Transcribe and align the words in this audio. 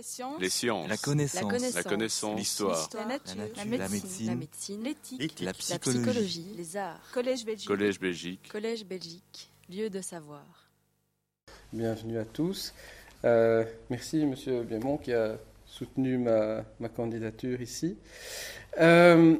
Les 0.00 0.04
sciences. 0.04 0.40
Les 0.40 0.48
sciences. 0.48 0.88
La 0.88 0.96
connaissance. 0.96 1.74
La 1.74 1.82
connaissance. 1.82 2.38
L'histoire. 2.38 2.88
La 2.94 3.04
nature. 3.04 3.34
La 3.36 3.44
nature. 3.66 3.78
La 3.78 3.88
médecine. 3.90 4.34
médecine. 4.38 4.82
L'éthique. 4.82 5.40
La 5.40 5.46
La 5.46 5.52
psychologie. 5.52 5.98
psychologie. 6.00 6.46
Les 6.56 6.76
arts. 6.78 7.00
Collège 7.12 7.44
Belgique. 7.44 7.68
Collège 7.68 8.00
Belgique. 8.00 8.48
Collège 8.50 8.86
Belgique. 8.86 9.50
Lieu 9.68 9.90
de 9.90 10.00
savoir. 10.00 10.42
Bienvenue 11.70 12.16
à 12.18 12.24
tous. 12.24 12.72
Euh, 13.26 13.62
merci 13.90 14.24
Monsieur 14.24 14.62
Biemont 14.62 14.96
qui 14.96 15.12
a 15.12 15.36
soutenu 15.66 16.16
ma, 16.16 16.64
ma 16.78 16.88
candidature 16.88 17.60
ici. 17.60 17.98
Euh, 18.78 19.36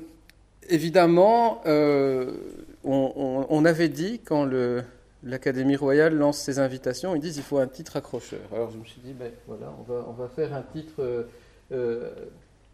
évidemment, 0.68 1.62
euh, 1.64 2.36
on, 2.84 3.12
on- 3.16 3.46
on 3.48 3.64
avait 3.64 3.88
dit 3.88 4.20
quand 4.22 4.44
le- 4.44 4.84
l'Académie 5.22 5.76
royale 5.76 6.14
lance 6.14 6.38
ses 6.38 6.58
invitations, 6.58 7.14
ils 7.14 7.20
disent 7.20 7.36
il 7.36 7.42
faut 7.42 7.58
un 7.58 7.66
titre 7.66 7.96
accrocheur. 7.96 8.40
Alors 8.52 8.70
je 8.70 8.78
me 8.78 8.84
suis 8.84 9.00
dit, 9.00 9.12
ben 9.12 9.30
voilà, 9.46 9.72
on 10.08 10.12
va, 10.12 10.28
faire 10.28 10.54
un 10.54 10.62
titre 10.62 10.94
euh, 11.00 11.24
euh, 11.72 12.10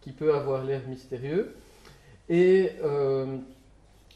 qui 0.01 0.11
peut 0.11 0.33
avoir 0.33 0.63
l'air 0.63 0.81
mystérieux. 0.87 1.55
Et 2.29 2.71
euh, 2.83 3.37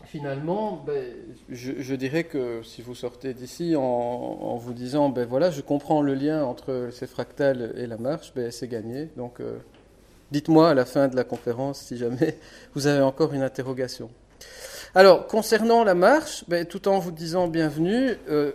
finalement, 0.05 0.83
ben, 0.85 1.03
je, 1.49 1.95
dirais 1.95 2.23
que 2.25 2.61
si 2.63 2.81
vous 2.81 2.95
sortez 2.95 3.33
d'ici 3.33 3.75
en, 3.75 4.55
vous 4.57 4.73
disant, 4.73 5.09
ben 5.09 5.25
voilà, 5.25 5.51
je 5.51 5.61
comprends 5.61 6.01
le 6.01 6.13
lien 6.13 6.43
entre 6.43 6.89
ces 6.91 7.07
fractales 7.07 7.73
et 7.77 7.87
la 7.87 7.97
marche, 7.97 8.33
ben 8.33 8.51
c'est 8.51 8.67
gagné. 8.67 9.09
Donc, 9.15 9.39
dites-moi 10.31 10.69
à 10.69 10.73
la 10.73 10.85
fin 10.85 11.07
de 11.07 11.15
la 11.15 11.23
conférence 11.23 11.79
si 11.79 11.97
jamais 11.97 12.37
vous 12.73 12.87
avez 12.87 13.01
encore 13.01 13.33
une 13.33 13.43
interrogation. 13.43 14.09
Alors, 14.93 15.25
concernant 15.27 15.85
la 15.85 15.95
marche, 15.95 16.43
ben, 16.49 16.65
tout 16.65 16.89
en 16.89 16.99
vous 16.99 17.11
disant 17.11 17.47
bienvenue, 17.47 18.17
euh, 18.29 18.51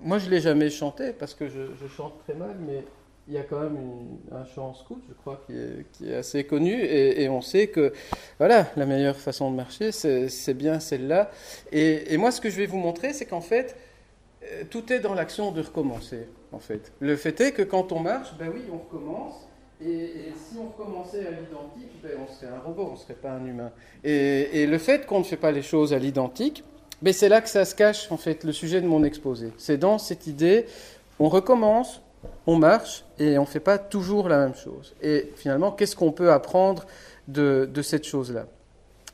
moi 0.00 0.18
je 0.18 0.24
ne 0.26 0.30
l'ai 0.30 0.40
jamais 0.40 0.70
chanté 0.70 1.12
parce 1.12 1.34
que 1.34 1.46
je, 1.48 1.86
chante 1.94 2.14
très 2.24 2.32
mal, 2.32 2.56
mais 2.66 2.84
il 3.28 3.34
y 3.34 3.36
a 3.36 3.42
quand 3.42 3.60
même 3.60 3.76
une- 3.76 4.34
un 4.34 4.46
chant 4.46 4.72
scout, 4.72 5.02
je 5.06 5.12
crois, 5.12 5.42
qui 5.46 6.08
est, 6.08 6.14
assez 6.14 6.44
connu, 6.44 6.72
et, 6.72 7.28
on 7.28 7.42
sait 7.42 7.66
que 7.66 7.92
voilà, 8.38 8.68
la 8.76 8.86
meilleure 8.86 9.18
façon 9.18 9.50
de 9.50 9.56
marcher, 9.56 9.92
c'est 9.92 10.30
c'est 10.30 10.54
bien 10.54 10.80
celle-là. 10.80 11.30
Et, 11.70 12.14
et 12.14 12.16
moi, 12.16 12.30
ce 12.30 12.40
que 12.40 12.48
je 12.48 12.56
vais 12.56 12.66
vous 12.66 12.78
montrer, 12.78 13.12
c'est 13.12 13.26
qu'en 13.26 13.42
fait, 13.42 13.76
euh, 14.44 14.62
tout 14.70 14.90
est 14.90 15.00
dans 15.00 15.12
l'action 15.12 15.52
de 15.52 15.60
recommencer. 15.60 16.28
En 16.52 16.60
fait, 16.60 16.92
le 17.00 17.14
fait 17.16 17.38
est 17.42 17.52
que 17.52 17.62
quand 17.62 17.92
on 17.92 18.00
marche, 18.00 18.34
ben 18.38 18.50
oui, 18.54 18.62
on 18.72 18.78
recommence. 18.78 19.47
Et, 19.84 20.32
si 20.36 20.58
on 20.58 20.68
recommençait 20.68 21.26
à 21.26 21.30
l'identique, 21.30 22.02
ben 22.02 22.12
on 22.20 22.32
serait 22.32 22.52
un 22.52 22.58
robot, 22.58 22.88
on 22.90 22.92
ne 22.92 22.98
serait 22.98 23.14
pas 23.14 23.32
un 23.32 23.46
humain. 23.46 23.70
Et, 24.02 24.66
le 24.66 24.78
fait 24.78 25.06
qu'on 25.06 25.20
ne 25.20 25.24
fait 25.24 25.36
pas 25.36 25.52
les 25.52 25.62
choses 25.62 25.92
à 25.92 25.98
l'identique, 25.98 26.64
ben 27.00 27.12
c'est 27.12 27.28
là 27.28 27.40
que 27.40 27.48
ça 27.48 27.64
se 27.64 27.74
cache, 27.74 28.10
en 28.10 28.16
fait, 28.16 28.44
le 28.44 28.52
sujet 28.52 28.80
de 28.80 28.86
mon 28.86 29.04
exposé. 29.04 29.52
C'est 29.56 29.78
dans 29.78 29.98
cette 29.98 30.26
idée, 30.26 30.66
on 31.20 31.28
recommence, 31.28 32.02
on 32.46 32.56
marche, 32.56 33.04
et 33.18 33.38
on 33.38 33.42
ne 33.42 33.46
fait 33.46 33.60
pas 33.60 33.78
toujours 33.78 34.28
la 34.28 34.38
même 34.38 34.54
chose. 34.54 34.94
Et 35.00 35.32
finalement, 35.36 35.70
qu'est-ce 35.70 35.94
qu'on 35.94 36.12
peut 36.12 36.32
apprendre 36.32 36.86
de, 37.28 37.68
de 37.72 37.82
cette 37.82 38.04
chose-là? 38.04 38.46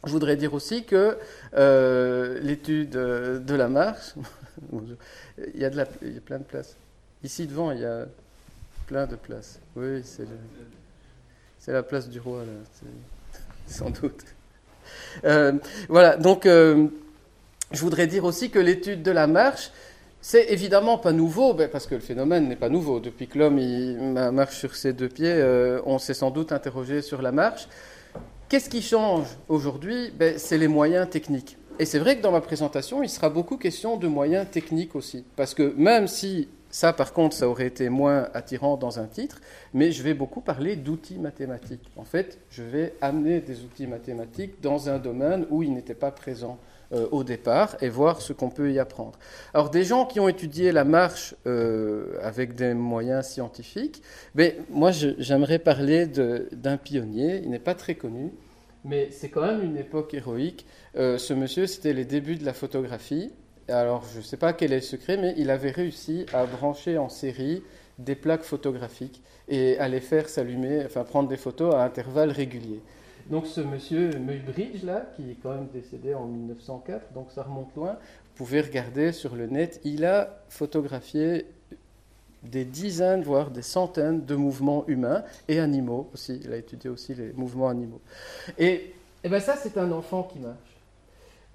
Je 0.06 0.10
voudrais 0.10 0.36
dire 0.36 0.52
aussi 0.54 0.84
que 0.84 1.16
euh, 1.56 2.38
l'étude 2.42 2.96
euh, 2.96 3.38
de 3.38 3.54
la 3.54 3.68
marche, 3.68 4.14
il 4.72 5.60
y, 5.60 5.64
a 5.64 5.70
de 5.70 5.76
la, 5.76 5.86
il 6.02 6.14
y 6.14 6.18
a 6.18 6.20
plein 6.20 6.38
de 6.38 6.44
places. 6.44 6.76
Ici 7.22 7.46
devant, 7.46 7.70
il 7.70 7.80
y 7.80 7.84
a 7.84 8.06
plein 8.86 9.06
de 9.06 9.16
places. 9.16 9.60
Oui, 9.77 10.03
c'est 10.05 11.72
la 11.72 11.83
place 11.83 12.08
du 12.08 12.20
roi, 12.20 12.41
là, 12.41 12.89
sans 13.67 13.91
doute. 13.91 14.25
Euh, 15.25 15.53
voilà, 15.89 16.16
donc 16.16 16.47
euh, 16.47 16.86
je 17.72 17.81
voudrais 17.81 18.06
dire 18.06 18.25
aussi 18.25 18.50
que 18.50 18.58
l'étude 18.58 19.03
de 19.03 19.11
la 19.11 19.27
marche, 19.27 19.70
c'est 20.20 20.53
évidemment 20.53 20.97
pas 20.97 21.12
nouveau, 21.12 21.55
ben, 21.55 21.69
parce 21.69 21.86
que 21.86 21.94
le 21.94 22.00
phénomène 22.00 22.48
n'est 22.48 22.56
pas 22.56 22.69
nouveau. 22.69 23.00
Depuis 23.00 23.27
que 23.27 23.39
l'homme 23.39 23.61
marche 24.33 24.56
sur 24.56 24.75
ses 24.77 24.92
deux 24.92 25.08
pieds, 25.08 25.27
euh, 25.28 25.81
on 25.84 25.98
s'est 25.98 26.14
sans 26.14 26.31
doute 26.31 26.53
interrogé 26.53 27.03
sur 27.03 27.20
la 27.20 27.33
marche. 27.33 27.69
Qu'est-ce 28.48 28.70
qui 28.70 28.81
change 28.81 29.27
aujourd'hui? 29.48 30.12
Ben, 30.16 30.38
C'est 30.38 30.59
les 30.59 30.69
moyens 30.69 31.11
techniques. 31.11 31.56
Et 31.78 31.84
c'est 31.84 31.98
vrai 31.98 32.16
que 32.16 32.22
dans 32.22 32.31
ma 32.31 32.41
présentation, 32.41 33.03
il 33.03 33.09
sera 33.09 33.28
beaucoup 33.28 33.56
question 33.56 33.97
de 33.97 34.06
moyens 34.06 34.47
techniques 34.50 34.94
aussi. 34.94 35.25
Parce 35.34 35.54
que 35.54 35.75
même 35.77 36.06
si 36.06 36.48
ça, 36.74 36.92
par 36.92 37.12
contre, 37.12 37.36
ça 37.36 37.48
aurait 37.48 37.68
été 37.68 37.88
moins 37.88 38.28
attirant 38.34 38.76
dans 38.76 38.98
un 38.98 39.06
titre, 39.06 39.40
mais 39.74 39.92
je 39.92 40.02
vais 40.02 40.12
beaucoup 40.12 40.40
parler 40.40 40.74
d'outils 40.74 41.20
mathématiques. 41.20 41.88
En 41.94 42.02
fait, 42.02 42.40
je 42.50 42.64
vais 42.64 42.94
amener 43.00 43.40
des 43.40 43.60
outils 43.60 43.86
mathématiques 43.86 44.60
dans 44.60 44.88
un 44.88 44.98
domaine 44.98 45.46
où 45.50 45.62
ils 45.62 45.72
n'étaient 45.72 45.94
pas 45.94 46.10
présents 46.10 46.58
euh, 46.92 47.06
au 47.12 47.22
départ 47.22 47.76
et 47.80 47.88
voir 47.88 48.20
ce 48.20 48.32
qu'on 48.32 48.50
peut 48.50 48.72
y 48.72 48.80
apprendre. 48.80 49.16
Alors, 49.54 49.70
des 49.70 49.84
gens 49.84 50.04
qui 50.04 50.18
ont 50.18 50.26
étudié 50.26 50.72
la 50.72 50.82
marche 50.82 51.36
euh, 51.46 52.18
avec 52.20 52.56
des 52.56 52.74
moyens 52.74 53.24
scientifiques, 53.28 54.02
ben, 54.34 54.52
moi, 54.68 54.91
j'aimerais 54.91 55.60
parler 55.60 56.08
d'un 56.08 56.76
pionnier. 56.76 57.41
Il 57.44 57.50
n'est 57.50 57.60
pas 57.60 57.76
très 57.76 57.94
connu, 57.94 58.32
mais 58.84 59.10
c'est 59.12 59.28
quand 59.28 59.42
même 59.42 59.62
une 59.62 59.76
époque 59.76 60.12
héroïque. 60.12 60.66
Euh, 60.96 61.18
ce 61.18 61.34
monsieur, 61.34 61.68
c'était 61.68 61.92
les 61.92 62.04
débuts 62.04 62.34
de 62.34 62.44
la 62.44 62.52
photographie. 62.52 63.30
Alors, 63.69 64.04
je 64.12 64.19
ne 64.19 64.22
sais 64.22 64.36
pas 64.36 64.52
quel 64.52 64.72
est 64.72 64.76
le 64.76 64.82
secret, 64.82 65.16
mais 65.16 65.34
il 65.38 65.50
avait 65.50 65.70
réussi 65.70 66.26
à 66.32 66.44
brancher 66.44 66.98
en 66.98 67.08
série 67.08 67.62
des 67.98 68.14
plaques 68.14 68.42
photographiques 68.42 69.22
et 69.48 69.78
à 69.78 69.88
les 69.88 70.00
faire 70.00 70.28
s'allumer, 70.28 70.82
enfin 70.84 71.04
prendre 71.04 71.28
des 71.28 71.36
photos 71.36 71.74
à 71.74 71.82
intervalles 71.82 72.30
réguliers. 72.30 72.80
Donc 73.30 73.47
ce 73.47 73.60
monsieur 73.62 74.10
Muybridge, 74.19 74.82
là, 74.82 75.06
qui 75.16 75.30
est 75.30 75.36
quand 75.42 75.54
même 75.54 75.69
décédé 75.72 76.14
en 76.14 76.26
1904, 76.26 77.12
donc 77.14 77.28
ça 77.34 77.42
remonte 77.42 77.74
loin, 77.74 77.92
vous 77.92 78.44
pouvez 78.44 78.60
regarder 78.60 79.12
sur 79.12 79.34
le 79.34 79.47
net, 79.47 79.80
il 79.84 80.04
a 80.04 80.42
photographié 80.50 81.47
des 82.42 82.66
dizaines, 82.66 83.22
voire 83.22 83.50
des 83.50 83.62
centaines 83.62 84.26
de 84.26 84.34
mouvements 84.34 84.84
humains 84.86 85.24
et 85.48 85.60
animaux 85.60 86.10
aussi. 86.12 86.41
Il 86.44 86.53
a 86.53 86.56
étudié 86.56 86.91
aussi 86.91 87.14
les 87.14 87.32
mouvements 87.32 87.69
animaux. 87.69 88.03
Et, 88.58 88.92
et 89.22 89.28
ben 89.30 89.41
ça, 89.41 89.56
c'est 89.56 89.78
un 89.78 89.91
enfant 89.92 90.24
qui 90.24 90.41
marche. 90.41 90.73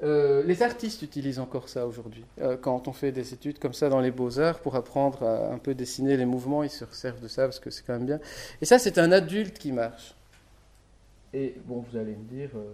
Euh, 0.02 0.44
les 0.44 0.64
artistes 0.64 1.02
utilisent 1.02 1.40
encore 1.40 1.68
ça 1.68 1.86
aujourd'hui. 1.86 2.24
Euh, 2.40 2.56
quand 2.56 2.88
on 2.88 2.94
fait 2.94 3.12
des 3.12 3.34
études 3.34 3.60
comme 3.60 3.74
ça 3.74 3.90
dans 3.90 4.00
les 4.00 4.12
beaux-arts 4.12 4.60
pour 4.60 4.76
apprendre 4.76 5.24
à 5.24 5.52
un 5.52 5.58
peu 5.58 5.74
dessiner 5.74 6.16
les 6.16 6.26
mouvements, 6.26 6.64
ils 6.64 6.70
se 6.70 6.86
servent 6.92 7.22
de 7.22 7.28
ça 7.28 7.44
parce 7.44 7.60
que 7.60 7.70
c'est 7.70 7.86
quand 7.86 7.94
même 7.94 8.06
bien. 8.06 8.20
Et 8.62 8.66
ça, 8.66 8.80
c'est 8.80 8.98
un 8.98 9.12
adulte 9.12 9.60
qui 9.60 9.72
marche. 9.72 10.14
Et 11.34 11.56
bon, 11.66 11.84
vous 11.90 11.98
allez 11.98 12.16
me 12.16 12.24
dire, 12.24 12.50
euh, 12.56 12.74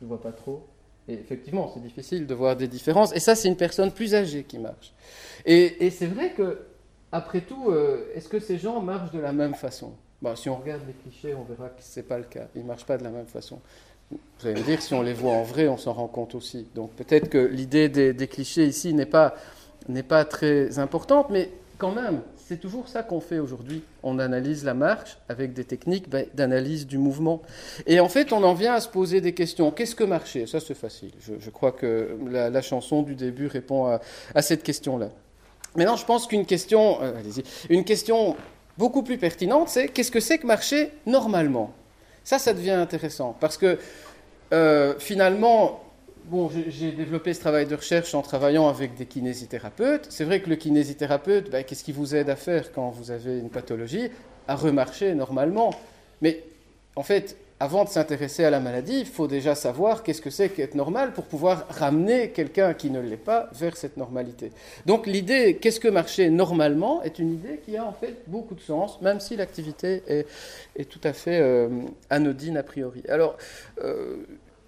je 0.00 0.04
ne 0.04 0.08
vois 0.08 0.20
pas 0.20 0.32
trop. 0.32 0.66
Et 1.06 1.14
effectivement, 1.14 1.70
c'est 1.72 1.82
difficile 1.82 2.26
de 2.26 2.34
voir 2.34 2.56
des 2.56 2.68
différences. 2.68 3.14
Et 3.14 3.20
ça, 3.20 3.34
c'est 3.34 3.48
une 3.48 3.56
personne 3.56 3.92
plus 3.92 4.14
âgée 4.14 4.44
qui 4.44 4.58
marche. 4.58 4.92
Et, 5.44 5.90
c'est 5.90 6.06
vrai 6.06 6.32
que, 6.32 6.66
après 7.12 7.40
tout, 7.40 7.72
est-ce 8.14 8.28
que 8.28 8.38
ces 8.38 8.58
gens 8.58 8.82
marchent 8.82 9.12
de 9.12 9.18
la 9.18 9.32
même 9.32 9.54
façon? 9.54 9.94
Bon, 10.20 10.36
Si 10.36 10.50
on 10.50 10.56
regarde 10.56 10.82
les 10.86 10.92
clichés, 10.92 11.34
on 11.34 11.44
verra 11.44 11.70
que 11.70 11.82
ce 11.82 12.00
n'est 12.00 12.06
pas 12.06 12.18
le 12.18 12.24
cas. 12.24 12.48
Ils 12.54 12.62
ne 12.62 12.66
marchent 12.66 12.84
pas 12.84 12.98
de 12.98 13.04
la 13.04 13.10
même 13.10 13.26
façon. 13.26 13.58
Vous 14.10 14.46
allez 14.46 14.60
me 14.60 14.64
dire, 14.64 14.80
si 14.80 14.94
on 14.94 15.02
les 15.02 15.14
voit 15.14 15.32
en 15.32 15.42
vrai, 15.42 15.68
on 15.68 15.76
s'en 15.76 15.92
rend 15.92 16.06
compte 16.06 16.34
aussi. 16.34 16.66
Donc 16.74 16.92
peut-être 16.92 17.28
que 17.28 17.38
l'idée 17.38 17.88
des, 17.88 18.28
clichés 18.28 18.66
ici 18.66 18.94
n'est 18.94 19.04
pas, 19.04 19.34
très 20.24 20.78
importante, 20.78 21.28
mais 21.30 21.50
quand 21.76 21.90
même, 21.90 22.20
c'est 22.36 22.60
toujours 22.60 22.88
ça 22.88 23.02
qu'on 23.02 23.20
fait 23.20 23.40
aujourd'hui. 23.40 23.82
On 24.02 24.18
analyse 24.18 24.64
la 24.64 24.74
marche 24.74 25.18
avec 25.28 25.52
des 25.54 25.64
techniques 25.64 26.08
ben, 26.08 26.26
d'analyse 26.34 26.86
du 26.86 26.98
mouvement. 26.98 27.42
Et 27.86 28.00
en 28.00 28.08
fait, 28.08 28.32
on 28.32 28.42
en 28.44 28.54
vient 28.54 28.74
à 28.74 28.80
se 28.80 28.88
poser 28.88 29.20
des 29.20 29.34
questions. 29.34 29.70
Qu'est-ce 29.70 29.94
que 29.94 30.04
marcher? 30.04 30.46
Ça, 30.46 30.60
c'est 30.60 30.74
facile. 30.74 31.10
Je, 31.20 31.50
crois 31.50 31.72
que 31.72 32.16
la, 32.30 32.62
chanson 32.62 33.02
du 33.02 33.16
début 33.16 33.48
répond 33.48 33.98
à, 34.34 34.42
cette 34.42 34.62
question-là. 34.62 35.10
Maintenant, 35.76 35.96
je 35.96 36.04
pense 36.04 36.26
qu'une 36.26 36.46
question, 36.46 36.98
euh, 37.02 37.82
question 37.82 38.36
beaucoup 38.78 39.02
plus 39.02 39.18
pertinente, 39.18 39.68
c'est 39.68 39.88
qu'est-ce 39.88 40.10
que 40.10 40.20
c'est 40.20 40.38
que 40.38 40.46
marcher 40.46 40.92
normalement? 41.06 41.74
Ça, 42.28 42.38
ça 42.38 42.52
devient 42.52 42.72
intéressant 42.72 43.34
parce 43.40 43.56
que 43.56 43.78
euh, 44.52 44.92
finalement, 44.98 45.82
bon, 46.26 46.50
j'ai- 46.68 46.92
développé 46.92 47.32
ce 47.32 47.40
travail 47.40 47.64
de 47.64 47.74
recherche 47.74 48.14
en 48.14 48.20
travaillant 48.20 48.68
avec 48.68 48.94
des 48.96 49.06
kinésithérapeutes. 49.06 50.08
C'est 50.10 50.24
vrai 50.24 50.42
que 50.42 50.50
le 50.50 50.56
kinésithérapeute, 50.56 51.50
ben, 51.50 51.64
qu'est-ce 51.64 51.82
qui 51.82 51.92
vous 51.92 52.14
aide 52.14 52.28
à 52.28 52.36
faire 52.36 52.70
quand 52.72 52.90
vous 52.90 53.10
avez 53.10 53.38
une 53.38 53.48
pathologie? 53.48 54.10
À 54.46 54.56
remarcher 54.56 55.14
normalement. 55.14 55.70
Mais 56.20 56.44
en 56.96 57.02
fait, 57.02 57.34
avant 57.60 57.84
de 57.84 57.88
s'intéresser 57.88 58.44
à 58.44 58.50
la 58.50 58.60
maladie, 58.60 59.00
il 59.00 59.06
faut 59.06 59.26
déjà 59.26 59.54
savoir 59.54 60.02
qu'est-ce 60.02 60.22
que 60.22 60.30
c'est 60.30 60.48
qu'être 60.48 60.74
normal 60.74 61.12
pour 61.12 61.24
pouvoir 61.24 61.66
ramener 61.68 62.30
quelqu'un 62.30 62.72
qui 62.72 62.90
ne 62.90 63.00
l'est 63.00 63.16
pas 63.16 63.50
vers 63.52 63.76
cette 63.76 63.96
normalité. 63.96 64.52
Donc 64.86 65.06
l'idée, 65.06 65.56
qu'est-ce 65.56 65.80
que 65.80 65.88
marcher 65.88 66.30
normalement, 66.30 67.02
est 67.02 67.18
une 67.18 67.32
idée 67.34 67.60
qui 67.64 67.76
a 67.76 67.84
en 67.84 67.92
fait 67.92 68.14
beaucoup 68.26 68.54
de 68.54 68.60
sens, 68.60 69.00
même 69.00 69.18
si 69.20 69.36
l'activité 69.36 70.02
est, 70.06 70.84
tout 70.88 71.00
à 71.02 71.12
fait 71.12 71.40
euh, 71.40 71.68
anodine 72.10 72.56
a 72.56 72.62
priori. 72.62 73.02
Alors, 73.08 73.36
euh, 73.82 74.16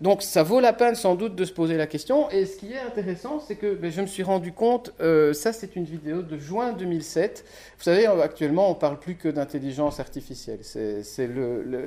donc 0.00 0.23
ça 0.23 0.43
vaut 0.43 0.61
la 0.61 0.73
peine 0.73 0.94
sans 0.94 1.14
doute 1.14 1.35
de 1.35 1.44
se 1.44 1.52
poser 1.52 1.76
la 1.76 1.87
question. 1.87 2.31
Et 2.31 2.47
ce 2.47 2.56
qui 2.56 2.73
est 2.73 2.79
intéressant, 2.79 3.38
c'est 3.41 3.56
que 3.56 3.75
ben, 3.75 3.91
je 3.91 4.00
me 4.00 4.06
suis 4.06 4.23
rendu 4.23 4.52
compte, 4.52 4.94
euh, 5.00 5.35
ça 5.35 5.52
c'est 5.52 5.76
une 5.76 5.85
vidéo 5.85 6.23
de 6.23 6.38
juin 6.38 6.73
2007. 6.73 7.44
Vous 7.76 7.85
savez, 7.85 8.06
actuellement 8.06 8.70
on 8.70 8.75
parle 8.75 8.99
plus 8.99 9.17
que 9.17 9.29
d'intelligence 9.29 10.00
artificielle. 10.00 10.61
C'est 10.62 11.29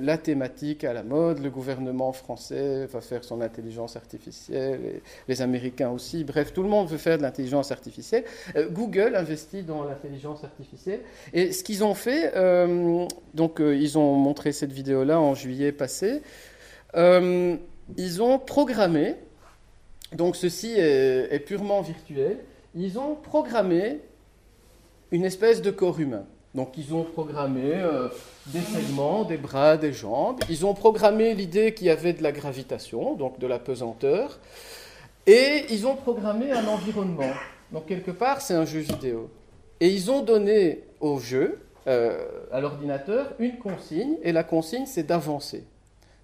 la 0.02 0.18
thématique 0.18 0.84
à 0.84 0.94
la 0.94 1.02
mode. 1.02 1.40
Le 1.40 1.50
gouvernement 1.50 2.14
français 2.14 2.86
va 2.86 3.02
faire 3.02 3.24
son 3.24 3.42
intelligence 3.42 3.96
artificielle, 3.96 5.02
les 5.28 5.42
Américains 5.42 5.90
aussi. 5.90 6.24
Bref, 6.24 6.54
tout 6.54 6.62
le 6.62 6.70
monde 6.70 6.88
veut 6.88 6.98
faire 6.98 7.18
de 7.18 7.24
l'intelligence 7.24 7.72
artificielle. 7.72 8.26
Euh, 8.56 8.70
Google 8.70 9.16
investit 9.16 9.64
dans 9.64 9.84
l'intelligence 9.84 10.44
artificielle. 10.44 11.02
Et 11.34 11.52
ce 11.52 11.64
qu'ils 11.64 11.84
ont 11.84 11.96
fait, 11.96 12.34
euh, 12.36 13.08
donc 13.34 13.60
ils 13.60 13.98
ont 13.98 14.14
montré 14.14 14.52
cette 14.52 14.72
vidéo-là 14.72 15.20
en 15.20 15.34
juillet 15.34 15.72
passé 15.72 16.22
ils 17.98 18.22
ont 18.22 18.40
programmé, 18.40 19.16
donc 20.14 20.36
ceci 20.36 20.74
est, 20.78 21.46
purement 21.46 21.82
virtuel, 21.82 22.40
ils 22.76 22.98
ont 22.98 23.16
programmé 23.16 24.00
une 25.12 25.26
espèce 25.26 25.62
de 25.62 25.72
corps 25.72 26.00
humain. 26.00 26.26
Donc 26.56 26.78
ils 26.78 26.94
ont 26.94 27.04
programmé 27.04 27.74
euh, 27.74 28.10
des 28.48 28.62
segments, 28.62 29.24
des 29.24 29.38
bras, 29.38 29.76
des 29.76 29.92
jambes. 29.92 30.40
Ils 30.50 30.66
ont 30.66 30.76
programmé 30.76 31.34
l'idée 31.34 31.74
qu'il 31.74 31.88
y 31.88 31.90
avait 31.90 32.14
de 32.14 32.22
la 32.22 32.32
gravitation, 32.32 33.16
donc 33.16 33.40
de 33.40 33.48
la 33.48 33.58
pesanteur. 33.58 34.40
Et 35.26 35.66
ils 35.70 35.88
ont 35.88 35.96
programmé 35.96 36.52
un 36.52 36.68
environnement. 36.68 37.32
Donc 37.72 37.88
quelque 37.88 38.12
part, 38.12 38.42
c'est 38.42 38.54
un 38.54 38.66
jeu 38.66 38.80
vidéo. 38.80 39.32
Et 39.80 39.90
ils 39.90 40.12
ont 40.12 40.22
donné 40.22 40.84
au 41.00 41.20
jeu, 41.20 41.60
euh, 41.88 42.24
à 42.52 42.62
l'ordinateur, 42.62 43.34
une 43.40 43.58
consigne. 43.58 44.18
Et 44.22 44.32
la 44.32 44.44
consigne, 44.44 44.86
c'est 44.86 45.04
d'avancer. 45.04 45.64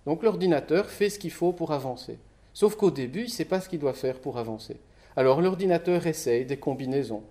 Donc 0.10 0.24
l'ordinateur 0.24 0.88
fait 0.88 1.12
ce 1.12 1.20
qu'il 1.20 1.30
faut 1.30 1.54
pour 1.54 1.72
avancer. 1.72 2.18
Sauf 2.56 2.76
qu'au 2.76 2.90
début, 2.90 3.20
il 3.20 3.26
ne 3.26 3.30
sait 3.30 3.46
pas 3.46 3.62
ce 3.62 3.70
qu'il 3.70 3.78
doit 3.78 3.94
faire 3.94 4.16
pour 4.16 4.40
avancer. 4.40 4.78
Alors 5.16 5.40
l'ordinateur 5.40 6.08
essaye 6.08 6.46
des 6.46 6.58
combinaisons. 6.58 7.22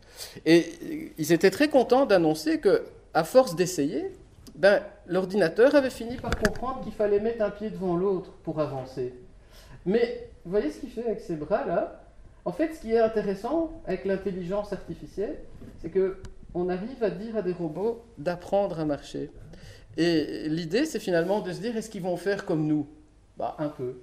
Et 0.47 1.13
ils 1.19 1.33
étaient 1.33 1.51
très 1.51 1.67
contents 1.67 2.07
d'annoncer 2.07 2.61
que, 2.61 2.85
à 3.15 3.25
force 3.25 3.57
d'essayer, 3.57 4.13
ben, 4.55 4.81
l'ordinateur 5.09 5.75
avait 5.75 5.91
fini 5.91 6.19
par 6.19 6.31
comprendre 6.39 6.81
qu'il 6.85 6.93
fallait 6.93 7.19
mettre 7.19 7.43
un 7.43 7.51
pied 7.51 7.69
devant 7.71 7.97
l'autre 7.97 8.31
pour 8.45 8.61
avancer. 8.61 9.13
Mais 9.85 10.31
voyez 10.45 10.71
ce 10.71 10.79
qu'il 10.79 10.91
fait 10.91 11.05
avec 11.05 11.19
ses 11.19 11.35
bras 11.35 11.67
là 11.67 12.05
En 12.45 12.53
fait, 12.53 12.77
ce 12.77 12.83
qui 12.83 12.93
est 12.93 13.01
intéressant 13.01 13.73
avec 13.89 14.05
l'intelligence 14.05 14.73
artificielle, 14.73 15.37
c'est 15.83 15.91
que 15.91 16.19
on 16.55 16.69
arrive 16.69 17.03
à 17.03 17.11
dire 17.11 17.37
à 17.37 17.43
des 17.43 17.53
robots 17.53 18.05
d'apprendre 18.19 18.79
à 18.79 18.85
marcher. 18.85 19.33
Et 19.99 20.49
l'idée, 20.49 20.87
c'est 20.87 21.01
finalement 21.01 21.41
de 21.41 21.53
se 21.53 21.61
dire, 21.61 21.77
est-ce 21.77 21.91
qu'ils 21.91 22.03
vont 22.03 22.17
faire 22.17 22.47
comme 22.47 22.67
nous? 22.67 22.87
Bah, 23.37 23.57
un 23.59 23.69
peu, 23.69 23.95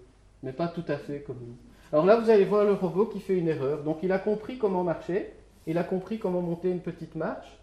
mais 0.43 0.51
pas 0.51 0.67
tout 0.67 0.83
à 0.89 0.97
fait 0.97 1.21
comme 1.21 1.39
nous. 1.39 1.55
Alors 1.91 2.05
là, 2.05 2.17
vous 2.17 2.29
allez 2.29 2.43
voir 2.43 2.65
le 2.65 2.73
robot 2.73 3.05
qui 3.05 3.21
fait 3.21 3.37
une 3.37 3.47
erreur. 3.47 3.81
Donc, 3.83 3.99
il 4.03 4.11
a 4.11 4.19
compris 4.19 4.57
comment 4.57 4.83
marcher, 4.83 5.31
il 5.65 5.77
a 5.77 5.83
compris 5.85 6.19
comment 6.19 6.41
monter 6.41 6.69
une 6.69 6.81
petite 6.81 7.15
marche, 7.15 7.57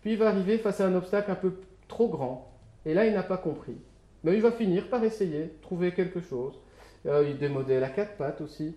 puis 0.00 0.12
il 0.12 0.16
va 0.16 0.28
arriver 0.28 0.58
face 0.58 0.80
à 0.80 0.86
un 0.86 0.94
obstacle 0.94 1.30
un 1.30 1.34
peu 1.34 1.54
trop 1.88 2.08
grand. 2.08 2.52
Et 2.84 2.94
là, 2.94 3.04
il 3.04 3.12
n'a 3.12 3.24
pas 3.24 3.36
compris. 3.36 3.76
Mais 4.22 4.34
il 4.34 4.42
va 4.42 4.52
finir 4.52 4.88
par 4.88 5.02
essayer, 5.02 5.52
trouver 5.60 5.92
quelque 5.92 6.20
chose. 6.20 6.54
Euh, 7.06 7.48
modèles 7.48 7.84
à 7.84 7.88
quatre 7.88 8.16
pattes 8.16 8.40
aussi. 8.40 8.74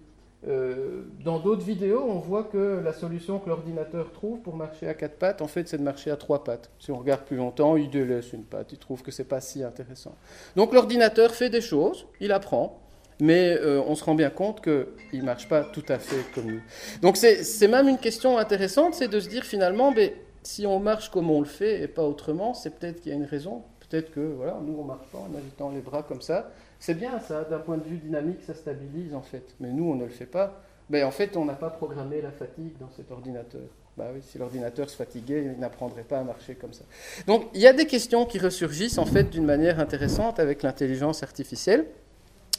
Euh, 0.48 1.04
dans 1.24 1.40
d'autres 1.40 1.64
vidéos, 1.64 2.02
on 2.08 2.20
voit 2.20 2.46
que 2.46 2.80
la 2.84 2.94
solution 2.94 3.40
que 3.40 3.50
l'ordinateur 3.50 4.12
trouve 4.14 4.40
pour 4.40 4.56
marcher 4.56 4.88
à 4.88 4.94
quatre 4.94 5.18
pattes, 5.18 5.42
en 5.42 5.48
fait, 5.48 5.68
c'est 5.68 5.78
de 5.78 5.84
marcher 5.84 6.12
à 6.12 6.16
trois 6.16 6.44
pattes. 6.44 6.70
Si 6.80 6.92
on 6.92 6.98
regarde 6.98 7.24
plus 7.24 7.36
longtemps, 7.36 7.76
il 7.76 7.90
délaisse 7.90 8.32
une 8.32 8.46
patte, 8.46 8.72
il 8.72 8.78
trouve 8.78 9.02
que 9.02 9.12
c'est 9.12 9.26
pas 9.26 9.42
si 9.42 9.64
intéressant. 9.64 10.16
Donc 10.56 10.74
l'ordinateur 10.74 11.32
fait 11.32 11.50
des 11.50 11.62
choses, 11.62 12.08
il 12.22 12.32
apprend, 12.32 12.80
mais 13.20 13.58
euh, 13.60 13.82
on 13.86 13.96
se 13.96 14.04
rend 14.06 14.16
bien 14.16 14.30
compte 14.30 14.62
qu'il 14.62 15.20
ne 15.20 15.26
marche 15.26 15.50
pas 15.50 15.64
tout 15.64 15.84
à 15.90 16.00
fait 16.00 16.24
comme 16.34 16.46
nous. 16.46 16.62
Donc 17.02 17.18
c'est 17.18 17.68
même 17.68 17.90
une 17.90 17.98
question 17.98 18.38
intéressante, 18.38 18.94
c'est 18.94 19.10
de 19.10 19.20
se 19.20 19.28
dire 19.28 19.44
finalement, 19.44 19.92
mais, 19.92 20.16
si 20.44 20.66
on 20.66 20.80
marche 20.80 21.10
comme 21.10 21.30
on 21.30 21.42
le 21.42 21.46
fait 21.46 21.82
et 21.82 21.88
pas 21.88 22.04
autrement, 22.04 22.54
c'est 22.54 22.72
peut-être 22.72 23.02
qu'il 23.02 23.12
y 23.12 23.16
a 23.16 23.18
une 23.18 23.26
raison. 23.26 23.64
Peut-être 23.90 24.12
que 24.12 24.20
voilà, 24.20 24.60
nous 24.66 24.78
on 24.80 24.84
marche 24.84 25.08
pas 25.12 25.18
en 25.18 25.38
agitant 25.38 25.70
les 25.70 25.82
bras 25.82 26.04
comme 26.04 26.22
ça, 26.22 26.52
c'est 26.80 26.94
bien 26.94 27.20
ça, 27.20 27.44
d'un 27.44 27.60
point 27.60 27.78
de 27.78 27.84
vue 27.84 27.98
dynamique, 27.98 28.40
ça 28.46 28.54
stabilise 28.54 29.14
en 29.14 29.22
fait. 29.22 29.44
Mais 29.60 29.72
nous, 29.72 29.86
on 29.86 29.96
ne 29.96 30.06
le 30.06 30.10
fait 30.10 30.26
pas. 30.26 30.62
Mais 30.90 31.04
en 31.04 31.12
fait, 31.12 31.38
on 31.38 31.46
n'a 31.46 31.54
pas 31.54 31.70
programmé 31.70 32.22
la 32.22 32.32
fatigue 32.32 32.74
dans 32.80 32.90
cet 32.90 33.12
ordinateur. 33.12 33.62
Bah 33.98 34.08
oui, 34.14 34.22
si 34.24 34.38
l'ordinateur 34.38 34.90
se 34.90 34.96
fatiguait, 34.96 35.44
il 35.44 35.60
n'apprendrait 35.60 36.04
pas 36.04 36.20
à 36.20 36.24
marcher 36.24 36.56
comme 36.56 36.74
ça. 36.74 36.86
Donc, 37.28 37.48
il 37.54 37.62
y 37.62 37.68
a 37.68 37.74
des 37.74 37.86
questions 37.86 38.26
qui 38.26 38.40
ressurgissent 38.40 38.98
en 38.98 39.06
fait 39.06 39.30
d'une 39.30 39.46
manière 39.46 39.80
intéressante 39.80 40.40
avec 40.40 40.64
l'intelligence 40.64 41.22
artificielle. 41.22 41.86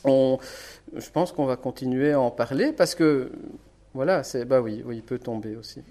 On, 0.05 0.39
je 0.95 1.11
pense 1.11 1.33
qu'on 1.33 1.47
va 1.47 1.57
continuer 1.57 2.13
à 2.13 2.21
en 2.21 2.31
parler 2.31 2.73
parce 2.73 2.95
que 2.95 3.33
voilà, 3.93 4.23
c'est 4.23 4.45
bah 4.45 4.61
oui, 4.61 4.83
oui, 4.87 4.99
il 4.99 5.03
peut 5.03 5.19
tomber 5.19 5.57
aussi. 5.57 5.83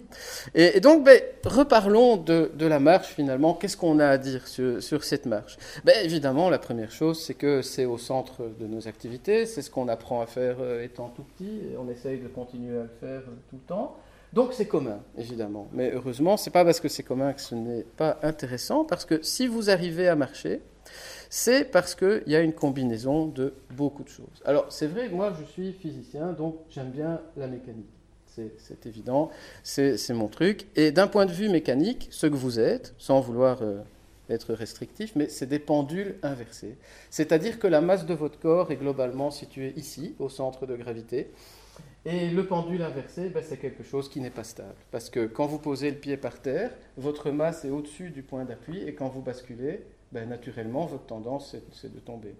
Et, 0.55 0.79
donc, 0.79 1.03
ben, 1.03 1.21
reparlons 1.43 2.15
de, 2.15 2.49
la 2.59 2.79
marche 2.79 3.07
finalement. 3.07 3.53
Qu'est-ce 3.53 3.75
qu'on 3.75 3.99
a 3.99 4.07
à 4.07 4.17
dire 4.17 4.47
sur, 4.47 5.03
cette 5.03 5.25
marche? 5.25 5.57
Ben, 5.83 5.95
Évidemment, 6.05 6.49
la 6.49 6.59
première 6.59 6.91
chose, 6.91 7.21
c'est 7.21 7.33
que 7.33 7.61
c'est 7.61 7.85
au 7.85 7.97
centre 7.97 8.49
de 8.57 8.67
nos 8.67 8.87
activités. 8.87 9.45
C'est 9.45 9.61
ce 9.61 9.69
qu'on 9.69 9.89
apprend 9.89 10.21
à 10.21 10.27
faire 10.27 10.57
euh, 10.61 10.83
étant 10.83 11.09
tout 11.09 11.23
petit, 11.23 11.59
et 11.73 11.77
on 11.77 11.89
essaye 11.89 12.19
de 12.19 12.29
continuer 12.29 12.77
à 12.77 12.83
le 12.83 12.89
faire 13.01 13.21
euh, 13.27 13.35
tout 13.49 13.57
le 13.57 13.67
temps. 13.67 13.97
Donc 14.31 14.53
c'est 14.53 14.67
commun, 14.67 14.99
évidemment. 15.17 15.67
Mais 15.73 15.91
heureusement, 15.93 16.37
c'est 16.37 16.51
pas 16.51 16.63
parce 16.63 16.79
que 16.79 16.87
c'est 16.87 17.03
commun 17.03 17.33
que 17.33 17.41
ce 17.41 17.55
n'est 17.55 17.83
pas 17.83 18.17
intéressant, 18.21 18.85
parce 18.85 19.03
que 19.03 19.21
si 19.23 19.47
vous 19.47 19.69
arrivez 19.69 20.07
à 20.07 20.15
marcher, 20.15 20.61
c'est 21.29 21.65
parce 21.71 21.95
qu'il 21.95 22.23
y 22.27 22.35
a 22.35 22.41
une 22.41 22.53
combinaison 22.53 23.27
de 23.27 23.53
beaucoup 23.71 24.03
de 24.03 24.09
choses. 24.09 24.41
Alors 24.45 24.65
c'est 24.69 24.87
vrai, 24.87 25.09
moi 25.09 25.33
je 25.39 25.45
suis 25.45 25.73
physicien, 25.73 26.33
donc 26.33 26.55
j'aime 26.69 26.89
bien 26.89 27.21
la 27.37 27.47
mécanique. 27.47 27.85
C'est 28.57 28.85
évident, 28.85 29.31
c'est 29.63 30.13
mon 30.13 30.29
truc. 30.29 30.67
Et 30.77 30.91
d'un 30.91 31.07
point 31.07 31.25
de 31.25 31.31
vue 31.31 31.49
mécanique, 31.49 32.07
ce 32.09 32.25
que 32.25 32.35
vous 32.35 32.57
êtes, 32.57 32.95
sans 32.97 33.19
vouloir 33.19 33.61
euh, 33.61 33.81
être 34.29 34.53
restrictif, 34.53 35.11
mais 35.15 35.27
c'est 35.27 35.45
des 35.45 35.59
pendules 35.59 36.15
inversées. 36.23 36.77
C'est-à-dire 37.09 37.59
que 37.59 37.67
la 37.67 37.81
masse 37.81 38.05
de 38.05 38.13
votre 38.13 38.39
corps 38.39 38.71
est 38.71 38.77
globalement 38.77 39.29
située 39.29 39.73
ici, 39.75 40.15
au 40.19 40.29
centre 40.29 40.65
de 40.65 40.77
gravité. 40.77 41.31
Et 42.05 42.29
le 42.29 42.45
pendule 42.45 42.81
inversé, 42.81 43.29
ben, 43.29 43.43
c'est 43.45 43.57
quelque 43.57 43.83
chose 43.83 44.07
qui 44.09 44.21
n'est 44.21 44.29
pas 44.29 44.45
stable. 44.45 44.75
Parce 44.91 45.09
que 45.09 45.25
quand 45.25 45.47
vous 45.47 45.59
posez 45.59 45.91
le 45.91 45.97
pied 45.97 46.15
par 46.15 46.39
terre, 46.41 46.71
votre 46.95 47.31
masse 47.31 47.65
est 47.65 47.69
au-dessus 47.69 48.09
du 48.09 48.23
point 48.23 48.45
d'appui, 48.45 48.81
et 48.87 48.95
quand 48.95 49.09
vous 49.09 49.21
basculez, 49.21 49.81
ben, 50.11 50.27
naturellement, 50.27 50.85
votre 50.85 51.05
tendance, 51.05 51.55
c'est 51.71 51.93
de 51.93 51.99
tomber. 51.99 52.35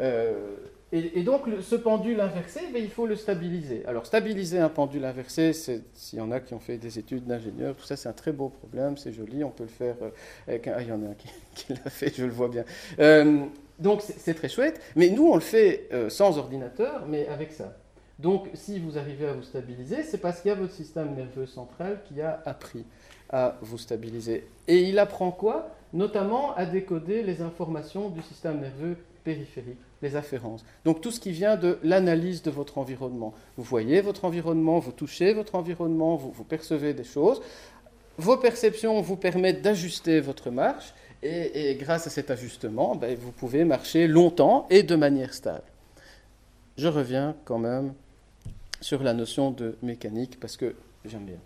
Euh, 0.00 0.56
et, 0.92 1.22
donc, 1.22 1.44
ce 1.62 1.74
pendule 1.74 2.20
inversé, 2.20 2.60
ben, 2.72 2.82
il 2.82 2.90
faut 2.90 3.06
le 3.06 3.16
stabiliser. 3.16 3.84
Alors, 3.86 4.04
stabiliser 4.04 4.58
un 4.58 4.68
pendule 4.68 5.04
inversé, 5.04 5.52
s'il 5.52 6.18
y 6.18 6.20
en 6.20 6.30
a 6.30 6.40
qui 6.40 6.52
ont 6.52 6.60
fait 6.60 6.76
des 6.76 6.98
études 6.98 7.26
d'ingénieur, 7.26 7.74
tout 7.76 7.84
ça, 7.84 7.96
c'est 7.96 8.10
un 8.10 8.14
très 8.14 8.32
beau 8.32 8.50
problème, 8.50 8.98
c'est 8.98 9.12
joli, 9.12 9.42
on 9.42 9.50
peut 9.50 9.64
le 9.64 9.70
faire 9.70 9.96
euh, 10.02 10.10
avec 10.46 10.68
un... 10.68 10.74
Ah, 10.76 10.82
il 10.82 10.88
y 10.88 10.92
en 10.92 11.02
a 11.02 11.08
un 11.08 11.14
qui, 11.54 11.72
l'a 11.84 11.90
fait, 11.90 12.14
je 12.14 12.24
le 12.24 12.30
vois 12.30 12.48
bien. 12.48 12.64
Euh, 12.98 13.44
donc, 13.78 14.02
c'est 14.02 14.34
très 14.34 14.50
chouette, 14.50 14.80
mais 14.94 15.08
nous, 15.08 15.28
on 15.28 15.34
le 15.34 15.40
fait 15.40 15.88
sans 16.08 16.38
ordinateur, 16.38 17.06
mais 17.08 17.26
avec 17.26 17.52
ça. 17.52 17.74
Donc, 18.18 18.48
si 18.54 18.78
vous 18.78 18.98
arrivez 18.98 19.26
à 19.26 19.32
vous 19.32 19.42
stabiliser, 19.42 20.04
c'est 20.04 20.18
parce 20.18 20.40
qu'il 20.40 20.50
y 20.50 20.52
a 20.52 20.54
votre 20.54 20.74
système 20.74 21.14
nerveux 21.14 21.46
central 21.46 22.00
qui 22.04 22.20
a 22.20 22.40
appris 22.44 22.84
à 23.30 23.56
vous 23.62 23.78
stabiliser. 23.78 24.46
Et 24.68 24.82
il 24.82 24.98
apprend 24.98 25.32
quoi? 25.32 25.74
Notamment 25.92 26.54
à 26.54 26.64
décoder 26.64 27.22
les 27.22 27.42
informations 27.42 28.08
du 28.08 28.22
système 28.22 28.60
nerveux 28.60 28.96
périphérique, 29.24 29.78
les 30.00 30.16
afférences. 30.16 30.64
Donc 30.84 31.00
tout 31.00 31.10
ce 31.10 31.20
qui 31.20 31.32
vient 31.32 31.56
de 31.56 31.78
l'analyse 31.82 32.42
de 32.42 32.50
votre 32.50 32.78
environnement. 32.78 33.34
Vous 33.56 33.62
voyez 33.62 34.00
votre 34.00 34.24
environnement, 34.24 34.78
vous 34.78 34.92
touchez 34.92 35.32
votre 35.32 35.54
environnement, 35.54 36.16
vous, 36.16 36.44
percevez 36.44 36.94
des 36.94 37.04
choses. 37.04 37.40
Vos 38.18 38.36
perceptions 38.36 39.00
vous 39.00 39.16
permettent 39.16 39.62
d'ajuster 39.62 40.20
votre 40.20 40.50
marche 40.50 40.92
et, 41.22 41.76
grâce 41.78 42.06
à 42.06 42.10
cet 42.10 42.30
ajustement, 42.30 42.96
ben, 42.96 43.16
vous 43.16 43.30
pouvez 43.30 43.64
marcher 43.64 44.08
longtemps 44.08 44.66
et 44.70 44.82
de 44.82 44.96
manière 44.96 45.32
stable. 45.32 45.62
Je 46.76 46.88
reviens 46.88 47.36
quand 47.44 47.58
même 47.58 47.94
sur 48.80 49.02
la 49.02 49.14
notion 49.14 49.50
de 49.50 49.76
mécanique 49.82 50.40
parce 50.40 50.56
que 50.56 50.74
j'aime 51.04 51.24
bien. 51.24 51.38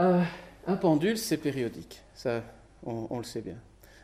Euh, 0.00 0.22
un 0.66 0.76
pendule, 0.76 1.16
c'est 1.16 1.36
périodique, 1.36 2.02
on, 2.84 3.18
le 3.18 3.24
sait 3.24 3.40
bien. 3.40 3.56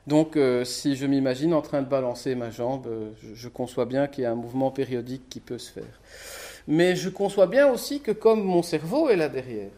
Donc, 0.06 0.36
euh, 0.36 0.64
si 0.64 0.96
je 0.96 1.06
m'imagine 1.06 1.54
en 1.54 1.62
train 1.62 1.82
de 1.82 1.88
balancer 1.88 2.34
ma 2.34 2.50
jambe, 2.50 2.86
euh, 2.86 3.10
je, 3.34 3.48
conçois 3.48 3.84
bien 3.84 4.06
qu'il 4.06 4.24
y 4.24 4.26
a 4.26 4.32
un 4.32 4.36
mouvement 4.36 4.70
périodique 4.70 5.28
qui 5.28 5.40
peut 5.40 5.58
se 5.58 5.70
faire. 5.70 6.00
Mais 6.66 6.96
je 6.96 7.08
conçois 7.08 7.46
bien 7.46 7.70
aussi 7.70 8.00
que 8.00 8.12
comme 8.12 8.42
mon 8.42 8.62
cerveau 8.62 9.08
est 9.08 9.16
là 9.16 9.28
derrière, 9.28 9.70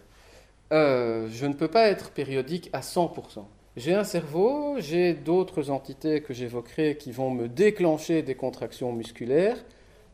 je 0.71 1.47
ne 1.47 1.53
peux 1.53 1.69
pas 1.69 1.89
être 1.89 2.11
périodique 2.11 2.71
à 2.73 2.81
100%. 2.81 3.45
J'ai 3.77 3.95
un 3.95 4.05
cerveau, 4.05 4.77
j'ai 4.79 5.15
d'autres 5.15 5.71
entités 5.71 6.23
que 6.23 6.35
j'évoquerai 6.35 6.97
qui 6.97 7.11
vont 7.13 7.31
me 7.31 7.49
déclencher 7.49 8.23
des 8.23 8.35
contractions 8.35 8.93
musculaires, 8.93 9.57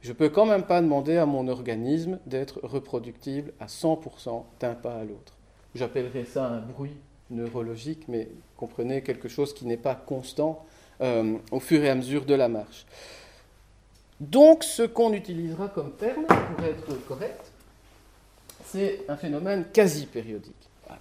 je 0.00 0.11
ne 0.11 0.14
peux 0.14 0.28
quand 0.28 0.47
même 0.47 0.62
pas 0.62 0.80
demander 0.80 1.16
à 1.16 1.26
mon 1.26 1.49
organisme 1.49 2.21
d'être 2.26 2.61
reproductible 2.62 3.52
à 3.59 3.66
100% 3.66 4.45
d'un 4.61 4.75
pas 4.75 4.95
à 4.95 5.04
l'autre. 5.04 5.35
J'appellerais 5.75 6.25
ça 6.25 6.47
un 6.47 6.61
bruit 6.61 6.97
neurologique, 7.30 8.04
mais 8.08 8.28
comprenez 8.56 9.02
quelque 9.02 9.28
chose 9.28 9.54
qui 9.54 9.66
n'est 9.66 9.76
pas 9.76 9.94
constant 9.94 10.64
euh, 11.00 11.37
au 11.50 11.61
fur 11.61 11.82
et 11.82 11.90
à 11.90 11.94
mesure 11.94 12.25
de 12.25 12.35
la 12.35 12.49
marche. 12.49 12.87
Donc, 14.20 14.64
ce 14.64 14.82
qu'on 14.82 15.12
utilisera 15.12 15.68
comme 15.68 15.92
terme 15.92 16.26
pour 16.26 16.64
être 16.64 17.06
correct, 17.06 17.52
c'est 18.64 19.02
un 19.08 19.16
phénomène 19.16 19.66
quasi 19.73 20.06
périodique. 20.06 20.54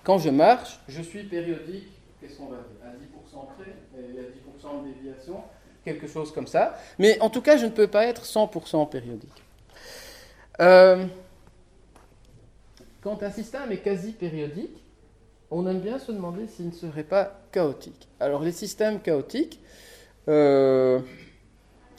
Quand 0.03 0.19
je 0.19 0.29
marche, 0.29 0.79
je 0.87 1.01
suis 1.01 1.23
périodique, 1.23 1.89
qu'est-ce 2.19 2.37
qu'on 2.37 2.47
va 2.47 2.57
dire 2.57 2.85
À 2.85 2.89
10% 2.89 3.45
près, 3.57 3.73
il 3.97 4.15
y 4.15 4.19
a 4.19 4.21
10% 4.21 4.83
de 4.83 4.93
déviation, 4.93 5.41
quelque 5.83 6.07
chose 6.07 6.31
comme 6.31 6.47
ça. 6.47 6.77
Mais 6.99 7.19
en 7.21 7.29
tout 7.29 7.41
cas, 7.41 7.57
je 7.57 7.65
ne 7.65 7.71
peux 7.71 7.87
pas 7.87 8.05
être 8.05 8.23
100% 8.23 8.89
périodique. 8.89 9.43
Euh, 10.59 11.05
quand 13.01 13.23
un 13.23 13.31
système 13.31 13.71
est 13.71 13.77
quasi 13.77 14.11
périodique, 14.11 14.77
on 15.51 15.65
aime 15.67 15.79
bien 15.79 15.99
se 15.99 16.11
demander 16.11 16.47
s'il 16.47 16.67
ne 16.67 16.71
serait 16.71 17.03
pas 17.03 17.39
chaotique. 17.51 18.07
Alors 18.19 18.41
les 18.41 18.51
systèmes 18.51 18.99
chaotiques, 19.01 19.59
euh, 20.27 20.99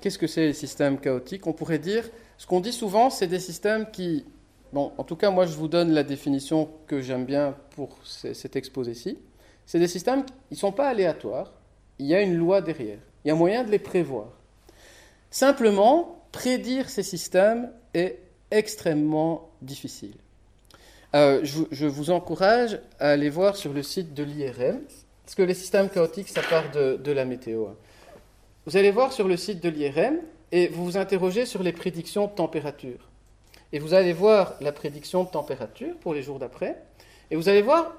qu'est-ce 0.00 0.18
que 0.18 0.26
c'est 0.26 0.46
les 0.46 0.52
systèmes 0.52 0.98
chaotiques? 0.98 1.46
On 1.46 1.52
pourrait 1.52 1.78
dire, 1.78 2.08
ce 2.36 2.46
qu'on 2.46 2.60
dit 2.60 2.72
souvent, 2.72 3.10
c'est 3.10 3.26
des 3.26 3.40
systèmes 3.40 3.90
qui, 3.90 4.24
bon, 4.72 4.92
en 4.98 5.04
tout 5.04 5.16
cas 5.16 5.30
moi 5.30 5.46
je 5.46 5.56
vous 5.56 5.68
donne 5.68 5.92
la 5.92 6.02
définition 6.02 6.68
que 6.86 7.00
j'aime 7.00 7.24
bien 7.24 7.56
pour 7.70 7.96
cet 8.04 8.56
exposé-ci, 8.56 9.18
c'est 9.64 9.78
des 9.78 9.88
systèmes, 9.88 10.24
ils 10.50 10.54
ne 10.54 10.58
sont 10.58 10.72
pas 10.72 10.88
aléatoires, 10.88 11.52
il 11.98 12.06
y 12.06 12.14
a 12.14 12.22
une 12.22 12.36
loi 12.36 12.60
derrière, 12.60 13.00
il 13.24 13.28
y 13.28 13.30
a 13.30 13.34
moyen 13.34 13.64
de 13.64 13.70
les 13.70 13.78
prévoir. 13.78 14.28
Simplement, 15.30 16.24
prédire 16.32 16.88
ces 16.88 17.02
systèmes 17.02 17.70
est 17.92 18.18
extrêmement 18.50 19.50
difficile. 19.60 20.14
Euh, 21.14 21.40
je, 21.42 21.86
vous 21.86 22.10
encourage 22.10 22.80
à 22.98 23.10
aller 23.10 23.30
voir 23.30 23.56
sur 23.56 23.72
le 23.72 23.82
site 23.82 24.12
de 24.12 24.22
l'IRM, 24.22 24.80
parce 25.24 25.34
que 25.34 25.42
les 25.42 25.54
systèmes 25.54 25.88
chaotiques, 25.88 26.28
ça 26.28 26.42
part 26.42 26.70
de, 26.70 27.12
la 27.12 27.24
météo. 27.24 27.68
Vous 28.66 28.76
allez 28.76 28.90
voir 28.90 29.12
sur 29.12 29.26
le 29.26 29.36
site 29.36 29.62
de 29.62 29.70
l'IRM 29.70 30.18
et 30.52 30.68
vous 30.68 30.84
vous 30.84 30.96
interrogez 30.98 31.46
sur 31.46 31.62
les 31.62 31.72
prédictions 31.72 32.26
de 32.26 32.32
température. 32.32 33.08
Et 33.72 33.78
vous 33.78 33.94
allez 33.94 34.12
voir 34.12 34.54
la 34.60 34.72
prédiction 34.72 35.24
de 35.24 35.30
température 35.30 35.96
pour 35.96 36.12
les 36.12 36.22
jours 36.22 36.38
d'après, 36.38 36.82
et 37.30 37.36
vous 37.36 37.48
allez 37.48 37.62
voir 37.62 37.92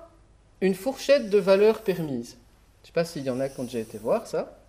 une 0.62 0.76
fourchette 0.76 1.30
de 1.30 1.38
valeurs 1.40 1.82
permises. 1.82 2.38
Je 2.82 2.84
ne 2.84 2.88
sais 2.88 2.94
pas 2.94 3.06
s'il 3.06 3.24
y 3.24 3.30
en 3.30 3.40
a 3.40 3.50
qui 3.50 3.60
ont 3.60 3.64
déjà 3.64 3.80
été 3.80 3.98
voir 3.98 4.28
ça. 4.28 4.60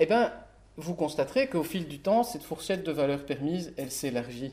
Eh 0.00 0.06
bien, 0.06 0.32
vous 0.76 0.94
constaterez 0.94 1.48
qu'au 1.48 1.64
fil 1.64 1.88
du 1.88 1.98
temps, 1.98 2.22
cette 2.24 2.42
fourchette 2.42 2.84
de 2.84 2.92
valeurs 2.92 3.24
permises, 3.24 3.72
elle 3.76 3.90
s'élargit 3.90 4.52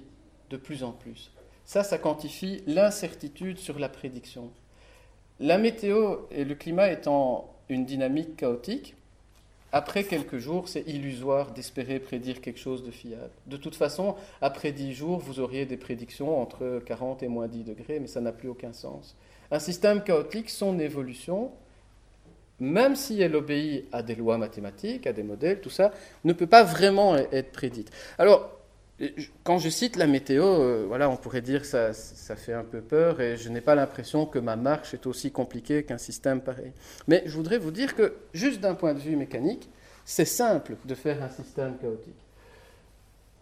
de 0.50 0.58
plus 0.58 0.84
en 0.84 0.92
plus. 0.92 1.32
Ça, 1.66 1.84
ça 1.84 1.98
quantifie 1.98 2.64
l'incertitude 2.68 3.58
sur 3.58 3.80
la 3.80 3.90
prédiction. 3.90 4.52
La 5.40 5.58
météo 5.58 6.18
et 6.32 6.46
le 6.46 6.56
climat 6.56 6.92
étant 6.92 7.54
une 7.70 7.86
dynamique 7.86 8.38
chaotique, 8.38 8.96
après 9.72 10.06
quelques 10.06 10.38
jours, 10.38 10.70
c'est 10.70 10.88
illusoire 10.88 11.52
d'espérer 11.52 12.00
prédire 12.00 12.40
quelque 12.40 12.60
chose 12.60 12.84
de 12.84 12.92
fiable. 12.92 13.32
De 13.48 13.58
toute 13.58 13.76
façon, 13.76 14.16
après 14.42 14.72
10 14.72 14.94
jours, 14.94 15.20
vous 15.20 15.42
auriez 15.42 15.66
des 15.66 15.76
prédictions 15.76 16.40
entre 16.40 16.82
40 16.86 17.24
et 17.24 17.28
moins 17.28 17.48
10 17.48 17.64
degrés, 17.66 18.00
mais 18.00 18.08
ça 18.08 18.22
n'a 18.22 18.32
plus 18.32 18.48
aucun 18.48 18.72
sens. 18.72 19.18
Un 19.52 19.60
système 19.60 20.02
chaotique, 20.02 20.50
son 20.50 20.80
évolution, 20.80 21.52
même 22.60 22.96
si 22.96 23.22
elle 23.22 23.36
obéit 23.36 23.86
à 23.92 24.02
des 24.02 24.16
lois 24.16 24.38
mathématiques, 24.38 25.08
à 25.08 25.14
des 25.14 25.24
modèles, 25.24 25.60
tout 25.60 25.70
ça, 25.70 25.92
ne 26.24 26.32
peut 26.32 26.48
pas 26.48 26.64
vraiment 26.64 27.18
être 27.18 27.52
prédite. 27.52 27.92
Alors, 28.18 28.50
quand 29.44 29.58
je 29.58 29.70
cite 29.70 29.98
la 29.98 30.08
météo, 30.08 30.46
euh, 30.46 30.86
voilà, 30.88 31.10
on 31.10 31.18
pourrait 31.18 31.42
dire 31.42 31.62
que 31.62 31.68
ça, 31.68 31.92
ça 31.94 32.36
fait 32.36 32.54
un 32.54 32.64
peu 32.64 32.82
peur 32.82 33.20
et 33.20 33.36
je 33.36 33.50
n'ai 33.50 33.60
pas 33.60 33.76
l'impression 33.76 34.26
que 34.26 34.40
ma 34.40 34.56
marche 34.56 34.94
est 34.94 35.06
aussi 35.06 35.32
compliquée 35.32 35.84
qu'un 35.84 35.98
système 35.98 36.42
pareil. 36.42 36.72
Mais 37.08 37.24
je 37.26 37.36
voudrais 37.36 37.58
vous 37.58 37.72
dire 37.72 37.96
que, 37.96 38.16
juste 38.34 38.62
d'un 38.62 38.76
point 38.76 38.94
de 38.94 39.00
vue 39.00 39.18
mécanique, 39.18 39.70
c'est 40.06 40.26
simple 40.26 40.78
de 40.86 40.96
faire 40.96 41.22
un 41.22 41.30
système 41.30 41.78
chaotique. 41.78 42.14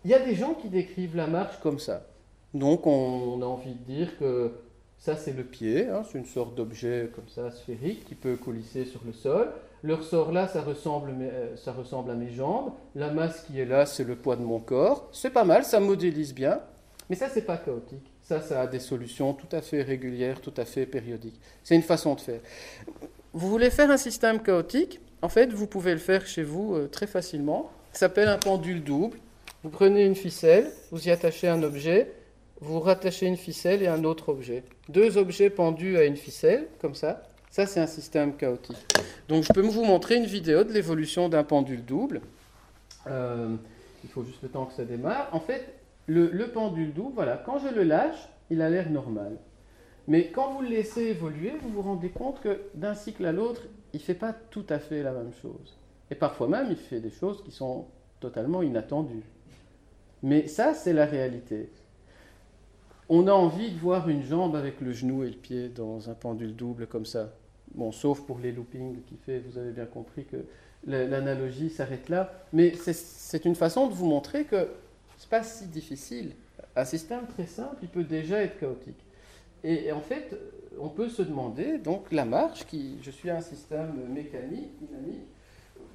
Il 0.05 0.11
y 0.11 0.13
a 0.13 0.19
des 0.19 0.35
gens 0.35 0.53
qui 0.53 0.69
décrivent 0.69 1.15
la 1.15 1.27
marche 1.27 1.59
comme 1.61 1.79
ça. 1.79 2.05
Donc 2.53 2.87
on, 2.87 3.41
a 3.41 3.45
envie 3.45 3.73
de 3.73 3.83
dire 3.83 4.17
que 4.17 4.51
ça 4.97 5.15
c'est 5.15 5.33
le 5.33 5.43
pied, 5.43 5.87
hein, 5.87 6.03
c'est 6.09 6.17
une 6.17 6.25
sorte 6.25 6.55
d'objet 6.55 7.09
comme 7.15 7.27
ça 7.27 7.51
sphérique 7.51 8.05
qui 8.05 8.15
peut 8.15 8.35
coulisser 8.35 8.85
sur 8.85 9.01
le 9.05 9.13
sol. 9.13 9.51
Le 9.83 9.95
ressort 9.95 10.31
là, 10.31 10.47
ça 10.47 10.61
ressemble, 10.61 11.11
euh, 11.19 11.57
ça 11.57 11.73
ressemble 11.73 12.09
à 12.11 12.15
mes 12.15 12.31
jambes. 12.31 12.71
La 12.95 13.11
masse 13.11 13.41
qui 13.41 13.59
est 13.59 13.65
là, 13.65 13.85
c'est 13.85 14.05
le 14.05 14.15
poids 14.15 14.37
de 14.37 14.41
mon 14.41 14.59
corps. 14.59 15.09
C'est 15.11 15.29
pas 15.29 15.43
mal, 15.43 15.65
ça 15.65 15.81
modélise 15.81 16.33
bien. 16.33 16.61
Mais 17.09 17.17
ça, 17.17 17.27
c'est 17.27 17.41
pas 17.41 17.57
chaotique. 17.57 18.09
Ça, 18.21 18.41
ça 18.41 18.61
a 18.61 18.67
des 18.67 18.79
solutions 18.79 19.33
tout 19.33 19.53
à 19.53 19.61
fait 19.61 19.81
régulières, 19.81 20.39
tout 20.39 20.53
à 20.55 20.63
fait 20.63 20.85
périodiques. 20.85 21.39
C'est 21.65 21.75
une 21.75 21.81
façon 21.81 22.15
de 22.15 22.21
faire. 22.21 22.39
Vous 23.33 23.49
voulez 23.49 23.69
faire 23.69 23.91
un 23.91 23.97
système 23.97 24.41
chaotique? 24.41 25.01
En 25.21 25.27
fait, 25.27 25.51
vous 25.51 25.67
pouvez 25.67 25.91
le 25.91 25.99
faire 25.99 26.25
chez 26.25 26.43
vous 26.43 26.75
euh, 26.75 26.87
très 26.87 27.07
facilement. 27.07 27.69
Ça 27.91 27.99
s'appelle 27.99 28.29
un 28.29 28.37
pendule 28.37 28.83
double. 28.83 29.17
Vous 29.63 29.69
prenez 29.69 30.05
une 30.05 30.15
ficelle, 30.15 30.71
vous 30.91 31.07
y 31.07 31.11
attachez 31.11 31.49
un 31.49 31.61
objet, 31.61 32.13
vous 32.61 32.79
rattachez 32.79 33.27
une 33.27 33.37
ficelle 33.37 33.81
et 33.81 33.87
un 33.87 34.05
autre 34.05 34.29
objet. 34.29 34.63
Deux 34.87 35.17
objets 35.17 35.49
pendus 35.49 35.97
à 35.97 36.05
une 36.05 36.17
ficelle, 36.17 36.67
comme 36.79 36.95
ça. 36.95 37.23
Ça, 37.53 37.67
c'est 37.67 37.79
un 37.79 37.85
système 37.85 38.35
chaotique. 38.35 38.83
Donc, 39.29 39.43
je 39.43 39.53
peux 39.53 39.61
vous 39.61 39.83
montrer 39.83 40.15
une 40.15 40.25
vidéo 40.25 40.63
de 40.63 40.71
l'évolution 40.71 41.29
d'un 41.29 41.43
pendule 41.43 41.85
double. 41.85 42.19
Euh, 43.05 43.55
il 44.03 44.09
faut 44.09 44.23
juste 44.23 44.41
le 44.41 44.49
temps 44.49 44.65
que 44.65 44.73
ça 44.73 44.85
démarre. 44.85 45.29
En 45.33 45.39
fait, 45.39 45.71
le, 46.07 46.47
pendule 46.47 46.95
double, 46.95 47.13
voilà, 47.13 47.37
quand 47.37 47.59
je 47.59 47.67
le 47.67 47.83
lâche, 47.83 48.27
il 48.49 48.59
a 48.59 48.71
l'air 48.71 48.89
normal. 48.89 49.37
Mais 50.07 50.31
quand 50.31 50.51
vous 50.51 50.63
le 50.63 50.69
laissez 50.69 51.01
évoluer, 51.01 51.53
vous 51.61 51.69
vous 51.69 51.83
rendez 51.83 52.09
compte 52.09 52.41
que 52.41 52.59
d'un 52.73 52.95
cycle 52.95 53.23
à 53.23 53.31
l'autre, 53.31 53.61
il 53.93 53.97
ne 53.97 54.03
fait 54.03 54.15
pas 54.15 54.33
tout 54.33 54.65
à 54.69 54.79
fait 54.79 55.03
la 55.03 55.11
même 55.11 55.33
chose. 55.39 55.77
Et 56.09 56.15
parfois 56.15 56.47
même, 56.47 56.69
il 56.71 56.75
fait 56.75 57.01
des 57.01 57.11
choses 57.11 57.43
qui 57.43 57.51
sont 57.51 57.85
totalement 58.19 58.63
inattendues. 58.63 59.27
Mais 60.23 60.47
ça, 60.47 60.73
c'est 60.73 60.93
la 60.93 61.05
réalité. 61.05 61.69
On 63.09 63.27
a 63.27 63.31
envie 63.31 63.69
de 63.69 63.77
voir 63.77 64.09
une 64.09 64.23
jambe 64.23 64.55
avec 64.55 64.81
le 64.81 64.91
genou 64.91 65.23
et 65.23 65.29
le 65.29 65.37
pied 65.37 65.69
dans 65.69 66.09
un 66.09 66.15
pendule 66.15 66.55
double 66.55 66.87
comme 66.87 67.05
ça. 67.05 67.29
Bon, 67.75 67.91
sauf 67.91 68.21
pour 68.21 68.39
les 68.39 68.51
loopings 68.51 69.01
qui 69.03 69.15
fait, 69.17 69.39
vous 69.39 69.57
avez 69.57 69.71
bien 69.71 69.85
compris 69.85 70.25
que 70.25 70.45
l'analogie 70.85 71.69
s'arrête 71.69 72.09
là. 72.09 72.45
Mais 72.51 72.73
c'est 72.75 73.45
une 73.45 73.55
façon 73.55 73.87
de 73.87 73.93
vous 73.93 74.05
montrer 74.05 74.45
que 74.45 74.67
ce 75.17 75.25
n'est 75.25 75.29
pas 75.29 75.43
si 75.43 75.65
difficile. 75.67 76.33
Un 76.75 76.85
système 76.85 77.25
très 77.27 77.47
simple, 77.47 77.77
il 77.81 77.89
peut 77.89 78.03
déjà 78.03 78.41
être 78.41 78.59
chaotique. 78.59 79.03
Et, 79.63 79.91
en 79.91 80.01
fait, 80.01 80.35
on 80.79 80.89
peut 80.89 81.07
se 81.07 81.21
demander, 81.21 81.77
donc 81.77 82.11
la 82.11 82.25
marche, 82.25 82.65
qui, 82.65 82.97
je 83.01 83.11
suis 83.11 83.29
un 83.29 83.39
système 83.39 83.93
mécanique, 84.09 84.71
dynamique, 84.81 85.23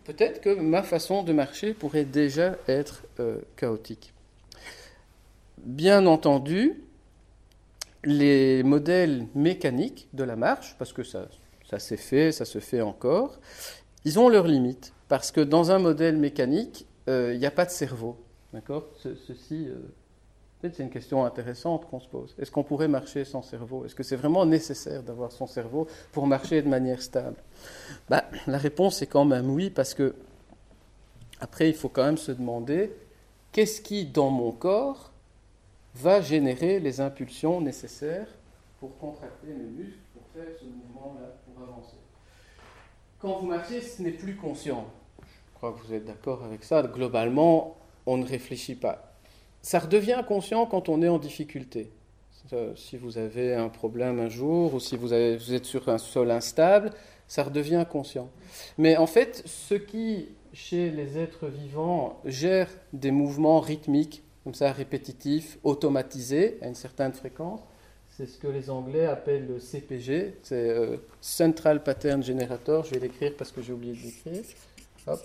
peut-être 0.05 0.41
que 0.41 0.55
ma 0.55 0.83
façon 0.83 1.23
de 1.23 1.33
marcher 1.33 1.75
pourrait 1.75 2.07
déjà 2.07 2.57
être 2.67 3.05
euh, 3.21 3.41
chaotique. 3.57 4.15
Bien 5.59 6.07
entendu, 6.07 6.83
les 8.05 8.63
modèles 8.63 9.27
mécaniques 9.35 10.09
de 10.15 10.25
la 10.25 10.37
marche, 10.37 10.77
parce 10.79 10.95
que 10.95 11.03
ça, 11.03 11.29
ça 11.69 11.79
s'est 11.79 11.97
fait, 11.97 12.33
ça 12.33 12.45
se 12.45 12.59
fait 12.61 12.81
encore. 12.81 13.39
Ils 14.05 14.19
ont 14.19 14.29
leurs 14.29 14.47
limites, 14.47 14.93
parce 15.09 15.31
que 15.31 15.41
dans 15.41 15.71
un 15.71 15.79
modèle 15.79 16.17
mécanique, 16.17 16.87
euh, 17.09 17.35
il 17.35 17.39
n'y 17.39 17.47
a 17.47 17.51
pas 17.51 17.65
de 17.65 17.71
cerveau. 17.71 18.17
D'accord? 18.53 18.87
Ceci, 19.03 19.67
euh, 19.69 19.75
peut-être 20.61 20.77
c'est 20.77 20.83
une 20.83 20.91
question 20.91 21.25
intéressante 21.25 21.87
qu'on 21.91 22.01
se 22.01 22.09
pose. 22.09 22.35
Est-ce 22.39 22.51
qu'on 22.51 22.63
pourrait 22.63 22.89
marcher 22.89 23.25
sans 23.25 23.43
cerveau? 23.43 23.85
Est-ce 23.85 23.95
que 23.95 24.03
c'est 24.03 24.17
vraiment 24.17 24.47
nécessaire 24.47 25.03
d'avoir 25.03 25.31
son 25.33 25.47
cerveau 25.47 25.87
pour 26.13 26.27
marcher 26.27 26.63
de 26.63 26.69
manière 26.69 27.03
stable? 27.03 27.37
Bah, 28.09 28.25
La 28.47 28.59
réponse 28.59 29.03
est 29.03 29.07
quand 29.07 29.27
même 29.27 29.51
oui, 29.51 29.69
parce 29.69 29.93
que 29.93 30.15
après, 31.41 31.69
il 31.69 31.75
faut 31.75 31.89
quand 31.89 32.05
même 32.05 32.19
se 32.19 32.33
demander 32.33 32.91
qu'est-ce 33.53 33.81
qui, 33.81 34.07
dans 34.07 34.31
mon 34.31 34.53
corps, 34.53 35.13
va 35.95 36.21
générer 36.21 36.81
les 36.81 37.01
impulsions 37.01 37.61
nécessaires 37.61 38.29
pour 38.81 38.97
contracter 38.99 39.49
mes 39.49 39.85
muscles, 39.85 39.99
pour 40.15 40.23
faire 40.35 40.53
ce 40.59 40.65
mouvement-là? 40.65 41.35
Avancer. 41.63 41.97
Quand 43.21 43.41
vous 43.41 43.47
marchez, 43.47 43.81
ce 43.81 44.03
n'est 44.03 44.13
plus 44.13 44.37
conscient. 44.37 44.87
Je 45.21 45.55
crois 45.55 45.73
que 45.73 45.87
vous 45.87 45.93
êtes 45.93 46.05
d'accord 46.05 46.45
avec 46.45 46.63
ça. 46.63 46.83
Globalement, 46.83 47.77
on 48.07 48.17
ne 48.17 48.25
réfléchit 48.25 48.77
pas. 48.77 49.13
Ça 49.61 49.81
redevient 49.81 50.23
conscient 50.27 50.67
quand 50.67 50.89
on 50.89 51.03
est 51.03 51.09
en 51.09 51.19
difficulté. 51.19 51.91
Si 52.77 52.97
vous 52.97 53.19
avez 53.19 53.55
un 53.55 53.69
problème 53.69 54.21
un 54.21 54.29
jour 54.29 54.73
ou 54.73 54.81
si 54.81 54.97
vous, 54.97 55.09
vous 55.09 55.53
êtes 55.55 55.65
sur 55.65 55.89
un 55.89 55.99
sol 55.99 56.31
instable, 56.31 56.93
ça 57.27 57.43
redevient 57.43 57.85
conscient. 57.91 58.31
Mais 58.79 58.97
en 58.97 59.07
fait, 59.07 59.43
ce 59.47 59.75
qui, 59.75 60.29
chez 60.55 60.91
les 60.91 61.19
êtres 61.19 61.49
vivants, 61.49 62.21
gère 62.25 62.71
des 62.93 63.11
mouvements 63.11 63.61
rythmiques, 63.61 64.23
comme 64.45 64.55
ça, 64.55 64.73
répétitifs, 64.73 65.59
automatisés, 65.63 66.57
à 66.63 66.69
une 66.69 66.75
certaine 66.75 67.13
fréquence, 67.13 67.61
c'est 68.19 68.27
ce 68.27 68.37
que 68.37 68.49
les 68.49 68.69
Anglais 68.69 69.07
appellent 69.07 69.47
le 69.47 69.61
CPG, 69.61 70.39
c'est 70.43 70.71
euh, 70.71 70.97
Central 71.21 71.85
Pattern 71.85 72.21
Generator. 72.21 72.85
Je 72.85 72.95
vais 72.95 72.99
l'écrire 72.99 73.33
parce 73.39 73.53
que 73.53 73.63
j'ai 73.63 73.73
oublié 73.73 73.93
de 73.93 74.03
l'écrire. 74.03 74.43
Hop. 75.07 75.21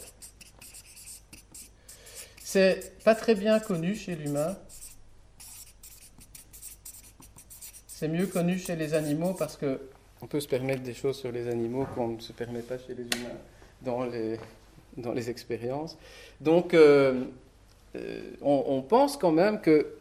C'est 2.44 2.94
pas 3.04 3.16
très 3.16 3.34
bien 3.34 3.60
connu 3.60 3.96
chez 3.96 4.16
l'humain. 4.16 4.56
C'est 7.88 8.08
mieux 8.08 8.28
connu 8.28 8.60
chez 8.60 8.76
les 8.76 8.94
animaux 8.94 9.34
parce 9.34 9.58
que 9.58 9.82
on 10.22 10.28
peut 10.28 10.40
se 10.40 10.48
permettre 10.48 10.84
des 10.84 10.94
choses 10.94 11.18
sur 11.18 11.32
les 11.32 11.48
animaux 11.48 11.88
qu'on 11.96 12.10
ne 12.10 12.20
se 12.20 12.32
permet 12.32 12.62
pas 12.62 12.78
chez 12.78 12.94
les 12.94 13.06
humains 13.06 13.40
dans 13.82 14.04
les, 14.04 14.38
dans 14.98 15.14
les 15.14 15.32
expériences. 15.32 15.98
Donc, 16.42 16.76
euh, 16.76 17.24
on, 18.44 18.84
pense 18.84 19.18
quand 19.18 19.32
même 19.32 19.62
que 19.62 19.96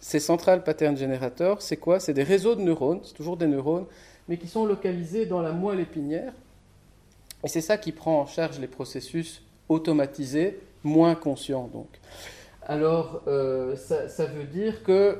ces 0.00 0.20
centrales 0.20 0.64
pattern 0.64 0.96
générateurs, 0.96 1.62
c'est 1.62 1.76
quoi? 1.76 2.00
C'est 2.00 2.14
des 2.14 2.22
réseaux 2.22 2.54
de 2.54 2.62
neurones, 2.62 3.00
c'est 3.04 3.14
toujours 3.14 3.36
des 3.36 3.46
neurones, 3.46 3.86
mais 4.28 4.36
qui 4.36 4.48
sont 4.48 4.66
localisés 4.66 5.26
dans 5.26 5.42
la 5.42 5.52
moelle 5.52 5.80
épinière. 5.80 6.32
Et 7.44 7.48
c'est 7.48 7.60
ça 7.60 7.78
qui 7.78 7.92
prend 7.92 8.20
en 8.20 8.26
charge 8.26 8.58
les 8.58 8.66
processus 8.66 9.42
automatisés, 9.68 10.60
moins 10.82 11.14
conscients 11.14 11.68
donc. 11.72 11.88
Alors, 12.62 13.22
euh, 13.26 13.76
ça, 13.76 14.26
veut 14.26 14.44
dire 14.44 14.84
qu'il 14.84 15.16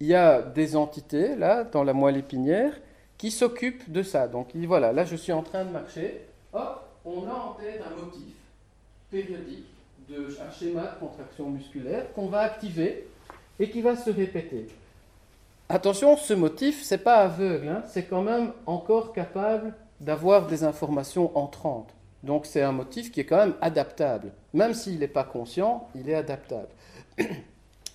y 0.00 0.14
a 0.14 0.42
des 0.42 0.74
entités, 0.74 1.36
là, 1.36 1.62
dans 1.62 1.84
la 1.84 1.92
moelle 1.92 2.16
épinière, 2.16 2.72
qui 3.18 3.30
s'occupent 3.30 3.90
de 3.90 4.02
ça. 4.02 4.26
Donc, 4.26 4.56
voilà, 4.56 4.92
là, 4.92 5.04
je 5.04 5.14
suis 5.14 5.32
en 5.32 5.42
train 5.42 5.64
de 5.64 5.70
marcher. 5.70 6.22
Hop, 6.52 6.88
on 7.04 7.24
a 7.28 7.32
en 7.32 7.52
tête 7.52 7.80
un 7.86 8.02
motif 8.02 8.34
périodique, 9.10 9.66
de, 10.08 10.36
un 10.44 10.50
schéma 10.50 10.94
de 10.94 11.06
contraction 11.06 11.50
musculaire 11.50 12.12
qu'on 12.14 12.26
va 12.26 12.40
activer 12.40 13.06
et 13.60 13.70
qui 13.70 13.82
va 13.82 13.94
se 13.94 14.10
répéter. 14.10 14.66
Attention, 15.68 16.16
ce 16.16 16.34
motif, 16.34 16.82
c'est 16.82 16.98
pas 16.98 17.18
aveugle, 17.18 17.68
hein, 17.68 17.82
c'est 17.86 18.06
quand 18.06 18.22
même 18.22 18.52
encore 18.66 19.12
capable 19.12 19.74
d'avoir 20.00 20.46
des 20.48 20.64
informations 20.64 21.36
entrantes. 21.38 21.94
Donc 22.24 22.46
c'est 22.46 22.62
un 22.62 22.72
motif 22.72 23.12
qui 23.12 23.20
est 23.20 23.24
quand 23.24 23.36
même 23.36 23.54
adaptable. 23.60 24.32
Même 24.52 24.74
s'il 24.74 24.98
n'est 24.98 25.08
pas 25.08 25.24
conscient, 25.24 25.88
il 25.94 26.08
est 26.08 26.14
adaptable. 26.14 26.68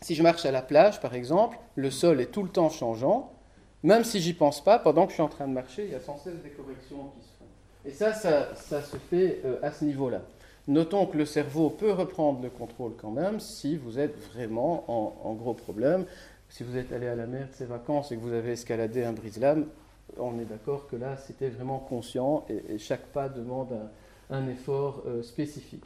si 0.01 0.15
je 0.15 0.23
marche 0.23 0.45
à 0.45 0.51
la 0.51 0.61
plage, 0.61 1.01
par 1.01 1.15
exemple, 1.15 1.57
le 1.75 1.91
sol 1.91 2.21
est 2.21 2.27
tout 2.27 2.43
le 2.43 2.49
temps 2.49 2.69
changeant. 2.69 3.33
Même 3.83 4.03
si 4.03 4.19
j'y 4.19 4.33
pense 4.33 4.63
pas, 4.63 4.79
pendant 4.79 5.05
que 5.05 5.09
je 5.09 5.15
suis 5.15 5.23
en 5.23 5.27
train 5.27 5.47
de 5.47 5.53
marcher, 5.53 5.85
il 5.85 5.91
y 5.91 5.95
a 5.95 5.99
sans 5.99 6.17
cesse 6.17 6.41
des 6.41 6.49
corrections 6.51 7.11
qui 7.15 7.27
se 7.27 7.33
font. 7.37 7.45
Et 7.85 7.91
ça, 7.91 8.13
ça, 8.13 8.81
se 8.81 8.97
fait 8.97 9.41
euh, 9.45 9.57
à 9.61 9.71
ce 9.71 9.85
niveau-là. 9.85 10.21
Notons 10.67 11.05
que 11.05 11.17
le 11.17 11.25
cerveau 11.25 11.69
peut 11.69 11.91
reprendre 11.91 12.41
le 12.41 12.49
contrôle 12.49 12.93
quand 12.97 13.11
même 13.11 13.39
si 13.39 13.77
vous 13.77 13.99
êtes 13.99 14.17
vraiment 14.33 14.83
en, 14.87 15.33
gros 15.33 15.53
problème. 15.53 16.05
Si 16.49 16.63
vous 16.63 16.75
êtes 16.75 16.91
allé 16.91 17.07
à 17.07 17.15
la 17.15 17.27
mer 17.27 17.47
de 17.47 17.53
ces 17.53 17.65
vacances 17.65 18.11
et 18.11 18.17
que 18.17 18.21
vous 18.21 18.33
avez 18.33 18.53
escaladé 18.53 19.03
un 19.03 19.13
brise-lame, 19.13 19.67
on 20.17 20.39
est 20.39 20.45
d'accord 20.45 20.87
que 20.87 20.95
là, 20.95 21.17
c'était 21.17 21.49
vraiment 21.49 21.79
conscient 21.79 22.45
et, 22.49 22.77
chaque 22.79 23.05
pas 23.07 23.29
demande 23.29 23.77
un, 24.31 24.47
effort 24.47 25.03
euh, 25.05 25.21
spécifique. 25.21 25.83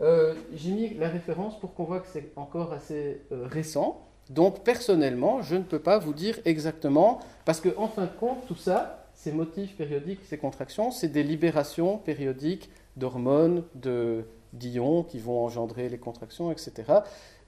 Euh, 0.00 0.34
j'ai 0.54 0.70
mis 0.70 0.94
la 0.94 1.08
référence 1.08 1.58
pour 1.58 1.74
qu'on 1.74 1.84
voit 1.84 2.00
que 2.00 2.08
c'est 2.12 2.30
encore 2.36 2.72
assez 2.72 3.22
euh, 3.32 3.46
récent. 3.46 4.00
Donc, 4.30 4.62
personnellement, 4.62 5.42
je 5.42 5.56
ne 5.56 5.62
peux 5.62 5.78
pas 5.78 5.98
vous 5.98 6.14
dire 6.14 6.38
exactement, 6.44 7.20
parce 7.44 7.60
qu'en 7.60 7.84
en 7.84 7.88
fin 7.88 8.02
de 8.02 8.16
compte, 8.18 8.46
tout 8.46 8.56
ça, 8.56 9.06
ces 9.14 9.32
motifs 9.32 9.76
périodiques, 9.76 10.20
ces 10.24 10.38
contractions, 10.38 10.90
c'est 10.90 11.08
des 11.08 11.22
libérations 11.22 11.98
périodiques 11.98 12.70
d'hormones, 12.96 13.64
de 13.74 14.24
d'ions 14.54 15.02
qui 15.02 15.18
vont 15.18 15.44
engendrer 15.44 15.88
les 15.88 15.98
contractions, 15.98 16.50
etc. 16.50 17.00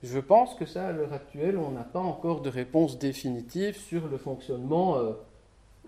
Je 0.03 0.19
pense 0.19 0.55
que 0.55 0.67
ça, 0.67 0.89
à 0.89 0.93
l'heure 0.93 1.13
actuelle, 1.13 1.57
on 1.57 1.71
n'a 1.71 1.85
pas 1.85 2.01
encore 2.01 2.43
de 2.43 2.51
réponse 2.51 2.99
définitive 2.99 3.77
sur 3.77 4.09
le 4.09 4.19
fonctionnement 4.19 4.97
euh, 4.97 5.13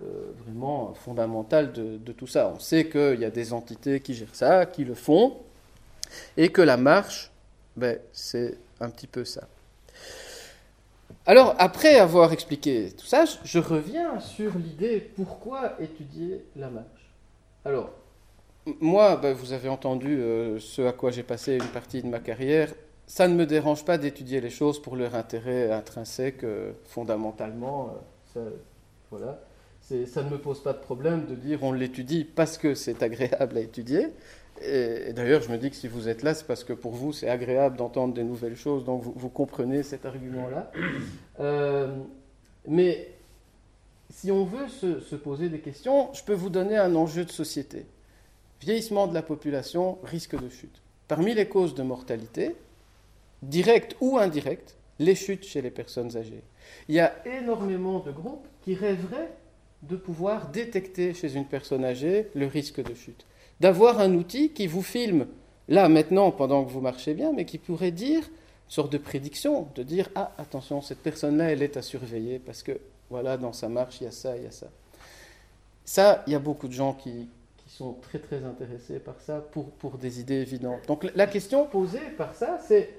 euh, 0.03 0.33
vraiment 0.45 0.95
fondamental 0.95 1.73
de, 1.73 2.13
tout 2.13 2.27
ça. 2.27 2.53
On 2.55 2.59
sait 2.59 2.89
qu'il 2.89 3.21
y 3.21 3.25
a 3.25 3.31
des 3.31 3.53
entités 3.53 4.01
qui 4.01 4.15
gèrent 4.15 4.35
ça, 4.35 4.65
qui 4.67 4.85
le 4.85 4.95
font, 4.95 5.37
et 6.37 6.51
que 6.51 6.63
la 6.63 6.77
marche, 6.77 7.31
ben, 7.77 7.99
c'est 8.13 8.57
un 8.81 8.91
petit 8.91 9.07
peu 9.07 9.25
ça. 9.25 9.47
Alors, 11.27 11.55
après 11.59 11.99
avoir 11.99 12.33
expliqué 12.33 12.91
tout 12.97 13.07
ça, 13.07 13.25
je 13.45 13.59
reviens 13.59 14.19
sur 14.21 14.57
l'idée 14.57 15.01
pourquoi 15.17 15.75
étudier 15.79 16.45
la 16.57 16.71
marche? 16.71 17.13
Alors, 17.67 17.91
moi, 18.81 19.17
ben, 19.17 19.35
vous 19.35 19.53
avez 19.53 19.69
entendu 19.69 20.19
euh, 20.19 20.59
ce 20.59 20.83
à 20.83 20.93
quoi 20.93 21.11
j'ai 21.11 21.23
passé 21.23 21.55
une 21.55 21.69
partie 21.69 22.03
de 22.03 22.09
ma 22.09 22.21
carrière. 22.21 22.73
Ça 23.07 23.29
ne 23.29 23.35
me 23.35 23.47
dérange 23.47 23.85
pas 23.85 23.99
d'étudier 23.99 24.41
les 24.41 24.51
choses 24.51 24.81
pour 24.83 24.97
leur 24.97 25.15
intérêt 25.15 25.71
intrinsèque, 25.73 26.45
euh, 26.45 26.73
fondamentalement. 26.85 27.95
Euh, 28.37 28.51
voilà. 29.11 29.41
Ça 29.81 30.23
ne 30.23 30.29
me 30.29 30.37
pose 30.37 30.63
pas 30.63 30.75
de 30.75 30.79
problème 30.79 31.25
de 31.25 31.35
dire 31.35 31.63
on 31.63 31.73
l'étudie 31.73 32.25
parce 32.25 32.59
que 32.59 32.75
c'est 32.75 33.03
agréable 33.03 33.57
à 33.57 33.61
étudier. 33.61 34.09
Et, 34.61 35.13
d'ailleurs, 35.15 35.41
je 35.41 35.51
me 35.51 35.57
dis 35.57 35.71
que 35.71 35.77
si 35.77 35.89
vous 35.89 36.09
êtes 36.09 36.23
là, 36.23 36.35
c'est 36.35 36.47
parce 36.47 36.65
que 36.65 36.75
pour 36.75 36.93
vous, 36.93 37.13
c'est 37.13 37.29
agréable 37.29 37.77
d'entendre 37.77 38.13
des 38.13 38.25
nouvelles 38.25 38.57
choses, 38.57 38.85
donc 38.85 39.03
vous, 39.03 39.29
comprenez 39.31 39.83
cet 39.83 40.05
argument-là. 40.05 40.71
mais 42.67 43.09
si 44.11 44.31
on 44.31 44.45
veut 44.45 44.69
se 44.69 45.17
poser 45.17 45.49
des 45.49 45.61
questions, 45.61 46.13
je 46.13 46.23
peux 46.23 46.35
vous 46.35 46.51
donner 46.51 46.77
un 46.77 46.95
enjeu 46.95 47.25
de 47.25 47.31
société. 47.31 47.87
Vieillissement 48.61 49.07
de 49.07 49.15
la 49.15 49.23
population, 49.23 49.99
risque 50.03 50.41
de 50.41 50.49
chute. 50.49 50.83
Parmi 51.07 51.35
les 51.35 51.49
causes 51.49 51.75
de 51.75 51.83
mortalité, 51.83 52.57
directes 53.43 53.97
ou 54.01 54.19
indirectes, 54.19 54.77
les 54.99 55.15
chutes 55.15 55.45
chez 55.45 55.63
les 55.63 55.71
personnes 55.71 56.17
âgées. 56.17 56.43
Il 56.89 56.95
y 56.95 57.01
a 57.01 57.15
énormément 57.27 58.01
de 58.01 58.11
groupes 58.11 58.47
qui 58.63 58.75
rêveraient 58.75 59.31
de 59.83 59.97
pouvoir 59.97 60.49
détecter 60.49 61.15
chez 61.15 61.37
une 61.37 61.45
personne 61.45 61.85
âgée 61.85 62.29
le 62.35 62.47
risque 62.47 62.83
de 62.83 62.95
chute. 62.95 63.25
D'avoir 63.61 64.01
un 64.01 64.15
outil 64.15 64.51
qui 64.51 64.67
vous 64.67 64.83
filme, 64.83 65.27
là, 65.69 65.89
maintenant, 65.89 66.33
pendant 66.33 66.65
que 66.65 66.71
vous 66.71 66.81
marchez 66.81 67.15
bien, 67.15 67.33
mais 67.33 67.45
qui 67.45 67.59
pourrait 67.59 67.93
dire, 67.93 68.23
une 68.25 68.75
sorte 68.75 68.93
de 68.93 68.99
prédiction, 68.99 69.69
de 69.77 69.85
dire, 69.85 70.09
ah, 70.17 70.33
attention, 70.37 70.83
cette 70.83 70.99
personne-là, 70.99 71.53
elle 71.53 71.63
est 71.63 71.77
à 71.77 71.83
surveiller, 71.83 72.41
parce 72.41 72.63
que, 72.65 72.81
voilà, 73.09 73.37
dans 73.37 73.53
sa 73.53 73.69
marche, 73.69 74.01
il 74.01 74.05
y 74.05 74.09
a 74.09 74.13
ça, 74.13 74.37
il 74.37 74.45
y 74.45 74.47
a 74.47 74.51
ça. 74.51 74.67
Ça, 75.85 76.25
il 76.27 76.33
y 76.33 76.37
a 76.37 76.41
beaucoup 76.41 76.69
de 76.69 76.73
gens 76.73 76.93
qui, 76.93 77.29
sont 77.79 77.93
très 77.93 78.19
très 78.19 78.45
intéressés 78.45 78.99
par 78.99 79.21
ça 79.21 79.41
pour, 79.41 79.71
pour 79.71 79.99
des 79.99 80.19
idées 80.19 80.41
évidentes. 80.41 80.85
Donc 80.89 81.07
la 81.15 81.29
question 81.29 81.65
posée 81.65 82.11
par 82.17 82.35
ça, 82.35 82.59
c'est 82.59 82.93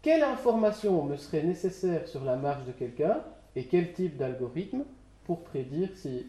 quelle 0.00 0.22
information 0.22 1.02
me 1.02 1.16
serait 1.16 1.42
nécessaire 1.42 2.06
sur 2.06 2.22
la 2.22 2.36
marge 2.36 2.64
de 2.66 2.72
quelqu'un 2.72 3.20
et 3.56 3.64
quel 3.64 3.92
type 3.92 4.16
d'algorithme 4.16 4.84
pour 5.24 5.42
prédire 5.42 5.88
s'il 5.96 6.26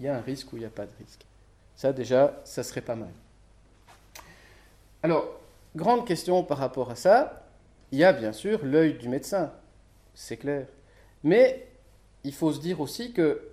y 0.00 0.08
a 0.08 0.18
un 0.18 0.20
risque 0.20 0.52
ou 0.52 0.56
il 0.56 0.60
n'y 0.60 0.66
a 0.66 0.70
pas 0.70 0.84
de 0.84 0.92
risque? 0.98 1.24
Ça 1.76 1.94
déjà, 1.94 2.38
ça 2.44 2.62
serait 2.62 2.82
pas 2.82 2.96
mal. 2.96 3.12
Alors, 5.02 5.40
grande 5.74 6.06
question 6.06 6.44
par 6.44 6.58
rapport 6.58 6.90
à 6.90 6.94
ça, 6.94 7.46
il 7.90 8.00
y 8.00 8.04
a 8.04 8.12
bien 8.12 8.34
sûr 8.34 8.66
l'œil 8.66 8.98
du 8.98 9.08
médecin, 9.08 9.50
c'est 10.12 10.36
clair. 10.36 10.66
Mais 11.24 11.68
il 12.22 12.34
faut 12.34 12.52
se 12.52 12.60
dire 12.60 12.82
aussi 12.82 13.14
que 13.14 13.48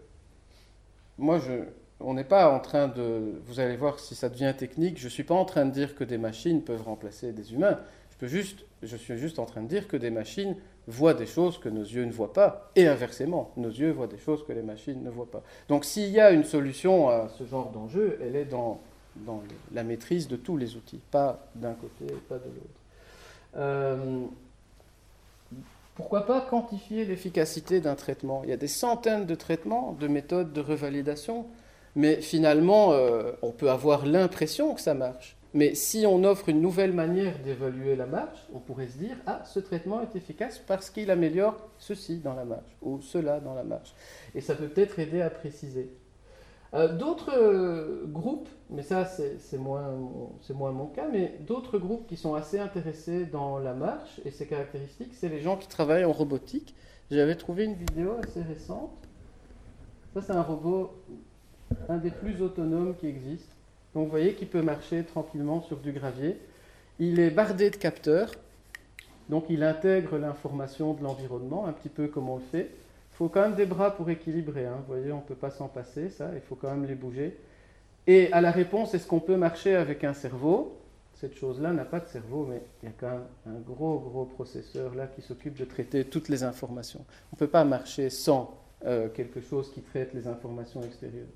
moi, 1.17 1.39
je, 1.39 1.63
on 1.99 2.13
n'est 2.13 2.23
pas 2.23 2.49
en 2.49 2.59
train 2.59 2.87
de, 2.87 3.41
vous 3.45 3.59
allez 3.59 3.75
voir 3.75 3.99
si 3.99 4.15
ça 4.15 4.29
devient 4.29 4.53
technique, 4.57 4.97
je 4.97 5.05
ne 5.05 5.09
suis 5.09 5.23
pas 5.23 5.35
en 5.35 5.45
train 5.45 5.65
de 5.65 5.71
dire 5.71 5.95
que 5.95 6.03
des 6.03 6.17
machines 6.17 6.61
peuvent 6.61 6.83
remplacer 6.83 7.33
des 7.33 7.53
humains. 7.53 7.77
Je, 8.21 8.95
suis 8.97 9.17
juste 9.17 9.39
en 9.39 9.45
train 9.45 9.61
de 9.61 9.67
dire 9.67 9.87
que 9.87 9.95
des 9.95 10.09
machines 10.09 10.55
voient 10.87 11.13
des 11.13 11.25
choses 11.25 11.57
que 11.57 11.69
nos 11.69 11.83
yeux 11.83 12.03
ne 12.03 12.11
voient 12.11 12.33
pas, 12.33 12.71
et 12.75 12.87
inversement, 12.87 13.51
nos 13.55 13.69
yeux 13.69 13.91
voient 13.91 14.07
des 14.07 14.17
choses 14.17 14.45
que 14.45 14.51
les 14.51 14.61
machines 14.61 15.03
ne 15.03 15.09
voient 15.09 15.29
pas. 15.29 15.43
Donc 15.69 15.85
s'il 15.85 16.09
y 16.09 16.19
a 16.19 16.31
une 16.31 16.43
solution 16.43 17.09
à 17.09 17.29
ce 17.37 17.45
genre 17.45 17.69
d'enjeu, 17.71 18.17
elle 18.21 18.35
est 18.35 18.45
dans, 18.45 18.81
dans, 19.15 19.41
la 19.73 19.83
maîtrise 19.83 20.27
de 20.27 20.35
tous 20.35 20.57
les 20.57 20.75
outils, 20.75 20.99
pas 21.11 21.47
d'un 21.55 21.73
côté 21.73 22.13
et 22.13 22.17
pas 22.27 22.39
de 22.39 22.45
l'autre. 22.45 22.79
Euh, 23.57 24.25
pourquoi 25.95 26.25
pas 26.25 26.41
quantifier 26.41 27.05
l'efficacité 27.05 27.81
d'un 27.81 27.95
traitement? 27.95 28.41
Il 28.43 28.49
y 28.49 28.53
a 28.53 28.57
des 28.57 28.67
centaines 28.67 29.25
de 29.25 29.35
traitements, 29.35 29.93
de 29.99 30.07
méthodes 30.07 30.53
de 30.53 30.61
revalidation 30.61 31.45
mais 31.95 32.21
finalement, 32.21 32.93
euh, 32.93 33.31
on 33.41 33.51
peut 33.51 33.69
avoir 33.69 34.05
l'impression 34.05 34.73
que 34.73 34.81
ça 34.81 34.93
marche. 34.93 35.39
Mais 35.53 35.73
si 35.73 36.05
on 36.05 36.23
offre 36.23 36.49
une 36.49 36.61
nouvelle 36.61 36.93
manière 36.93 37.39
d'évaluer 37.39 37.95
la 37.95 38.05
marche, 38.05 38.37
on 38.53 38.59
pourrait 38.59 38.87
se 38.87 38.97
dire 38.99 39.17
ah 39.25 39.41
ce 39.45 39.59
traitement 39.59 40.01
est 40.01 40.15
efficace 40.15 40.59
parce 40.59 40.91
qu'il 40.91 41.09
améliore 41.09 41.57
ceci 41.79 42.19
dans 42.19 42.35
la 42.35 42.45
marche 42.45 42.77
ou 42.83 43.01
cela 43.01 43.39
dans 43.39 43.55
la 43.55 43.63
marche. 43.63 43.95
Et 44.35 44.41
ça 44.41 44.53
peut 44.53 44.67
peut-être 44.67 44.99
aider 44.99 45.21
à 45.21 45.31
préciser. 45.31 45.91
Euh, 46.75 46.95
d'autres 46.95 47.33
euh, 47.33 48.05
groupes, 48.05 48.47
mais 48.69 48.83
ça 48.83 49.05
c'est 49.05 49.57
moins, 49.57 49.91
moins 50.51 50.71
mon 50.71 50.85
cas, 50.85 51.07
mais 51.11 51.39
d'autres 51.47 51.79
groupes 51.79 52.05
qui 52.05 52.15
sont 52.15 52.35
assez 52.35 52.59
intéressés 52.59 53.25
dans 53.25 53.57
la 53.57 53.73
marche 53.73 54.21
et 54.25 54.29
ses 54.29 54.45
caractéristiques, 54.45 55.15
c'est 55.15 55.29
les 55.29 55.41
gens 55.41 55.57
qui 55.57 55.67
travaillent 55.67 56.05
en 56.05 56.11
robotique. 56.11 56.75
J'avais 57.09 57.33
trouvé 57.33 57.65
une 57.65 57.73
vidéo 57.73 58.17
assez 58.21 58.43
récente. 58.43 58.91
Ça 60.13 60.21
c'est 60.21 60.33
un 60.33 60.43
robot 60.43 60.93
un 61.87 61.97
des 61.97 62.11
plus 62.11 62.41
autonomes 62.41 62.95
qui 62.95 63.07
existent. 63.07 63.53
Donc 63.93 64.05
vous 64.05 64.11
voyez 64.11 64.33
qu'il 64.33 64.47
peut 64.47 64.61
marcher 64.61 65.03
tranquillement 65.03 65.61
sur 65.61 65.77
du 65.77 65.91
gravier. 65.91 66.37
Il 66.99 67.19
est 67.19 67.31
bardé 67.31 67.69
de 67.69 67.75
capteurs, 67.75 68.31
donc 69.29 69.45
il 69.49 69.63
intègre 69.63 70.17
l'information 70.17 70.93
de 70.93 71.03
l'environnement, 71.03 71.65
un 71.65 71.73
petit 71.73 71.89
peu 71.89 72.07
comme 72.07 72.29
on 72.29 72.37
le 72.37 72.43
fait. 72.51 72.69
Il 73.13 73.15
faut 73.15 73.29
quand 73.29 73.41
même 73.41 73.55
des 73.55 73.65
bras 73.65 73.95
pour 73.95 74.09
équilibrer, 74.09 74.65
hein. 74.65 74.77
vous 74.87 74.93
voyez, 74.95 75.11
on 75.11 75.17
ne 75.17 75.21
peut 75.21 75.35
pas 75.35 75.51
s'en 75.51 75.67
passer, 75.67 76.09
ça, 76.09 76.31
il 76.33 76.41
faut 76.41 76.55
quand 76.55 76.69
même 76.69 76.85
les 76.85 76.95
bouger. 76.95 77.37
Et 78.07 78.31
à 78.31 78.41
la 78.41 78.51
réponse, 78.51 78.93
est-ce 78.93 79.07
qu'on 79.07 79.19
peut 79.19 79.37
marcher 79.37 79.75
avec 79.75 80.03
un 80.03 80.13
cerveau? 80.13 80.77
Cette 81.15 81.35
chose-là 81.35 81.73
n'a 81.73 81.83
pas 81.83 81.99
de 81.99 82.07
cerveau, 82.07 82.47
mais 82.49 82.61
il 82.81 82.85
y 82.85 82.89
a 82.89 82.95
quand 82.97 83.09
même 83.09 83.25
un 83.45 83.59
gros, 83.59 83.99
gros 83.99 84.23
processeur 84.23 84.95
là 84.95 85.05
qui 85.07 85.21
s'occupe 85.21 85.57
de 85.59 85.65
traiter 85.65 86.05
toutes 86.05 86.29
les 86.29 86.43
informations. 86.43 87.03
On 87.33 87.35
ne 87.35 87.39
peut 87.39 87.47
pas 87.47 87.65
marcher 87.65 88.09
sans 88.09 88.57
euh, 88.85 89.09
quelque 89.09 89.41
chose 89.41 89.69
qui 89.73 89.81
traite 89.81 90.13
les 90.13 90.27
informations 90.27 90.81
extérieures. 90.81 91.27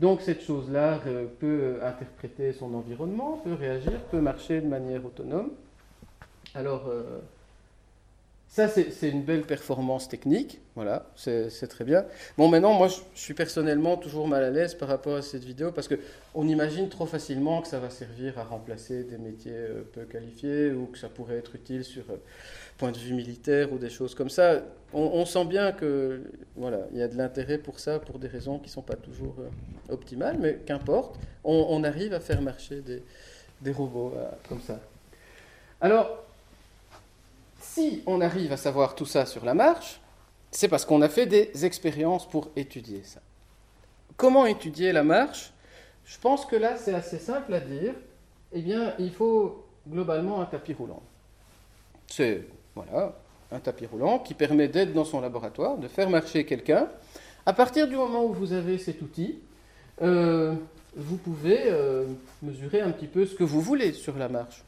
Donc 0.00 0.20
cette 0.20 0.42
chose-là 0.42 1.00
euh, 1.06 1.26
peut 1.40 1.80
interpréter 1.82 2.52
son 2.52 2.72
environnement, 2.74 3.40
peut 3.42 3.54
réagir, 3.54 4.00
peut 4.10 4.20
marcher 4.20 4.60
de 4.60 4.68
manière 4.68 5.04
autonome. 5.04 5.50
Alors, 6.54 6.86
euh, 6.88 7.20
ça, 8.50 8.66
c'est 8.66 9.10
une 9.10 9.22
belle 9.22 9.42
performance 9.42 10.08
technique, 10.08 10.58
voilà, 10.74 11.06
c'est 11.16 11.68
très 11.68 11.84
bien. 11.84 12.06
Bon, 12.38 12.48
maintenant, 12.48 12.72
moi, 12.72 12.88
je, 12.88 12.96
suis 13.14 13.34
personnellement 13.34 13.98
toujours 13.98 14.26
mal 14.26 14.42
à 14.42 14.50
l'aise 14.50 14.74
par 14.74 14.88
rapport 14.88 15.16
à 15.16 15.22
cette 15.22 15.44
vidéo 15.44 15.70
parce 15.70 15.86
qu'on 15.86 16.48
imagine 16.48 16.88
trop 16.88 17.04
facilement 17.04 17.60
que 17.60 17.68
ça 17.68 17.78
va 17.78 17.90
servir 17.90 18.38
à 18.38 18.44
remplacer 18.44 19.04
des 19.04 19.18
métiers 19.18 19.52
euh, 19.52 19.82
peu 19.92 20.04
qualifiés 20.04 20.72
ou 20.72 20.86
que 20.86 20.96
ça 20.96 21.10
pourrait 21.10 21.36
être 21.36 21.54
utile 21.56 21.84
sur 21.84 22.04
euh, 22.10 22.16
point 22.78 22.90
de 22.90 22.96
vue 22.96 23.12
militaire 23.12 23.70
ou 23.70 23.78
des 23.78 23.90
choses 23.90 24.14
comme 24.14 24.30
ça. 24.30 24.62
On, 24.94 25.26
sent 25.26 25.44
bien 25.44 25.72
que, 25.72 26.22
voilà, 26.56 26.86
il 26.92 26.98
y 26.98 27.02
a 27.02 27.08
de 27.08 27.18
l'intérêt 27.18 27.58
pour 27.58 27.78
ça 27.78 27.98
pour 27.98 28.18
des 28.18 28.28
raisons 28.28 28.58
qui 28.58 28.68
ne 28.68 28.72
sont 28.72 28.82
pas 28.82 28.96
toujours 28.96 29.36
euh, 29.40 29.92
optimales, 29.92 30.38
mais 30.40 30.54
qu'importe, 30.64 31.20
on, 31.44 31.84
arrive 31.84 32.14
à 32.14 32.20
faire 32.20 32.40
marcher 32.40 32.80
des, 32.80 33.02
des 33.60 33.72
robots 33.72 34.14
comme 34.48 34.62
ça. 34.62 34.80
Alors, 35.82 36.27
si 37.78 38.02
on 38.06 38.20
arrive 38.20 38.52
à 38.52 38.56
savoir 38.56 38.96
tout 38.96 39.06
ça 39.06 39.24
sur 39.24 39.44
la 39.44 39.54
marche, 39.54 40.00
c'est 40.50 40.66
parce 40.66 40.84
qu'on 40.84 41.00
a 41.00 41.08
fait 41.08 41.26
des 41.26 41.64
expériences 41.64 42.28
pour 42.28 42.50
étudier 42.56 43.02
ça. 43.04 43.20
Comment 44.16 44.46
étudier 44.46 44.90
la 44.90 45.04
marche? 45.04 45.52
Je 46.04 46.18
pense 46.18 46.44
que 46.44 46.56
là, 46.56 46.76
c'est 46.76 46.94
assez 46.94 47.18
simple 47.18 47.54
à 47.54 47.60
dire. 47.60 47.94
Eh 48.52 48.62
bien, 48.62 48.94
il 48.98 49.12
faut 49.12 49.64
globalement 49.88 50.40
un 50.40 50.46
tapis 50.46 50.72
roulant. 50.72 51.02
C'est 52.08 52.42
voilà, 52.74 53.14
un 53.52 53.60
tapis 53.60 53.86
roulant 53.86 54.18
qui 54.18 54.34
permet 54.34 54.66
d'être 54.66 54.92
dans 54.92 55.04
son 55.04 55.20
laboratoire, 55.20 55.78
de 55.78 55.86
faire 55.86 56.10
marcher 56.10 56.44
quelqu'un. 56.44 56.88
À 57.46 57.52
partir 57.52 57.86
du 57.86 57.94
moment 57.94 58.24
où 58.24 58.32
vous 58.32 58.54
avez 58.54 58.78
cet 58.78 59.02
outil, 59.02 59.38
euh, 60.02 60.54
vous 60.96 61.16
pouvez 61.16 61.60
euh, 61.66 62.06
mesurer 62.42 62.80
un 62.80 62.90
petit 62.90 63.06
peu 63.06 63.24
ce 63.24 63.36
que 63.36 63.44
vous 63.44 63.60
voulez 63.60 63.92
sur 63.92 64.16
la 64.16 64.28
marche. 64.28 64.64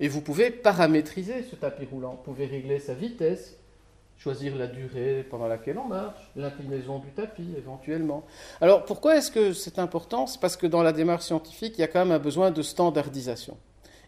Et 0.00 0.08
vous 0.08 0.22
pouvez 0.22 0.50
paramétriser 0.50 1.42
ce 1.42 1.56
tapis 1.56 1.84
roulant. 1.84 2.12
Vous 2.12 2.32
pouvez 2.32 2.46
régler 2.46 2.78
sa 2.78 2.94
vitesse, 2.94 3.58
choisir 4.16 4.56
la 4.56 4.66
durée 4.66 5.26
pendant 5.28 5.46
laquelle 5.46 5.78
on 5.78 5.86
marche, 5.86 6.30
l'inclinaison 6.36 6.98
du 6.98 7.08
tapis 7.10 7.54
éventuellement. 7.56 8.24
Alors 8.62 8.84
pourquoi 8.86 9.16
est-ce 9.16 9.30
que 9.30 9.52
c'est 9.52 9.78
important? 9.78 10.26
C'est 10.26 10.40
parce 10.40 10.56
que 10.56 10.66
dans 10.66 10.82
la 10.82 10.92
démarche 10.92 11.24
scientifique, 11.24 11.74
il 11.76 11.82
y 11.82 11.84
a 11.84 11.88
quand 11.88 12.00
même 12.00 12.12
un 12.12 12.18
besoin 12.18 12.50
de 12.50 12.62
standardisation. 12.62 13.56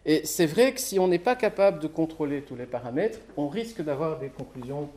Et 0.05 0.25
c'est 0.25 0.47
vrai 0.47 0.73
que 0.73 0.81
si 0.81 0.99
on 0.99 1.07
n'est 1.07 1.19
pas 1.19 1.35
capable 1.35 1.79
de 1.79 1.87
contrôler 1.87 2.41
tous 2.41 2.55
les 2.55 2.65
paramètres, 2.65 3.19
on 3.37 3.47
risque 3.47 3.81
d'avoir 3.81 4.19
des 4.19 4.29
conclusions 4.29 4.89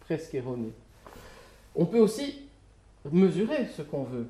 presque 0.00 0.34
erronées. 0.34 0.72
On 1.74 1.86
peut 1.86 1.98
aussi 1.98 2.42
mesurer 3.10 3.66
ce 3.76 3.82
qu'on 3.82 4.04
veut 4.04 4.26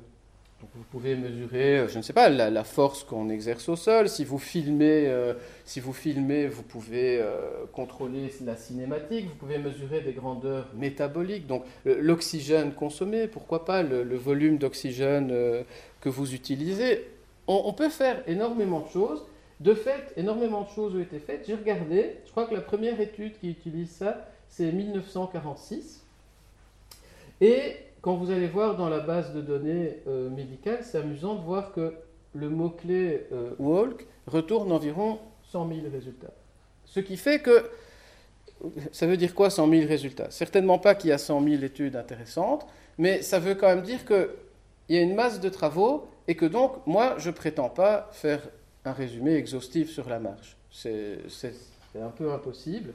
vous 0.61 0.83
pouvez 0.91 1.15
mesurer, 1.15 1.79
euh, 1.79 1.87
je 1.87 1.97
ne 1.97 2.03
sais 2.03 2.13
pas, 2.13 2.29
la, 2.29 2.63
force 2.63 3.03
qu'on 3.03 3.29
exerce 3.29 3.69
au 3.69 3.75
sol. 3.75 4.09
Si 4.09 4.25
vous 4.25 4.39
filmez, 4.39 5.07
euh, 5.07 5.33
si 5.65 5.79
vous, 5.79 5.93
filmez 5.93 6.47
vous 6.47 6.63
pouvez 6.63 7.19
euh, 7.19 7.65
contrôler 7.73 8.31
la 8.43 8.55
cinématique. 8.55 9.25
Vous 9.25 9.35
pouvez 9.35 9.59
mesurer 9.59 10.01
des 10.01 10.13
grandeurs 10.13 10.67
métaboliques, 10.75 11.47
donc 11.47 11.63
l'oxygène 11.85 12.73
consommé, 12.73 13.27
pourquoi 13.27 13.65
pas, 13.65 13.83
le, 13.83 14.15
volume 14.15 14.57
d'oxygène 14.57 15.31
que 16.01 16.09
vous 16.09 16.33
utilisez. 16.33 17.05
On, 17.47 17.71
peut 17.73 17.89
faire 17.89 18.21
énormément 18.27 18.81
de 18.81 18.89
choses. 18.89 19.25
De 19.59 19.73
fait, 19.73 20.13
énormément 20.17 20.63
de 20.63 20.69
choses 20.69 20.95
ont 20.95 20.99
été 20.99 21.19
faites. 21.19 21.45
J'ai 21.47 21.55
regardé, 21.55 22.15
je 22.25 22.31
crois 22.31 22.45
que 22.45 22.53
la 22.53 22.61
première 22.61 22.99
étude 22.99 23.39
qui 23.39 23.49
utilise 23.49 23.89
ça, 23.89 24.27
c'est 24.49 24.71
1946. 24.71 26.03
Et 27.41 27.77
quand 28.01 28.15
vous 28.15 28.31
allez 28.31 28.47
voir 28.47 28.75
dans 28.75 28.89
la 28.89 28.99
base 28.99 29.33
de 29.33 29.41
données 29.41 29.97
euh, 30.07 30.29
médicale, 30.29 30.79
c'est 30.83 30.97
amusant 30.97 31.35
de 31.35 31.41
voir 31.41 31.71
que 31.71 31.93
le 32.33 32.49
mot-clé 32.49 33.27
euh, 33.31 33.51
walk 33.59 34.05
retourne 34.27 34.71
environ 34.71 35.19
100 35.51 35.67
000 35.67 35.79
résultats. 35.91 36.33
Ce 36.85 36.99
qui 36.99 37.17
fait 37.17 37.39
que, 37.39 37.69
ça 38.91 39.07
veut 39.07 39.17
dire 39.17 39.33
quoi 39.33 39.49
100 39.49 39.69
000 39.69 39.87
résultats? 39.87 40.29
Certainement 40.29 40.79
pas 40.79 40.95
qu'il 40.95 41.09
y 41.09 41.13
a 41.13 41.17
100 41.17 41.43
000 41.43 41.63
études 41.63 41.95
intéressantes, 41.95 42.67
mais 42.97 43.21
ça 43.21 43.39
veut 43.39 43.55
quand 43.55 43.67
même 43.67 43.81
dire 43.81 44.05
qu'il 44.05 44.27
y 44.89 44.97
a 44.97 45.01
une 45.01 45.15
masse 45.15 45.39
de 45.39 45.49
travaux 45.49 46.07
et 46.27 46.35
que 46.35 46.45
donc, 46.45 46.85
moi, 46.85 47.15
je 47.17 47.29
ne 47.29 47.35
prétends 47.35 47.69
pas 47.69 48.09
faire 48.11 48.41
un 48.85 48.93
résumé 48.93 49.35
exhaustif 49.35 49.89
sur 49.89 50.07
la 50.09 50.19
marche. 50.19 50.55
C'est 50.71 51.19
un 51.99 52.09
peu 52.09 52.31
impossible. 52.31 52.93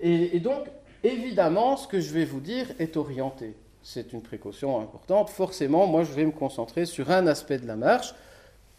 et 0.00 0.40
donc, 0.40 0.66
évidemment, 1.02 1.76
ce 1.76 1.88
que 1.88 2.00
je 2.00 2.12
vais 2.12 2.24
vous 2.24 2.40
dire 2.40 2.66
est 2.78 2.96
orienté 2.96 3.54
c'est 3.82 4.12
une 4.12 4.22
précaution 4.22 4.80
importante. 4.80 5.30
Forcément, 5.30 5.86
moi, 5.86 6.04
je 6.04 6.12
vais 6.12 6.24
me 6.24 6.32
concentrer 6.32 6.86
sur 6.86 7.10
un 7.10 7.26
aspect 7.26 7.58
de 7.58 7.66
la 7.66 7.76
marche 7.76 8.14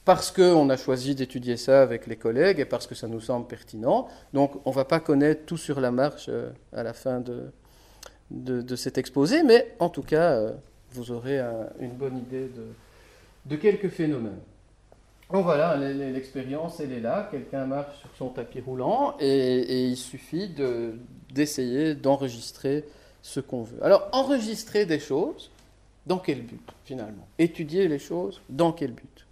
parce 0.05 0.31
qu'on 0.31 0.69
a 0.69 0.77
choisi 0.77 1.15
d'étudier 1.15 1.57
ça 1.57 1.81
avec 1.81 2.07
les 2.07 2.15
collègues 2.15 2.59
et 2.59 2.65
parce 2.65 2.87
que 2.87 2.95
ça 2.95 3.07
nous 3.07 3.21
semble 3.21 3.47
pertinent. 3.47 4.07
Donc, 4.33 4.53
on 4.65 4.71
ne 4.71 4.75
va 4.75 4.85
pas 4.85 4.99
connaître 4.99 5.45
tout 5.45 5.57
sur 5.57 5.79
la 5.79 5.91
marche 5.91 6.25
euh, 6.29 6.49
à 6.73 6.83
la 6.83 6.93
fin 6.93 7.19
de, 7.19 7.51
de, 8.31 8.75
cet 8.75 8.97
exposé, 8.97 9.43
mais 9.43 9.75
en 9.79 9.89
tout 9.89 10.03
cas, 10.03 10.33
euh, 10.33 10.51
vous 10.91 11.11
aurez 11.11 11.39
une 11.79 11.91
bonne 11.91 12.17
idée 12.17 12.49
de, 13.45 13.55
quelques 13.55 13.89
phénomènes. 13.89 14.39
Donc 15.31 15.45
voilà, 15.45 15.77
l'expérience, 15.77 16.79
elle 16.79 16.91
est 16.91 16.99
là. 16.99 17.27
Quelqu'un 17.31 17.65
marche 17.65 17.97
sur 17.99 18.09
son 18.17 18.29
tapis 18.29 18.59
roulant 18.59 19.15
et 19.19 19.87
il 19.87 19.97
suffit 19.97 20.53
d'essayer 21.31 21.95
d'enregistrer 21.95 22.85
ce 23.23 23.39
qu'on 23.39 23.63
veut. 23.63 23.83
Alors, 23.83 24.07
enregistrer 24.11 24.85
des 24.85 24.99
choses, 24.99 25.49
dans 26.05 26.19
quel 26.19 26.41
but 26.41 26.61
finalement? 26.85 27.27
Étudier 27.39 27.87
les 27.87 27.97
choses, 27.97 28.41
dans 28.49 28.73
quel 28.73 28.91
but? 28.91 29.25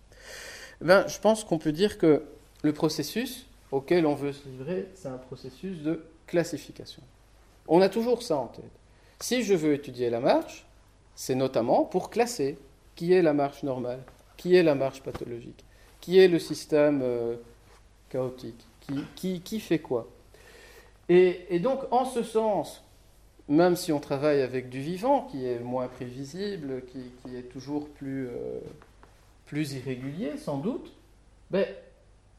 Ben, 0.79 1.07
Je 1.07 1.19
pense 1.19 1.43
qu'on 1.43 1.59
peut 1.59 1.73
dire 1.73 1.99
que 1.99 2.23
le 2.63 2.73
processus 2.73 3.45
auquel 3.71 4.05
on 4.05 4.15
veut 4.15 4.33
se 4.33 4.47
livrer, 4.47 4.87
c'est 4.95 5.09
un 5.09 5.17
processus 5.17 5.79
de 5.83 6.03
classification. 6.25 7.03
On 7.67 7.81
a 7.81 7.89
toujours 7.89 8.23
ça 8.23 8.37
en 8.37 8.47
tête. 8.47 8.71
Si 9.19 9.43
je 9.43 9.53
veux 9.53 9.73
étudier 9.73 10.09
la 10.09 10.19
marche, 10.19 10.65
c'est 11.15 11.35
notamment 11.35 11.83
pour 11.83 12.09
classer 12.09 12.57
qui 12.95 13.13
est 13.13 13.21
la 13.21 13.33
marche 13.33 13.63
normale, 13.63 14.01
qui 14.37 14.55
est 14.55 14.63
la 14.63 14.75
marche 14.75 15.01
pathologique, 15.01 15.63
qui 15.99 16.17
est 16.17 16.27
le 16.27 16.39
système 16.39 17.01
euh, 17.03 17.35
chaotique, 18.09 18.65
qui, 19.15 19.41
qui, 19.41 19.59
fait 19.59 19.79
quoi. 19.79 20.07
Et 21.07 21.59
donc, 21.59 21.81
en 21.91 22.05
ce 22.05 22.23
sens, 22.23 22.83
même 23.49 23.75
si 23.75 23.91
on 23.91 23.99
travaille 23.99 24.41
avec 24.41 24.69
du 24.69 24.79
vivant, 24.79 25.27
qui 25.31 25.45
est 25.45 25.59
moins 25.59 25.87
prévisible, 25.87 26.83
qui, 26.87 27.35
est 27.35 27.49
toujours 27.51 27.87
plus, 27.89 28.27
euh, 28.27 28.59
plus 29.45 29.73
irrégulier, 29.73 30.37
sans 30.37 30.57
doute, 30.57 30.93
ben, 31.49 31.65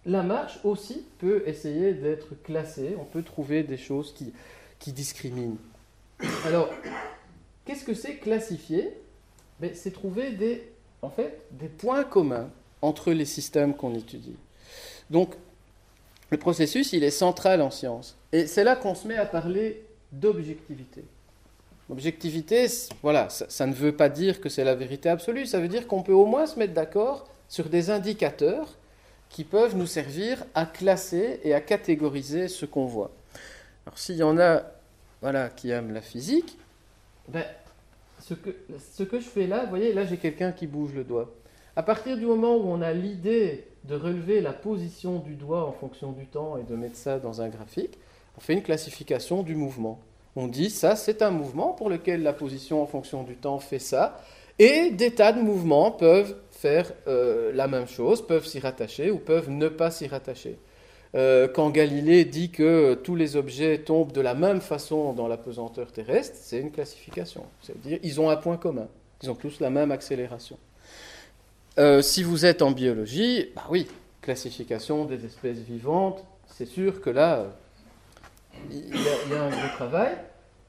la 0.07 0.23
marche 0.23 0.59
aussi 0.65 1.05
peut 1.19 1.43
essayer 1.47 1.93
d'être 1.93 2.35
classée. 2.43 2.97
On 2.99 3.05
peut 3.05 3.23
trouver 3.23 3.63
des 3.63 3.77
choses 3.77 4.13
qui, 4.15 4.33
qui 4.79 4.93
discriminent. 4.93 5.59
Alors, 6.47 6.71
qu'est-ce 7.65 7.85
que 7.85 7.95
c'est 7.95 8.17
classifier? 8.17 8.91
Ben, 9.61 9.71
C'est 9.75 9.93
trouver 9.93 10.33
des, 10.33 10.67
en 11.03 11.11
fait, 11.11 11.43
des 11.53 11.69
points 11.69 12.05
communs 12.05 12.51
entre 12.81 13.13
les 13.13 13.25
systèmes 13.25 13.75
qu'on 13.75 13.95
étudie. 13.95 14.37
Donc, 15.11 15.35
le 16.31 16.39
processus, 16.39 16.93
il 16.93 17.05
est 17.05 17.11
central 17.11 17.61
en 17.61 17.71
science. 17.71 18.17
Et 18.33 18.47
c'est 18.47 18.65
là 18.65 18.75
qu'on 18.75 18.95
se 18.95 19.07
met 19.07 19.17
à 19.17 19.27
parler 19.27 19.83
d'objectivité. 20.13 21.05
Objectivité, 21.91 22.67
voilà, 23.03 23.29
ça, 23.29 23.67
ne 23.67 23.73
veut 23.73 23.95
pas 23.95 24.09
dire 24.09 24.41
que 24.41 24.49
c'est 24.49 24.65
la 24.65 24.75
vérité 24.75 25.09
absolue, 25.09 25.47
ça 25.47 25.59
veut 25.59 25.69
dire 25.69 25.87
qu'on 25.87 26.03
peut 26.03 26.13
au 26.13 26.27
moins 26.27 26.47
se 26.47 26.59
mettre 26.59 26.75
d'accord 26.75 27.29
sur 27.49 27.69
des 27.69 27.91
indicateurs 27.91 28.79
qui 29.29 29.45
peuvent 29.45 29.77
nous 29.77 29.87
servir 29.87 30.45
à 30.55 30.65
classer 30.65 31.41
et 31.43 31.55
à 31.55 31.61
catégoriser 31.61 32.49
ce 32.49 32.67
qu'on 32.67 32.87
voit. 32.87 33.11
Alors 33.85 33.99
s'il 33.99 34.17
y 34.17 34.23
en 34.23 34.39
a 34.39 34.63
voilà, 35.21 35.49
qui 35.49 35.71
aiment 35.71 35.93
la 35.93 36.01
physique, 36.01 36.57
ben, 37.29 37.45
ce, 38.21 38.35
que, 38.35 38.51
ce 38.95 39.03
que 39.03 39.19
je 39.19 39.27
fais 39.27 39.47
là, 39.47 39.65
vous 39.65 39.71
voyez, 39.71 39.93
là 39.93 40.05
j'ai 40.05 40.17
quelqu'un 40.17 40.53
qui 40.53 40.67
bouge 40.67 40.95
le 40.95 41.05
doigt. 41.05 41.31
À 41.75 41.83
partir 41.83 42.17
du 42.17 42.27
moment 42.27 42.57
où 42.57 42.69
on 42.69 42.83
a 42.83 42.93
l'idée 42.93 43.67
de 43.85 43.97
relever 43.97 44.41
la 44.41 44.53
position 44.53 45.19
du 45.19 45.35
doigt 45.35 45.67
en 45.67 45.73
fonction 45.73 46.13
du 46.13 46.27
temps 46.27 46.57
et 46.57 46.63
de 46.63 46.77
mettre 46.77 46.97
ça 46.97 47.19
dans 47.19 47.41
un 47.41 47.49
graphique, 47.49 47.99
on 48.37 48.41
fait 48.41 48.55
une 48.55 48.63
classification 48.63 49.43
du 49.43 49.55
mouvement. 49.55 50.01
On 50.37 50.47
dit 50.49 50.71
ça, 50.71 50.97
c'est 50.97 51.23
un 51.23 51.31
mouvement 51.31 51.73
pour 51.73 51.91
lequel 51.91 52.23
la 52.23 52.33
position 52.33 52.83
en 52.83 52.87
fonction 52.87 53.23
du 53.23 53.37
temps 53.37 53.59
fait 53.59 53.79
ça, 53.79 54.21
et 54.59 54.91
des 54.91 55.13
tas 55.13 55.33
de 55.33 55.41
mouvements 55.41 55.91
peuvent 55.91 56.37
faire 56.51 56.93
euh, 57.07 57.53
la 57.55 57.69
même 57.69 57.89
chose, 57.89 58.27
peuvent 58.27 58.47
s'y 58.47 58.61
rattacher 58.61 59.11
ou 59.11 59.19
peuvent 59.19 59.51
ne 59.51 59.69
pas 59.69 59.91
s'y 59.91 60.07
rattacher. 60.07 60.59
Euh, 61.15 61.47
quand 61.47 61.69
Galilée 61.71 62.25
dit 62.25 62.51
que 62.51 62.95
tous 62.95 63.17
les 63.17 63.37
objets 63.37 63.79
tombent 63.79 64.13
de 64.13 64.21
la 64.21 64.35
même 64.35 64.61
façon 64.61 65.13
dans 65.13 65.29
la 65.29 65.37
pesanteur 65.37 65.93
terrestre, 65.93 66.37
c'est 66.41 66.59
une 66.59 66.71
classification. 66.71 67.45
C'est-à-dire 67.61 67.99
ils 68.03 68.21
ont 68.21 68.31
un 68.31 68.37
point 68.37 68.57
commun, 68.57 68.89
ils 69.23 69.31
ont 69.31 69.35
tous 69.35 69.61
la 69.61 69.69
même 69.69 69.91
accélération. 69.91 70.59
Euh, 71.79 72.01
si 72.03 72.23
vous 72.23 72.47
êtes 72.47 72.63
en 72.63 72.71
biologie, 72.71 73.51
bah 73.55 73.65
oui, 73.71 73.87
classification 74.21 75.05
des 75.05 75.25
espèces 75.25 75.59
vivantes, 75.59 76.25
c'est 76.47 76.67
sûr 76.67 77.01
que 77.01 77.11
là, 77.11 77.47
il 78.71 78.89
y, 79.31 79.35
a, 79.35 79.43
un 79.43 79.51
gros 79.51 79.69
travail. 79.75 80.17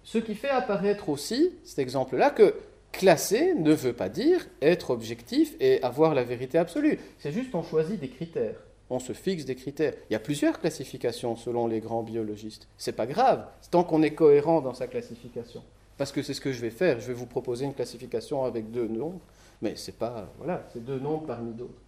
Ce 0.03 0.17
qui 0.17 0.35
fait 0.35 0.49
apparaître 0.49 1.09
aussi, 1.09 1.51
cet 1.63 1.79
exemple-là, 1.79 2.29
que 2.29 2.55
classer 2.91 3.53
ne 3.55 3.73
veut 3.73 3.93
pas 3.93 4.09
dire 4.09 4.45
être 4.61 4.91
objectif 4.91 5.55
et 5.59 5.81
avoir 5.83 6.13
la 6.13 6.23
vérité 6.23 6.57
absolue. 6.57 6.99
C'est 7.19 7.31
juste 7.31 7.53
on 7.55 7.63
choisit 7.63 7.99
des 7.99 8.09
critères. 8.09 8.55
On 8.89 8.99
se 8.99 9.13
fixe 9.13 9.45
des 9.45 9.55
critères. 9.55 9.93
Il 10.09 10.13
y 10.13 10.15
a 10.15 10.19
plusieurs 10.19 10.59
classifications 10.59 11.35
selon 11.35 11.67
les 11.67 11.79
grands 11.79 12.03
biologistes. 12.03 12.67
C'est 12.77 12.95
pas 12.95 13.07
grave, 13.07 13.45
tant 13.71 13.83
qu'on 13.83 14.03
est 14.03 14.13
cohérent 14.13 14.61
dans 14.61 14.73
sa 14.73 14.87
classification. 14.87 15.63
Parce 15.97 16.11
que 16.11 16.21
c'est 16.21 16.33
ce 16.33 16.41
que 16.41 16.51
je 16.51 16.61
vais 16.61 16.69
faire. 16.69 16.99
Je 16.99 17.07
vais 17.07 17.13
vous 17.13 17.25
proposer 17.25 17.65
une 17.65 17.73
classification 17.73 18.43
avec 18.43 18.71
deux 18.71 18.87
nombres, 18.87 19.21
mais 19.61 19.73
c'est 19.75 19.97
pas 19.97 20.27
voilà, 20.37 20.67
c'est 20.73 20.83
deux 20.83 20.99
nombres 20.99 21.25
parmi 21.25 21.53
d'autres. 21.53 21.81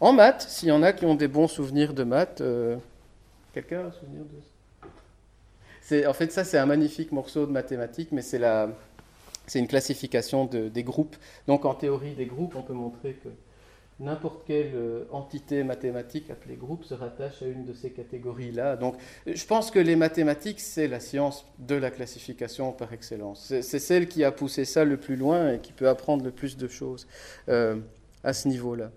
En 0.00 0.12
maths, 0.12 0.46
s'il 0.48 0.68
y 0.68 0.72
en 0.72 0.82
a 0.82 0.92
qui 0.92 1.04
ont 1.04 1.14
des 1.14 1.28
bons 1.28 1.48
souvenirs 1.48 1.94
de 1.94 2.04
maths, 2.04 2.40
euh, 2.40 2.76
quelqu'un 3.52 3.80
a 3.80 3.84
un 3.84 3.92
souvenir 3.92 4.24
de 4.24 4.40
ça? 4.40 4.59
En 6.06 6.12
fait, 6.12 6.32
ça 6.32 6.44
c'est 6.44 6.58
un 6.58 6.66
magnifique 6.66 7.12
morceau 7.12 7.46
de 7.46 7.52
mathématiques, 7.52 8.12
mais 8.12 8.22
c'est 8.22 8.38
la, 8.38 8.70
c'est 9.46 9.58
une 9.58 9.68
classification 9.68 10.44
des 10.46 10.84
groupes. 10.84 11.16
Donc 11.46 11.64
en 11.64 11.74
théorie 11.74 12.14
des 12.14 12.26
groupes, 12.26 12.54
on 12.56 12.62
peut 12.62 12.72
montrer 12.72 13.14
que 13.14 13.28
n'importe 14.00 14.44
quelle 14.46 14.72
euh, 14.74 15.04
entité 15.10 15.62
mathématique 15.62 16.30
appelée 16.30 16.56
groupe 16.56 16.84
se 16.84 16.94
rattache 16.94 17.42
à 17.42 17.46
une 17.46 17.66
de 17.66 17.74
ces 17.74 17.90
catégories-là. 17.90 18.76
Donc 18.76 18.96
je 19.26 19.44
pense 19.46 19.70
que 19.70 19.78
les 19.78 19.96
mathématiques, 19.96 20.60
c'est 20.60 20.88
la 20.88 21.00
science 21.00 21.44
de 21.58 21.74
la 21.74 21.90
classification 21.90 22.72
par 22.72 22.92
excellence. 22.92 23.52
C'est 23.60 23.78
celle 23.78 24.08
qui 24.08 24.24
a 24.24 24.32
poussé 24.32 24.64
ça 24.64 24.84
le 24.84 24.96
plus 24.96 25.16
loin 25.16 25.54
et 25.54 25.58
qui 25.58 25.72
peut 25.72 25.88
apprendre 25.88 26.24
le 26.24 26.30
plus 26.30 26.56
de 26.56 26.68
choses 26.68 27.06
euh, 27.48 27.76
à 28.24 28.32
ce 28.32 28.48
niveau-là. 28.48 28.90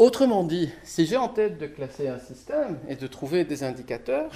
Autrement 0.00 0.44
dit, 0.44 0.70
si 0.82 1.04
j'ai 1.04 1.18
en 1.18 1.28
tête 1.28 1.58
de 1.58 1.66
classer 1.66 2.08
un 2.08 2.18
système 2.18 2.78
et 2.88 2.96
de 2.96 3.06
trouver 3.06 3.44
des 3.44 3.62
indicateurs, 3.62 4.30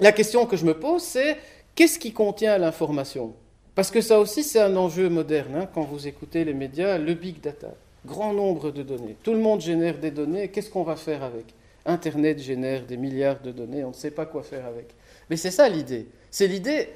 la 0.00 0.10
question 0.10 0.46
que 0.46 0.56
je 0.56 0.64
me 0.64 0.74
pose, 0.74 1.00
c'est 1.00 1.36
qu'est-ce 1.76 1.96
qui 1.96 2.12
contient 2.12 2.58
l'information? 2.58 3.34
Parce 3.76 3.92
que 3.92 4.00
ça 4.00 4.18
aussi, 4.18 4.42
c'est 4.42 4.58
un 4.58 4.74
enjeu 4.74 5.08
moderne. 5.08 5.54
Hein, 5.54 5.68
quand 5.72 5.82
vous 5.82 6.08
écoutez 6.08 6.44
les 6.44 6.54
médias, 6.54 6.98
le 6.98 7.14
big 7.14 7.40
data, 7.40 7.72
grand 8.04 8.32
nombre 8.32 8.72
de 8.72 8.82
données. 8.82 9.16
Tout 9.22 9.30
le 9.32 9.38
monde 9.38 9.60
génère 9.60 9.96
des 9.98 10.10
données. 10.10 10.48
Qu'est-ce 10.48 10.70
qu'on 10.70 10.82
va 10.82 10.96
faire 10.96 11.22
avec? 11.22 11.54
Internet 11.86 12.40
génère 12.40 12.84
des 12.84 12.96
milliards 12.96 13.40
de 13.40 13.52
données. 13.52 13.84
On 13.84 13.90
ne 13.90 13.94
sait 13.94 14.10
pas 14.10 14.26
quoi 14.26 14.42
faire 14.42 14.66
avec. 14.66 14.92
Mais 15.30 15.36
c'est 15.36 15.52
ça 15.52 15.68
l'idée. 15.68 16.08
C'est 16.32 16.48
l'idée 16.48 16.88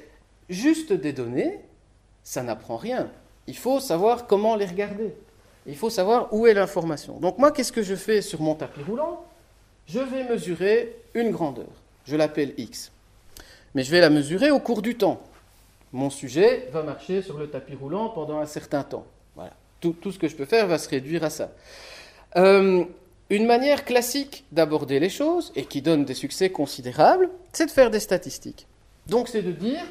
juste 0.49 0.91
des 0.91 1.13
données. 1.13 1.61
Ça 2.23 2.43
n'apprend 2.43 2.75
rien. 2.75 3.09
Il 3.47 3.55
faut 3.55 3.79
savoir 3.79 4.27
comment 4.27 4.57
les 4.57 4.65
regarder. 4.65 5.13
Il 5.65 5.75
faut 5.75 5.89
savoir 5.89 6.33
où 6.33 6.45
est 6.47 6.53
l'information. 6.53 7.19
Donc 7.19 7.37
moi, 7.37 7.51
qu'est-ce 7.51 7.71
que 7.71 7.83
je 7.83 7.95
fais 7.95 8.21
sur 8.21 8.41
mon 8.41 8.55
tapis 8.55 8.81
roulant? 8.81 9.25
Je 9.87 9.99
vais 9.99 10.23
mesurer 10.23 10.95
une 11.13 11.31
grandeur. 11.31 11.67
Je 12.05 12.15
l'appelle 12.15 12.53
x. 12.57 12.91
Mais 13.75 13.83
je 13.83 13.91
vais 13.91 14.01
la 14.01 14.09
mesurer 14.09 14.51
au 14.51 14.59
cours 14.59 14.81
du 14.81 14.95
temps. 14.95 15.21
Mon 15.91 16.09
sujet 16.09 16.69
va 16.71 16.83
marcher 16.83 17.21
sur 17.21 17.37
le 17.37 17.49
tapis 17.49 17.75
roulant 17.75 18.09
pendant 18.09 18.39
un 18.39 18.45
certain 18.45 18.83
temps. 18.83 19.05
Voilà. 19.35 19.53
Tout, 19.79 19.95
ce 20.11 20.17
que 20.17 20.27
je 20.27 20.35
peux 20.35 20.45
faire 20.45 20.67
va 20.67 20.77
se 20.77 20.89
réduire 20.89 21.23
à 21.23 21.29
ça. 21.29 21.51
Euh, 22.35 22.85
une 23.29 23.45
manière 23.45 23.85
classique 23.85 24.45
d'aborder 24.51 24.99
les 24.99 25.09
choses, 25.09 25.51
et 25.55 25.65
qui 25.65 25.81
donne 25.81 26.05
des 26.05 26.13
succès 26.13 26.49
considérables, 26.49 27.29
c'est 27.51 27.65
de 27.65 27.71
faire 27.71 27.91
des 27.91 27.99
statistiques. 27.99 28.67
Donc 29.07 29.27
c'est 29.27 29.41
de 29.41 29.51
dire, 29.51 29.83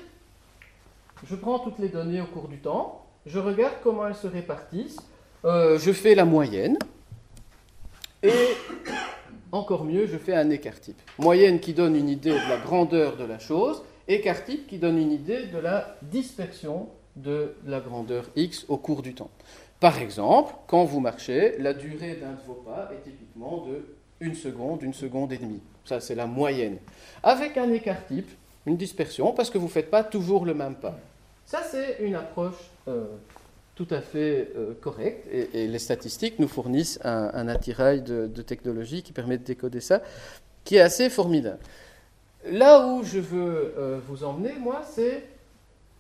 je 1.29 1.35
prends 1.35 1.59
toutes 1.59 1.79
les 1.79 1.89
données 1.89 2.21
au 2.21 2.27
cours 2.27 2.49
du 2.49 2.59
temps, 2.59 3.05
je 3.27 3.39
regarde 3.39 3.75
comment 3.83 4.07
elles 4.07 4.15
se 4.15 4.27
répartissent, 4.27 5.01
euh, 5.44 5.78
je 5.78 5.92
fais 5.92 6.14
la 6.14 6.24
moyenne, 6.24 6.78
et 8.22 8.31
encore 9.50 9.85
mieux, 9.85 10.07
je 10.07 10.16
fais 10.16 10.35
un 10.35 10.48
écart 10.50 10.81
type. 10.81 11.00
Moyenne 11.18 11.61
qui 11.61 11.72
donne 11.72 11.96
une 11.96 12.09
idée 12.09 12.31
de 12.31 12.48
la 12.48 12.59
grandeur 12.59 13.16
de 13.16 13.24
la 13.24 13.38
chose, 13.38 13.83
écart 14.09 14.44
type 14.44 14.66
qui 14.66 14.78
donne 14.78 14.98
une 14.98 15.12
idée 15.12 15.46
de 15.46 15.59
la 15.59 15.96
dispersion 16.02 16.88
de 17.16 17.55
la 17.66 17.81
grandeur 17.81 18.24
x 18.37 18.64
au 18.68 18.76
cours 18.76 19.02
du 19.02 19.14
temps. 19.14 19.31
Par 19.81 19.98
exemple, 19.98 20.55
quand 20.66 20.85
vous 20.85 21.00
marchez, 21.00 21.57
la 21.59 21.74
durée 21.74 22.14
d'un 22.14 22.33
de 22.33 22.40
vos 22.46 22.55
pas 22.55 22.90
est 22.92 23.02
typiquement 23.02 23.66
de 23.66 23.85
une 24.20 24.35
seconde, 24.35 24.83
une 24.83 24.94
seconde 24.94 25.33
et 25.33 25.38
demie. 25.38 25.61
Ça, 25.85 25.98
c'est 25.98 26.14
la 26.14 26.26
moyenne. 26.26 26.78
Avec 27.22 27.57
un 27.57 27.70
écart 27.72 28.07
type, 28.07 28.31
une 28.66 28.76
dispersion, 28.76 29.33
parce 29.33 29.50
que 29.50 29.59
vous 29.59 29.66
ne 29.66 29.70
faites 29.70 29.90
pas 29.90 30.05
toujours 30.05 30.44
le 30.44 30.55
même 30.55 30.76
pas. 30.76 30.96
Ça, 31.44 31.62
c'est 31.68 31.98
une 32.00 32.14
approche 32.14 32.70
euh, 32.87 33.07
tout 33.75 33.87
à 33.91 34.01
fait 34.01 34.51
euh, 34.57 34.75
correct 34.81 35.27
et, 35.31 35.67
les 35.67 35.79
statistiques 35.79 36.39
nous 36.39 36.49
fournissent 36.49 36.99
un, 37.05 37.49
attirail 37.49 38.03
de, 38.03 38.43
technologie 38.43 39.03
qui 39.03 39.13
permet 39.13 39.39
de 39.39 39.45
décoder 39.45 39.81
ça, 39.81 40.03
qui 40.65 40.77
est 40.77 40.81
assez 40.81 41.09
formidable. 41.11 41.59
Là 42.51 42.87
où 42.87 43.03
je 43.03 43.19
veux 43.19 43.75
euh, 43.79 44.01
vous 44.07 44.25
emmener, 44.25 44.53
moi, 44.59 44.83
c'est 44.91 45.25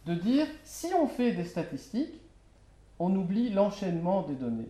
de 0.06 0.14
dire 0.14 0.46
si 0.64 0.88
on 0.94 1.06
fait 1.06 1.32
des 1.32 1.44
statistiques, 1.44 2.20
on 2.98 3.14
oublie 3.14 3.50
l'enchaînement 3.50 4.22
des 4.22 4.34
données. 4.34 4.68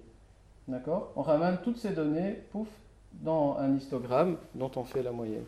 D'accord? 0.69 1.13
On 1.17 1.23
ramène 1.23 1.59
toutes 1.65 1.79
ces 1.79 1.91
données, 1.91 2.39
pouf, 2.53 2.69
dans 3.21 3.57
un 3.59 3.77
histogramme 3.77 4.37
dont 4.55 4.71
on 4.77 4.85
fait 4.85 5.03
la 5.03 5.13
moyenne. 5.13 5.45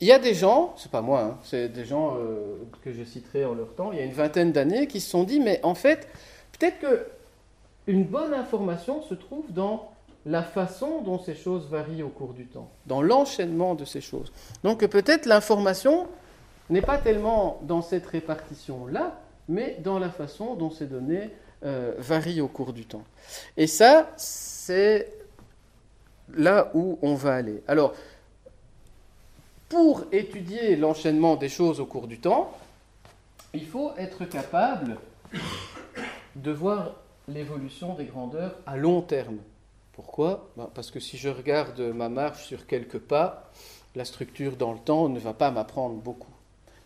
Il 0.00 0.06
y 0.06 0.12
a 0.12 0.18
des 0.18 0.34
gens, 0.34 0.74
c'est 0.78 0.90
pas 0.90 1.02
moi, 1.02 1.20
hein, 1.20 1.38
c'est 1.42 1.68
des 1.68 1.84
gens 1.84 2.16
euh, 2.16 2.56
que 2.82 2.90
je 2.92 3.04
citerai 3.04 3.44
en 3.44 3.52
leur 3.54 3.74
temps, 3.74 3.92
il 3.92 3.98
y 3.98 4.00
a 4.00 4.04
une 4.04 4.12
vingtaine 4.12 4.50
d'années, 4.50 4.86
qui 4.86 4.98
se 4.98 5.10
sont 5.10 5.24
dit, 5.24 5.40
mais 5.40 5.60
en 5.62 5.74
fait, 5.74 6.08
Peut-être 6.60 7.08
qu'une 7.86 8.04
bonne 8.04 8.34
information 8.34 9.02
se 9.02 9.14
trouve 9.14 9.50
dans 9.50 9.90
la 10.26 10.42
façon 10.42 11.00
dont 11.00 11.18
ces 11.18 11.34
choses 11.34 11.66
varient 11.70 12.02
au 12.02 12.10
cours 12.10 12.34
du 12.34 12.44
temps, 12.44 12.68
dans 12.86 13.00
l'enchaînement 13.00 13.74
de 13.74 13.86
ces 13.86 14.02
choses. 14.02 14.30
Donc 14.62 14.84
peut-être 14.86 15.24
l'information 15.24 16.06
n'est 16.68 16.82
pas 16.82 16.98
tellement 16.98 17.58
dans 17.62 17.80
cette 17.80 18.06
répartition-là, 18.06 19.18
mais 19.48 19.78
dans 19.82 19.98
la 19.98 20.10
façon 20.10 20.54
dont 20.54 20.70
ces 20.70 20.84
données 20.84 21.30
euh, 21.64 21.94
varient 21.96 22.42
au 22.42 22.48
cours 22.48 22.74
du 22.74 22.84
temps. 22.84 23.04
Et 23.56 23.66
ça, 23.66 24.10
c'est 24.18 25.10
là 26.34 26.70
où 26.74 26.98
on 27.00 27.14
va 27.14 27.36
aller. 27.36 27.62
Alors, 27.66 27.94
pour 29.70 30.04
étudier 30.12 30.76
l'enchaînement 30.76 31.36
des 31.36 31.48
choses 31.48 31.80
au 31.80 31.86
cours 31.86 32.06
du 32.06 32.18
temps, 32.18 32.52
il 33.54 33.66
faut 33.66 33.92
être 33.96 34.26
capable 34.26 34.98
de 36.42 36.50
voir 36.50 36.94
l'évolution 37.28 37.94
des 37.94 38.06
grandeurs 38.06 38.56
à 38.66 38.76
long 38.76 39.02
terme. 39.02 39.38
Pourquoi? 39.92 40.48
Ben, 40.56 40.68
Parce 40.74 40.90
que 40.90 41.00
si 41.00 41.16
je 41.16 41.28
regarde 41.28 41.80
ma 41.80 42.08
marche 42.08 42.46
sur 42.46 42.66
quelques 42.66 42.98
pas, 42.98 43.50
la 43.94 44.04
structure 44.04 44.56
dans 44.56 44.72
le 44.72 44.78
temps 44.78 45.08
ne 45.08 45.18
va 45.18 45.34
pas 45.34 45.50
m'apprendre 45.50 45.96
beaucoup. 45.96 46.32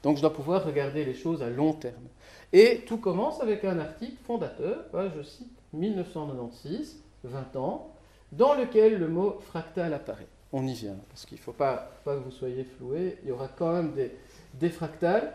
Donc 0.03 0.17
je 0.17 0.23
dois 0.23 0.33
pouvoir 0.33 0.65
regarder 0.65 1.05
les 1.05 1.15
choses 1.15 1.43
à 1.43 1.51
long 1.51 1.73
terme. 1.73 2.09
Et 2.53 2.83
tout 2.87 2.99
commence 2.99 3.41
avec 3.41 3.65
un 3.65 3.79
article 3.79 4.17
fondateur, 4.27 4.85
je 5.17 5.23
cite 5.23 5.49
1996, 5.73 6.99
20 7.25 7.57
ans, 7.57 7.91
dans 8.33 8.55
lequel 8.55 8.99
le 8.99 9.09
mot 9.09 9.39
fractal 9.41 9.93
apparaît. 9.95 10.29
On 10.53 10.67
y 10.67 10.75
vient, 10.75 10.97
parce 11.09 11.27
qu'il 11.27 11.39
ne 11.39 11.43
faut 11.43 11.53
pas, 11.53 11.91
que 12.05 12.11
vous 12.11 12.31
soyez 12.31 12.65
floués, 12.65 13.19
il 13.23 13.31
y 13.31 13.33
aura 13.33 13.49
quand 13.49 13.73
même 13.73 13.93
des, 13.93 14.13
des 14.55 14.71
fractales. 14.71 15.33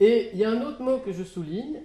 Et 0.00 0.30
il 0.32 0.38
y 0.38 0.44
a 0.44 0.50
un 0.50 0.62
autre 0.62 0.82
mot 0.82 0.98
que 0.98 1.12
je 1.12 1.24
souligne, 1.24 1.80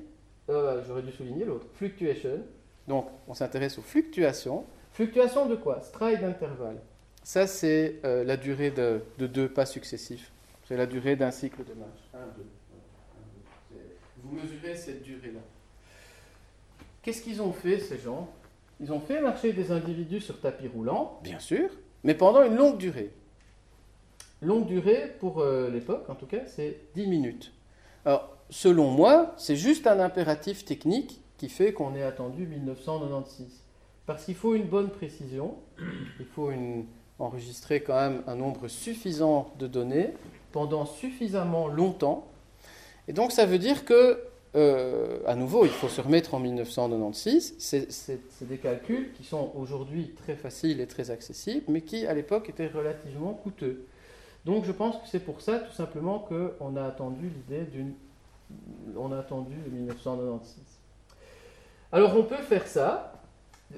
euh, 0.50 0.84
j'aurais 0.88 1.02
dû 1.02 1.12
souligner 1.12 1.46
l'autre. 1.46 1.68
Fluctuation. 1.76 2.44
Donc, 2.88 3.08
on 3.28 3.34
s'intéresse 3.34 3.78
aux 3.78 3.84
fluctuations. 3.84 4.66
Fluctuation 4.92 5.46
de 5.46 5.56
quoi? 5.56 5.82
Stride 5.82 6.24
intervalle. 6.24 6.80
Ça, 7.24 7.46
c'est 7.48 8.00
euh, 8.06 8.24
la 8.24 8.38
durée 8.38 8.72
de, 8.72 9.02
deux 9.18 9.50
pas 9.50 9.66
successifs. 9.66 10.32
C'est 10.68 10.78
la 10.78 10.86
durée 10.86 11.16
d'un 11.16 11.32
cycle 11.32 11.64
de 11.64 11.74
marche. 11.74 12.10
1, 12.14 12.18
2. 12.38 13.80
Vous 14.24 14.36
mesurez 14.36 14.76
cette 14.76 15.04
durée-là. 15.04 15.40
Qu'est-ce 17.02 17.22
qu'ils 17.22 17.42
ont 17.42 17.54
fait, 17.54 17.80
ces 17.80 17.98
gens? 17.98 18.30
Ils 18.80 18.92
ont 18.92 19.00
fait 19.00 19.22
marcher 19.22 19.54
des 19.54 19.72
individus 19.72 20.22
sur 20.22 20.40
tapis 20.40 20.68
roulant, 20.68 21.20
bien 21.24 21.40
sûr, 21.40 21.70
mais 22.04 22.14
pendant 22.14 22.44
une 22.44 22.56
longue 22.56 22.78
durée. 22.78 23.12
Longue 24.42 24.68
durée, 24.68 25.16
pour 25.20 25.42
euh, 25.42 25.70
l'époque 25.70 26.10
en 26.10 26.16
tout 26.16 26.26
cas, 26.26 26.46
c'est 26.46 26.78
10 26.96 27.08
minutes. 27.08 27.54
Alors, 28.06 28.39
selon 28.50 28.90
moi, 28.90 29.34
c'est 29.38 29.56
juste 29.56 29.88
un 29.88 30.00
impératif 30.00 30.66
technique 30.66 31.22
qui 31.38 31.50
fait 31.50 31.74
qu'on 31.74 31.96
ait 31.96 32.04
attendu 32.04 32.46
1996. 32.46 33.48
Parce 34.06 34.26
qu'il 34.26 34.36
faut 34.36 34.56
une 34.56 34.68
bonne 34.68 34.90
précision, 34.90 35.56
il 36.20 36.26
faut 36.26 36.52
enregistrer 37.20 37.82
quand 37.82 37.96
même 37.96 38.24
un 38.28 38.36
nombre 38.36 38.68
suffisant 38.68 39.54
de 39.60 39.68
données 39.68 40.14
pendant 40.52 40.86
suffisamment 40.86 41.68
longtemps. 41.68 42.28
Et 43.08 43.14
donc 43.14 43.32
ça 43.32 43.46
veut 43.46 43.60
dire 43.60 43.86
que, 43.86 44.20
euh, 44.56 45.20
à 45.28 45.36
nouveau, 45.36 45.66
il 45.66 45.72
faut 45.72 45.90
se 45.90 46.02
remettre 46.02 46.34
en 46.34 46.40
1996. 46.40 47.56
C'est 47.60 48.48
des 48.48 48.58
calculs 48.58 49.12
qui 49.14 49.24
sont 49.24 49.52
aujourd'hui 49.56 50.12
très 50.16 50.36
faciles 50.36 50.82
et 50.82 50.88
très 50.88 51.12
accessibles, 51.12 51.66
mais 51.68 51.82
qui 51.82 52.08
à 52.08 52.14
l'époque 52.14 52.50
étaient 52.50 52.68
relativement 52.68 53.34
coûteux. 53.34 53.86
Donc 54.46 54.66
je 54.66 54.72
pense 54.72 54.96
que 54.96 55.08
c'est 55.08 55.20
pour 55.20 55.42
ça 55.42 55.60
tout 55.60 55.74
simplement 55.74 56.20
qu'on 56.20 56.76
a 56.76 56.84
attendu 56.84 57.30
l'idée 57.30 57.66
d'une 57.66 57.94
on 58.96 59.12
a 59.12 59.20
attendu 59.20 59.56
1996. 59.72 60.62
Alors 61.92 62.16
on 62.16 62.24
peut 62.24 62.38
faire 62.38 62.68
ça 62.68 63.14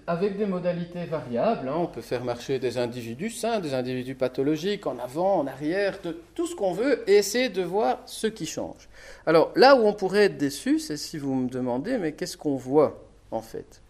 avec 0.07 0.37
des 0.37 0.45
modalités 0.45 1.05
variables. 1.05 1.67
Hein. 1.67 1.75
On 1.77 1.87
peut 1.87 2.01
faire 2.01 2.23
marcher 2.23 2.59
des 2.59 2.77
individus 2.77 3.29
sains, 3.29 3.59
des 3.59 3.73
individus 3.73 4.15
pathologiques, 4.15 4.87
en 4.87 4.97
avant, 4.99 5.39
en 5.39 5.47
arrière, 5.47 5.99
de 6.01 6.17
tout 6.33 6.47
ce 6.47 6.55
qu'on 6.55 6.71
veut, 6.71 7.03
et 7.09 7.15
essayer 7.15 7.49
de 7.49 7.61
voir 7.61 7.99
ce 8.05 8.27
qui 8.27 8.45
change. 8.45 8.87
Alors 9.25 9.51
là 9.55 9.75
où 9.75 9.85
on 9.85 9.93
pourrait 9.93 10.25
être 10.25 10.37
déçu, 10.37 10.79
c'est 10.79 10.97
si 10.97 11.17
vous 11.17 11.35
me 11.35 11.49
demandez, 11.49 11.97
mais 11.97 12.13
qu'est-ce 12.13 12.37
qu'on 12.37 12.55
voit 12.55 13.01
en 13.31 13.41
fait? 13.41 13.81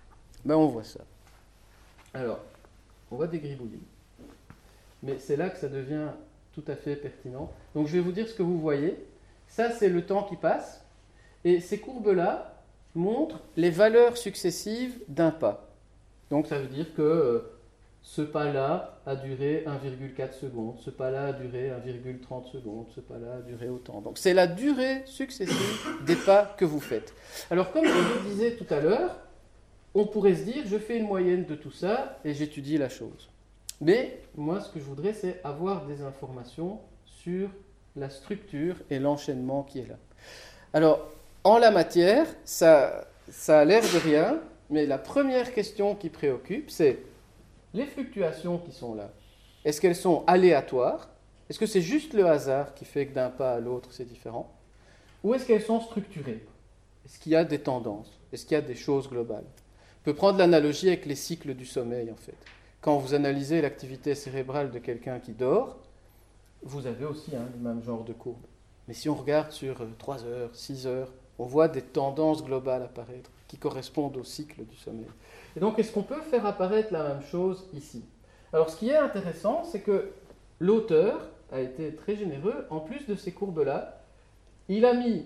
Ben 0.43 0.55
on 0.55 0.67
voit 0.67 0.83
ça. 0.83 1.01
Alors, 2.13 2.39
on 3.11 3.15
voit 3.15 3.27
des. 3.27 3.41
Mais 5.03 5.17
c'est 5.19 5.35
là 5.35 5.49
que 5.49 5.57
ça 5.57 5.67
devient 5.67 6.09
tout 6.53 6.63
à 6.67 6.75
fait 6.75 6.95
pertinent. 6.95 7.51
Donc 7.75 7.87
je 7.87 7.93
vais 7.93 7.99
vous 7.99 8.11
dire 8.11 8.27
ce 8.27 8.33
que 8.33 8.43
vous 8.43 8.59
voyez. 8.59 8.97
Ça, 9.51 9.69
c'est 9.69 9.89
le 9.89 10.05
temps 10.05 10.23
qui 10.23 10.37
passe. 10.37 10.81
Et 11.43 11.59
ces 11.59 11.77
courbes-là 11.79 12.63
montrent 12.95 13.41
les 13.57 13.69
valeurs 13.69 14.15
successives 14.15 14.97
d'un 15.09 15.31
pas. 15.31 15.67
Donc 16.29 16.47
ça 16.47 16.57
veut 16.57 16.67
dire 16.67 16.93
que 16.93 17.01
euh, 17.01 17.39
ce 18.01 18.21
pas-là 18.21 19.01
a 19.05 19.17
duré 19.17 19.65
1,4 19.67 20.31
secondes, 20.31 20.79
ce 20.79 20.89
pas-là 20.89 21.27
a 21.27 21.33
duré 21.33 21.69
1,30 21.69 22.49
secondes, 22.49 22.85
ce 22.95 23.01
pas-là 23.01 23.35
a 23.39 23.41
duré 23.41 23.67
autant. 23.67 23.99
Donc 23.99 24.17
c'est 24.17 24.33
la 24.33 24.47
durée 24.47 25.03
successive 25.05 25.57
des 26.05 26.15
pas 26.15 26.55
que 26.57 26.63
vous 26.63 26.79
faites. 26.79 27.13
Alors 27.49 27.73
comme 27.73 27.85
je 27.85 27.89
le 27.89 28.29
disais 28.29 28.55
tout 28.55 28.73
à 28.73 28.79
l'heure, 28.79 29.19
on 29.93 30.05
pourrait 30.05 30.35
se 30.35 30.43
dire, 30.43 30.63
je 30.65 30.77
fais 30.77 30.97
une 30.97 31.07
moyenne 31.07 31.43
de 31.43 31.55
tout 31.55 31.71
ça 31.71 32.19
et 32.23 32.33
j'étudie 32.33 32.77
la 32.77 32.87
chose. 32.87 33.29
Mais 33.81 34.21
moi, 34.37 34.61
ce 34.61 34.71
que 34.71 34.79
je 34.79 34.85
voudrais, 34.85 35.11
c'est 35.11 35.41
avoir 35.43 35.85
des 35.87 36.01
informations 36.01 36.79
sur 37.03 37.49
la 37.95 38.09
structure 38.09 38.75
et 38.89 38.99
l'enchaînement 38.99 39.63
qui 39.63 39.79
est 39.79 39.87
là. 39.87 39.97
Alors, 40.73 41.07
en 41.43 41.57
la 41.57 41.71
matière, 41.71 42.27
ça, 42.45 43.07
ça 43.29 43.59
a 43.59 43.65
l'air 43.65 43.81
de 43.81 43.97
rien, 43.97 44.39
mais 44.69 44.85
la 44.85 44.97
première 44.97 45.53
question 45.53 45.95
qui 45.95 46.09
préoccupe, 46.09 46.69
c'est 46.69 46.99
les 47.73 47.85
fluctuations 47.85 48.57
qui 48.57 48.71
sont 48.71 48.95
là. 48.95 49.11
Est-ce 49.65 49.81
qu'elles 49.81 49.95
sont 49.95 50.23
aléatoires? 50.27 51.09
Est-ce 51.49 51.59
que 51.59 51.65
c'est 51.65 51.81
juste 51.81 52.13
le 52.13 52.25
hasard 52.25 52.73
qui 52.73 52.85
fait 52.85 53.07
que 53.07 53.13
d'un 53.13 53.29
pas 53.29 53.53
à 53.53 53.59
l'autre 53.59 53.89
c'est 53.91 54.05
différent? 54.05 54.51
Ou 55.23 55.33
est-ce 55.33 55.45
qu'elles 55.45 55.61
sont 55.61 55.81
structurées? 55.81 56.45
Est-ce 57.05 57.19
qu'il 57.19 57.33
y 57.33 57.35
a 57.35 57.43
des 57.43 57.59
tendances? 57.59 58.19
Est-ce 58.31 58.45
qu'il 58.45 58.55
y 58.55 58.57
a 58.57 58.61
des 58.61 58.75
choses 58.75 59.09
globales? 59.09 59.43
On 60.01 60.03
peut 60.05 60.15
prendre 60.15 60.39
l'analogie 60.39 60.87
avec 60.87 61.05
les 61.05 61.15
cycles 61.15 61.53
du 61.53 61.65
sommeil 61.65 62.09
en 62.09 62.15
fait. 62.15 62.37
Quand 62.79 62.97
vous 62.97 63.13
analysez 63.13 63.61
l'activité 63.61 64.15
cérébrale 64.15 64.71
de 64.71 64.79
quelqu'un 64.79 65.19
qui 65.19 65.33
dort, 65.33 65.77
vous 66.63 66.87
avez 66.87 67.05
aussi 67.05 67.35
hein, 67.35 67.47
le 67.53 67.59
même 67.59 67.83
genre 67.83 68.03
de 68.03 68.13
courbe. 68.13 68.45
Mais 68.87 68.93
si 68.93 69.09
on 69.09 69.15
regarde 69.15 69.51
sur 69.51 69.81
3 69.97 70.23
euh, 70.23 70.43
heures, 70.43 70.55
6 70.55 70.87
heures, 70.87 71.11
on 71.39 71.45
voit 71.45 71.67
des 71.67 71.81
tendances 71.81 72.43
globales 72.43 72.83
apparaître 72.83 73.29
qui 73.47 73.57
correspondent 73.57 74.17
au 74.17 74.23
cycle 74.23 74.63
du 74.65 74.75
sommeil. 74.75 75.07
Et 75.55 75.59
donc, 75.59 75.79
est-ce 75.79 75.91
qu'on 75.91 76.03
peut 76.03 76.21
faire 76.21 76.45
apparaître 76.45 76.93
la 76.93 77.03
même 77.03 77.21
chose 77.23 77.67
ici? 77.73 78.03
Alors, 78.53 78.69
ce 78.69 78.77
qui 78.77 78.89
est 78.89 78.97
intéressant, 78.97 79.63
c'est 79.63 79.81
que 79.81 80.11
l'auteur 80.59 81.29
a 81.51 81.59
été 81.59 81.95
très 81.95 82.15
généreux. 82.15 82.65
En 82.69 82.79
plus 82.79 83.05
de 83.07 83.15
ces 83.15 83.31
courbes-là, 83.31 84.01
il 84.69 84.85
a 84.85 84.93
mis 84.93 85.25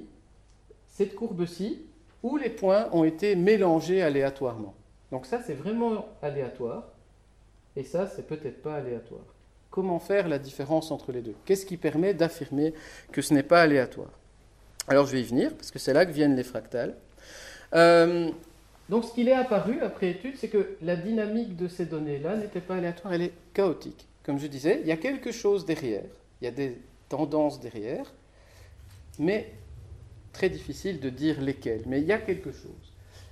cette 0.88 1.16
courbe-ci 1.16 1.82
où 2.24 2.38
les 2.38 2.50
points 2.50 2.88
ont 2.92 3.04
été 3.04 3.36
mélangés 3.36 4.02
aléatoirement. 4.02 4.74
Donc 5.12 5.26
ça, 5.26 5.42
c'est 5.46 5.54
vraiment 5.54 6.08
aléatoire. 6.22 6.86
Et 7.76 7.84
ça, 7.84 8.08
c'est 8.08 8.26
peut-être 8.26 8.64
pas 8.64 8.76
aléatoire. 8.76 9.35
Comment 9.76 10.00
faire 10.00 10.30
la 10.30 10.40
différence 10.40 10.90
entre 10.90 11.12
les 11.12 11.22
deux 11.22 11.36
Qu'est-ce 11.44 11.66
qui 11.66 11.76
permet 11.76 12.14
d'affirmer 12.14 12.74
que 13.12 13.22
ce 13.22 13.34
n'est 13.34 13.44
pas 13.44 13.62
aléatoire? 13.62 14.10
Alors 14.88 15.06
je 15.06 15.12
vais 15.12 15.20
y 15.20 15.26
venir, 15.26 15.54
parce 15.54 15.70
que 15.70 15.80
c'est 15.80 15.92
là 15.92 16.06
que 16.06 16.14
viennent 16.14 16.38
les 16.38 16.46
fractales. 16.46 16.96
Euh, 17.74 18.32
donc 18.88 19.04
ce 19.04 19.14
qu'il 19.14 19.28
est 19.28 19.34
apparu 19.34 19.82
après 19.82 20.12
étude, 20.12 20.38
c'est 20.38 20.48
que 20.48 20.78
la 20.82 20.96
dynamique 20.96 21.58
de 21.58 21.68
ces 21.68 21.86
données-là 21.88 22.38
n'était 22.38 22.62
pas 22.62 22.76
aléatoire, 22.76 23.14
elle 23.16 23.24
est 23.24 23.34
chaotique. 23.54 24.08
Comme 24.24 24.40
je 24.40 24.48
disais, 24.48 24.80
il 24.80 24.88
y 24.88 24.94
a 24.94 24.98
quelque 24.98 25.34
chose 25.34 25.66
derrière, 25.66 26.06
il 26.40 26.46
y 26.46 26.48
a 26.48 26.52
des 26.52 26.78
tendances 27.10 27.60
derrière, 27.60 28.14
mais 29.20 29.52
très 30.32 30.50
difficile 30.50 31.02
de 31.02 31.10
dire 31.10 31.42
lesquelles. 31.42 31.84
Mais 31.86 32.00
il 32.00 32.08
y 32.08 32.14
a 32.14 32.20
quelque 32.20 32.54
chose 32.54 32.85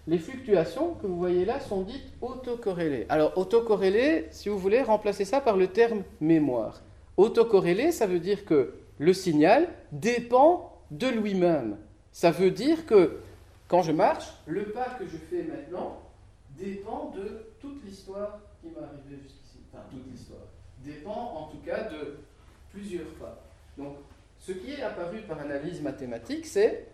les 0.07 0.19
fluctuations 0.19 0.95
que 0.95 1.07
vous 1.07 1.17
voyez 1.17 1.45
là 1.45 1.59
sont 1.59 1.81
dites 1.81 2.11
autocorrélées. 2.21 3.05
Alors 3.09 3.37
autocorrélées, 3.37 4.27
si 4.31 4.49
vous 4.49 4.57
voulez, 4.57 4.81
remplacer 4.81 5.25
ça 5.25 5.39
par 5.39 5.57
le 5.57 5.67
terme 5.67 6.03
mémoire. 6.19 6.81
Autocorrélé, 7.15 7.91
ça 7.91 8.07
veut 8.07 8.19
dire 8.19 8.45
que 8.45 8.73
le 8.99 9.13
signal 9.13 9.69
dépend 9.91 10.81
de 10.91 11.07
lui-même. 11.07 11.77
Ça 12.11 12.31
veut 12.31 12.51
dire 12.51 12.85
que 12.85 13.19
quand 13.67 13.81
je 13.81 13.91
marche, 13.91 14.33
le 14.45 14.65
pas 14.65 14.95
que 14.99 15.05
je 15.05 15.17
fais 15.17 15.43
maintenant 15.43 16.01
dépend 16.57 17.11
de 17.15 17.47
toute 17.59 17.83
l'histoire 17.85 18.39
qui 18.61 18.67
m'est 18.67 18.77
arrivée 18.77 19.21
jusqu'ici. 19.23 19.57
Enfin, 19.71 19.83
toute 19.89 20.05
l'histoire. 20.11 20.41
Dépend 20.83 21.33
en 21.37 21.47
tout 21.47 21.57
cas 21.65 21.83
de 21.89 22.17
plusieurs 22.71 23.07
pas. 23.19 23.41
Donc, 23.77 23.95
ce 24.39 24.51
qui 24.51 24.71
est 24.71 24.83
apparu 24.83 25.21
par 25.21 25.39
analyse 25.39 25.81
mathématique, 25.81 26.45
c'est 26.45 26.87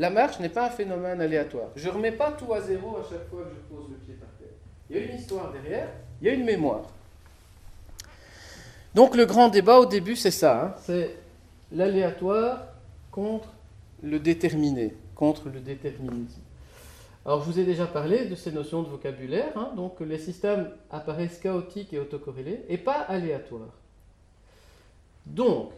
la 0.00 0.08
marche 0.08 0.40
n'est 0.40 0.48
pas 0.48 0.68
un 0.68 0.70
phénomène 0.70 1.20
aléatoire. 1.20 1.68
Je 1.76 1.86
ne 1.86 1.92
remets 1.92 2.12
pas 2.12 2.32
tout 2.32 2.50
à 2.54 2.62
zéro 2.62 2.96
à 2.96 3.02
chaque 3.02 3.28
fois 3.28 3.42
que 3.42 3.50
je 3.50 3.74
pose 3.74 3.90
le 3.90 3.96
pied 3.96 4.14
par 4.14 4.30
terre. 4.38 4.56
Il 4.88 4.96
y 4.96 4.98
a 4.98 5.02
une 5.02 5.18
histoire 5.18 5.52
derrière, 5.52 5.88
il 6.22 6.26
y 6.26 6.30
a 6.30 6.32
une 6.32 6.44
mémoire. 6.44 6.84
Donc 8.94 9.14
le 9.14 9.26
grand 9.26 9.50
débat 9.50 9.78
au 9.78 9.84
début, 9.84 10.16
c'est 10.16 10.30
ça, 10.30 10.64
hein. 10.64 10.74
c'est 10.86 11.16
l'aléatoire 11.70 12.62
contre 13.10 13.52
le 14.02 14.18
déterminé, 14.18 14.94
contre 15.14 15.50
le 15.50 15.60
déterminisme. 15.60 16.40
Alors 17.26 17.44
je 17.44 17.50
vous 17.50 17.60
ai 17.60 17.64
déjà 17.64 17.86
parlé 17.86 18.24
de 18.24 18.34
ces 18.34 18.52
notions 18.52 18.82
de 18.82 18.88
vocabulaire, 18.88 19.52
hein. 19.54 19.70
donc 19.76 20.00
les 20.00 20.18
systèmes 20.18 20.70
apparaissent 20.90 21.38
chaotiques 21.38 21.92
et 21.92 21.98
autocorrélés, 21.98 22.64
et 22.70 22.78
pas 22.78 23.00
aléatoires. 23.00 23.76
Donc, 25.26 25.72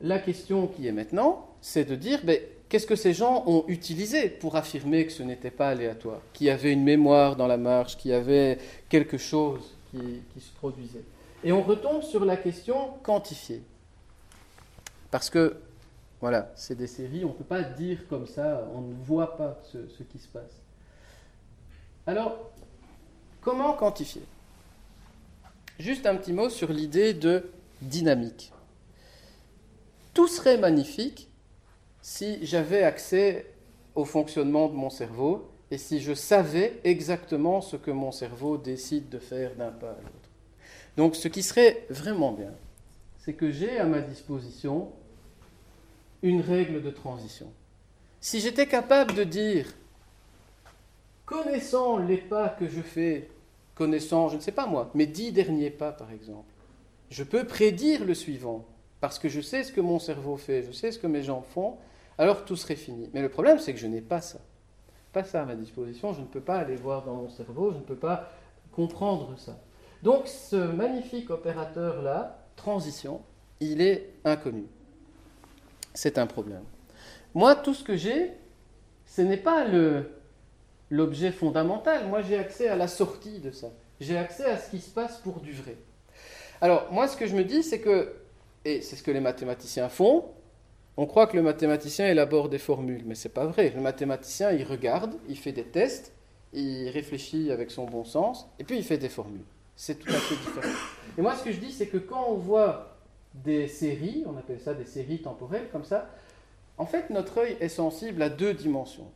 la 0.00 0.20
question 0.20 0.68
qui 0.68 0.86
est 0.86 0.92
maintenant, 0.92 1.48
c'est 1.60 1.84
de 1.84 1.96
dire, 1.96 2.20
ben, 2.22 2.38
qu'est-ce 2.70 2.86
que 2.86 2.96
ces 2.96 3.12
gens 3.12 3.42
ont 3.46 3.64
utilisé 3.66 4.30
pour 4.30 4.56
affirmer 4.56 5.04
que 5.04 5.12
ce 5.12 5.22
n'était 5.22 5.50
pas 5.50 5.68
aléatoire, 5.68 6.20
qu'il 6.32 6.46
y 6.46 6.50
avait 6.50 6.72
une 6.72 6.84
mémoire 6.84 7.36
dans 7.36 7.48
la 7.48 7.58
marche, 7.58 7.98
qu'il 7.98 8.12
y 8.12 8.14
avait 8.14 8.58
quelque 8.88 9.18
chose 9.18 9.76
qui, 9.90 10.40
se 10.40 10.52
produisait? 10.52 11.04
Et 11.44 11.52
on 11.52 11.62
retombe 11.62 12.02
sur 12.02 12.24
la 12.24 12.36
question 12.36 12.92
quantifiée. 13.02 13.62
Parce 15.10 15.28
que, 15.28 15.56
voilà, 16.20 16.52
c'est 16.54 16.76
des 16.76 16.86
séries, 16.86 17.24
on 17.24 17.28
ne 17.28 17.34
peut 17.34 17.44
pas 17.44 17.62
dire 17.62 18.06
comme 18.08 18.26
ça, 18.26 18.68
on 18.74 18.82
ne 18.82 18.94
voit 19.04 19.36
pas 19.36 19.60
ce, 19.72 19.88
ce 19.88 20.04
qui 20.04 20.18
se 20.18 20.28
passe. 20.28 20.62
Alors, 22.06 22.52
comment 23.40 23.72
quantifier? 23.72 24.22
Juste 25.80 26.06
un 26.06 26.14
petit 26.14 26.32
mot 26.32 26.50
sur 26.50 26.72
l'idée 26.72 27.14
de 27.14 27.50
dynamique. 27.82 28.52
Tout 30.14 30.28
serait 30.28 30.58
magnifique 30.58 31.29
si 32.02 32.44
j'avais 32.44 32.82
accès 32.82 33.46
au 33.94 34.04
fonctionnement 34.04 34.68
de 34.68 34.74
mon 34.74 34.90
cerveau 34.90 35.50
et 35.70 35.78
si 35.78 36.00
je 36.00 36.14
savais 36.14 36.80
exactement 36.84 37.60
ce 37.60 37.76
que 37.76 37.90
mon 37.90 38.12
cerveau 38.12 38.56
décide 38.56 39.08
de 39.08 39.18
faire 39.18 39.54
d'un 39.54 39.70
pas 39.70 39.90
à 39.90 40.00
l'autre. 40.02 40.30
Donc 40.96 41.16
ce 41.16 41.28
qui 41.28 41.42
serait 41.42 41.86
vraiment 41.90 42.32
bien, 42.32 42.52
c'est 43.18 43.34
que 43.34 43.50
j'ai 43.50 43.78
à 43.78 43.84
ma 43.84 44.00
disposition 44.00 44.90
une 46.22 46.40
règle 46.40 46.82
de 46.82 46.90
transition. 46.90 47.52
Si 48.20 48.40
j'étais 48.40 48.66
capable 48.66 49.14
de 49.14 49.24
dire, 49.24 49.66
connaissant 51.24 51.98
les 51.98 52.18
pas 52.18 52.48
que 52.48 52.66
je 52.66 52.80
fais, 52.80 53.28
connaissant, 53.74 54.28
je 54.28 54.36
ne 54.36 54.40
sais 54.40 54.52
pas 54.52 54.66
moi, 54.66 54.90
mes 54.94 55.06
dix 55.06 55.32
derniers 55.32 55.70
pas 55.70 55.92
par 55.92 56.10
exemple, 56.12 56.52
je 57.10 57.24
peux 57.24 57.44
prédire 57.44 58.04
le 58.04 58.14
suivant, 58.14 58.64
parce 59.00 59.18
que 59.18 59.28
je 59.28 59.40
sais 59.40 59.64
ce 59.64 59.72
que 59.72 59.80
mon 59.80 59.98
cerveau 59.98 60.36
fait, 60.36 60.64
je 60.64 60.72
sais 60.72 60.92
ce 60.92 60.98
que 60.98 61.06
mes 61.06 61.22
jambes 61.22 61.44
font, 61.54 61.76
alors 62.18 62.44
tout 62.44 62.56
serait 62.56 62.76
fini. 62.76 63.10
Mais 63.12 63.22
le 63.22 63.28
problème, 63.28 63.58
c'est 63.58 63.72
que 63.72 63.80
je 63.80 63.86
n'ai 63.86 64.00
pas 64.00 64.20
ça. 64.20 64.40
Pas 65.12 65.24
ça 65.24 65.42
à 65.42 65.44
ma 65.44 65.56
disposition, 65.56 66.12
je 66.12 66.20
ne 66.20 66.26
peux 66.26 66.40
pas 66.40 66.56
aller 66.56 66.76
voir 66.76 67.04
dans 67.04 67.14
mon 67.14 67.28
cerveau, 67.28 67.72
je 67.72 67.78
ne 67.78 67.82
peux 67.82 67.96
pas 67.96 68.30
comprendre 68.72 69.34
ça. 69.38 69.58
Donc 70.02 70.28
ce 70.28 70.56
magnifique 70.56 71.30
opérateur-là, 71.30 72.38
transition, 72.56 73.22
il 73.60 73.80
est 73.80 74.10
inconnu. 74.24 74.66
C'est 75.94 76.18
un 76.18 76.26
problème. 76.26 76.62
Moi, 77.34 77.56
tout 77.56 77.74
ce 77.74 77.84
que 77.84 77.96
j'ai, 77.96 78.32
ce 79.06 79.22
n'est 79.22 79.36
pas 79.36 79.66
l'objet 80.90 81.32
fondamental. 81.32 82.06
Moi, 82.08 82.22
j'ai 82.22 82.38
accès 82.38 82.68
à 82.68 82.76
la 82.76 82.88
sortie 82.88 83.40
de 83.40 83.50
ça. 83.50 83.68
J'ai 84.00 84.16
accès 84.16 84.44
à 84.44 84.56
ce 84.56 84.70
qui 84.70 84.80
se 84.80 84.90
passe 84.90 85.18
pour 85.18 85.40
du 85.40 85.52
vrai. 85.52 85.76
Alors, 86.60 86.90
moi, 86.92 87.08
ce 87.08 87.16
que 87.16 87.26
je 87.26 87.34
me 87.34 87.44
dis, 87.44 87.62
c'est 87.62 87.80
que, 87.80 88.14
et 88.64 88.80
c'est 88.82 88.96
ce 88.96 89.02
que 89.02 89.10
les 89.10 89.20
mathématiciens 89.20 89.88
font, 89.88 90.26
on 90.96 91.06
croit 91.06 91.26
que 91.26 91.36
le 91.36 91.42
mathématicien 91.42 92.08
élabore 92.08 92.48
des 92.48 92.58
formules, 92.58 93.02
mais 93.06 93.14
c'est 93.14 93.30
pas 93.30 93.46
vrai. 93.46 93.72
Le 93.74 93.80
mathématicien, 93.80 94.52
il 94.52 94.64
regarde, 94.64 95.14
il 95.28 95.36
fait 95.36 95.52
des 95.52 95.64
tests, 95.64 96.12
il 96.52 96.88
réfléchit 96.88 97.50
avec 97.52 97.70
son 97.70 97.86
bon 97.86 98.04
sens, 98.04 98.48
et 98.58 98.64
puis 98.64 98.76
il 98.76 98.84
fait 98.84 98.98
des 98.98 99.08
formules. 99.08 99.44
C'est 99.76 99.98
tout 99.98 100.10
à 100.10 100.18
fait 100.18 100.34
différent. 100.34 100.74
Et 101.16 101.22
moi, 101.22 101.34
ce 101.36 101.44
que 101.44 101.52
je 101.52 101.58
dis, 101.58 101.72
c'est 101.72 101.86
que 101.86 101.96
quand 101.96 102.26
on 102.28 102.34
voit 102.34 102.98
des 103.34 103.68
séries, 103.68 104.24
on 104.26 104.36
appelle 104.36 104.60
ça 104.60 104.74
des 104.74 104.84
séries 104.84 105.22
temporelles 105.22 105.68
comme 105.70 105.84
ça, 105.84 106.10
en 106.76 106.86
fait, 106.86 107.10
notre 107.10 107.38
œil 107.38 107.56
est 107.60 107.68
sensible 107.68 108.22
à 108.22 108.28
deux 108.28 108.54
dimensions. 108.54 109.10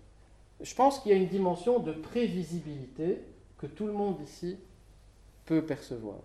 Je 0.60 0.74
pense 0.74 1.00
qu'il 1.00 1.12
y 1.12 1.14
a 1.14 1.18
une 1.18 1.28
dimension 1.28 1.78
de 1.80 1.92
prévisibilité 1.92 3.20
que 3.58 3.66
tout 3.66 3.86
le 3.86 3.92
monde 3.92 4.16
ici 4.22 4.56
peut 5.46 5.62
percevoir. 5.62 6.18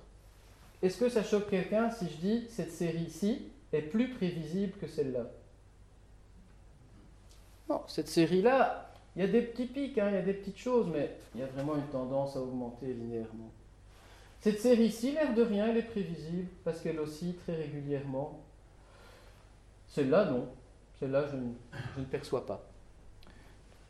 Est-ce 0.81 0.97
que 0.97 1.09
ça 1.09 1.23
choque 1.23 1.49
quelqu'un 1.49 1.91
si 1.91 2.07
je 2.07 2.17
dis 2.17 2.47
cette 2.49 2.71
série-ci 2.71 3.41
est 3.73 3.81
plus 3.81 4.09
prévisible 4.09 4.73
que 4.79 4.87
celle-là? 4.87 5.29
Non, 7.69 7.81
cette 7.87 8.07
série-là, 8.07 8.91
il 9.15 9.21
y 9.21 9.25
a 9.25 9.27
des 9.27 9.41
petits 9.41 9.65
pics, 9.65 9.97
hein, 9.97 10.07
il 10.09 10.15
y 10.15 10.17
a 10.17 10.21
des 10.21 10.33
petites 10.33 10.57
choses, 10.57 10.87
mais 10.91 11.15
il 11.35 11.41
y 11.41 11.43
a 11.43 11.47
vraiment 11.47 11.75
une 11.75 11.87
tendance 11.87 12.35
à 12.35 12.41
augmenter 12.41 12.87
linéairement. 12.87 13.51
Cette 14.41 14.59
série-ci, 14.59 15.11
l'air 15.11 15.33
de 15.33 15.41
rien, 15.41 15.67
elle 15.67 15.77
est 15.77 15.83
prévisible 15.83 16.47
parce 16.63 16.79
qu'elle 16.79 16.99
oscille 16.99 17.35
très 17.35 17.55
régulièrement. 17.55 18.39
Celle-là, 19.89 20.25
non. 20.25 20.47
Celle-là, 20.99 21.25
je, 21.27 21.37
je, 21.95 21.99
ne 21.99 22.05
perçois 22.05 22.45
pas. 22.45 22.65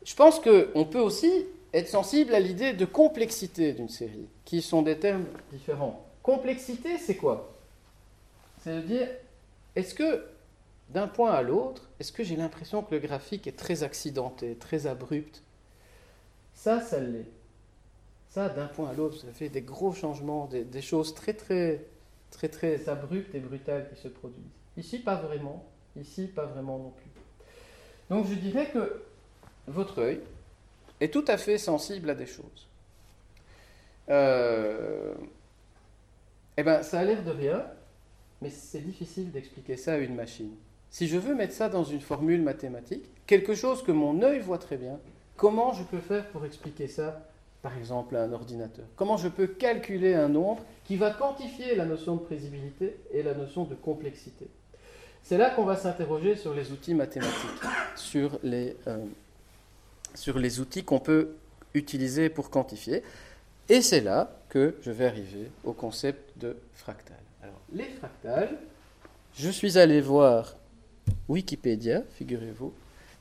Je 0.04 0.14
pense 0.14 0.40
qu'on 0.40 0.84
peut 0.84 1.00
aussi 1.00 1.46
être 1.72 1.88
sensible 1.88 2.34
à 2.34 2.40
l'idée 2.40 2.72
de 2.72 2.84
complexité 2.84 3.72
d'une 3.72 3.88
série, 3.88 4.28
qui 4.44 4.60
sont 4.60 4.82
des 4.82 4.98
termes 4.98 5.26
différents. 5.52 6.04
Complexité, 6.22 6.98
c'est 6.98 7.16
quoi? 7.16 7.56
C'est-à-dire, 8.62 9.08
est-ce 9.76 9.94
que 9.94 10.24
d'un 10.92 11.06
point 11.06 11.30
à 11.30 11.42
l'autre, 11.42 11.88
est-ce 12.00 12.12
que 12.12 12.24
j'ai 12.24 12.36
l'impression 12.36 12.82
que 12.82 12.94
le 12.94 13.00
graphique 13.00 13.46
est 13.46 13.56
très 13.56 13.82
accidenté, 13.82 14.56
très 14.56 14.86
abrupt? 14.86 15.42
Ça, 16.54 16.80
ça 16.80 16.98
l'est. 17.00 17.28
Ça, 18.28 18.48
d'un 18.48 18.66
point 18.66 18.90
à 18.90 18.92
l'autre, 18.92 19.18
ça 19.18 19.32
fait 19.32 19.48
des 19.48 19.62
gros 19.62 19.92
changements, 19.92 20.46
des, 20.46 20.82
choses 20.82 21.14
très, 21.14 21.32
très, 21.32 21.84
très, 22.30 22.48
très 22.48 22.88
abruptes 22.88 23.34
et 23.34 23.40
brutales 23.40 23.88
qui 23.92 24.00
se 24.00 24.08
produisent. 24.08 24.44
Ici, 24.76 24.98
pas 24.98 25.16
vraiment. 25.16 25.64
Ici, 25.96 26.26
pas 26.26 26.46
vraiment 26.46 26.78
non 26.78 26.90
plus. 26.90 27.10
Donc, 28.08 28.26
je 28.26 28.34
dirais 28.34 28.70
que 28.70 29.02
votre 29.66 30.00
œil 30.00 30.20
est 31.00 31.12
tout 31.12 31.24
à 31.28 31.38
fait 31.38 31.58
sensible 31.58 32.10
à 32.10 32.14
des 32.14 32.26
choses. 32.26 32.68
Euh, 34.08 35.14
eh 36.56 36.62
bien, 36.62 36.82
ça 36.82 37.00
a 37.00 37.04
l'air 37.04 37.22
de 37.24 37.30
rien, 37.30 37.64
mais 38.42 38.50
c'est 38.50 38.80
difficile 38.80 39.30
d'expliquer 39.30 39.76
ça 39.76 39.94
à 39.94 39.96
une 39.98 40.14
machine. 40.14 40.54
Si 40.90 41.06
je 41.06 41.18
veux 41.18 41.34
mettre 41.34 41.54
ça 41.54 41.68
dans 41.68 41.84
une 41.84 42.00
formule 42.00 42.42
mathématique, 42.42 43.04
quelque 43.26 43.54
chose 43.54 43.82
que 43.82 43.92
mon 43.92 44.22
œil 44.22 44.40
voit 44.40 44.58
très 44.58 44.76
bien, 44.76 44.98
comment 45.36 45.72
je 45.72 45.84
peux 45.84 46.00
faire 46.00 46.26
pour 46.28 46.44
expliquer 46.44 46.88
ça, 46.88 47.26
par 47.62 47.76
exemple, 47.78 48.16
à 48.16 48.24
un 48.24 48.32
ordinateur? 48.32 48.84
Comment 48.96 49.16
je 49.16 49.28
peux 49.28 49.46
calculer 49.46 50.14
un 50.14 50.28
nombre 50.28 50.64
qui 50.84 50.96
va 50.96 51.10
quantifier 51.10 51.76
la 51.76 51.84
notion 51.84 52.16
de 52.16 52.20
prévisibilité 52.20 52.96
et 53.12 53.22
la 53.22 53.34
notion 53.34 53.64
de 53.64 53.76
complexité? 53.76 54.48
C'est 55.22 55.38
là 55.38 55.50
qu'on 55.50 55.64
va 55.64 55.76
s'interroger 55.76 56.34
sur 56.34 56.54
les 56.54 56.72
outils 56.72 56.94
mathématiques, 56.94 57.62
sur 57.94 58.38
les, 58.42 58.76
euh, 58.88 59.04
sur 60.14 60.38
les 60.38 60.58
outils 60.58 60.82
qu'on 60.82 60.98
peut 60.98 61.36
utiliser 61.74 62.30
pour 62.30 62.50
quantifier. 62.50 63.04
Et 63.68 63.80
c'est 63.80 64.00
là 64.00 64.40
que 64.48 64.74
je 64.80 64.90
vais 64.90 65.06
arriver 65.06 65.50
au 65.62 65.72
concept 65.72 66.36
de 66.38 66.56
fractal. 66.74 67.20
Alors, 67.42 67.60
les 67.72 67.84
fractales, 67.84 68.58
je 69.34 69.50
suis 69.50 69.78
allé 69.78 70.00
voir 70.00 70.56
Wikipédia, 71.28 72.02
figurez-vous, 72.10 72.72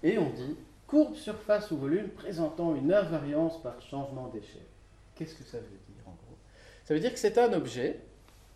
et 0.04 0.18
on 0.18 0.30
dit 0.30 0.56
courbe, 0.88 1.16
surface 1.16 1.70
ou 1.72 1.78
volume 1.78 2.10
présentant 2.10 2.76
une 2.76 2.92
invariance 2.92 3.62
par 3.62 3.82
changement 3.82 4.28
d'échelle. 4.28 4.66
Qu'est-ce 5.16 5.36
que 5.36 5.44
ça 5.44 5.58
veut 5.58 5.64
dire 5.64 6.08
en 6.08 6.12
gros? 6.12 6.38
Ça 6.86 6.94
veut 6.94 7.00
dire 7.00 7.14
que 7.14 7.20
c'est 7.20 7.38
un 7.38 7.54
objet 7.54 8.00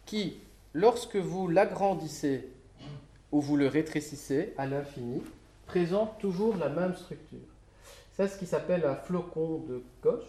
qui, 0.06 0.38
lorsque 0.74 1.16
vous 1.16 1.48
l'agrandissez 1.48 2.50
ou 3.32 3.40
vous 3.40 3.56
le 3.58 3.68
rétrécissez 3.68 4.54
à 4.58 4.66
l'infini, 4.66 5.22
présente 5.68 6.18
toujours 6.20 6.58
la 6.58 6.70
même 6.70 6.96
structure. 6.96 7.40
C'est 8.16 8.28
ce 8.28 8.38
qui 8.38 8.46
s'appelle 8.46 8.86
un 8.86 8.96
flocon 8.96 9.60
de 9.68 9.84
Koch. 10.02 10.24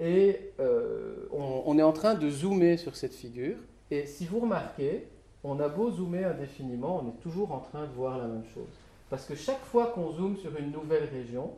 Et 0.00 0.52
euh, 0.58 1.28
on, 1.30 1.62
on, 1.66 1.78
est 1.78 1.82
en 1.82 1.92
train 1.92 2.14
de 2.14 2.28
zoomer 2.30 2.76
sur 2.76 2.96
cette 2.96 3.14
figure. 3.14 3.56
Et 3.90 4.06
si 4.06 4.26
vous 4.26 4.40
remarquez, 4.40 5.06
on 5.44 5.58
a 5.60 5.68
beau 5.68 5.90
zoomer 5.90 6.24
indéfiniment, 6.24 7.02
on 7.02 7.08
est 7.08 7.22
toujours 7.22 7.52
en 7.52 7.60
train 7.60 7.86
de 7.86 7.92
voir 7.92 8.18
la 8.18 8.26
même 8.26 8.44
chose. 8.54 8.68
Parce 9.10 9.26
que 9.26 9.34
chaque 9.34 9.64
fois 9.64 9.88
qu'on 9.88 10.12
zoome 10.12 10.36
sur 10.36 10.56
une 10.56 10.70
nouvelle 10.70 11.08
région, 11.12 11.50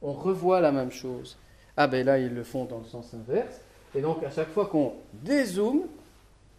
on 0.00 0.12
revoit 0.12 0.60
la 0.60 0.72
même 0.72 0.90
chose. 0.90 1.36
Ah 1.76 1.86
ben 1.86 2.06
là, 2.06 2.18
ils 2.18 2.32
le 2.32 2.44
font 2.44 2.64
dans 2.64 2.78
le 2.78 2.84
sens 2.84 3.12
inverse. 3.14 3.60
Et 3.94 4.00
donc, 4.00 4.22
à 4.22 4.30
chaque 4.30 4.48
fois 4.48 4.66
qu'on 4.66 4.94
dézoome, 5.12 5.82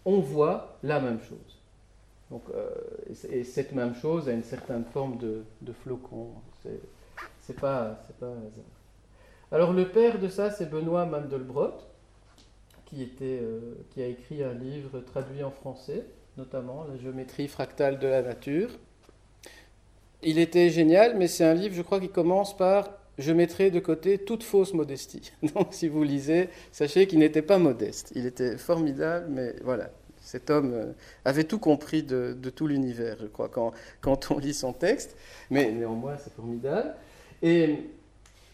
on 0.06 0.20
voit 0.20 0.78
la 0.84 1.00
même 1.00 1.20
chose. 1.22 1.60
Donc, 2.30 2.44
euh, 2.54 2.70
et 3.32 3.44
cette 3.44 3.72
même 3.74 3.96
chose 3.96 4.28
a 4.28 4.32
une 4.32 4.44
certaine 4.44 4.86
forme 4.86 5.18
de, 5.18 5.44
flocon. 5.84 6.30
C'est 7.42 7.60
pas, 7.60 8.00
pas. 8.20 8.34
Alors, 9.52 9.74
le 9.74 9.88
père 9.88 10.20
de 10.20 10.28
ça, 10.28 10.52
c'est 10.52 10.70
Benoît 10.70 11.06
Mandelbrot, 11.06 11.74
qui, 12.86 13.04
était, 13.04 13.40
euh, 13.42 13.76
qui 13.92 14.02
a 14.02 14.08
écrit 14.08 14.44
un 14.44 14.54
livre 14.54 15.00
traduit 15.00 15.44
en 15.44 15.52
français 15.52 16.06
notamment, 16.38 16.86
la 16.90 16.98
géométrie 16.98 17.48
fractale 17.48 18.00
de 18.00 18.08
la 18.08 18.22
nature. 18.22 18.70
Il 20.22 20.40
était 20.40 20.70
génial, 20.70 21.18
mais 21.18 21.28
c'est 21.28 21.44
un 21.44 21.54
livre, 21.54 21.76
je 21.76 21.82
crois, 21.82 22.00
qui 22.00 22.10
commence 22.10 22.56
par 22.56 22.90
Je 23.20 23.32
mettrai 23.32 23.70
de 23.70 23.80
côté 23.80 24.18
toute 24.18 24.44
fausse 24.44 24.74
modestie. 24.74 25.32
Donc, 25.56 25.68
si 25.72 25.88
vous 25.88 26.04
lisez, 26.04 26.50
sachez 26.72 27.08
qu'il 27.08 27.20
n'était 27.20 27.42
pas 27.42 27.58
modeste. 27.58 28.12
Il 28.16 28.26
était 28.26 28.58
formidable, 28.58 29.28
mais 29.30 29.56
voilà, 29.64 29.92
cet 30.20 30.50
homme 30.50 30.74
euh, 30.74 30.94
avait 31.26 31.44
tout 31.44 31.60
compris 31.60 32.02
de, 32.04 32.36
tout 32.56 32.68
l'univers, 32.68 33.18
je 33.22 33.28
crois, 33.28 33.50
quand, 33.50 34.32
on 34.32 34.40
lit 34.40 34.54
son 34.54 34.74
texte. 34.74 35.16
Mais 35.52 35.72
néanmoins, 35.72 36.18
c'est 36.18 36.34
formidable. 36.34 36.96
Et 37.42 37.90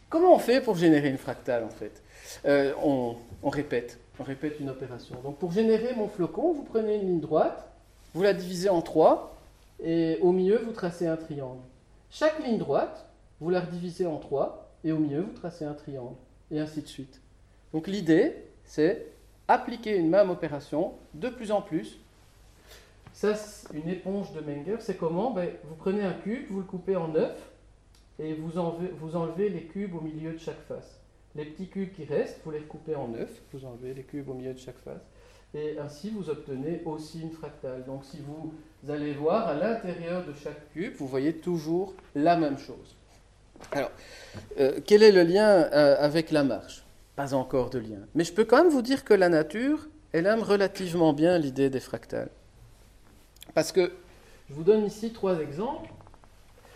comment 0.09 0.35
on 0.35 0.39
fait 0.39 0.59
pour 0.59 0.75
générer 0.75 1.09
une 1.09 1.17
fractale, 1.17 1.63
en 1.63 1.69
fait? 1.69 2.01
Euh, 2.45 2.73
on 2.83 3.15
répète. 3.49 3.99
On 4.19 4.23
répète 4.23 4.59
une 4.59 4.69
opération. 4.69 5.15
Donc 5.23 5.37
pour 5.39 5.51
générer 5.53 5.95
mon 5.95 6.09
flocon, 6.09 6.51
vous 6.51 6.63
prenez 6.63 6.95
une 6.95 7.07
ligne 7.07 7.19
droite, 7.21 7.68
vous 8.13 8.23
la 8.23 8.33
divisez 8.33 8.69
en 8.69 8.81
trois, 8.81 9.35
et 9.81 10.17
au 10.21 10.31
milieu, 10.31 10.57
vous 10.57 10.71
tracez 10.71 11.07
un 11.07 11.17
triangle. 11.17 11.61
Chaque 12.09 12.43
ligne 12.43 12.57
droite, 12.57 13.07
vous 13.39 13.49
la 13.49 13.61
redivisez 13.61 14.05
en 14.05 14.17
trois, 14.17 14.71
et 14.83 14.91
au 14.91 14.97
milieu, 14.97 15.21
vous 15.21 15.33
tracez 15.33 15.65
un 15.65 15.73
triangle, 15.73 16.15
et 16.51 16.59
ainsi 16.59 16.81
de 16.81 16.87
suite. 16.87 17.21
Donc 17.73 17.87
l'idée, 17.87 18.35
c'est 18.65 19.07
appliquer 19.47 19.95
une 19.95 20.09
même 20.09 20.29
opération 20.29 20.93
de 21.13 21.29
plus 21.29 21.51
en 21.51 21.61
plus. 21.61 21.99
Ça, 23.13 23.33
une 23.73 23.89
éponge 23.89 24.31
de 24.33 24.41
Menger, 24.41 24.77
c'est 24.79 24.97
comment? 24.97 25.31
Ben, 25.31 25.49
Vous 25.65 25.75
prenez 25.75 26.03
un 26.03 26.13
cube, 26.13 26.45
vous 26.49 26.59
le 26.59 26.65
coupez 26.65 26.95
en 26.95 27.09
neuf, 27.09 27.35
et 28.17 28.33
vous 28.33 28.57
enlevez, 28.57 28.89
vous 28.99 29.15
enlevez 29.15 29.49
les 29.49 29.63
cubes 29.63 29.95
au 29.95 30.01
milieu 30.01 30.33
de 30.33 30.37
chaque 30.39 30.61
face. 30.67 30.99
Les 31.35 31.45
petits 31.45 31.67
cubes 31.67 31.91
qui 31.93 32.05
restent, 32.05 32.39
vous 32.43 32.51
les 32.51 32.59
coupez 32.61 32.95
en 32.95 33.07
neuf, 33.07 33.29
vous 33.53 33.65
enlevez 33.65 33.93
les 33.93 34.03
cubes 34.03 34.29
au 34.29 34.33
milieu 34.33 34.53
de 34.53 34.59
chaque 34.59 34.79
face 34.79 35.01
et 35.53 35.77
ainsi 35.79 36.09
vous 36.09 36.29
obtenez 36.29 36.81
aussi 36.85 37.21
une 37.21 37.31
fractale. 37.31 37.83
Donc 37.85 38.05
si 38.05 38.17
vous 38.19 38.53
allez 38.91 39.13
voir 39.13 39.47
à 39.47 39.53
l'intérieur 39.53 40.25
de 40.25 40.33
chaque 40.33 40.71
cube, 40.73 40.93
vous 40.97 41.07
voyez 41.07 41.33
toujours 41.33 41.93
la 42.15 42.37
même 42.37 42.57
chose. 42.57 42.95
Alors, 43.71 43.91
euh, 44.59 44.79
quel 44.85 45.03
est 45.03 45.11
le 45.11 45.23
lien 45.23 45.47
euh, 45.47 45.95
avec 45.99 46.31
la 46.31 46.43
marche? 46.43 46.83
Pas 47.15 47.33
encore 47.33 47.69
de 47.69 47.79
lien. 47.79 47.99
Mais 48.15 48.23
je 48.23 48.33
peux 48.33 48.45
quand 48.45 48.63
même 48.63 48.71
vous 48.71 48.81
dire 48.81 49.03
que 49.03 49.13
la 49.13 49.27
nature, 49.27 49.89
elle 50.13 50.25
aime 50.25 50.41
relativement 50.41 51.13
bien 51.13 51.37
l'idée 51.37 51.69
des 51.69 51.79
fractales. 51.81 52.29
Parce 53.53 53.71
que, 53.71 53.91
je 54.49 54.53
vous 54.53 54.63
donne 54.63 54.85
ici 54.85 55.11
trois 55.11 55.39
exemples. 55.39 55.89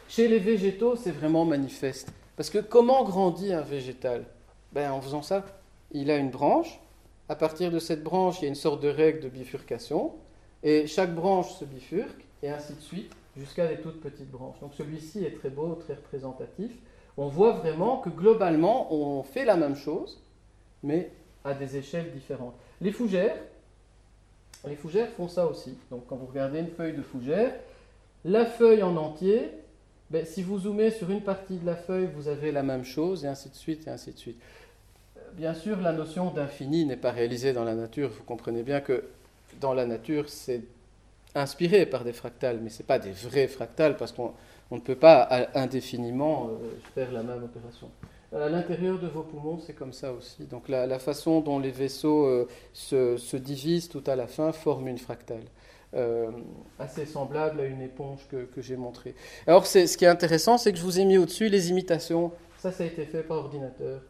Chez 0.09 0.27
les 0.27 0.39
végétaux, 0.39 0.95
c'est 0.95 1.11
vraiment 1.11 1.45
manifeste. 1.45 2.09
Parce 2.35 2.49
que 2.49 2.59
comment 2.59 3.03
grandit 3.03 3.53
un 3.53 3.61
végétal? 3.61 4.25
Ben, 4.73 4.91
En 4.91 5.01
faisant 5.01 5.21
ça, 5.21 5.45
il 5.91 6.11
a 6.11 6.17
une 6.17 6.29
branche, 6.29 6.79
à 7.29 7.35
partir 7.35 7.71
de 7.71 7.79
cette 7.79 8.03
branche, 8.03 8.39
il 8.39 8.43
y 8.43 8.45
a 8.45 8.49
une 8.49 8.55
sorte 8.55 8.81
de 8.81 8.89
règle 8.89 9.21
de 9.21 9.29
bifurcation, 9.29 10.13
et 10.61 10.87
chaque 10.87 11.13
branche 11.13 11.53
se 11.53 11.65
bifurque, 11.65 12.25
et 12.41 12.49
ainsi 12.49 12.73
de 12.73 12.81
suite, 12.81 13.11
jusqu'à 13.37 13.67
des 13.67 13.77
toutes 13.77 14.01
petites 14.01 14.29
branches. 14.29 14.59
Donc 14.61 14.73
celui-ci 14.73 15.23
est 15.23 15.37
très 15.37 15.49
beau, 15.49 15.75
très 15.75 15.95
représentatif. 15.95 16.71
On 17.17 17.27
voit 17.27 17.53
vraiment 17.53 17.97
que 17.97 18.09
globalement, 18.09 18.93
on 18.93 19.23
fait 19.23 19.45
la 19.45 19.55
même 19.55 19.75
chose, 19.75 20.21
mais 20.83 21.11
à 21.43 21.53
des 21.53 21.77
échelles 21.77 22.11
différentes. 22.11 22.55
Les 22.81 22.91
fougères, 22.91 23.37
les 24.67 24.75
fougères 24.75 25.09
font 25.11 25.27
ça 25.27 25.45
aussi. 25.47 25.77
Donc 25.91 26.05
quand 26.07 26.15
vous 26.15 26.25
regardez 26.25 26.59
une 26.59 26.71
feuille 26.71 26.93
de 26.93 27.01
fougère, 27.01 27.53
la 28.25 28.45
feuille 28.45 28.83
en 28.83 28.95
entier, 28.95 29.51
ben, 30.09 30.25
si 30.25 30.43
vous 30.43 30.59
zoomez 30.59 30.91
sur 30.91 31.09
une 31.09 31.21
partie 31.21 31.57
de 31.57 31.65
la 31.65 31.75
feuille, 31.75 32.09
vous 32.13 32.27
avez 32.27 32.51
la 32.51 32.63
même 32.63 32.85
chose, 32.85 33.25
et 33.25 33.27
ainsi 33.27 33.49
de 33.49 33.55
suite, 33.55 33.87
et 33.87 33.89
ainsi 33.89 34.11
de 34.11 34.17
suite 34.17 34.39
bien 35.35 35.53
sûr, 35.53 35.79
la 35.81 35.91
notion 35.91 36.31
d'infini 36.31 36.85
n'est 36.85 36.97
pas 36.97 37.11
réalisée 37.11 37.53
dans 37.53 37.63
la 37.63 37.75
nature. 37.75 38.09
Vous 38.09 38.23
comprenez 38.23 38.63
bien 38.63 38.81
que 38.81 39.03
dans 39.59 39.73
la 39.73 39.85
nature, 39.85 40.29
c'est 40.29 40.61
inspiré 41.35 41.85
par 41.85 42.03
des 42.03 42.13
fractales, 42.13 42.59
mais 42.61 42.69
ce 42.69 42.83
pas 42.83 42.99
des 42.99 43.11
vrais 43.11 43.47
fractales 43.47 43.97
parce 43.97 44.11
qu'on 44.11 44.33
ne 44.71 44.79
peut 44.79 44.95
pas 44.95 45.27
indéfiniment 45.55 46.49
euh, 46.49 46.69
faire 46.93 47.11
la 47.11 47.23
même 47.23 47.43
opération. 47.43 47.89
À 48.31 48.49
l'intérieur 48.49 48.99
de 48.99 49.07
vos 49.07 49.21
poumons, 49.21 49.59
c'est 49.59 49.73
comme 49.73 49.93
ça 49.93 50.11
aussi. 50.11 50.45
Donc 50.45 50.67
la, 50.67 50.97
façon 50.99 51.41
dont 51.41 51.59
les 51.59 51.69
vaisseaux 51.69 52.25
euh, 52.25 52.47
se, 52.73 53.37
divisent 53.37 53.89
tout 53.89 54.03
à 54.07 54.15
la 54.15 54.27
fin 54.27 54.51
forme 54.51 54.87
une 54.87 54.97
fractale. 54.97 55.43
Euh, 55.95 56.31
assez 56.79 57.05
semblable 57.05 57.59
à 57.59 57.65
une 57.65 57.81
éponge 57.81 58.27
que, 58.27 58.45
que 58.45 58.61
j'ai 58.61 58.75
montrée. 58.75 59.13
Alors 59.45 59.67
ce 59.67 59.95
qui 59.95 60.05
est 60.05 60.07
intéressant, 60.07 60.57
c'est 60.57 60.71
que 60.71 60.79
je 60.79 60.83
vous 60.83 60.99
ai 60.99 61.05
mis 61.05 61.19
au-dessus 61.19 61.49
les 61.49 61.69
imitations. 61.69 62.31
Ça, 62.57 62.71
ça 62.71 62.83
a 62.83 62.87
été 62.87 63.05
fait 63.05 63.21
par 63.21 63.37
ordinateur. 63.37 64.01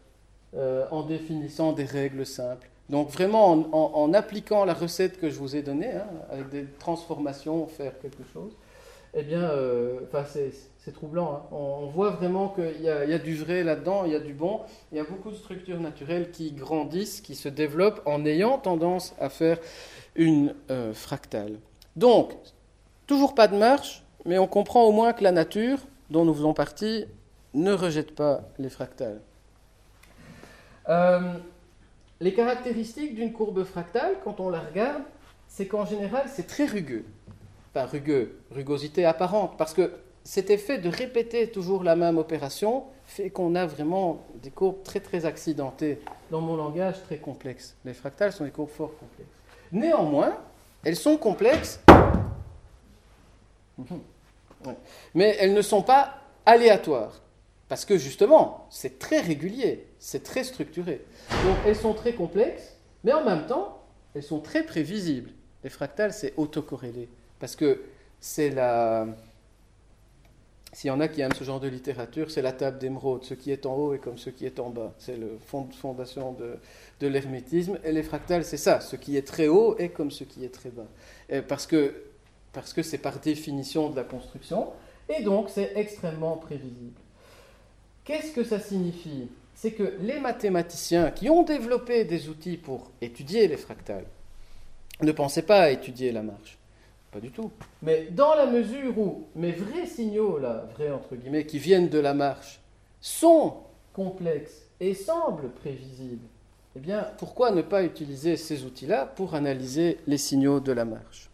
Euh, 0.55 0.85
en 0.91 1.01
définissant 1.01 1.73
des 1.73 1.85
règles 1.85 2.27
simples. 2.27 2.69
Donc 2.87 3.09
vraiment 3.09 3.49
en, 3.71 4.13
appliquant 4.13 4.65
la 4.65 4.75
recette 4.75 5.19
que 5.19 5.31
je 5.31 5.39
vous 5.39 5.55
ai 5.55 5.63
donnée, 5.63 5.93
hein, 5.93 6.05
avec 6.29 6.49
des 6.49 6.65
transformations, 6.77 7.65
faire 7.65 7.97
quelque 7.99 8.21
chose. 8.31 8.51
eh 9.15 9.23
bien, 9.23 9.41
euh, 9.41 10.01
c'est 10.77 10.91
troublant. 10.93 11.33
Hein. 11.33 11.41
On, 11.51 11.87
voit 11.87 12.11
vraiment 12.11 12.49
qu'il 12.49 12.83
y, 12.83 12.87
a 12.87 13.17
du 13.17 13.35
vrai 13.35 13.63
là-dedans, 13.63 14.05
il 14.05 14.11
y 14.11 14.15
a 14.15 14.19
du 14.19 14.33
bon. 14.33 14.59
Il 14.91 14.99
y 14.99 15.01
a 15.01 15.03
beaucoup 15.05 15.31
de 15.31 15.35
structures 15.35 15.79
naturelles 15.79 16.29
qui 16.29 16.51
grandissent, 16.51 17.21
qui 17.21 17.33
se 17.33 17.49
développent 17.49 18.03
en 18.05 18.23
ayant 18.23 18.59
tendance 18.59 19.15
à 19.19 19.29
faire 19.29 19.57
une 20.13 20.53
euh, 20.69 20.93
fractale. 20.93 21.57
Donc, 21.95 22.35
toujours 23.07 23.33
pas 23.33 23.47
de 23.47 23.57
marche, 23.57 24.03
mais 24.25 24.37
on 24.37 24.45
comprend 24.45 24.83
au 24.83 24.91
moins 24.91 25.13
que 25.13 25.23
la 25.23 25.31
nature, 25.31 25.79
dont 26.11 26.25
nous 26.25 26.33
faisons 26.35 26.53
partie, 26.53 27.05
ne 27.55 27.73
rejette 27.73 28.13
pas 28.13 28.41
les 28.59 28.69
fractales. 28.69 29.19
Euh, 30.89 31.33
les 32.19 32.33
caractéristiques 32.33 33.15
d'une 33.15 33.33
courbe 33.33 33.63
fractale, 33.63 34.15
quand 34.23 34.39
on 34.39 34.49
la 34.49 34.59
regarde, 34.59 35.03
c'est 35.47 35.67
qu'en 35.67 35.85
général, 35.85 36.25
c'est 36.27 36.47
très 36.47 36.65
rugueux. 36.65 37.05
Pas 37.73 37.85
rugueux, 37.85 38.39
rugosité 38.51 39.05
apparente, 39.05 39.57
parce 39.57 39.73
que 39.73 39.91
cet 40.23 40.49
effet 40.49 40.77
de 40.77 40.89
répéter 40.89 41.49
toujours 41.49 41.83
la 41.83 41.95
même 41.95 42.17
opération 42.17 42.85
fait 43.05 43.29
qu'on 43.29 43.55
a 43.55 43.65
vraiment 43.65 44.23
des 44.41 44.51
courbes 44.51 44.83
très 44.83 44.99
très 44.99 45.25
accidentées. 45.25 45.99
Dans 46.31 46.41
mon 46.41 46.55
langage, 46.55 47.03
très 47.03 47.17
complexes. 47.17 47.75
Les 47.83 47.93
fractales 47.93 48.31
sont 48.31 48.45
des 48.45 48.51
courbes 48.51 48.69
fort 48.69 48.91
complexes. 48.97 49.29
Néanmoins, 49.71 50.37
elles 50.83 50.95
sont 50.95 51.17
complexes, 51.17 51.79
mhm. 53.77 53.99
mais 55.13 55.35
elles 55.39 55.53
ne 55.53 55.61
sont 55.61 55.81
pas 55.81 56.15
aléatoires. 56.45 57.19
Parce 57.67 57.85
que 57.85 57.97
justement, 57.97 58.67
c'est 58.69 58.99
très 58.99 59.19
régulier, 59.19 59.87
c'est 60.03 60.21
très 60.21 60.43
structuré. 60.43 61.01
Donc 61.45 61.55
elles 61.65 61.77
sont 61.77 61.93
très 61.93 62.13
complexes, 62.13 62.75
mais 63.05 63.13
en 63.13 63.23
même 63.23 63.45
temps, 63.47 63.81
elles 64.13 64.21
sont 64.21 64.41
très 64.41 64.63
prévisibles. 64.63 65.31
Les 65.63 65.69
fractales, 65.69 66.11
c'est 66.11 66.33
autocorrélé. 66.35 67.07
Parce 67.39 67.55
que 67.55 67.81
c'est 68.19 68.49
la. 68.49 69.07
S'il 70.73 70.89
y 70.89 70.91
en 70.91 70.99
a 70.99 71.07
qui 71.07 71.21
aiment 71.21 71.33
ce 71.33 71.45
genre 71.45 71.61
de 71.61 71.69
littérature, 71.69 72.31
c'est 72.31 72.41
la 72.41 72.51
table 72.51 72.79
d'émeraude. 72.79 73.23
Ce 73.23 73.33
qui 73.33 73.49
est 73.49 73.65
en 73.65 73.75
haut 73.75 73.93
est 73.93 73.99
comme 73.99 74.17
ce 74.17 74.29
qui 74.29 74.45
est 74.45 74.59
en 74.59 74.71
bas. 74.71 74.93
C'est 74.97 75.15
la 75.15 75.27
fondation 75.71 76.33
de, 76.33 77.07
l'hermétisme. 77.07 77.79
Et 77.85 77.93
les 77.93 78.03
fractales, 78.03 78.43
c'est 78.43 78.57
ça. 78.57 78.81
Ce 78.81 78.97
qui 78.97 79.15
est 79.15 79.25
très 79.25 79.47
haut 79.47 79.77
est 79.77 79.89
comme 79.89 80.11
ce 80.11 80.25
qui 80.25 80.43
est 80.43 80.53
très 80.53 80.69
bas. 80.69 80.87
parce 81.47 81.65
que 81.65 82.81
c'est 82.81 82.97
par 82.97 83.19
définition 83.19 83.89
de 83.89 83.95
la 83.95 84.03
construction. 84.03 84.73
Et 85.07 85.23
donc, 85.23 85.49
c'est 85.49 85.71
extrêmement 85.77 86.35
prévisible. 86.35 86.99
Qu'est-ce 88.03 88.33
que 88.33 88.43
ça 88.43 88.59
signifie? 88.59 89.29
C'est 89.55 89.71
que 89.71 89.93
les 90.01 90.19
mathématiciens 90.19 91.11
qui 91.11 91.29
ont 91.29 91.43
développé 91.43 92.05
des 92.05 92.29
outils 92.29 92.57
pour 92.57 92.91
étudier 93.01 93.47
les 93.47 93.57
fractales 93.57 94.05
ne 95.01 95.11
pensaient 95.11 95.43
pas 95.43 95.61
à 95.61 95.69
étudier 95.69 96.11
la 96.11 96.23
marche. 96.23 96.57
Pas 97.11 97.19
du 97.19 97.29
tout. 97.29 97.51
Mais 97.81 98.07
dans 98.09 98.33
la 98.33 98.47
mesure 98.47 98.97
où 98.97 99.25
mes 99.35 99.51
vrais 99.51 99.85
signaux, 99.85 100.39
là, 100.39 100.67
vrais 100.73 100.91
entre 100.91 101.15
guillemets, 101.15 101.45
qui 101.45 101.59
viennent 101.59 101.89
de 101.89 101.99
la 101.99 102.13
marche, 102.13 102.59
sont 102.99 103.57
complexes 103.93 104.63
et 104.79 104.95
semblent 104.95 105.49
prévisibles, 105.49 106.25
eh 106.75 106.79
bien, 106.79 107.07
pourquoi 107.19 107.51
ne 107.51 107.61
pas 107.61 107.83
utiliser 107.83 108.35
ces 108.35 108.63
outils-là 108.63 109.05
pour 109.05 109.35
analyser 109.35 109.99
les 110.07 110.17
signaux 110.17 110.59
de 110.59 110.71
la 110.71 110.85
marche? 110.85 111.29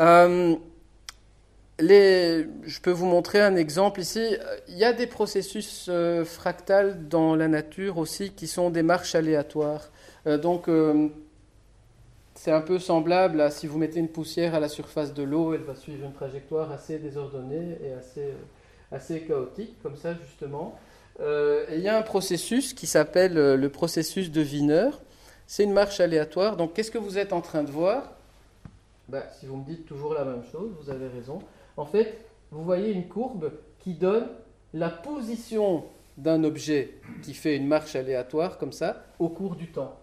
Euh, 0.00 0.56
je 1.78 2.80
peux 2.80 2.90
vous 2.90 3.06
montrer 3.06 3.40
un 3.40 3.56
exemple 3.56 4.00
ici. 4.00 4.36
Il 4.68 4.78
y 4.78 4.84
a 4.84 4.92
des 4.92 5.06
processus 5.06 5.86
euh, 5.88 6.24
fractales 6.24 7.08
dans 7.08 7.34
la 7.34 7.48
nature 7.48 7.98
aussi 7.98 8.30
qui 8.30 8.46
sont 8.46 8.70
des 8.70 8.82
marches 8.82 9.14
aléatoires. 9.14 9.90
Euh, 10.26 10.38
donc, 10.38 10.68
euh, 10.68 11.08
c'est 12.34 12.52
un 12.52 12.60
peu 12.60 12.78
semblable 12.78 13.40
à 13.40 13.50
si 13.50 13.66
vous 13.66 13.78
mettez 13.78 14.00
une 14.00 14.08
poussière 14.08 14.54
à 14.54 14.60
la 14.60 14.68
surface 14.68 15.14
de 15.14 15.22
l'eau, 15.22 15.54
elle 15.54 15.62
va 15.62 15.74
suivre 15.74 16.04
une 16.04 16.12
trajectoire 16.12 16.70
assez 16.70 16.98
désordonnée 16.98 17.78
et 17.82 17.92
assez, 17.92 18.34
assez 18.92 19.20
chaotique, 19.20 19.74
comme 19.82 19.96
ça 19.96 20.14
justement. 20.14 20.78
il 21.18 21.80
y 21.80 21.88
a 21.88 21.96
un 21.96 22.02
processus 22.02 22.74
qui 22.74 22.86
s'appelle 22.86 23.34
le 23.34 23.68
processus 23.68 24.30
de 24.30 24.42
Wiener. 24.42 24.90
C'est 25.46 25.64
une 25.64 25.72
marche 25.72 26.00
aléatoire. 26.00 26.56
Donc, 26.56 26.74
qu'est-ce 26.74 26.90
que 26.90 26.98
vous 26.98 27.18
êtes 27.18 27.32
en 27.32 27.40
train 27.40 27.62
de 27.62 27.70
voir? 27.70 28.12
Ben, 29.08 29.22
Si 29.38 29.46
vous 29.46 29.56
me 29.56 29.64
dites 29.64 29.86
toujours 29.86 30.12
la 30.12 30.24
même 30.24 30.42
chose, 30.52 30.72
vous 30.80 30.90
avez 30.90 31.08
raison. 31.08 31.38
En 31.76 31.84
fait, 31.84 32.18
vous 32.50 32.62
voyez 32.62 32.92
une 32.92 33.08
courbe 33.08 33.52
qui 33.80 33.94
donne 33.94 34.28
la 34.72 34.90
position 34.90 35.84
d'un 36.16 36.44
objet 36.44 36.94
qui 37.22 37.34
fait 37.34 37.56
une 37.56 37.66
marche 37.66 37.94
aléatoire 37.94 38.58
comme 38.58 38.72
ça 38.72 39.04
au 39.18 39.28
cours 39.28 39.56
du 39.56 39.70
temps. 39.70 39.94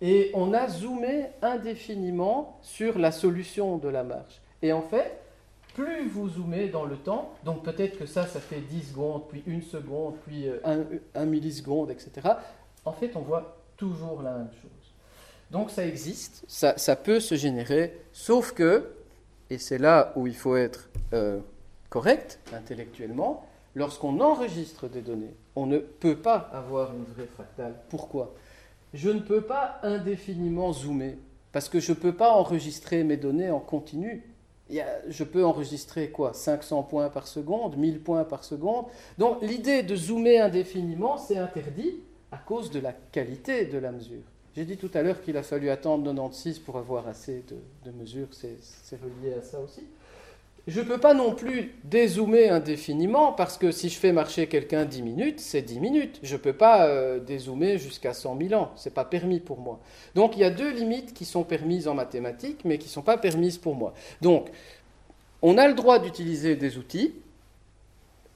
Et 0.00 0.30
on 0.34 0.54
a 0.54 0.68
zoomé 0.68 1.26
indéfiniment 1.42 2.58
sur 2.62 2.98
la 2.98 3.12
solution 3.12 3.76
de 3.76 3.88
la 3.88 4.04
marche. 4.04 4.40
Et 4.62 4.72
en 4.72 4.82
fait, 4.82 5.20
plus 5.74 6.08
vous 6.08 6.28
zoomez 6.28 6.68
dans 6.68 6.84
le 6.84 6.96
temps, 6.96 7.32
donc 7.44 7.64
peut-être 7.64 7.98
que 7.98 8.06
ça, 8.06 8.26
ça 8.26 8.40
fait 8.40 8.60
10 8.60 8.90
secondes, 8.90 9.22
puis 9.28 9.42
une 9.46 9.62
seconde, 9.62 10.14
puis 10.26 10.46
1 11.14 11.24
milliseconde, 11.26 11.90
etc. 11.90 12.28
En 12.84 12.92
fait, 12.92 13.12
on 13.14 13.20
voit 13.20 13.56
toujours 13.76 14.22
la 14.22 14.32
même 14.32 14.50
chose. 14.62 14.70
Donc 15.50 15.70
ça 15.70 15.84
existe, 15.84 16.44
ça, 16.46 16.78
ça 16.78 16.94
peut 16.94 17.18
se 17.18 17.34
générer, 17.34 17.98
sauf 18.12 18.52
que 18.52 18.88
et 19.50 19.58
c'est 19.58 19.78
là 19.78 20.12
où 20.16 20.26
il 20.26 20.36
faut 20.36 20.56
être 20.56 20.88
euh, 21.12 21.40
correct 21.90 22.38
intellectuellement, 22.52 23.44
lorsqu'on 23.74 24.20
enregistre 24.20 24.88
des 24.88 25.02
données, 25.02 25.34
on 25.56 25.66
ne 25.66 25.78
peut 25.78 26.16
pas 26.16 26.48
avoir 26.52 26.94
une 26.94 27.04
vraie 27.04 27.26
fractale. 27.26 27.74
Pourquoi? 27.88 28.34
Je 28.94 29.10
ne 29.10 29.20
peux 29.20 29.42
pas 29.42 29.80
indéfiniment 29.82 30.72
zoomer, 30.72 31.18
parce 31.52 31.68
que 31.68 31.80
je 31.80 31.92
ne 31.92 31.96
peux 31.96 32.14
pas 32.14 32.30
enregistrer 32.30 33.04
mes 33.04 33.16
données 33.16 33.50
en 33.50 33.60
continu. 33.60 34.24
je 34.70 35.24
peux 35.24 35.44
enregistrer 35.44 36.10
quoi? 36.10 36.32
500 36.32 36.84
points 36.84 37.08
par 37.08 37.26
seconde, 37.26 37.76
1000 37.76 38.00
points 38.00 38.24
par 38.24 38.44
seconde. 38.44 38.86
Donc 39.18 39.42
l'idée 39.42 39.82
de 39.82 39.96
zoomer 39.96 40.38
indéfiniment, 40.38 41.18
c'est 41.18 41.38
interdit 41.38 42.00
à 42.30 42.38
cause 42.38 42.70
de 42.70 42.78
la 42.78 42.92
qualité 42.92 43.66
de 43.66 43.78
la 43.78 43.90
mesure. 43.90 44.22
J'ai 44.56 44.64
dit 44.64 44.76
tout 44.76 44.90
à 44.94 45.02
l'heure 45.02 45.22
qu'il 45.22 45.36
a 45.36 45.42
fallu 45.42 45.70
attendre 45.70 46.04
96 46.04 46.58
pour 46.58 46.76
avoir 46.76 47.06
assez 47.06 47.44
de, 47.84 47.90
mesures, 47.92 48.28
c'est 48.32 49.00
relié 49.00 49.34
à 49.34 49.42
ça 49.42 49.60
aussi. 49.60 49.84
Je 50.66 50.80
ne 50.80 50.86
peux 50.86 50.98
pas 50.98 51.14
non 51.14 51.34
plus 51.34 51.74
dézoomer 51.84 52.50
indéfiniment 52.50 53.32
parce 53.32 53.56
que 53.56 53.70
si 53.70 53.88
je 53.88 53.98
fais 53.98 54.12
marcher 54.12 54.46
quelqu'un 54.46 54.84
10 54.84 55.02
minutes, 55.02 55.40
c'est 55.40 55.62
10 55.62 55.80
minutes. 55.80 56.20
Je 56.22 56.34
ne 56.34 56.40
peux 56.40 56.52
pas 56.52 56.86
euh, 56.86 57.18
dézoomer 57.18 57.78
jusqu'à 57.78 58.12
100 58.12 58.38
000 58.48 58.60
ans. 58.60 58.70
Ce 58.76 58.88
n'est 58.88 58.92
pas 58.92 59.04
permis 59.04 59.40
pour 59.40 59.58
moi. 59.58 59.80
Donc 60.14 60.36
il 60.36 60.40
y 60.40 60.44
a 60.44 60.50
deux 60.50 60.70
limites 60.70 61.14
qui 61.14 61.24
sont 61.24 61.44
permises 61.44 61.88
en 61.88 61.94
mathématiques 61.94 62.64
mais 62.64 62.78
qui 62.78 62.86
ne 62.86 62.92
sont 62.92 63.02
pas 63.02 63.16
permises 63.16 63.56
pour 63.56 63.74
moi. 63.74 63.94
Donc 64.20 64.50
on 65.42 65.56
a 65.58 65.66
le 65.66 65.74
droit 65.74 65.98
d'utiliser 65.98 66.56
des 66.56 66.76
outils 66.76 67.14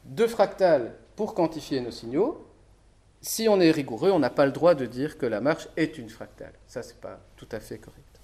de 0.06 0.26
fractales 0.26 0.94
pour 1.16 1.34
quantifier 1.34 1.80
nos 1.80 1.90
signaux 1.90 2.43
si 3.24 3.48
on 3.48 3.58
est 3.58 3.70
rigoureux, 3.70 4.10
on 4.10 4.18
n'a 4.18 4.28
pas 4.28 4.44
le 4.44 4.52
droit 4.52 4.74
de 4.74 4.84
dire 4.84 5.16
que 5.16 5.24
la 5.24 5.40
marche 5.40 5.66
est 5.78 5.96
une 5.96 6.10
fractale. 6.10 6.52
Ça, 6.66 6.82
n'est 6.82 7.00
pas 7.00 7.18
tout 7.36 7.48
à 7.52 7.58
fait 7.58 7.78
correct. 7.78 8.20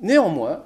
Néanmoins, 0.00 0.64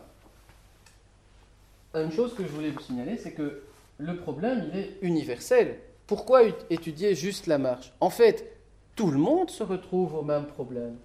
une 1.95 2.11
chose 2.11 2.35
que 2.35 2.43
je 2.43 2.49
voulais 2.49 2.71
vous 2.71 2.81
signaler, 2.81 3.19
c'est 3.19 3.33
que 3.33 3.63
le 3.99 4.17
problème, 4.17 4.71
il 4.73 4.79
est 4.79 4.97
universel. 5.03 5.77
Pourquoi 6.07 6.43
étudier 6.71 7.15
juste 7.15 7.47
la 7.47 7.59
marche? 7.59 7.93
En 8.01 8.09
fait, 8.09 8.51
tout 8.97 9.11
le 9.11 9.19
monde 9.19 9.51
se 9.51 9.63
retrouve 9.63 10.15
au 10.15 10.23
même 10.23 10.47
problème, 10.47 10.97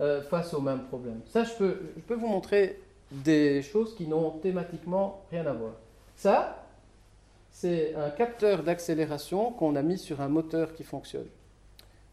euh, 0.00 0.22
face 0.22 0.54
au 0.54 0.62
même 0.62 0.84
problème. 0.84 1.20
Ça, 1.26 1.44
je 1.44 1.52
peux, 1.52 1.80
je 1.94 2.00
peux 2.00 2.14
vous 2.14 2.28
montrer 2.28 2.80
des 3.10 3.60
choses 3.60 3.94
qui 3.94 4.06
n'ont 4.06 4.30
thématiquement 4.30 5.24
rien 5.30 5.46
à 5.46 5.52
voir. 5.52 5.74
Ça, 6.16 6.66
c'est 7.50 7.94
un 7.94 8.08
capteur 8.08 8.62
d'accélération 8.62 9.52
qu'on 9.52 9.76
a 9.76 9.82
mis 9.82 9.98
sur 9.98 10.22
un 10.22 10.28
moteur 10.28 10.72
qui 10.72 10.82
fonctionne. 10.82 11.28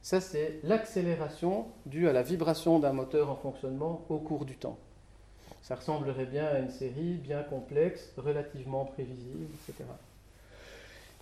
Ça, 0.04 0.20
c'est 0.20 0.60
l'accélération 0.64 1.66
due 1.86 2.10
à 2.10 2.14
la 2.14 2.24
vibration 2.24 2.78
d'un 2.78 2.92
moteur 2.92 3.30
en 3.30 3.38
fonctionnement 3.38 4.06
au 4.10 4.18
cours 4.18 4.44
du 4.44 4.58
temps. 4.58 4.78
Ça 5.62 5.76
ressemblerait 5.76 6.26
bien 6.26 6.46
à 6.46 6.60
une 6.60 6.70
série 6.70 7.14
bien 7.14 7.42
complexe, 7.42 8.12
relativement 8.18 8.84
prévisible, 8.84 9.48
etc. 9.64 9.90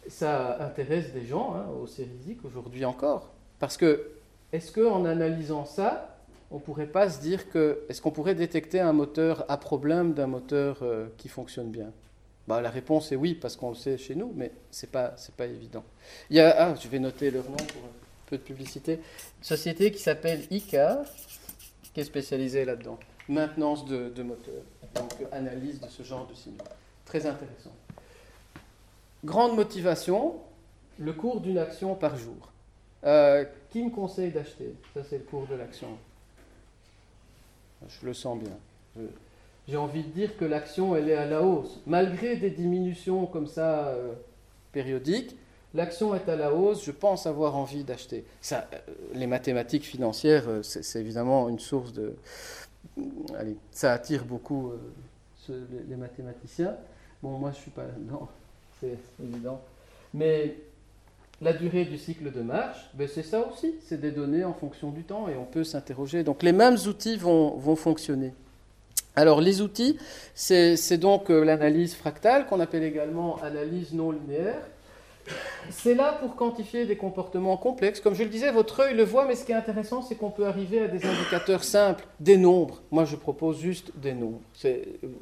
Ça 0.07 0.59
intéresse 0.65 1.13
des 1.13 1.27
gens 1.27 1.53
hein, 1.53 1.67
au 1.79 1.85
sérisique 1.85 2.43
aujourd'hui 2.43 2.83
encore. 2.83 3.29
Parce 3.59 3.77
que, 3.77 4.13
est-ce 4.51 4.71
qu'en 4.71 5.05
analysant 5.05 5.65
ça, 5.65 6.17
on 6.49 6.55
ne 6.55 6.61
pourrait 6.61 6.87
pas 6.87 7.07
se 7.07 7.21
dire 7.21 7.51
que. 7.51 7.83
Est-ce 7.87 8.01
qu'on 8.01 8.09
pourrait 8.09 8.33
détecter 8.33 8.79
un 8.79 8.93
moteur 8.93 9.45
à 9.47 9.57
problème 9.57 10.15
d'un 10.15 10.25
moteur 10.25 10.79
euh, 10.81 11.05
qui 11.17 11.29
fonctionne 11.29 11.69
bien? 11.69 11.91
Bah, 12.47 12.61
La 12.61 12.71
réponse 12.71 13.11
est 13.11 13.15
oui, 13.15 13.35
parce 13.35 13.55
qu'on 13.55 13.69
le 13.69 13.75
sait 13.75 13.99
chez 13.99 14.15
nous, 14.15 14.33
mais 14.35 14.51
ce 14.71 14.87
n'est 14.87 14.91
pas, 14.91 15.13
pas 15.37 15.45
évident. 15.45 15.83
Il 16.31 16.37
y 16.37 16.39
a, 16.39 16.55
ah, 16.57 16.73
je 16.73 16.87
vais 16.87 16.97
noter 16.97 17.29
leur 17.29 17.43
nom 17.43 17.57
pour 17.57 17.83
de 18.37 18.41
publicité. 18.43 18.93
Une 19.39 19.43
société 19.43 19.91
qui 19.91 19.99
s'appelle 19.99 20.41
ICAR, 20.49 21.05
qui 21.93 21.99
est 21.99 22.05
spécialisée 22.05 22.65
là-dedans. 22.65 22.99
Maintenance 23.29 23.85
de, 23.85 24.09
de 24.09 24.23
moteurs, 24.23 24.63
donc 24.95 25.13
analyse 25.31 25.79
de 25.79 25.87
ce 25.87 26.03
genre 26.03 26.27
de 26.27 26.33
signaux. 26.33 26.63
Très 27.05 27.25
intéressant. 27.25 27.71
Grande 29.23 29.55
motivation, 29.55 30.35
le 30.97 31.13
cours 31.13 31.41
d'une 31.41 31.57
action 31.57 31.95
par 31.95 32.17
jour. 32.17 32.51
Euh, 33.03 33.45
qui 33.71 33.83
me 33.83 33.89
conseille 33.89 34.31
d'acheter? 34.31 34.75
Ça, 34.93 35.01
c'est 35.03 35.17
le 35.17 35.23
cours 35.23 35.47
de 35.47 35.55
l'action. 35.55 35.87
Je 37.87 38.05
le 38.05 38.13
sens 38.13 38.37
bien. 38.37 39.05
j'ai 39.67 39.77
envie 39.77 40.03
de 40.03 40.09
dire 40.09 40.37
que 40.37 40.45
l'action, 40.45 40.95
elle 40.95 41.09
est 41.09 41.15
à 41.15 41.25
la 41.25 41.41
hausse. 41.41 41.79
Malgré 41.87 42.35
des 42.35 42.51
diminutions 42.51 43.25
comme 43.25 43.47
ça 43.47 43.87
euh, 43.87 44.13
périodiques, 44.71 45.35
l'action 45.73 46.15
est 46.15 46.27
à 46.29 46.35
la 46.35 46.53
hausse, 46.53 46.85
je 46.85 46.91
pense 46.91 47.25
avoir 47.25 47.55
envie 47.55 47.83
d'acheter. 47.83 48.25
Euh, 48.51 48.61
les 49.13 49.27
mathématiques 49.27 49.85
financières, 49.85 50.45
euh, 50.47 50.63
c'est, 50.63 50.99
évidemment 50.99 51.49
une 51.49 51.59
source 51.59 51.93
de... 51.93 52.15
Allez, 53.37 53.55
ça 53.71 53.93
attire 53.93 54.25
beaucoup 54.25 54.73
ce- 55.37 55.51
les, 55.87 55.95
mathématiciens. 55.95 56.75
Bon, 57.21 57.37
moi, 57.37 57.51
je 57.51 57.61
suis 57.61 57.71
pas 57.71 57.83
là-dedans, 57.87 58.27
c'est 58.79 58.97
évident. 59.23 59.61
Mais 60.13 60.55
la 61.41 61.53
durée 61.53 61.85
du 61.85 61.97
cycle 61.97 62.31
de 62.31 62.41
marche, 62.41 62.89
ben, 62.93 63.07
c'est 63.07 63.23
ça 63.23 63.47
aussi, 63.47 63.75
c'est 63.85 63.99
des 63.99 64.11
données 64.11 64.43
en 64.43 64.53
fonction 64.53 64.91
du 64.91 65.03
temps 65.03 65.27
et 65.27 65.35
on 65.35 65.45
peut 65.45 65.63
s'interroger. 65.63 66.23
Donc 66.23 66.43
les 66.43 66.51
mêmes 66.51 66.77
outils 66.87 67.17
vont, 67.17 67.55
vont 67.57 67.75
fonctionner. 67.75 68.33
Alors 69.15 69.41
les 69.41 69.61
outils, 69.61 69.97
c'est 70.35 70.97
donc 70.97 71.29
euh, 71.29 71.43
l'analyse 71.43 71.95
fractale 71.95 72.47
qu'on 72.47 72.59
appelle 72.59 72.83
également 72.83 73.41
analyse 73.41 73.93
non 73.93 74.11
linéaire. 74.11 74.61
C'est 75.69 75.95
là 75.95 76.13
pour 76.13 76.35
quantifier 76.35 76.85
des 76.85 76.97
comportements 76.97 77.55
complexes. 77.57 78.01
Comme 78.01 78.15
je 78.15 78.23
le 78.23 78.29
disais, 78.29 78.51
votre 78.51 78.81
œil 78.81 78.95
le 78.95 79.03
voit, 79.03 79.25
mais 79.25 79.35
ce 79.35 79.45
qui 79.45 79.51
est 79.51 79.55
intéressant, 79.55 80.01
c'est 80.01 80.15
qu'on 80.15 80.31
peut 80.31 80.45
arriver 80.45 80.81
à 80.81 80.87
des 80.87 81.05
indicateurs 81.05 81.63
simples, 81.63 82.05
des 82.19 82.37
nombres. 82.37 82.81
Moi, 82.91 83.05
je 83.05 83.15
propose 83.15 83.59
juste 83.59 83.91
des 83.95 84.13
nombres 84.13 84.41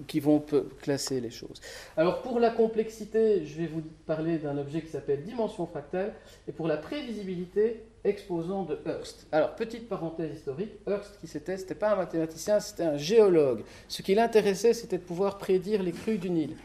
qui 0.07 0.19
vont 0.19 0.43
classer 0.81 1.21
les 1.21 1.29
choses. 1.29 1.61
Alors 1.97 2.21
pour 2.21 2.39
la 2.39 2.49
complexité, 2.49 3.45
je 3.45 3.57
vais 3.61 3.67
vous 3.67 3.81
parler 4.05 4.37
d'un 4.37 4.57
objet 4.57 4.81
qui 4.81 4.89
s'appelle 4.89 5.23
dimension 5.23 5.65
fractale, 5.65 6.13
et 6.47 6.51
pour 6.51 6.67
la 6.67 6.77
prévisibilité, 6.77 7.83
exposant 8.03 8.63
de 8.63 8.79
Hearst. 8.85 9.27
Alors 9.31 9.55
petite 9.55 9.89
parenthèse 9.89 10.33
historique, 10.37 10.71
Hearst 10.87 11.19
qui 11.19 11.27
c'était, 11.27 11.57
c'était 11.57 11.75
pas 11.75 11.91
un 11.91 11.95
mathématicien, 11.97 12.59
c'était 12.61 12.83
un 12.83 12.97
géologue. 12.97 13.61
Ce 13.89 14.01
qui 14.01 14.15
l'intéressait, 14.15 14.73
c'était 14.73 14.97
de 14.97 15.03
pouvoir 15.03 15.37
prédire 15.37 15.83
les 15.83 15.91
crues 15.91 16.17
du 16.17 16.29
Nil. 16.29 16.55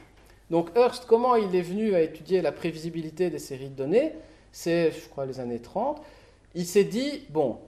Donc 0.51 0.71
Hearst, 0.77 1.07
comment 1.07 1.37
il 1.37 1.55
est 1.55 1.63
venu 1.63 1.95
à 1.95 2.03
étudier 2.03 2.43
la 2.43 2.53
prévisibilité 2.53 3.31
des 3.31 3.39
séries 3.39 3.71
de 3.71 3.75
données? 3.75 4.13
C'est, 4.53 4.93
je 4.93 5.09
crois, 5.09 5.27
les 5.27 5.41
années 5.41 5.59
30. 5.59 6.01
Il 6.55 6.67
s'est 6.67 6.85
dit, 6.85 7.23
bon, 7.31 7.59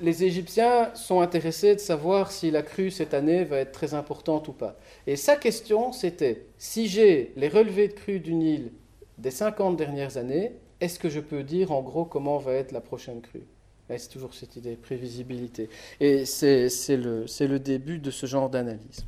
les 0.00 0.24
Égyptiens 0.24 0.94
sont 0.94 1.20
intéressés 1.20 1.74
de 1.74 1.80
savoir 1.80 2.32
si 2.32 2.50
la 2.50 2.62
crue 2.62 2.90
cette 2.90 3.14
année 3.14 3.44
va 3.44 3.58
être 3.58 3.72
très 3.72 3.94
importante 3.94 4.48
ou 4.48 4.52
pas. 4.52 4.76
Et 5.06 5.16
sa 5.16 5.36
question, 5.36 5.92
c'était, 5.92 6.46
si 6.56 6.88
j'ai 6.88 7.32
les 7.36 7.48
relevés 7.48 7.88
de 7.88 7.92
crue 7.92 8.20
du 8.20 8.34
Nil 8.34 8.72
des 9.18 9.30
50 9.30 9.76
dernières 9.76 10.16
années, 10.16 10.52
est-ce 10.80 10.98
que 10.98 11.08
je 11.08 11.20
peux 11.20 11.42
dire 11.42 11.72
en 11.72 11.82
gros 11.82 12.04
comment 12.04 12.38
va 12.38 12.54
être 12.54 12.72
la 12.72 12.80
prochaine 12.80 13.20
crue? 13.20 13.44
C'est 13.88 14.08
toujours 14.08 14.32
cette 14.32 14.56
idée, 14.56 14.76
prévisibilité. 14.76 15.68
Et 16.00 16.24
c'est 16.24 16.68
le 16.96 17.58
début 17.58 17.98
de 17.98 18.10
ce 18.10 18.24
genre 18.24 18.48
d'analyse. 18.48 19.04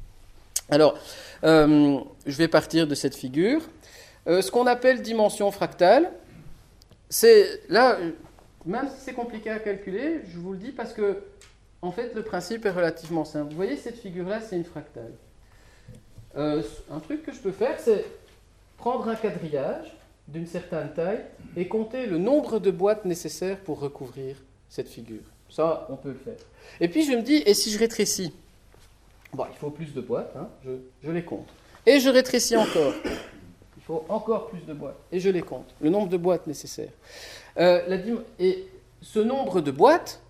Alors, 0.69 0.99
euh, 1.45 1.99
je 2.27 2.37
vais 2.37 2.49
partir 2.49 2.87
de 2.87 2.95
cette 2.95 3.15
figure. 3.15 3.63
Euh, 4.27 4.43
ce 4.43 4.51
qu'on 4.51 4.67
appelle 4.67 5.03
dimension 5.03 5.51
fractale, 5.51 6.11
c'est 7.09 7.61
là, 7.69 7.99
même 8.65 8.89
si 8.89 9.05
c'est 9.05 9.13
compliqué 9.13 9.51
à 9.51 9.61
calculer, 9.61 10.23
je 10.29 10.39
vous 10.39 10.53
le 10.53 10.59
dis 10.59 10.73
parce 10.73 10.93
que, 10.93 11.23
en 11.83 11.93
fait, 11.93 12.13
le 12.15 12.23
principe 12.23 12.67
est 12.67 12.71
relativement 12.71 13.25
simple. 13.25 13.51
Vous 13.51 13.57
voyez, 13.57 13.77
cette 13.77 13.99
figure-là, 13.99 14.41
c'est 14.41 14.57
une 14.57 14.65
fractale. 14.65 15.13
Euh, 16.37 16.63
un 16.91 16.99
truc 16.99 17.23
que 17.23 17.33
je 17.33 17.39
peux 17.39 17.53
faire, 17.53 17.79
c'est 17.79 18.05
prendre 18.77 19.09
un 19.09 19.15
quadrillage 19.15 19.97
d'une 20.27 20.47
certaine 20.47 20.93
taille 20.93 21.25
et 21.57 21.69
compter 21.69 22.07
le 22.07 22.19
nombre 22.19 22.59
de 22.59 22.73
boîtes 22.73 23.05
nécessaires 23.05 23.59
pour 23.59 23.79
recouvrir 23.79 24.37
cette 24.69 24.89
figure. 24.89 25.23
Ça, 25.49 25.87
on 25.89 25.97
peut 25.97 26.09
le 26.09 26.19
faire. 26.19 26.45
Et 26.81 26.89
puis 26.89 27.05
je 27.05 27.13
me 27.13 27.23
dis, 27.23 27.43
et 27.47 27.55
si 27.55 27.71
je 27.71 27.79
rétrécis? 27.79 28.33
Bon, 29.33 29.45
il 29.51 29.57
faut 29.57 29.71
plus 29.71 29.93
de 29.93 30.01
boîtes, 30.01 30.35
hein, 30.37 30.49
je, 30.65 30.71
je 31.03 31.11
les 31.11 31.25
compte. 31.25 31.49
Et 31.85 32.01
je 32.01 32.09
rétrécis 32.09 32.57
encore. 32.57 32.93
Il 33.77 33.83
faut 33.83 34.05
encore 34.09 34.49
plus 34.49 34.65
de 34.67 34.73
boîtes. 34.73 34.99
Et 35.13 35.21
je 35.21 35.31
les 35.31 35.43
compte. 35.43 35.75
Le 35.81 35.91
nombre 35.91 36.09
de 36.09 36.17
boîtes 36.17 36.47
nécessaires. 36.47 36.93
Euh, 37.59 37.83
la 37.87 37.97
et 38.39 38.67
ce 39.01 39.21
nombre 39.21 39.61
de 39.61 39.71
boîtes, 39.71 40.21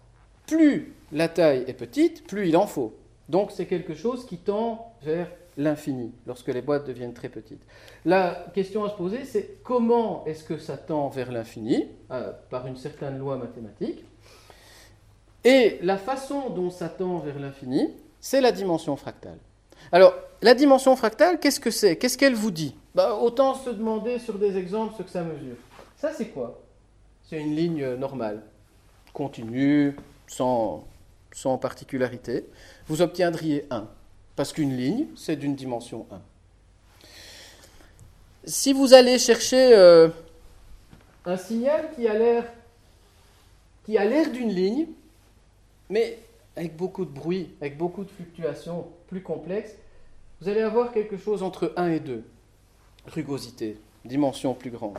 plus 0.47 0.95
la 1.13 1.29
taille 1.29 1.65
est 1.67 1.75
petite, 1.75 2.27
plus 2.27 2.49
il 2.49 2.57
en 2.57 2.67
faut. 2.67 2.95
Donc 3.29 3.51
c'est 3.53 3.67
quelque 3.67 3.95
chose 3.95 4.27
qui 4.27 4.39
tend 4.39 4.93
vers 5.03 5.29
l'infini 5.57 6.13
lorsque 6.27 6.49
les 6.49 6.61
boîtes 6.61 6.87
deviennent 6.87 7.15
très 7.15 7.29
petites. 7.29 7.63
La 8.05 8.47
question 8.55 8.85
à 8.85 8.91
se 8.91 8.95
poser, 8.95 9.25
c'est 9.25 9.63
comment 9.63 10.25
est-ce 10.27 10.45
que 10.45 10.59
ça 10.59 10.77
tend 10.77 11.09
vers 11.09 11.33
l'infini 11.33 11.89
euh, 12.11 12.33
par 12.51 12.67
une 12.67 12.77
certaine 12.77 13.19
loi 13.19 13.37
mathématique 13.37 14.05
Et 15.45 15.79
la 15.83 15.97
façon 15.97 16.51
dont 16.51 16.71
ça 16.71 16.89
tend 16.89 17.19
vers 17.19 17.39
l'infini, 17.39 17.89
c'est 18.27 18.41
la 18.41 18.51
dimension 18.51 18.97
fractale. 18.97 19.39
Alors, 19.93 20.13
la 20.43 20.55
dimension 20.55 20.97
fractale, 20.97 21.39
qu'est-ce 21.39 21.61
que 21.61 21.71
c'est? 21.71 21.95
Qu'est-ce 21.95 22.19
qu'elle 22.19 22.35
vous 22.35 22.51
dit? 22.51 22.75
Bah, 22.93 23.15
Autant 23.15 23.55
se 23.55 23.71
demander 23.71 24.19
sur 24.19 24.37
des 24.37 24.57
exemples 24.57 24.95
ce 24.99 25.05
que 25.05 25.11
ça 25.11 25.23
mesure. 25.23 25.55
Ça, 25.97 26.13
c'est 26.13 26.31
quoi? 26.31 26.61
C'est 27.23 27.41
une 27.41 27.55
ligne 27.55 27.95
normale, 27.95 28.43
continue, 29.13 29.95
sans, 30.27 30.85
particularité. 31.61 32.45
Vous 32.89 33.01
obtiendriez 33.01 33.65
1, 33.71 33.87
parce 34.35 34.53
qu'une 34.53 34.77
ligne, 34.77 35.07
c'est 35.15 35.37
d'une 35.37 35.55
dimension 35.55 36.05
1. 36.11 36.21
Si 38.45 38.73
vous 38.73 38.93
allez 38.93 39.21
chercher 39.21 39.73
euh, 39.73 40.09
un 41.27 41.37
signal 41.37 41.91
qui 41.95 42.09
a 42.09 42.15
l'air 42.15 42.45
qui 43.85 43.97
a 43.97 44.05
l'air 44.05 44.33
d'une 44.33 44.49
ligne, 44.53 44.87
mais 45.89 46.19
avec 46.57 46.77
beaucoup 46.77 47.05
de 47.05 47.11
bruit, 47.11 47.51
avec 47.61 47.77
beaucoup 47.77 48.05
de 48.05 48.11
fluctuations 48.11 48.87
plus 49.09 49.23
complexes, 49.23 49.75
vous 50.41 50.49
allez 50.49 50.63
avoir 50.63 50.93
quelque 50.93 51.17
chose 51.17 51.43
entre 51.43 51.73
1 51.77 51.93
et 51.93 52.01
2. 52.01 52.25
Rugosité, 53.07 53.79
dimension 54.05 54.55
plus 54.55 54.71
grande. 54.71 54.99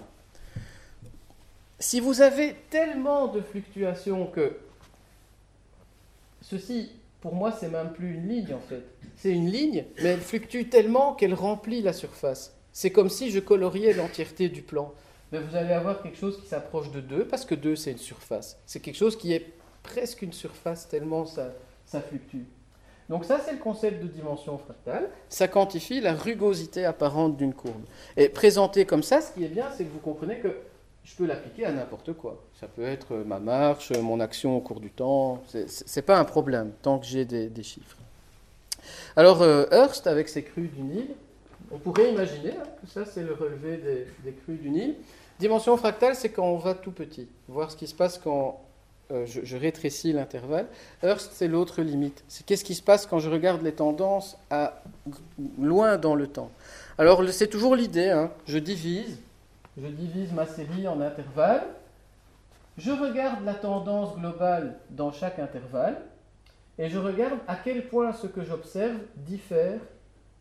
Si 1.80 2.00
vous 2.00 2.22
avez 2.22 2.56
tellement 2.70 3.28
de 3.28 3.42
fluctuations 3.42 4.28
que 4.28 4.58
ceci, 6.42 6.92
pour 7.22 7.36
moi, 7.36 7.52
c'est 7.52 7.70
même 7.70 7.92
plus 7.94 8.14
une 8.14 8.28
ligne 8.28 8.54
en 8.54 8.62
fait. 8.62 8.84
C'est 9.16 9.32
une 9.32 9.50
ligne, 9.50 9.86
mais 10.02 10.10
elle 10.10 10.22
fluctue 10.22 10.70
tellement 10.70 11.14
qu'elle 11.14 11.34
remplit 11.34 11.82
la 11.82 11.94
surface. 11.94 12.56
C'est 12.72 12.92
comme 12.92 13.10
si 13.10 13.32
je 13.32 13.40
coloriais 13.40 13.94
l'entièreté 13.94 14.50
du 14.50 14.62
plan. 14.62 14.94
Mais 15.32 15.40
vous 15.40 15.56
allez 15.56 15.74
avoir 15.74 16.02
quelque 16.02 16.18
chose 16.18 16.40
qui 16.40 16.48
s'approche 16.48 16.92
de 16.92 17.02
2, 17.02 17.28
parce 17.28 17.44
que 17.44 17.56
2, 17.56 17.76
c'est 17.76 17.92
une 17.92 17.98
surface. 17.98 18.60
C'est 18.66 18.80
quelque 18.80 18.96
chose 18.96 19.18
qui 19.18 19.34
est 19.34 19.46
presque 19.88 20.22
une 20.22 20.34
surface, 20.34 20.88
tellement 20.88 21.26
ça, 21.26 21.54
ça 21.86 22.02
fluctue. 22.02 22.44
Donc 23.10 23.24
ça, 23.24 23.40
c'est 23.44 23.54
le 23.54 23.58
concept 23.60 24.04
de 24.04 24.08
dimension 24.08 24.58
fractale. 24.58 25.10
Ça 25.30 25.48
quantifie 25.48 26.02
la 26.02 26.14
rugosité 26.14 26.84
apparente 26.84 27.38
d'une 27.38 27.54
courbe. 27.54 27.84
Et 28.18 28.28
présenté 28.28 28.86
comme 28.86 29.02
ça, 29.02 29.22
ce 29.22 29.32
qui 29.32 29.46
est 29.46 29.50
bien, 29.50 29.68
c'est 29.76 29.86
que 29.86 29.92
vous 29.92 30.00
comprenez 30.00 30.40
que 30.40 30.50
je 31.06 31.16
peux 31.16 31.26
l'appliquer 31.26 31.66
à 31.66 31.72
n'importe 31.72 32.14
quoi. 32.14 32.44
Ça 32.60 32.68
peut 32.68 32.84
être 32.84 33.16
ma 33.16 33.40
marche, 33.40 33.92
mon 33.92 34.20
action 34.20 34.58
au 34.58 34.60
cours 34.60 34.82
du 34.82 34.90
temps. 34.90 35.42
C'est 35.48 35.96
n'est 35.96 36.02
pas 36.02 36.20
un 36.20 36.26
problème, 36.26 36.74
tant 36.82 37.00
que 37.00 37.06
j'ai 37.06 37.24
des, 37.24 37.64
chiffres. 37.64 37.98
Alors, 39.16 39.42
euh, 39.42 39.66
Hearst, 39.72 40.06
avec 40.06 40.28
ses 40.28 40.44
crues 40.44 40.68
du 40.68 40.82
Nil, 40.82 41.08
on 41.72 41.78
pourrait 41.78 42.12
imaginer 42.12 42.52
hein, 42.52 42.68
que 42.82 42.90
ça, 42.90 43.06
c'est 43.06 43.24
le 43.24 43.34
relevé 43.34 44.06
des 44.26 44.32
crues 44.34 44.58
du 44.58 44.70
Nil. 44.70 44.96
Dimension 45.40 45.78
fractale, 45.78 46.16
c'est 46.16 46.30
quand 46.30 46.46
on 46.46 46.58
va 46.58 46.74
tout 46.74 46.92
petit. 46.92 47.30
Voir 47.48 47.72
ce 47.72 47.78
qui 47.78 47.88
se 47.88 47.96
passe 47.96 48.18
quand 48.18 48.60
euh, 49.12 49.26
je, 49.26 49.56
rétrécis 49.56 50.12
l'intervalle. 50.12 50.68
Hearst, 51.02 51.32
c'est 51.34 51.48
l'autre 51.48 51.82
limite. 51.82 52.24
C'est 52.28 52.46
qu'est-ce 52.46 52.66
qui 52.66 52.76
se 52.76 52.82
passe 52.82 53.06
quand 53.06 53.20
je 53.20 53.30
regarde 53.30 53.62
les 53.62 53.72
tendances 53.72 54.38
à 54.50 54.82
loin 55.58 55.98
dans 55.98 56.16
le 56.16 56.28
temps. 56.28 56.52
Alors, 56.98 57.24
c'est 57.30 57.48
toujours 57.48 57.76
l'idée. 57.76 58.10
hein. 58.10 58.32
Je 58.48 58.58
divise, 58.58 59.18
je 59.82 59.88
divise 59.88 60.34
ma 60.34 60.46
série 60.46 60.88
en 60.88 61.00
intervalles. 61.00 61.68
Je 62.78 62.92
regarde 62.92 63.46
la 63.46 63.54
tendance 63.54 64.16
globale 64.18 64.78
dans 64.90 65.12
chaque 65.12 65.40
intervalle 65.40 66.02
et 66.78 66.90
je 66.90 66.98
regarde 66.98 67.40
à 67.48 67.56
quel 67.56 67.88
point 67.88 68.12
ce 68.12 68.28
que 68.28 68.44
j'observe 68.44 68.98
diffère 69.16 69.80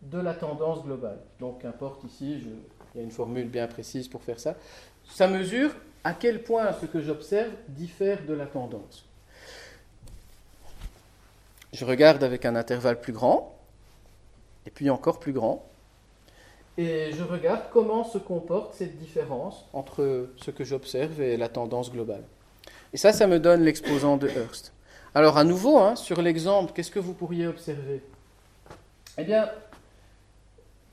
de 0.02 0.18
la 0.18 0.34
tendance 0.34 0.82
globale. 0.82 1.18
Donc, 1.38 1.62
qu'importe 1.62 2.02
ici, 2.04 2.42
il 2.94 2.98
y 2.98 3.00
a 3.00 3.02
une 3.04 3.12
formule 3.12 3.48
bien 3.48 3.68
précise 3.68 4.08
pour 4.08 4.22
faire 4.22 4.40
ça. 4.40 4.56
Ça 5.08 5.28
mesure 5.28 5.70
à 6.06 6.14
quel 6.14 6.40
point 6.40 6.72
ce 6.80 6.86
que 6.86 7.00
j'observe 7.00 7.50
diffère 7.66 8.24
de 8.28 8.32
la 8.32 8.46
tendance? 8.46 9.04
Je 11.72 11.84
regarde 11.84 12.22
avec 12.22 12.44
un 12.44 12.54
intervalle 12.54 13.00
plus 13.00 13.12
grand, 13.12 13.58
et 14.66 14.70
puis 14.70 14.88
encore 14.88 15.18
plus 15.18 15.32
grand, 15.32 15.66
et 16.78 17.10
je 17.12 17.24
regarde 17.24 17.62
comment 17.72 18.04
se 18.04 18.18
comporte 18.18 18.74
cette 18.74 18.96
différence 18.98 19.64
entre 19.72 20.28
ce 20.36 20.52
que 20.52 20.62
j'observe 20.62 21.20
et 21.20 21.36
la 21.36 21.48
tendance 21.48 21.90
globale. 21.90 22.22
Et 22.92 22.98
ça, 22.98 23.12
ça 23.12 23.26
me 23.26 23.40
donne 23.40 23.62
l'exposant 23.62 24.16
de 24.16 24.28
Hearst. 24.28 24.72
Alors 25.12 25.36
à 25.38 25.42
nouveau, 25.42 25.76
hein, 25.78 25.96
sur 25.96 26.22
l'exemple, 26.22 26.72
qu'est-ce 26.72 26.92
que 26.92 27.00
vous 27.00 27.14
pourriez 27.14 27.48
observer? 27.48 28.00
Eh 29.18 29.24
bien, 29.24 29.50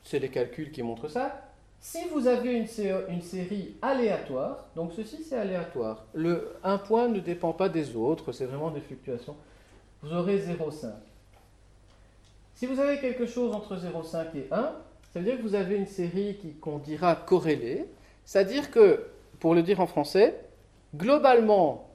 c'est 0.04 0.18
les 0.18 0.30
calculs 0.30 0.72
qui 0.72 0.82
montrent 0.82 1.10
ça. 1.10 1.53
Si 1.86 1.98
vous 2.14 2.28
avez 2.28 2.54
une, 2.54 2.66
sé- 2.66 2.96
une 3.10 3.22
série 3.22 3.76
aléatoire, 3.82 4.68
donc 4.74 4.94
ceci 4.94 5.22
c'est 5.22 5.36
aléatoire, 5.36 6.06
le, 6.14 6.54
un 6.64 6.78
point 6.78 7.10
ne 7.10 7.20
dépend 7.20 7.52
pas 7.52 7.68
des 7.68 7.98
autres, 7.98 8.32
c'est 8.32 8.46
vraiment 8.46 8.72
des 8.72 8.80
fluctuations, 8.80 9.36
vous 10.02 10.14
aurez 10.14 10.38
0,5. 10.38 10.88
Si 12.56 12.68
vous 12.68 12.80
avez 12.80 13.00
quelque 13.00 13.26
chose 13.26 13.54
entre 13.54 13.76
0,5 13.76 14.28
et 14.38 14.48
1, 14.50 14.56
ça 15.12 15.20
veut 15.20 15.26
dire 15.26 15.36
que 15.38 15.42
vous 15.42 15.56
avez 15.56 15.76
une 15.76 15.86
série 15.86 16.38
qu'on 16.62 16.78
dira 16.78 17.18
corrélée. 17.18 17.86
C'est-à-dire 18.24 18.72
que, 18.72 19.06
pour 19.42 19.54
le 19.54 19.62
dire 19.62 19.82
en 19.82 19.86
français, 19.88 20.40
globalement, 20.96 21.90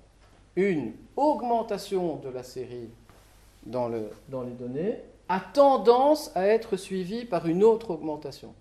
une 0.55 0.93
augmentation 1.17 2.17
de 2.17 2.29
la 2.29 2.43
série 2.43 2.91
dans, 3.65 3.89
le, 3.89 4.11
dans 4.29 4.43
les 4.43 4.53
données 4.53 4.97
a 5.31 5.41
tendance 5.41 6.31
à 6.35 6.47
être 6.47 6.77
suivie 6.77 7.25
par 7.25 7.47
une 7.47 7.65
autre 7.65 7.91
augmentation. 7.91 8.53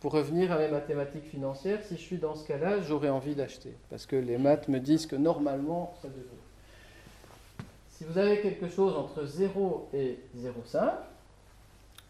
Pour 0.00 0.12
revenir 0.12 0.52
à 0.52 0.58
mes 0.58 0.68
mathématiques 0.68 1.24
financières, 1.24 1.80
si 1.82 1.96
je 1.96 2.00
suis 2.00 2.18
dans 2.18 2.34
ce 2.36 2.46
cas-là, 2.46 2.80
j'aurais 2.82 3.08
envie 3.08 3.34
d'acheter. 3.34 3.72
Parce 3.90 4.06
que 4.06 4.14
les 4.14 4.38
maths 4.38 4.68
me 4.68 4.78
disent 4.78 5.06
que 5.06 5.16
normalement, 5.16 5.94
ça 6.00 6.08
devrait. 6.08 6.22
Si 7.90 8.04
vous 8.04 8.16
avez 8.16 8.40
quelque 8.40 8.68
chose 8.68 8.94
entre 8.94 9.24
0 9.24 9.88
et 9.92 10.20
0,5, 10.38 10.92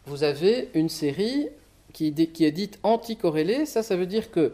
vous 0.05 0.23
avez 0.23 0.69
une 0.75 0.89
série 0.89 1.49
qui, 1.93 2.13
qui 2.13 2.45
est 2.45 2.51
dite 2.51 2.79
anticorrélée. 2.83 3.65
Ça, 3.65 3.81
ça 3.81 3.95
veut 3.95 4.05
dire 4.05 4.29
que 4.29 4.53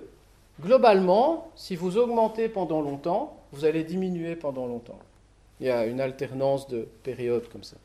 globalement, 0.61 1.51
si 1.55 1.75
vous 1.75 1.97
augmentez 1.97 2.47
pendant 2.47 2.81
longtemps, 2.81 3.37
vous 3.51 3.65
allez 3.65 3.83
diminuer 3.83 4.37
pendant 4.37 4.65
longtemps. 4.65 4.99
Il 5.59 5.67
y 5.67 5.69
a 5.69 5.85
une 5.85 5.99
alternance 5.99 6.67
de 6.67 6.87
périodes 7.03 7.49
comme 7.49 7.63
ça. 7.63 7.77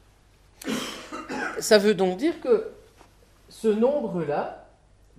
Ça 1.58 1.78
veut 1.78 1.94
donc 1.94 2.16
dire 2.18 2.40
que 2.40 2.70
ce 3.48 3.68
nombre-là, 3.68 4.59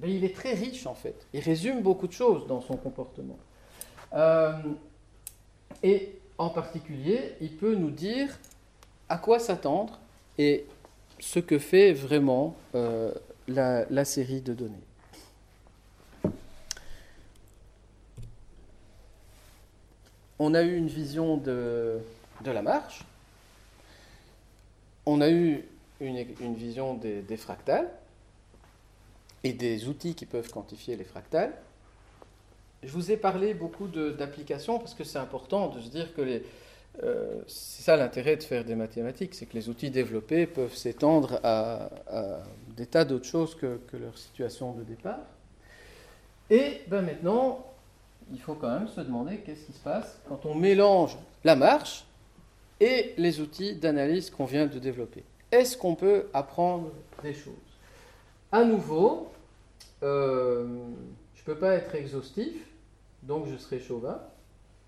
il 0.10 0.24
est 0.24 0.36
très 0.36 0.54
riche 0.54 0.88
en 0.88 0.96
fait. 0.96 1.16
Il 1.34 1.42
résume 1.42 1.82
beaucoup 1.82 2.08
de 2.08 2.14
choses 2.14 2.48
dans 2.48 2.62
son 2.62 2.76
comportement. 2.76 3.38
Euh, 4.14 4.54
et 5.84 6.20
en 6.38 6.50
particulier, 6.50 7.36
il 7.40 7.56
peut 7.56 7.76
nous 7.76 7.92
dire 7.92 8.38
à 9.10 9.18
quoi 9.18 9.40
s'attendre 9.40 10.00
et 10.38 10.66
ce 11.20 11.40
que 11.40 11.60
fait 11.60 11.94
vraiment 11.94 12.56
euh, 12.76 13.14
la, 13.48 14.06
série 14.06 14.42
de 14.42 14.54
données. 14.54 14.74
On 20.40 20.56
a 20.56 20.64
eu 20.64 20.76
une 20.76 20.88
vision 20.88 21.38
de, 21.38 22.00
la 22.44 22.62
marche, 22.64 23.06
on 25.06 25.22
a 25.22 25.30
eu 25.30 25.64
une, 26.00 26.56
vision 26.56 26.96
des, 26.96 27.22
des, 27.22 27.38
fractales 27.38 27.92
et 29.44 29.54
des 29.54 29.88
outils 29.88 30.16
qui 30.16 30.26
peuvent 30.26 30.50
quantifier 30.50 30.96
les 30.96 31.04
fractales. 31.04 31.54
Je 32.84 32.92
vous 32.92 33.12
ai 33.12 33.18
parlé 33.18 33.54
beaucoup 33.54 33.88
d'applications 33.88 34.80
parce 34.80 34.94
que 34.94 35.04
c'est 35.04 35.20
important 35.20 35.70
de 35.70 35.80
se 35.80 35.90
dire 35.90 36.14
que 36.16 36.42
euh, 37.04 37.42
c'est 37.48 37.84
ça 37.84 37.96
l'intérêt 37.96 38.36
de 38.36 38.44
faire 38.44 38.66
des 38.66 38.76
mathématiques, 38.76 39.36
c'est 39.36 39.46
que 39.46 39.54
les 39.54 39.70
outils 39.70 39.92
développés 39.92 40.46
peuvent 40.46 40.76
s'étendre 40.76 41.40
à, 41.44 41.90
des 42.76 42.86
tas 42.86 43.06
d'autres 43.06 43.26
choses 43.26 43.56
que, 43.56 43.80
leur 43.94 44.18
situation 44.18 44.74
de 44.74 44.84
départ. 44.84 45.20
Et 46.50 46.82
ben 46.88 47.02
maintenant, 47.02 47.66
il 48.34 48.42
faut 48.42 48.56
quand 48.56 48.70
même 48.70 48.88
se 48.88 49.02
demander 49.02 49.38
qu'est-ce 49.38 49.66
qui 49.66 49.74
se 49.74 49.80
passe 49.80 50.20
quand 50.28 50.46
on 50.46 50.56
mélange 50.56 51.18
la 51.44 51.56
marche 51.56 52.06
et 52.80 53.14
les 53.18 53.40
outils 53.40 53.76
d'analyse 53.76 54.30
qu'on 54.30 54.46
vient 54.46 54.66
de 54.66 54.80
développer. 54.80 55.24
Est-ce 55.52 55.78
qu'on 55.78 55.96
peut 55.96 56.28
apprendre 56.34 56.92
des 57.24 57.34
choses? 57.34 57.71
À 58.52 58.66
nouveau, 58.66 59.32
euh, 60.04 60.66
je 61.36 61.42
ne 61.42 61.46
peux 61.46 61.56
pas 61.56 61.74
être 61.76 61.96
exhaustif, 61.96 62.54
donc 63.24 63.48
je 63.48 63.56
serai 63.56 63.80
chauvin 63.80 64.20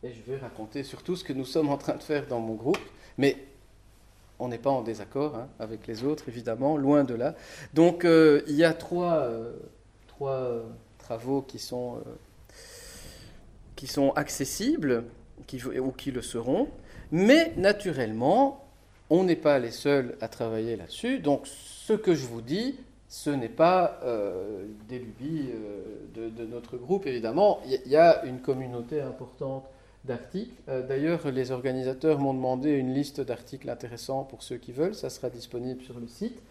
et 0.03 0.11
je 0.11 0.22
vais 0.30 0.38
raconter 0.38 0.84
surtout 0.84 1.16
ce 1.16 1.24
que 1.24 1.32
nous 1.32 1.45
sommes 1.45 1.70
en 1.70 1.78
train 1.78 1.95
de 1.95 2.03
faire 2.03 2.28
dans 2.28 2.41
mon 2.41 2.55
groupe. 2.55 2.78
Mais 3.18 3.38
on 4.38 4.49
n'est 4.49 4.57
pas 4.57 4.70
en 4.70 4.82
désaccord 4.82 5.36
hein, 5.36 5.47
avec 5.59 5.88
les 5.88 6.03
autres, 6.03 6.28
évidemment, 6.28 6.76
loin 6.76 7.05
de 7.05 7.14
là. 7.14 7.36
Donc 7.74 8.03
euh, 8.03 8.41
il 8.47 8.55
y 8.55 8.66
a 8.66 8.74
trois, 8.74 9.20
euh, 9.20 9.53
trois 10.07 10.61
travaux 10.97 11.41
qui 11.41 11.57
sont, 11.57 12.03
qui 13.78 13.88
sont 13.88 14.11
accessibles 14.11 15.05
qui, 15.47 15.66
ou 15.66 15.91
qui 15.91 16.11
le 16.11 16.22
seront. 16.22 16.68
Mais 17.11 17.53
naturellement, 17.55 18.68
on 19.09 19.24
n'est 19.24 19.38
pas 19.38 19.57
les 19.59 19.72
seuls 19.72 20.18
à 20.20 20.28
travailler 20.28 20.76
là-dessus. 20.76 21.20
Donc 21.20 21.47
ce 21.47 21.93
que 21.93 22.14
je 22.14 22.26
vous 22.26 22.41
dis, 22.41 22.76
ce 23.14 23.30
n'est 23.30 23.47
pas 23.47 23.99
des 24.89 24.97
lubies 24.97 25.49
de, 26.16 26.30
de, 26.30 26.45
notre 26.47 26.78
groupe, 26.78 27.05
évidemment. 27.05 27.59
Il 27.68 27.91
y 27.91 27.95
a 27.95 28.26
une 28.26 28.39
communauté 28.39 29.01
importante 29.01 29.66
d'articles. 30.05 30.53
Euh, 30.68 30.86
d'ailleurs, 30.86 31.30
les 31.32 31.51
organisateurs 31.51 32.20
m'ont 32.20 32.34
demandé 32.34 32.72
une 32.72 32.93
liste 32.93 33.22
d'articles 33.22 33.70
intéressants 33.70 34.24
pour 34.24 34.43
ceux 34.43 34.57
qui 34.57 34.72
veulent. 34.72 34.95
Ça 34.95 35.09
sera 35.09 35.30
disponible 35.30 35.82
sur 35.82 35.99
le 35.99 36.07
site. 36.07 36.41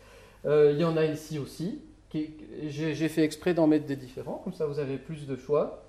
Euh, 0.44 0.72
il 0.72 0.80
y 0.80 0.84
en 0.84 0.96
a 0.96 1.04
ici 1.04 1.38
aussi. 1.38 1.80
J'ai 2.68 3.08
fait 3.08 3.24
exprès 3.24 3.54
d'en 3.54 3.66
mettre 3.66 3.86
des 3.86 3.96
différents, 3.96 4.40
comme 4.44 4.52
ça 4.52 4.66
vous 4.66 4.78
avez 4.78 4.98
plus 4.98 5.26
de 5.26 5.36
choix. 5.36 5.82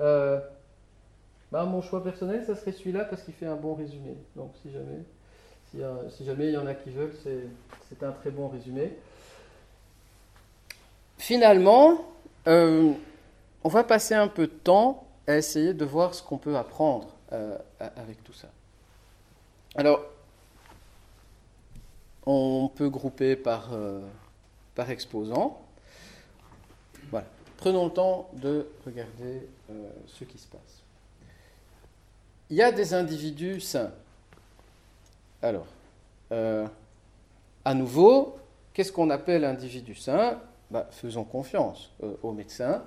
Euh, 0.00 0.40
bah, 1.52 1.64
mon 1.64 1.80
choix 1.80 2.02
personnel, 2.02 2.44
ça 2.44 2.56
serait 2.56 2.72
celui-là 2.72 3.04
parce 3.04 3.22
qu'il 3.22 3.34
fait 3.34 3.46
un 3.46 3.56
bon 3.56 3.74
résumé. 3.74 4.16
Donc 4.34 4.52
si 4.62 4.70
jamais, 4.72 5.04
si, 6.10 6.24
jamais 6.24 6.48
il 6.48 6.54
y 6.54 6.56
en 6.56 6.66
a 6.66 6.74
qui 6.74 6.90
veulent, 6.90 7.14
c'est 7.22 8.02
un 8.02 8.10
très 8.10 8.30
bon 8.30 8.48
résumé. 8.48 8.96
Finalement, 11.20 11.98
on 12.46 13.68
va 13.68 13.84
passer 13.84 14.14
un 14.14 14.26
peu 14.26 14.46
de 14.46 14.52
temps 14.52 15.06
à 15.26 15.36
essayer 15.36 15.74
de 15.74 15.84
voir 15.84 16.14
ce 16.14 16.22
qu'on 16.22 16.38
peut 16.38 16.56
apprendre 16.56 17.14
euh, 17.32 17.58
avec 17.78 18.24
tout 18.24 18.32
ça. 18.32 18.48
Alors, 19.74 20.00
on 22.24 22.70
peut 22.74 22.88
grouper 22.88 23.36
par, 23.36 23.68
euh, 23.72 24.00
par 24.74 24.90
exposant. 24.90 25.60
Voilà. 27.10 27.26
Prenons 27.58 27.84
le 27.84 27.92
temps 27.92 28.30
de 28.32 28.66
regarder 28.86 29.46
euh, 29.70 29.90
ce 30.06 30.24
qui 30.24 30.38
se 30.38 30.46
passe. 30.46 30.82
Il 32.48 32.56
y 32.56 32.62
a 32.62 32.72
des 32.72 32.94
individus 32.94 33.60
sains. 33.60 33.92
Alors, 35.42 35.66
à 37.64 37.74
nouveau, 37.74 38.38
qu'est-ce 38.72 38.92
qu'on 38.92 39.10
appelle 39.10 39.44
individu 39.44 39.94
sain 39.94 40.40
bah, 40.70 40.88
Faisons 40.90 41.24
confiance 41.24 41.92
aux 42.22 42.32
médecins. 42.32 42.82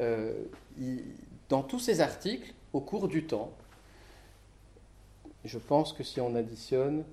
Il, 0.00 1.02
dans 1.48 1.62
tous 1.62 1.78
ces 1.78 2.00
articles, 2.00 2.54
au 2.72 2.80
cours 2.80 3.08
du 3.08 3.26
temps, 3.26 3.52
je 5.44 5.58
pense 5.58 5.92
que 5.92 6.02
si 6.02 6.18
on 6.18 6.34
additionne, 6.34 7.04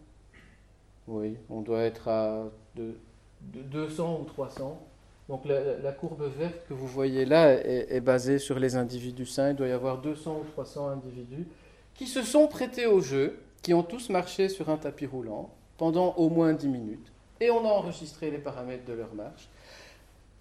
oui, 1.07 1.35
on 1.49 1.59
doit 1.59 1.81
être 1.81 2.07
à 2.07 2.45
de, 2.75 2.95
200 3.41 4.21
ou 4.21 4.23
300. 4.23 4.79
Donc 5.27 5.43
la, 5.45 5.91
courbe 5.91 6.23
verte 6.37 6.55
que 6.69 6.73
vous 6.73 6.87
voyez 6.87 7.25
là 7.25 7.51
est, 7.51 7.99
basée 7.99 8.39
sur 8.39 8.59
les 8.59 8.77
individus 8.77 9.25
sains. 9.25 9.49
Il 9.49 9.55
doit 9.57 9.67
y 9.67 9.71
avoir 9.71 9.99
200 9.99 10.41
ou 10.41 10.45
300 10.51 10.87
individus 10.87 11.45
qui 11.93 12.07
se 12.07 12.23
sont 12.23 12.47
prêtés 12.47 12.85
au 12.85 13.01
jeu, 13.01 13.39
qui 13.61 13.73
ont 13.73 13.83
tous 13.83 14.09
marché 14.09 14.47
sur 14.47 14.69
un 14.69 14.77
tapis 14.77 15.05
roulant 15.05 15.49
pendant 15.77 16.13
au 16.13 16.29
moins 16.29 16.53
10 16.53 16.67
minutes. 16.69 17.11
Et 17.41 17.51
on 17.51 17.65
a 17.65 17.69
enregistré 17.69 18.31
les 18.31 18.37
paramètres 18.37 18.85
de 18.85 18.93
leur 18.93 19.13
marche. 19.13 19.49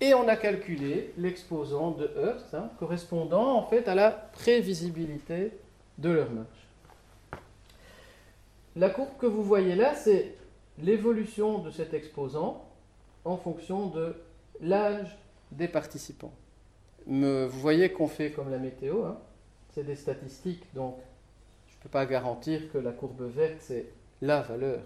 Et 0.00 0.14
on 0.14 0.28
a 0.28 0.36
calculé 0.36 1.12
l'exposant 1.18 1.90
de 1.90 2.10
Hurst, 2.16 2.54
hein, 2.54 2.70
correspondant 2.78 3.56
en 3.56 3.66
fait 3.66 3.88
à 3.88 3.96
la 3.96 4.10
prévisibilité 4.10 5.52
de 5.98 6.10
leur 6.10 6.30
marche. 6.30 6.48
La 8.76 8.90
courbe 8.90 9.16
que 9.18 9.26
vous 9.26 9.42
voyez 9.42 9.74
là, 9.74 9.96
c'est 9.96 10.36
l'évolution 10.78 11.58
de 11.58 11.70
cet 11.72 11.94
exposant 11.94 12.64
en 13.24 13.36
fonction 13.36 13.88
de 13.88 14.14
l'âge 14.60 15.18
des 15.50 15.66
participants. 15.66 16.32
vous 17.06 17.48
voyez 17.48 17.90
qu'on 17.90 18.06
fait 18.06 18.30
comme 18.30 18.50
la 18.50 18.58
météo, 18.58 19.04
hein. 19.04 19.18
c'est 19.74 19.84
des 19.84 19.96
statistiques, 19.96 20.62
donc 20.74 20.96
je 21.66 21.76
ne 21.76 21.82
peux 21.82 21.88
pas 21.88 22.06
garantir 22.06 22.70
que 22.72 22.78
la 22.78 22.92
courbe 22.92 23.22
verte, 23.22 23.58
c'est 23.60 23.86
la 24.22 24.42
valeur 24.42 24.80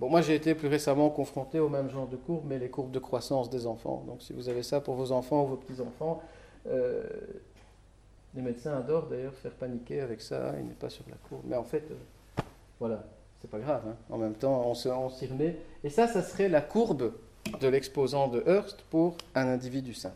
Bon, 0.00 0.08
moi 0.08 0.20
j'ai 0.22 0.34
été 0.34 0.54
plus 0.54 0.68
récemment 0.68 1.08
confronté 1.10 1.60
au 1.60 1.68
même 1.68 1.88
genre 1.88 2.08
de 2.08 2.16
courbes, 2.16 2.44
mais 2.46 2.58
les 2.58 2.68
courbes 2.68 2.90
de 2.90 2.98
croissance 2.98 3.48
des 3.48 3.66
enfants. 3.66 4.04
Donc 4.06 4.22
si 4.22 4.32
vous 4.32 4.48
avez 4.48 4.62
ça 4.62 4.80
pour 4.80 4.94
vos 4.94 5.12
enfants 5.12 5.44
ou 5.44 5.48
vos 5.48 5.56
petits-enfants, 5.56 6.20
euh, 6.66 7.04
les 8.34 8.42
médecins 8.42 8.76
adorent 8.76 9.06
d'ailleurs 9.06 9.34
faire 9.34 9.52
paniquer 9.52 10.00
avec 10.00 10.20
ça, 10.20 10.54
il 10.58 10.66
n'est 10.66 10.74
pas 10.74 10.90
sur 10.90 11.04
la 11.08 11.16
courbe. 11.28 11.42
Mais 11.46 11.56
en 11.56 11.62
fait, 11.62 11.84
euh, 11.90 12.42
voilà, 12.80 13.04
c'est 13.40 13.50
pas 13.50 13.60
grave. 13.60 13.82
Hein. 13.86 13.96
En 14.10 14.18
même 14.18 14.34
temps, 14.34 14.66
on 14.66 14.74
s'y 14.74 15.26
remet. 15.26 15.56
Et 15.84 15.90
ça, 15.90 16.08
ça 16.08 16.22
serait 16.22 16.48
la 16.48 16.60
courbe 16.60 17.12
de 17.60 17.68
l'exposant 17.68 18.28
de 18.28 18.42
Hearst 18.46 18.82
pour 18.90 19.16
un 19.34 19.46
individu 19.46 19.94
sain. 19.94 20.14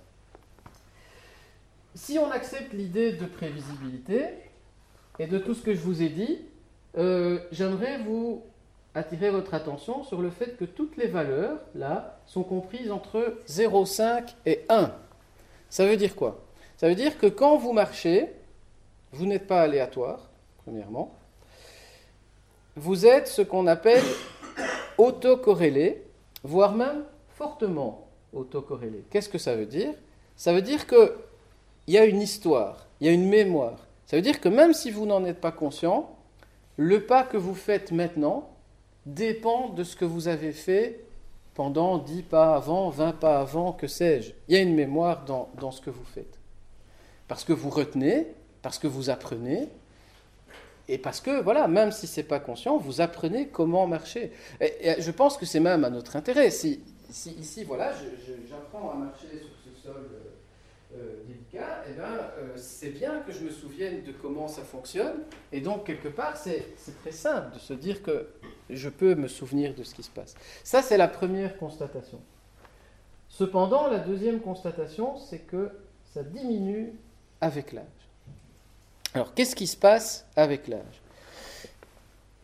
Si 1.95 2.19
on 2.19 2.31
accepte 2.31 2.73
l'idée 2.73 3.13
de 3.13 3.27
prévisibilité 3.27 4.25
et 5.19 5.27
de 5.27 5.39
tout 5.39 5.55
ce 5.55 5.63
que 5.63 5.75
je 5.75 5.81
vous 5.81 6.03
ai 6.03 6.09
dit, 6.09 6.41
euh, 6.97 7.41
j'aimerais 7.53 7.99
vous 7.99 8.43
attirer 8.99 9.31
votre 9.31 9.55
attention 9.55 10.05
sur 10.05 10.21
le 10.21 10.31
fait 10.31 10.57
que 10.57 10.65
toutes 10.65 10.97
les 10.97 11.07
valeurs, 11.07 11.59
là, 11.75 12.19
sont 12.27 12.43
comprises 12.43 12.91
entre 12.91 13.39
0,5 13.49 14.35
et 14.47 14.65
1. 14.69 14.93
Ça 15.71 15.87
veut 15.87 15.97
dire 15.97 16.15
quoi? 16.15 16.41
Ça 16.77 16.89
veut 16.89 16.95
dire 16.95 17.19
que 17.19 17.27
quand 17.27 17.57
vous 17.57 17.73
marchez, 17.73 18.33
vous 19.13 19.27
n'êtes 19.27 19.47
pas 19.47 19.63
aléatoire, 19.63 20.29
premièrement. 20.65 21.15
Vous 22.77 23.07
êtes 23.07 23.29
ce 23.29 23.43
qu'on 23.43 23.67
appelle 23.67 24.05
autocorrélé. 24.99 26.05
voire 26.45 26.75
même 26.75 27.05
fortement 27.37 28.07
autocorrélés. 28.33 29.05
Qu'est-ce 29.11 29.29
que 29.29 29.39
ça 29.39 29.57
veut 29.57 29.67
dire? 29.67 29.93
Ça 30.37 30.53
veut 30.53 30.63
dire 30.63 30.87
qu'il 30.87 31.11
y 31.89 31.99
a 31.99 32.05
une 32.05 32.21
histoire, 32.21 32.87
il 33.01 33.07
y 33.07 33.11
a 33.11 33.13
une 33.13 33.29
mémoire. 33.29 33.87
Ça 34.07 34.17
veut 34.17 34.23
dire 34.23 34.41
que 34.41 34.49
même 34.49 34.73
si 34.73 34.91
vous 34.91 35.07
n'en 35.07 35.25
êtes 35.25 35.41
pas 35.41 35.53
conscient, 35.53 36.17
le 36.77 37.05
pas 37.05 37.25
que 37.25 37.37
vous 37.37 37.55
faites 37.55 37.91
maintenant 37.91 38.49
dépend 39.07 39.71
de 39.71 39.85
ce 39.85 39.97
que 39.97 40.05
vous 40.05 40.29
avez 40.29 40.53
fait 40.53 41.05
pendant 41.55 41.99
10 41.99 42.23
pas 42.23 42.55
avant, 42.55 42.89
20 42.91 43.13
pas 43.13 43.41
avant, 43.41 43.73
que 43.73 43.87
sais-je. 43.87 44.33
Il 44.49 44.55
y 44.55 44.57
a 44.57 44.61
une 44.61 44.75
mémoire 44.75 45.25
dans, 45.25 45.51
dans 45.59 45.71
ce 45.71 45.81
que 45.81 45.91
vous 45.91 46.05
faites. 46.05 46.39
Parce 47.27 47.45
que 47.45 47.53
vous 47.53 47.71
retenez, 47.71 48.29
parce 48.63 48.79
que 48.79 48.87
vous 48.87 49.11
apprenez, 49.11 49.69
et 50.89 50.97
parce 50.97 51.21
que, 51.21 51.43
voilà, 51.43 51.69
même 51.69 51.93
si 51.93 52.07
ce 52.07 52.21
n'est 52.21 52.27
pas 52.27 52.41
conscient, 52.41 52.79
vous 52.79 53.01
apprenez 53.01 53.49
comment 53.49 53.87
marcher. 53.87 54.33
Et, 54.61 54.95
je 54.99 55.11
pense 55.11 55.37
que 55.37 55.45
c'est 55.45 55.61
même 55.61 55.85
à 55.85 55.91
notre 55.91 56.17
intérêt. 56.17 56.51
Si, 56.51 56.83
si 57.11 57.33
ici, 57.33 57.65
voilà, 57.65 57.93
j'apprends 58.49 58.91
à 58.91 58.95
marcher 58.95 59.29
sur 59.29 59.51
ce 59.65 59.83
sol 59.83 59.97
euh, 59.97 60.97
euh, 60.97 61.23
délicat, 61.27 61.85
eh 61.91 61.93
ben, 61.93 62.05
euh, 62.05 62.57
c'est 62.57 62.89
bien 62.89 63.21
que 63.27 63.33
je 63.33 63.41
me 63.41 63.51
souvienne 63.51 64.03
de 64.03 64.13
comment 64.13 64.49
ça 64.49 64.63
fonctionne. 64.63 65.25
Et 65.53 65.61
donc, 65.61 65.85
quelque 65.85 66.09
part, 66.09 66.39
c'est 66.39 66.65
très 67.03 67.13
simple 67.13 67.53
de 67.55 67.59
se 67.59 67.75
dire 67.75 68.03
que 68.03 68.27
je 68.71 68.89
peux 68.89 69.15
me 69.15 69.29
souvenir 69.29 69.75
de 69.75 69.83
ce 69.83 69.95
qui 69.95 70.03
se 70.03 70.11
passe. 70.11 70.35
Ça, 70.65 70.83
c'est 70.83 70.97
la 70.97 71.09
première 71.09 71.57
constatation. 71.59 72.21
Cependant, 73.29 73.89
la 73.89 73.99
deuxième 73.99 74.41
constatation, 74.41 75.17
c'est 75.19 75.41
que 75.41 75.71
ça 76.13 76.23
diminue 76.23 76.93
avec 77.41 77.73
l'âge. 77.73 77.85
Alors, 79.15 79.35
qu'est-ce 79.35 79.57
qui 79.57 79.67
se 79.67 79.77
passe 79.77 80.27
avec 80.37 80.69
l'âge? 80.69 81.03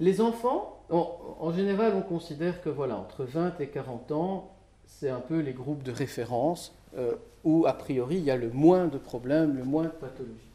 Les 0.01 0.21
enfants, 0.21 0.81
en, 0.91 1.53
général, 1.53 1.95
on 1.95 2.03
considère 2.03 2.61
que 2.63 2.69
voilà, 2.69 2.97
entre 2.97 3.25
20 3.25 3.61
et 3.61 3.69
40 3.69 4.13
ans, 4.13 4.51
c'est 4.87 5.09
un 5.09 5.21
peu 5.21 5.41
les 5.41 5.53
groupes 5.53 5.83
de 5.83 5.93
référence 5.93 6.75
euh, 6.97 7.15
où, 7.43 7.67
a 7.67 7.73
priori, 7.73 8.17
il 8.17 8.25
y 8.25 8.31
a 8.31 8.37
le 8.37 8.51
moins 8.51 8.87
de 8.87 8.99
problèmes, 8.99 9.57
le 9.57 9.65
moins 9.65 9.85
de 9.85 9.89
pathologies. 9.89 10.51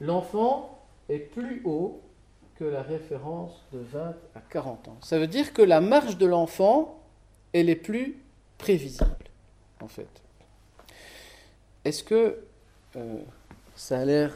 L'enfant 0.00 0.78
est 1.08 1.18
plus 1.18 1.62
haut 1.64 2.00
que 2.58 2.64
la 2.64 2.82
référence 2.82 3.64
de 3.72 3.78
20 3.78 4.14
à 4.34 4.40
40 4.50 4.88
ans. 4.88 4.96
Ça 5.00 5.18
veut 5.18 5.26
dire 5.26 5.52
que 5.52 5.62
la 5.62 5.80
marge 5.80 6.18
de 6.18 6.26
l'enfant, 6.26 7.00
elle 7.52 7.70
est 7.70 7.76
plus 7.76 8.18
prévisible, 8.58 9.30
en 9.80 9.88
fait. 9.88 10.08
Est-ce 11.84 12.02
que 12.02 12.38
euh, 12.96 13.18
ça 13.76 14.00
a 14.00 14.04
l'air 14.04 14.32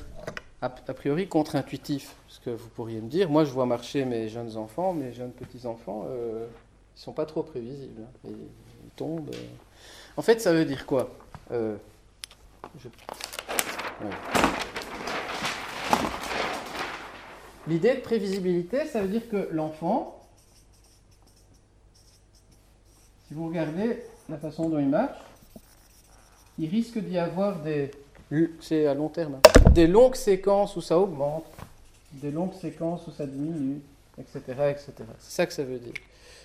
a, 0.62 0.68
priori 0.68 1.26
contre-intuitif. 1.26 2.14
Parce 2.28 2.38
que 2.38 2.50
vous 2.50 2.68
pourriez 2.68 3.00
me 3.00 3.08
dire, 3.08 3.28
moi 3.28 3.44
je 3.44 3.50
vois 3.50 3.66
marcher 3.66 4.04
mes 4.04 4.28
jeunes 4.28 4.56
enfants, 4.56 4.92
mes 4.92 5.12
jeunes 5.12 5.32
petits-enfants, 5.32 6.06
euh, 6.08 6.46
ils 6.94 6.98
ne 6.98 7.02
sont 7.02 7.12
pas 7.12 7.26
trop 7.26 7.42
prévisibles. 7.42 8.02
Hein. 8.02 8.30
Ils, 8.30 8.90
tombent. 8.94 9.30
Euh. 9.34 9.46
En 10.16 10.22
fait, 10.22 10.40
ça 10.40 10.52
veut 10.52 10.64
dire 10.64 10.86
quoi? 10.86 11.10
L'idée 17.68 17.94
de 17.94 18.00
prévisibilité, 18.00 18.86
ça 18.86 19.02
veut 19.02 19.08
dire 19.08 19.28
que 19.28 19.48
l'enfant, 19.52 20.20
si 23.28 23.34
vous 23.34 23.46
regardez 23.46 24.02
la 24.28 24.36
façon 24.36 24.68
dont 24.68 24.80
il 24.80 24.88
marche, 24.88 25.18
il 26.58 26.68
risque 26.68 26.98
d'y 26.98 27.18
avoir 27.18 27.62
des, 27.62 27.92
c'est 28.60 28.86
à 28.86 28.94
long 28.94 29.08
terme. 29.08 29.38
Des 29.70 29.86
longues 29.86 30.16
séquences 30.16 30.74
où 30.76 30.80
ça 30.80 30.98
augmente, 30.98 31.44
des 32.12 32.32
longues 32.32 32.54
séquences 32.54 33.06
où 33.06 33.12
ça 33.12 33.26
diminue, 33.26 33.80
etc. 34.18 34.40
etc. 34.70 34.92
C'est 35.20 35.32
ça 35.32 35.46
que 35.46 35.52
ça 35.52 35.62
veut 35.62 35.78
dire. 35.78 35.94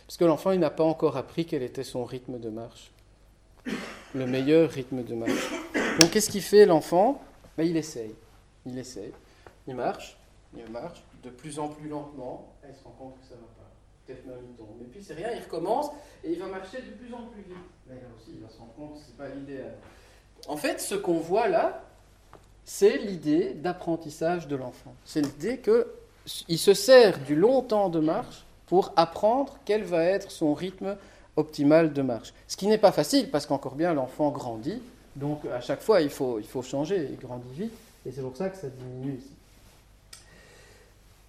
Parce 0.06 0.18
que 0.18 0.26
l'enfant, 0.26 0.52
il 0.52 0.60
n'a 0.60 0.70
pas 0.70 0.86
encore 0.86 1.18
appris 1.18 1.46
quel 1.46 1.64
était 1.64 1.84
son 1.84 2.06
rythme 2.06 2.40
de 2.40 2.50
marche. 2.50 2.92
Le 4.14 4.26
meilleur 4.26 4.70
rythme 4.70 5.04
de 5.04 5.16
marche. 5.16 5.52
Donc 6.00 6.12
qu'est-ce 6.12 6.30
qu'il 6.30 6.42
fait 6.42 6.66
l'enfant? 6.66 7.22
Ben, 7.58 7.64
Il 7.64 7.76
essaye. 7.76 8.14
Il 8.66 8.78
essaye. 8.78 9.12
Il 9.68 9.76
marche, 9.76 10.18
il 10.56 10.72
marche 10.72 11.04
de 11.28 11.32
plus 11.32 11.60
en 11.60 11.68
plus 11.68 11.90
lentement, 11.90 12.54
et 12.64 12.68
il 12.70 12.76
se 12.76 12.84
rend 12.84 12.96
compte 12.98 13.20
que 13.20 13.28
ça 13.28 13.36
ne 13.36 13.42
va 13.42 13.48
pas. 13.48 13.70
Peut-être 14.06 14.26
même 14.26 14.46
il 14.50 14.56
tombe. 14.56 14.68
Mais 14.80 14.86
puis 14.86 15.04
c'est 15.04 15.14
rien, 15.14 15.32
il 15.32 15.44
recommence 15.44 15.92
et 16.24 16.32
il 16.32 16.40
va 16.40 16.48
marcher 16.48 16.78
de 16.78 16.92
plus 16.92 17.14
en 17.14 17.24
plus 17.28 17.42
vite. 17.42 17.58
Mais 17.88 17.96
là 17.96 18.08
aussi, 18.18 18.32
il 18.34 18.42
va 18.42 18.50
se 18.50 18.58
rendre 18.58 18.74
compte 18.74 18.94
que 18.94 19.00
ce 19.00 19.12
n'est 19.12 19.18
pas 19.18 19.36
l'idéal. 19.36 19.76
En 20.48 20.56
fait, 20.56 20.80
ce 20.80 20.96
qu'on 20.96 21.18
voit 21.18 21.50
là, 21.50 21.84
c'est 22.64 22.98
l'idée 22.98 23.54
d'apprentissage 23.54 24.48
de 24.48 24.56
l'enfant. 24.56 24.94
C'est 25.04 25.22
l'idée 25.22 25.60
qu'il 25.60 26.60
se 26.60 26.74
sert 26.74 27.20
du 27.20 27.36
long 27.36 27.62
temps 27.62 27.90
de 27.90 28.00
marche 28.00 28.46
pour 28.68 28.94
apprendre 28.96 29.58
quel 29.66 29.84
va 29.84 30.04
être 30.04 30.32
son 30.32 30.54
rythme 30.54 30.96
optimal 31.36 31.92
de 31.92 32.02
marche. 32.02 32.34
Ce 32.48 32.56
qui 32.56 32.68
n'est 32.68 32.78
pas 32.78 32.92
facile 32.92 33.30
parce 33.30 33.46
qu'encore 33.46 33.76
bien 33.76 33.94
l'enfant 33.94 34.32
grandit, 34.32 34.82
donc 35.16 35.46
à 35.46 35.62
chaque 35.62 35.82
fois 35.82 36.02
il 36.02 36.10
faut, 36.10 36.40
il 36.40 36.48
faut 36.48 36.62
changer, 36.62 37.10
il 37.12 37.18
grandit 37.18 37.54
vite, 37.54 37.74
et 38.06 38.12
c'est 38.12 38.22
pour 38.22 38.36
ça 38.36 38.50
que 38.50 38.58
ça 38.58 38.68
diminue 38.70 39.18
ici. 39.18 39.37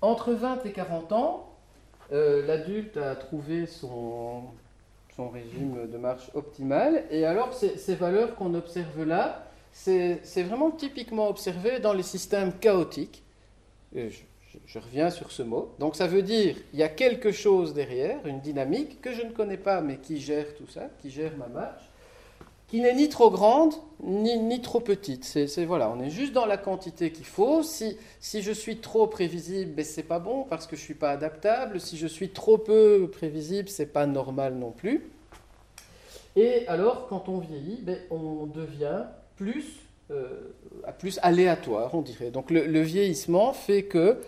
Entre 0.00 0.32
20 0.32 0.64
et 0.64 0.72
40 0.72 1.12
ans, 1.12 1.48
euh, 2.12 2.46
l'adulte 2.46 2.96
a 2.96 3.16
trouvé 3.16 3.66
son, 3.66 4.44
son 5.14 5.28
régime 5.28 5.88
de 5.90 5.98
marche 5.98 6.30
optimal. 6.34 7.04
Et 7.10 7.24
alors, 7.24 7.52
ces, 7.52 7.94
valeurs 7.94 8.34
qu'on 8.36 8.54
observe 8.54 9.04
là, 9.04 9.44
c'est 9.72 10.42
vraiment 10.42 10.70
typiquement 10.70 11.28
observé 11.28 11.80
dans 11.80 11.92
les 11.92 12.02
systèmes 12.02 12.52
chaotiques. 12.58 13.22
Je, 13.94 14.08
je, 14.66 14.78
reviens 14.78 15.10
sur 15.10 15.32
ce 15.32 15.42
mot. 15.42 15.74
Donc 15.78 15.96
ça 15.96 16.06
veut 16.06 16.22
dire 16.22 16.56
il 16.72 16.78
y 16.78 16.82
a 16.82 16.88
quelque 16.88 17.32
chose 17.32 17.74
derrière, 17.74 18.24
une 18.26 18.40
dynamique 18.40 19.00
que 19.00 19.12
je 19.12 19.22
ne 19.22 19.30
connais 19.30 19.56
pas, 19.56 19.80
mais 19.80 19.96
qui 19.96 20.20
gère 20.20 20.54
tout 20.56 20.68
ça, 20.68 20.88
qui 21.00 21.10
gère 21.10 21.36
ma 21.36 21.48
marche, 21.48 21.87
qui 22.68 22.80
n'est 22.80 22.94
ni 22.94 23.08
trop 23.08 23.30
grande 23.30 23.72
ni, 24.02 24.38
ni 24.38 24.60
trop 24.60 24.80
petite. 24.80 25.24
C'est 25.24 25.64
voilà, 25.64 25.90
on 25.90 26.00
est 26.00 26.10
juste 26.10 26.32
dans 26.32 26.46
la 26.46 26.56
quantité 26.56 27.10
qu'il 27.10 27.24
faut. 27.24 27.62
Si, 27.62 27.96
si 28.20 28.42
je 28.42 28.52
suis 28.52 28.76
trop 28.76 29.06
prévisible, 29.06 29.72
ben, 29.72 29.84
c'est 29.84 30.02
pas 30.02 30.18
bon 30.18 30.44
parce 30.44 30.66
que 30.66 30.76
je 30.76 30.82
suis 30.82 30.94
pas 30.94 31.10
adaptable. 31.10 31.80
Si 31.80 31.96
je 31.96 32.06
suis 32.06 32.28
trop 32.28 32.58
peu 32.58 33.08
prévisible, 33.10 33.68
c'est 33.68 33.92
pas 33.92 34.06
normal 34.06 34.54
non 34.54 34.70
plus. 34.70 35.10
Et 36.36 36.66
alors, 36.68 37.08
quand 37.08 37.28
on 37.28 37.38
vieillit, 37.38 37.80
ben, 37.82 37.98
on 38.10 38.46
devient 38.46 39.04
plus, 39.36 39.64
euh, 40.10 40.52
plus 40.98 41.18
aléatoire, 41.22 41.94
on 41.94 42.02
dirait. 42.02 42.30
Donc 42.30 42.50
le, 42.50 42.80
vieillissement 42.82 43.52
fait 43.52 43.84
que 43.84 44.18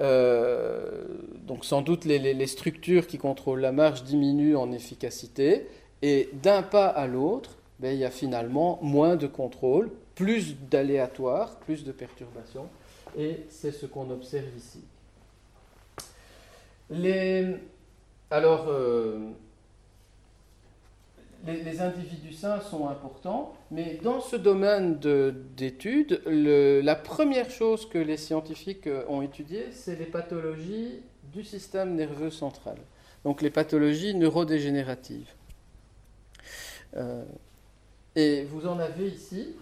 euh, 0.00 1.04
donc 1.46 1.64
sans 1.64 1.82
doute 1.82 2.04
les, 2.04 2.18
les, 2.18 2.46
structures 2.46 3.06
qui 3.06 3.18
contrôlent 3.18 3.60
la 3.60 3.72
marche 3.72 4.04
diminuent 4.04 4.56
en 4.56 4.72
efficacité, 4.72 5.66
et 6.02 6.28
d'un 6.42 6.62
pas 6.62 6.86
à 6.86 7.06
l'autre, 7.06 7.56
il 7.90 7.98
y 7.98 8.04
a 8.04 8.10
finalement 8.10 8.78
moins 8.82 9.16
de 9.16 9.26
contrôle, 9.26 9.90
plus 10.14 10.56
d'aléatoire, 10.70 11.56
plus 11.56 11.84
de 11.84 11.92
perturbations, 11.92 12.68
et 13.18 13.44
c'est 13.48 13.72
ce 13.72 13.86
qu'on 13.86 14.10
observe 14.10 14.56
ici. 14.56 14.80
Les, 16.90 17.56
alors, 18.30 18.66
euh, 18.68 19.30
les, 21.46 21.80
individus 21.80 22.34
sains 22.34 22.60
sont 22.60 22.88
importants, 22.88 23.54
mais 23.70 23.98
dans 24.02 24.20
ce 24.20 24.36
domaine 24.36 24.98
d'études, 25.56 26.22
la 26.26 26.94
première 26.94 27.50
chose 27.50 27.88
que 27.88 27.98
les 27.98 28.16
scientifiques 28.16 28.88
ont 29.08 29.22
étudiée, 29.22 29.66
c'est 29.72 29.98
les 29.98 30.06
pathologies 30.06 31.00
du 31.32 31.42
système 31.42 31.94
nerveux 31.94 32.30
central, 32.30 32.76
donc 33.24 33.42
les 33.42 33.50
pathologies 33.50 34.14
neurodégénératives. 34.14 35.32
Euh, 36.96 37.24
et 38.14 38.44
vous 38.44 38.66
en 38.66 38.78
avez 38.78 39.08
ici, 39.08 39.56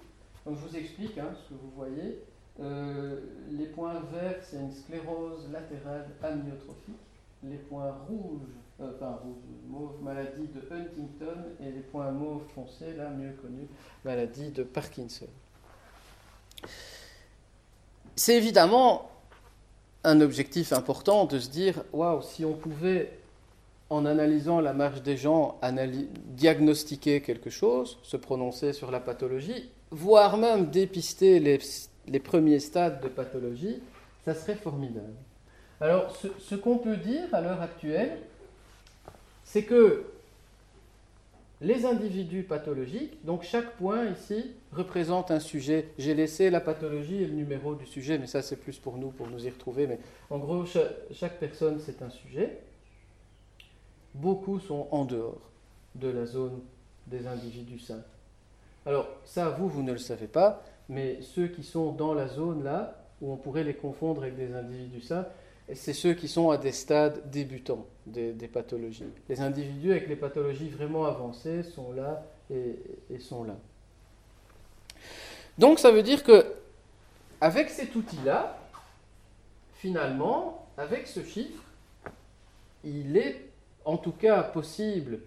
donc 0.44 0.56
je 0.56 0.68
vous 0.68 0.76
explique 0.76 1.18
hein, 1.18 1.30
ce 1.34 1.48
que 1.48 1.60
vous 1.60 1.70
voyez. 1.76 2.22
Euh, 2.60 3.20
les 3.50 3.66
points 3.66 4.02
verts, 4.12 4.40
c'est 4.42 4.56
une 4.56 4.72
sclérose 4.72 5.48
latérale 5.52 6.08
amyotrophique. 6.22 6.96
Les 7.42 7.56
points 7.56 7.94
rouges, 8.06 8.48
euh, 8.80 8.90
enfin 8.94 9.18
rouge, 9.22 9.42
mauve, 9.66 10.02
maladie 10.02 10.48
de 10.48 10.60
Huntington, 10.60 11.44
et 11.60 11.70
les 11.70 11.80
points 11.80 12.10
mauve 12.10 12.42
foncés, 12.54 12.94
là, 12.94 13.08
mieux 13.10 13.32
connu, 13.40 13.66
maladie 14.04 14.50
de 14.50 14.62
Parkinson. 14.62 15.28
C'est 18.16 18.36
évidemment 18.36 19.10
un 20.04 20.20
objectif 20.20 20.72
important 20.72 21.24
de 21.24 21.38
se 21.38 21.48
dire 21.48 21.82
waouh, 21.92 22.20
si 22.20 22.44
on 22.44 22.54
pouvait 22.54 23.19
en 23.90 24.06
analysant 24.06 24.60
la 24.60 24.72
marche 24.72 25.02
des 25.02 25.16
gens, 25.16 25.60
diagnostiquer 26.26 27.20
quelque 27.20 27.50
chose, 27.50 27.98
se 28.04 28.16
prononcer 28.16 28.72
sur 28.72 28.92
la 28.92 29.00
pathologie, 29.00 29.70
voire 29.90 30.36
même 30.36 30.70
dépister 30.70 31.40
les, 31.40 32.20
premiers 32.20 32.60
stades 32.60 33.02
de 33.02 33.08
pathologie, 33.08 33.82
ça 34.24 34.34
serait 34.34 34.54
formidable. 34.54 35.12
Alors, 35.80 36.14
ce, 36.16 36.28
ce 36.38 36.54
qu'on 36.54 36.78
peut 36.78 36.96
dire 36.96 37.24
à 37.32 37.40
l'heure 37.40 37.60
actuelle, 37.60 38.18
c'est 39.42 39.64
que 39.64 40.04
les 41.60 41.84
individus 41.84 42.44
pathologiques, 42.44 43.24
donc 43.24 43.42
chaque 43.42 43.76
point 43.76 44.04
ici 44.06 44.52
représente 44.72 45.30
un 45.30 45.40
sujet. 45.40 45.88
J'ai 45.98 46.14
laissé 46.14 46.48
la 46.48 46.60
pathologie 46.60 47.22
et 47.22 47.26
le 47.26 47.34
numéro 47.34 47.74
du 47.74 47.86
sujet, 47.86 48.18
mais 48.18 48.26
ça 48.26 48.40
c'est 48.40 48.56
plus 48.56 48.78
pour 48.78 48.96
nous, 48.96 49.10
pour 49.10 49.26
nous 49.26 49.44
y 49.44 49.50
retrouver. 49.50 49.86
Mais 49.86 49.98
en 50.30 50.38
gros, 50.38 50.64
chaque 51.12 51.38
personne 51.38 51.80
c'est 51.80 52.02
un 52.02 52.10
sujet 52.10 52.60
beaucoup 54.14 54.60
sont 54.60 54.88
en 54.90 55.04
dehors. 55.04 55.40
de 55.96 56.08
la 56.08 56.24
zone 56.24 56.60
des 57.08 57.26
individus 57.26 57.80
sains. 57.80 58.04
Alors 58.86 59.08
ça, 59.24 59.50
vous, 59.50 59.68
vous 59.68 59.82
ne 59.82 59.92
le 59.92 59.98
savez 59.98 60.28
pas, 60.28 60.62
mais 60.88 61.20
ceux 61.20 61.48
qui 61.48 61.64
sont 61.64 61.92
dans 61.92 62.14
la 62.14 62.28
zone 62.28 62.62
là, 62.62 62.96
où 63.20 63.32
on 63.32 63.36
pourrait 63.36 63.64
les 63.64 63.74
confondre 63.74 64.22
avec 64.22 64.36
des 64.36 64.54
individus 64.54 65.02
sains, 65.02 65.26
c'est 65.74 65.92
ceux 65.92 66.14
qui 66.14 66.28
sont 66.28 66.50
à 66.50 66.58
des 66.58 66.72
stades 66.72 67.30
débutants 67.30 67.86
des, 68.06 68.32
pathologies. 68.52 69.04
Les 69.28 69.40
individus 69.40 69.92
avec 69.92 70.08
les 70.08 70.16
pathologies 70.16 70.68
vraiment 70.68 71.04
avancées 71.04 71.62
sont 71.62 71.92
là 71.92 72.24
et, 72.50 73.18
sont 73.20 73.44
là. 73.44 73.56
Donc 75.58 75.78
ça 75.78 75.90
veut 75.90 76.02
dire 76.02 76.24
que 76.24 76.44
avec 77.40 77.70
cet 77.70 77.94
outil-là, 77.94 78.58
finalement, 79.74 80.66
avec 80.76 81.06
ce 81.06 81.22
chiffre, 81.22 81.62
il 82.84 83.16
est 83.16 83.49
en 83.84 83.96
tout 83.96 84.12
cas 84.12 84.42
possible 84.42 85.20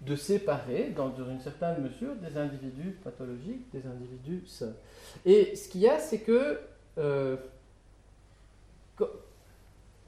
de 0.00 0.16
séparer, 0.16 0.92
dans 0.96 1.12
une 1.16 1.40
certaine 1.40 1.82
mesure, 1.82 2.14
des 2.16 2.36
individus 2.38 2.96
pathologiques 3.04 3.70
des 3.72 3.86
individus 3.86 4.46
sains. 4.46 4.74
Et 5.26 5.54
ce 5.56 5.68
qu'il 5.68 5.82
y 5.82 5.88
a, 5.88 5.98
c'est 5.98 6.20
que 6.20 6.60
euh, 6.98 7.36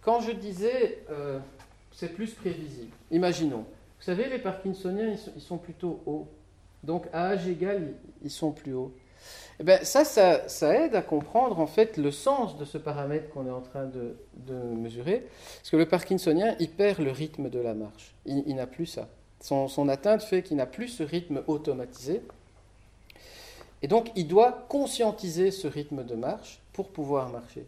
quand 0.00 0.20
je 0.20 0.32
disais 0.32 1.04
euh, 1.10 1.38
c'est 1.92 2.14
plus 2.14 2.32
prévisible, 2.32 2.92
imaginons, 3.10 3.66
vous 4.02 4.06
savez, 4.06 4.28
les 4.28 4.38
Parkinsoniens, 4.38 5.14
ils 5.36 5.40
sont, 5.40 5.58
plutôt 5.58 6.02
hauts. 6.06 6.26
Donc 6.82 7.06
à 7.12 7.28
âge 7.28 7.46
égal, 7.46 7.92
ils 8.24 8.30
sont 8.30 8.50
plus 8.50 8.74
hauts. 8.74 8.92
Eh 9.62 9.64
bien, 9.64 9.84
ça, 9.84 10.04
ça, 10.04 10.74
aide 10.74 10.96
à 10.96 11.02
comprendre 11.02 11.60
en 11.60 11.68
fait 11.68 11.96
le 11.96 12.10
sens 12.10 12.58
de 12.58 12.64
ce 12.64 12.78
paramètre 12.78 13.30
qu'on 13.30 13.46
est 13.46 13.50
en 13.52 13.60
train 13.60 13.86
de, 13.86 14.16
mesurer. 14.74 15.28
Parce 15.58 15.70
que 15.70 15.76
le 15.76 15.86
Parkinsonien, 15.86 16.56
il 16.58 16.68
perd 16.68 16.98
le 16.98 17.12
rythme 17.12 17.48
de 17.48 17.60
la 17.60 17.72
marche. 17.72 18.12
Il, 18.26 18.56
n'a 18.56 18.66
plus 18.66 18.86
ça. 18.86 19.08
Son, 19.38 19.88
atteinte 19.88 20.24
fait 20.24 20.42
qu'il 20.42 20.56
n'a 20.56 20.66
plus 20.66 20.88
ce 20.88 21.04
rythme 21.04 21.44
automatisé. 21.46 22.22
Et 23.82 23.86
donc, 23.86 24.10
il 24.16 24.26
doit 24.26 24.66
conscientiser 24.68 25.52
ce 25.52 25.68
rythme 25.68 26.02
de 26.02 26.16
marche 26.16 26.60
pour 26.72 26.88
pouvoir 26.88 27.28
marcher. 27.28 27.64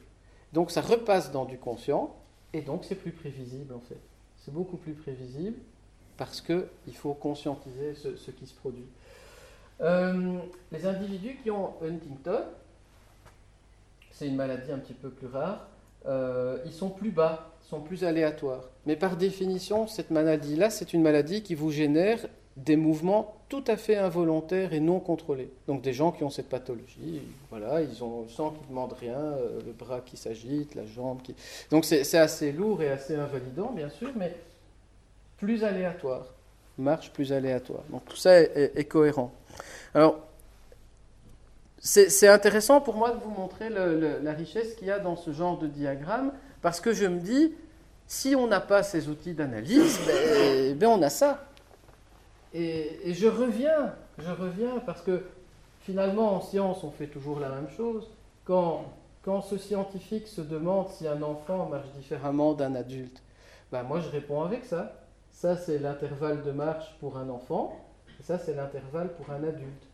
Donc, 0.53 0.73
ça 0.73 0.81
repasse 0.81 1.31
dans 1.31 1.45
du 1.45 1.59
conscient, 1.59 2.13
et 2.53 2.63
donc 2.63 2.85
c'est 2.85 2.97
plus 2.97 3.13
prévisible 3.13 3.73
en 3.73 3.81
fait. 3.81 4.01
C'est 4.45 4.53
beaucoup 4.53 4.79
plus 4.79 4.95
prévisible 4.95 5.59
parce 6.17 6.41
qu'il 6.41 6.97
faut 6.97 7.15
conscientiser 7.15 7.95
ce 7.95 8.31
qui 8.33 8.47
se 8.49 8.55
produit. 8.55 8.87
Euh, 9.81 10.39
les 10.73 10.87
individus 10.87 11.39
qui 11.43 11.51
ont 11.51 11.75
Huntington, 11.83 12.43
c'est 14.11 14.29
une 14.29 14.37
maladie 14.37 14.71
un 14.71 14.79
petit 14.79 14.95
peu 14.95 15.11
plus 15.11 15.27
rare, 15.27 15.67
euh, 16.07 16.59
ils 16.65 16.73
sont 16.73 16.91
plus 16.91 17.11
bas, 17.11 17.51
sont 17.63 17.81
plus 17.81 18.05
aléatoires. 18.05 18.69
Mais 18.87 18.97
par 18.97 19.17
définition, 19.17 19.87
cette 19.87 20.11
maladie-là, 20.11 20.71
c'est 20.71 20.93
une 20.93 21.03
maladie 21.03 21.43
qui 21.43 21.55
vous 21.55 21.71
génère 21.71 22.19
des 22.57 22.77
mouvements 22.77 23.35
tout 23.49 23.65
à 23.67 23.77
fait 23.77 23.97
involontaires 23.97 24.73
et 24.73 24.81
non 24.81 25.01
contrôlés. 25.01 25.51
Donc 25.67 25.83
des 25.83 25.93
gens 25.93 26.13
qui 26.13 26.23
ont 26.23 26.31
cette 26.31 26.49
pathologie, 26.49 27.23
voilà, 27.51 27.83
ils 27.83 28.05
ont 28.05 28.23
le 28.23 28.29
sang 28.29 28.51
qui 28.51 28.63
ne 28.63 28.69
demande 28.69 28.93
rien, 28.93 29.19
euh, 29.19 29.61
le 29.67 29.73
bras 29.73 30.01
qui 30.01 30.17
s'agite, 30.17 30.75
la 30.75 30.87
jambe 30.87 31.21
qui... 31.23 31.35
Donc 31.71 31.85
c'est 31.85 32.17
assez 32.17 32.53
lourd 32.53 32.83
et 32.83 32.91
assez 32.91 33.17
invalidant, 33.17 33.73
bien 33.73 33.89
sûr, 33.89 34.11
mais 34.17 34.37
plus 35.39 35.65
aléatoire, 35.65 36.27
marche 36.79 37.13
plus 37.13 37.33
aléatoire. 37.33 37.83
Donc 37.91 38.05
tout 38.07 38.17
ça 38.17 38.41
est 38.41 38.89
cohérent. 38.89 39.33
Alors, 39.95 40.19
c'est 41.85 42.29
intéressant 42.29 42.81
pour 42.81 42.95
moi 42.97 43.11
de 43.11 43.21
vous 43.23 43.31
montrer 43.31 43.69
la 43.69 44.33
richesse 44.33 44.75
qu'il 44.75 44.89
y 44.89 44.91
a 44.91 44.99
dans 44.99 45.17
ce 45.17 45.33
genre 45.33 45.59
de 45.59 45.67
diagramme, 45.67 46.33
parce 46.63 46.81
que 46.81 46.95
je 46.95 47.05
me 47.05 47.21
dis, 47.21 47.53
si 48.07 48.35
on 48.35 48.47
n'a 48.47 48.61
pas 48.61 48.83
ces 48.83 49.09
outils 49.09 49.35
d'analyse, 49.35 49.99
ben, 50.07 50.79
ben, 50.79 50.89
on 50.89 51.03
a 51.03 51.11
ça. 51.11 51.45
Et, 52.55 53.13
je 53.13 53.27
reviens, 53.27 53.95
je 54.19 54.31
reviens, 54.31 54.79
parce 54.87 55.03
que 55.03 55.25
finalement, 55.83 56.37
en 56.37 56.41
science, 56.41 56.83
on 56.85 56.91
fait 56.91 57.09
toujours 57.09 57.39
la 57.39 57.51
même 57.51 57.69
chose. 57.77 58.09
Quand, 58.47 58.87
quand 59.23 59.43
ce 59.43 59.59
scientifique 59.59 60.27
se 60.27 60.41
demande 60.41 60.89
si 60.89 61.07
un 61.07 61.21
enfant 61.23 61.69
marche 61.69 61.91
différemment 61.99 62.55
d'un 62.55 62.75
adulte, 62.75 63.23
ben 63.73 63.83
moi 63.83 64.01
je 64.01 64.09
réponds 64.09 64.43
avec 64.43 64.65
ça. 64.65 65.04
Ça, 65.35 65.57
c'est 65.57 65.79
l'intervalle 65.79 66.43
de 66.45 66.53
marche 66.53 66.97
pour 67.01 67.19
un 67.19 67.29
enfant. 67.29 67.77
Et 68.19 68.23
ça, 68.23 68.39
c'est 68.39 68.55
l'intervalle 68.55 69.13
pour 69.15 69.31
un 69.31 69.43
adulte. 69.43 69.89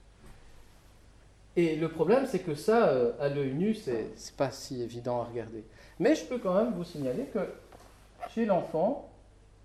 Et 1.56 1.76
le 1.76 1.88
problème, 1.88 2.26
c'est 2.26 2.40
que 2.40 2.54
ça, 2.54 2.88
euh, 2.88 3.12
à 3.18 3.28
l'œil 3.28 3.54
nu, 3.54 3.74
c'est 3.74 4.12
pas 4.36 4.50
si 4.50 4.82
évident 4.82 5.22
à 5.22 5.24
regarder. 5.24 5.64
Mais 5.98 6.14
je 6.14 6.24
peux 6.26 6.38
quand 6.38 6.54
même 6.54 6.74
vous 6.74 6.84
signaler 6.84 7.24
que 7.24 7.40
chez 8.28 8.44
l'enfant, 8.44 9.10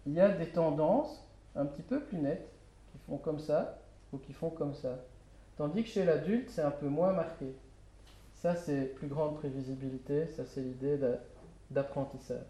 il 0.07 0.13
y 0.13 0.19
a 0.19 0.29
des 0.29 0.47
tendances 0.47 1.23
un 1.55 1.65
petit 1.65 1.83
peu 1.83 1.99
plus 1.99 2.17
nettes, 2.17 2.49
qui 2.91 2.97
font 3.05 3.17
comme 3.17 3.39
ça 3.39 3.77
ou 4.13 4.17
qui 4.17 4.33
font 4.33 4.49
comme 4.49 4.73
ça. 4.73 4.97
Tandis 5.57 5.83
que 5.83 5.89
chez 5.89 6.05
l'adulte, 6.05 6.49
c'est 6.49 6.63
un 6.63 6.71
peu 6.71 6.87
moins 6.87 7.11
marqué. 7.11 7.53
Ça, 8.41 8.55
c'est 8.55 8.95
plus 8.95 9.07
grande 9.07 9.35
prévisibilité, 9.35 10.27
ça, 10.35 10.43
c'est 10.45 10.61
l'idée 10.61 10.97
d'apprentissage. 11.69 12.47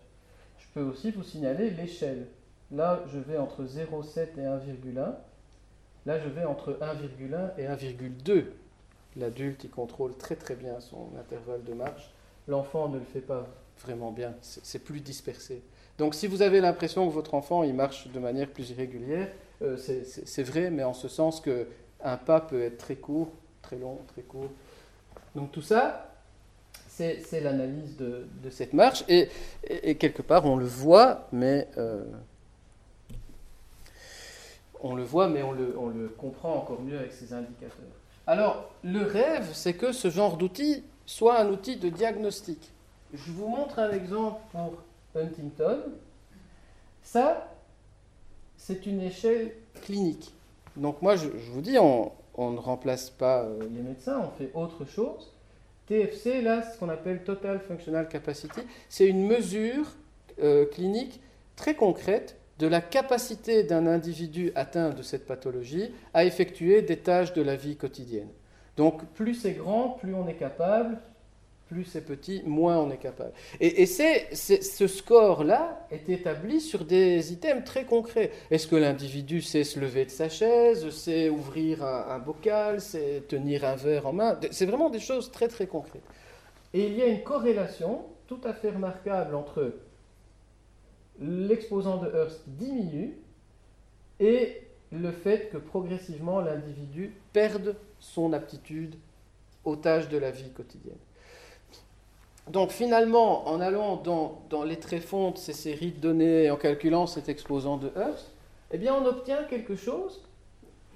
Je 0.59 0.65
peux 0.73 0.83
aussi 0.83 1.11
vous 1.11 1.23
signaler 1.23 1.71
l'échelle. 1.71 2.27
Là, 2.71 3.03
je 3.13 3.19
vais 3.19 3.37
entre 3.37 3.63
0,7 3.63 4.37
et 4.37 4.41
1,1. 4.41 5.13
Là, 6.05 6.19
je 6.19 6.29
vais 6.29 6.45
entre 6.45 6.73
1,1 6.81 7.51
et 7.57 7.65
1,2. 7.65 8.45
L'adulte, 9.17 9.63
il 9.63 9.69
contrôle 9.69 10.15
très 10.17 10.35
très 10.35 10.55
bien 10.55 10.79
son 10.79 11.09
intervalle 11.19 11.63
de 11.63 11.73
marche. 11.73 12.11
L'enfant 12.47 12.89
ne 12.89 12.99
le 12.99 13.05
fait 13.05 13.21
pas 13.21 13.47
vraiment 13.83 14.11
bien, 14.11 14.33
c'est 14.41 14.79
plus 14.79 15.01
dispersé. 15.01 15.61
Donc 15.97 16.15
si 16.15 16.27
vous 16.27 16.41
avez 16.41 16.61
l'impression 16.61 17.07
que 17.07 17.13
votre 17.13 17.33
enfant, 17.33 17.63
il 17.63 17.73
marche 17.73 18.07
de 18.07 18.19
manière 18.19 18.49
plus 18.49 18.69
irrégulière, 18.71 19.29
euh, 19.61 19.77
c'est 19.77 20.43
vrai, 20.43 20.69
mais 20.69 20.83
en 20.83 20.93
ce 20.93 21.07
sens 21.07 21.41
qu'un 21.41 22.17
pas 22.17 22.41
peut 22.41 22.61
être 22.61 22.77
très 22.77 22.95
court, 22.95 23.31
très 23.61 23.77
long, 23.77 23.99
très 24.07 24.21
court. 24.21 24.49
Donc 25.35 25.51
tout 25.51 25.61
ça, 25.61 26.11
c'est 26.87 27.41
l'analyse 27.41 27.97
de, 27.97 28.27
cette 28.49 28.73
marche. 28.73 29.03
Et, 29.09 29.27
quelque 29.95 30.21
part, 30.21 30.45
on 30.45 30.55
le 30.55 30.65
voit, 30.65 31.27
mais 31.31 31.67
euh, 31.77 32.05
on 34.85 34.93
le 34.93 35.03
voit, 35.03 35.27
mais 35.27 35.41
on 35.41 35.51
le, 35.51 36.13
comprend 36.15 36.57
encore 36.57 36.79
mieux 36.79 36.99
avec 36.99 37.11
ces 37.11 37.33
indicateurs. 37.33 37.71
Alors, 38.27 38.69
le 38.83 39.01
rêve, 39.01 39.49
c'est 39.51 39.73
que 39.73 39.91
ce 39.91 40.11
genre 40.11 40.37
d'outil 40.37 40.83
soit 41.07 41.39
un 41.39 41.49
outil 41.49 41.77
de 41.77 41.89
diagnostic. 41.89 42.71
Je 43.11 43.31
vous 43.31 43.47
montre 43.47 43.79
un 43.79 43.91
exemple 43.91 44.41
pour 44.51 44.73
Huntington. 45.15 45.79
Ça, 47.01 47.51
c'est 48.57 48.85
une 48.85 49.01
échelle 49.01 49.53
clinique. 49.81 50.35
Donc 50.75 51.01
moi, 51.01 51.15
je, 51.15 51.29
vous 51.51 51.61
dis, 51.61 51.79
on, 51.79 52.11
ne 52.37 52.59
remplace 52.59 53.09
pas 53.09 53.41
euh, 53.41 53.59
les 53.61 53.81
médecins, 53.81 54.21
on 54.23 54.37
fait 54.37 54.51
autre 54.53 54.85
chose. 54.85 55.33
TFC, 55.87 56.41
là, 56.43 56.61
ce 56.61 56.77
qu'on 56.77 56.89
appelle 56.89 57.23
Total 57.23 57.59
Functional 57.59 58.07
Capacity, 58.07 58.61
c'est 58.89 59.07
une 59.07 59.25
mesure 59.25 59.87
euh, 60.43 60.65
clinique 60.67 61.21
très 61.55 61.73
concrète 61.73 62.37
de 62.59 62.67
la 62.67 62.81
capacité 62.81 63.63
d'un 63.63 63.85
individu 63.87 64.51
atteint 64.55 64.91
de 64.91 65.01
cette 65.01 65.25
pathologie 65.25 65.91
à 66.13 66.25
effectuer 66.25 66.81
des 66.81 66.97
tâches 66.97 67.33
de 67.33 67.41
la 67.41 67.55
vie 67.55 67.75
quotidienne. 67.75 68.29
Donc 68.77 69.05
plus 69.13 69.35
c'est 69.35 69.53
grand, 69.53 69.89
plus 69.89 70.13
on 70.13 70.27
est 70.27 70.35
capable, 70.35 70.97
plus 71.67 71.83
c'est 71.83 72.05
petit, 72.05 72.43
moins 72.45 72.77
on 72.77 72.91
est 72.91 72.97
capable. 72.97 73.31
Et, 73.59 73.85
ce 73.85 74.87
score-là 74.87 75.87
est 75.91 76.09
établi 76.09 76.61
sur 76.61 76.85
des 76.85 77.33
items 77.33 77.63
très 77.63 77.85
concrets. 77.85 78.31
Est-ce 78.51 78.67
que 78.67 78.75
l'individu 78.75 79.41
sait 79.41 79.63
se 79.63 79.79
lever 79.79 80.05
de 80.05 80.11
sa 80.11 80.29
chaise, 80.29 80.89
sait 80.91 81.29
ouvrir 81.29 81.83
un, 81.83 82.07
un 82.09 82.19
bocal, 82.19 82.81
sait 82.81 83.23
tenir 83.27 83.65
un 83.65 83.75
verre 83.75 84.07
en 84.07 84.13
main? 84.13 84.39
C'est 84.51 84.67
vraiment 84.67 84.89
des 84.89 84.99
choses 84.99 85.31
très 85.31 85.47
très 85.47 85.65
concrètes. 85.65 86.03
Et 86.73 86.85
il 86.87 86.93
y 86.97 87.01
a 87.01 87.07
une 87.07 87.23
corrélation 87.23 88.03
tout 88.27 88.41
à 88.43 88.53
fait 88.53 88.69
remarquable 88.69 89.33
entre 89.33 89.73
l'exposant 91.19 91.97
de 91.97 92.07
Hearst 92.07 92.41
diminue 92.47 93.17
et 94.19 94.61
le 94.91 95.11
fait 95.11 95.49
que 95.51 95.57
progressivement 95.57 96.41
l'individu 96.41 97.13
perde 97.33 97.75
son 97.99 98.33
aptitude 98.33 98.95
aux 99.63 99.75
tâches 99.75 100.09
de 100.09 100.17
la 100.17 100.31
vie 100.31 100.49
quotidienne. 100.51 100.97
Donc 102.49 102.71
finalement, 102.71 103.47
en 103.47 103.59
allant 103.59 103.97
dans, 103.97 104.63
les 104.63 104.77
tréfonds 104.77 105.31
de 105.31 105.37
ces 105.37 105.53
séries 105.53 105.91
de 105.91 105.99
données 105.99 106.43
et 106.43 106.51
en 106.51 106.57
calculant 106.57 107.07
cet 107.07 107.27
exposant 107.27 107.77
de 107.77 107.91
Hearst, 107.95 108.31
eh 108.71 108.77
bien 108.77 108.93
on 108.93 109.05
obtient 109.05 109.43
quelque 109.43 109.75
chose 109.75 110.21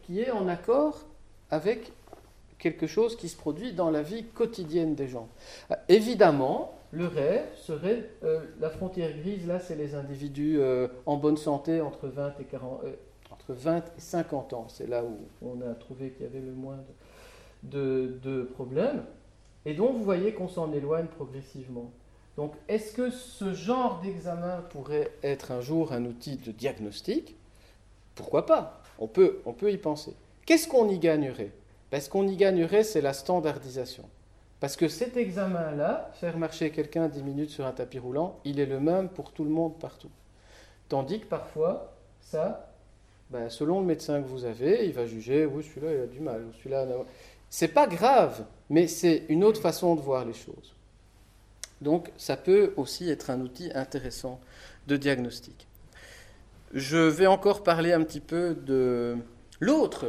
qui 0.03 0.21
est 0.21 0.31
en 0.31 0.47
accord 0.47 1.05
avec 1.49 1.91
quelque 2.59 2.87
chose 2.87 3.15
qui 3.15 3.29
se 3.29 3.37
produit 3.37 3.73
dans 3.73 3.89
la 3.89 4.03
vie 4.03 4.25
quotidienne 4.25 4.93
des 4.93 5.07
gens. 5.07 5.27
Évidemment, 5.87 6.78
le 6.91 7.07
rêve 7.07 7.45
serait 7.55 8.09
euh, 8.23 8.43
la 8.59 8.69
frontière 8.69 9.15
grise, 9.17 9.45
là, 9.45 9.59
c'est 9.59 9.75
les 9.75 9.93
individus 9.93 10.57
euh, 10.59 10.87
en 11.05 11.17
bonne 11.17 11.37
santé 11.37 11.81
entre 11.81 12.07
20 12.07 12.39
et, 12.39 12.45
40, 12.45 12.83
euh, 12.83 12.93
entre 13.31 13.53
20 13.53 13.77
et 13.77 13.81
50 13.99 14.53
ans. 14.53 14.65
C'est 14.69 14.87
là 14.87 15.03
où 15.03 15.17
on 15.41 15.61
a 15.61 15.73
trouvé 15.75 16.11
qu'il 16.11 16.23
y 16.23 16.25
avait 16.25 16.39
le 16.39 16.51
moins 16.51 16.79
de, 17.63 18.49
problèmes. 18.53 19.03
Et 19.65 19.73
donc, 19.73 19.97
vous 19.97 20.03
voyez 20.03 20.33
qu'on 20.33 20.47
s'en 20.47 20.71
éloigne 20.73 21.05
progressivement. 21.07 21.91
Donc, 22.37 22.53
est-ce 22.67 22.93
que 22.93 23.11
ce 23.11 23.53
genre 23.53 23.99
d'examen 24.01 24.63
pourrait 24.69 25.11
être 25.21 25.51
un 25.51 25.61
jour 25.61 25.91
un 25.93 26.05
outil 26.05 26.37
de 26.37 26.51
diagnostic? 26.51 27.35
Pourquoi 28.15 28.45
pas? 28.45 28.81
On 28.97 29.07
peut, 29.07 29.41
on 29.45 29.53
peut 29.53 29.71
y 29.71 29.77
penser. 29.77 30.13
Qu'est-ce 30.45 30.67
qu'on 30.67 30.89
y 30.89 30.97
gagnerait? 30.97 31.51
Ben, 31.91 32.01
Ce 32.01 32.09
qu'on 32.09 32.27
y 32.27 32.35
gagnerait, 32.35 32.83
c'est 32.83 33.01
la 33.01 33.13
standardisation. 33.13 34.05
Parce 34.59 34.75
que 34.75 34.87
cet 34.89 35.15
examen-là, 35.15 36.11
faire 36.15 36.37
marcher 36.37 36.69
quelqu'un 36.71 37.07
10 37.07 37.23
minutes 37.23 37.49
sur 37.49 37.65
un 37.65 37.71
tapis 37.71 37.99
roulant, 37.99 38.39
il 38.43 38.59
est 38.59 38.65
le 38.65 38.79
même 38.79 39.09
pour 39.09 39.31
tout 39.31 39.45
le 39.45 39.49
monde 39.49 39.79
partout. 39.79 40.11
Tandis 40.89 41.21
que 41.21 41.25
parfois, 41.25 41.93
ça, 42.19 42.73
ben, 43.29 43.49
selon 43.49 43.79
le 43.79 43.85
médecin 43.85 44.21
que 44.21 44.27
vous 44.27 44.43
avez, 44.43 44.85
il 44.85 44.91
va 44.91 45.05
juger, 45.05 45.45
oui, 45.45 45.63
celui-là, 45.63 45.93
il 45.93 46.01
a 46.01 46.07
du 46.07 46.19
mal, 46.19 46.45
celui-là... 46.57 46.85
C'est 47.49 47.69
pas 47.69 47.87
grave, 47.87 48.45
mais 48.69 48.87
c'est 48.87 49.25
une 49.29 49.43
autre 49.43 49.61
façon 49.61 49.95
de 49.95 50.01
voir 50.01 50.25
les 50.25 50.33
choses. 50.33 50.75
Donc, 51.81 52.11
ça 52.17 52.37
peut 52.37 52.73
aussi 52.75 53.09
être 53.09 53.29
un 53.29 53.39
outil 53.41 53.71
intéressant 53.73 54.39
de 54.87 54.97
diagnostic. 54.97 55.67
Je 56.73 56.97
vais 56.97 57.25
encore 57.27 57.63
parler 57.63 57.93
un 57.93 58.03
petit 58.03 58.19
peu 58.19 58.53
de 58.53 59.17
l'autre 59.59 60.05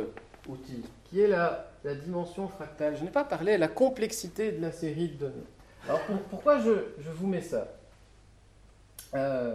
outil, 0.49 0.83
qui 1.05 1.21
est 1.21 1.29
la, 1.29 1.70
la 1.85 1.95
dimension 1.95 2.49
fractale. 2.49 2.97
Je 2.97 3.05
n'ai 3.05 3.11
pas 3.11 3.25
parlé 3.25 3.55
de 3.55 3.59
la 3.59 3.69
complexité 3.69 4.53
de 4.53 4.61
la 4.61 4.73
série 4.73 5.09
de 5.09 5.17
données. 5.17 5.47
Alors 5.89 6.01
pourquoi 6.29 6.59
je, 6.59 6.71
je, 6.99 7.11
vous 7.11 7.27
mets 7.27 7.41
ça 7.41 7.69
euh, 9.15 9.55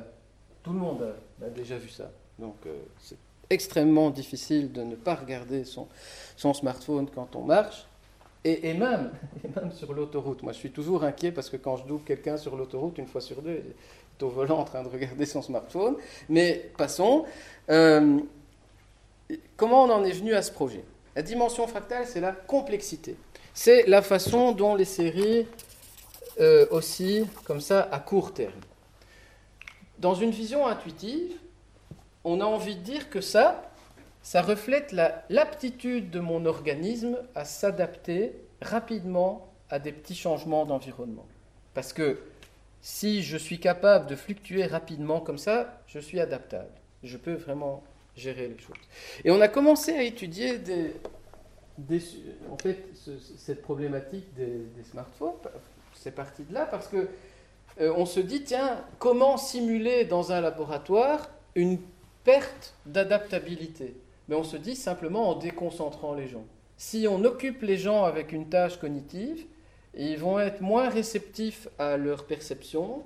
Tout 0.63 0.73
le 0.73 0.79
monde 0.79 1.13
a, 1.43 1.49
déjà 1.49 1.77
vu 1.77 1.89
ça. 1.89 2.11
Donc 2.39 2.55
euh, 2.65 2.75
c'est 2.99 3.17
extrêmement 3.49 4.09
difficile 4.09 4.71
de 4.71 4.81
ne 4.81 4.95
pas 4.95 5.15
regarder 5.15 5.65
son, 5.65 5.87
son 6.35 6.53
smartphone 6.53 7.07
quand 7.13 7.35
on 7.35 7.43
marche. 7.43 7.85
Et, 8.43 8.69
et, 8.69 8.73
même, 8.73 9.11
et 9.43 9.59
même 9.59 9.71
sur 9.71 9.93
l'autoroute. 9.93 10.43
Moi, 10.43 10.53
je 10.53 10.59
suis 10.59 10.71
toujours 10.71 11.03
inquiet 11.03 11.31
parce 11.31 11.49
que 11.49 11.57
quand 11.57 11.77
je 11.77 11.85
double 11.85 12.03
quelqu'un 12.03 12.37
sur 12.37 12.55
l'autoroute, 12.55 12.97
une 12.97 13.07
fois 13.07 13.21
sur 13.21 13.41
deux, 13.41 13.61
au 14.21 14.29
volant 14.29 14.59
en 14.59 14.63
train 14.63 14.83
de 14.83 14.87
regarder 14.87 15.25
son 15.25 15.41
smartphone. 15.41 15.95
Mais 16.29 16.71
passons. 16.77 17.25
Euh, 17.69 18.19
comment 19.57 19.83
on 19.83 19.91
en 19.91 20.03
est 20.03 20.11
venu 20.11 20.33
à 20.33 20.41
ce 20.41 20.51
projet? 20.51 20.83
La 21.15 21.21
dimension 21.21 21.65
fractale, 21.65 22.05
c'est 22.05 22.19
la 22.19 22.33
complexité. 22.33 23.15
C'est 23.53 23.85
la 23.87 24.01
façon 24.01 24.51
dont 24.51 24.75
les 24.75 24.85
séries 24.85 25.47
euh, 26.41 26.67
oscillent 26.71 27.27
comme 27.45 27.61
ça 27.61 27.87
à 27.89 27.99
court 27.99 28.33
terme. 28.33 28.59
Dans 29.99 30.13
une 30.13 30.31
vision 30.31 30.67
intuitive, 30.67 31.31
on 32.25 32.41
a 32.41 32.43
envie 32.45 32.75
de 32.75 32.81
dire 32.81 33.09
que 33.09 33.21
ça, 33.21 33.71
ça 34.23 34.41
reflète 34.41 34.91
l'aptitude 35.29 36.09
de 36.09 36.19
mon 36.19 36.45
organisme 36.45 37.17
à 37.33 37.45
s'adapter 37.45 38.33
rapidement 38.61 39.47
à 39.69 39.79
des 39.79 39.93
petits 39.93 40.15
changements 40.15 40.65
d'environnement. 40.65 41.25
Parce 41.73 41.93
que 41.93 42.19
si 42.81 43.23
je 43.23 43.37
suis 43.37 43.59
capable 43.59 44.07
de 44.07 44.15
fluctuer 44.15 44.65
rapidement 44.65 45.21
comme 45.21 45.37
ça, 45.37 45.81
je 45.87 45.99
suis 45.99 46.19
adaptable. 46.19 46.71
Je 47.03 47.17
peux 47.17 47.35
vraiment 47.35 47.83
gérer 48.15 48.47
les 48.47 48.57
choses. 48.57 48.75
Et 49.23 49.31
on 49.31 49.41
a 49.41 49.47
commencé 49.47 49.93
à 49.93 50.03
étudier 50.03 50.57
des, 50.57 50.93
en 52.51 52.57
fait, 52.57 52.85
cette 53.37 53.61
problématique 53.61 54.33
des, 54.35 54.83
smartphones. 54.89 55.33
C'est 55.93 56.15
parti 56.15 56.43
de 56.43 56.53
là 56.53 56.65
parce 56.65 56.87
que 56.87 57.07
euh, 57.81 57.93
on 57.95 58.05
se 58.05 58.19
dit 58.19 58.43
tiens, 58.43 58.83
comment 58.99 59.37
simuler 59.37 60.05
dans 60.05 60.31
un 60.31 60.41
laboratoire 60.41 61.29
une 61.55 61.79
perte 62.23 62.75
d'adaptabilité? 62.85 63.95
Mais 64.27 64.35
on 64.35 64.43
se 64.43 64.57
dit 64.57 64.75
simplement 64.75 65.29
en 65.29 65.35
déconcentrant 65.35 66.13
les 66.13 66.27
gens. 66.27 66.45
Si 66.77 67.07
on 67.09 67.23
occupe 67.23 67.61
les 67.61 67.77
gens 67.77 68.03
avec 68.03 68.31
une 68.31 68.49
tâche 68.49 68.77
cognitive, 68.77 69.45
ils 69.93 70.17
vont 70.17 70.39
être 70.39 70.61
moins 70.61 70.89
réceptifs 70.89 71.67
à 71.79 71.97
leur 71.97 72.25
perception, 72.25 73.03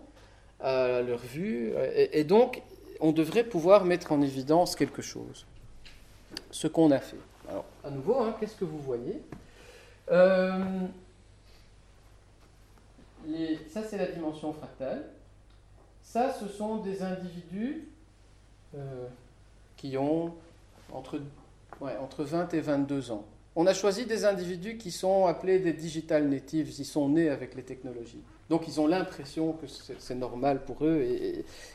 à 0.60 1.02
leur 1.02 1.20
vue, 1.20 1.74
et, 1.96 2.24
donc 2.24 2.62
on 3.00 3.12
devrait 3.12 3.44
pouvoir 3.44 3.86
mettre 3.86 4.12
en 4.12 4.22
évidence 4.22 4.76
quelque 4.76 5.02
chose. 5.02 5.46
Ce 6.52 6.68
qu'on 6.68 6.92
a 6.92 7.00
fait. 7.00 7.18
Alors, 7.50 7.66
à 7.84 7.90
nouveau, 7.90 8.20
hein, 8.20 8.36
qu'est-ce 8.40 8.56
que 8.56 8.66
vous 8.66 8.80
voyez? 8.80 9.22
Euh, 10.12 10.88
Ça, 13.70 13.84
c'est 13.84 13.98
la 13.98 14.08
dimension 14.08 14.54
fractale. 14.54 15.06
Ça, 16.04 16.34
ce 16.34 16.48
sont 16.48 16.78
des 16.78 17.04
individus 17.04 17.88
euh, 18.76 19.08
qui 19.78 19.98
ont 19.98 20.34
entre, 20.92 21.22
entre 21.82 22.24
20 22.24 22.54
et 22.54 22.62
22 22.62 23.12
ans. 23.12 23.26
On 23.56 23.68
a 23.68 23.74
choisi 23.74 24.06
des 24.06 24.26
individus 24.26 24.78
qui 24.78 24.92
sont 24.92 25.26
appelés 25.26 25.60
des 25.60 25.74
digital 25.74 26.28
natives, 26.28 26.74
ils 26.80 26.86
sont 26.86 27.10
nés 27.10 27.30
avec 27.30 27.56
les 27.56 27.64
technologies. 27.64 28.24
Donc 28.50 28.68
ils 28.68 28.82
ont 28.82 28.88
l'impression 28.88 29.54
que 29.54 29.68
c'est 29.68 30.16
normal 30.16 30.64
pour 30.66 30.84
eux 30.84 31.02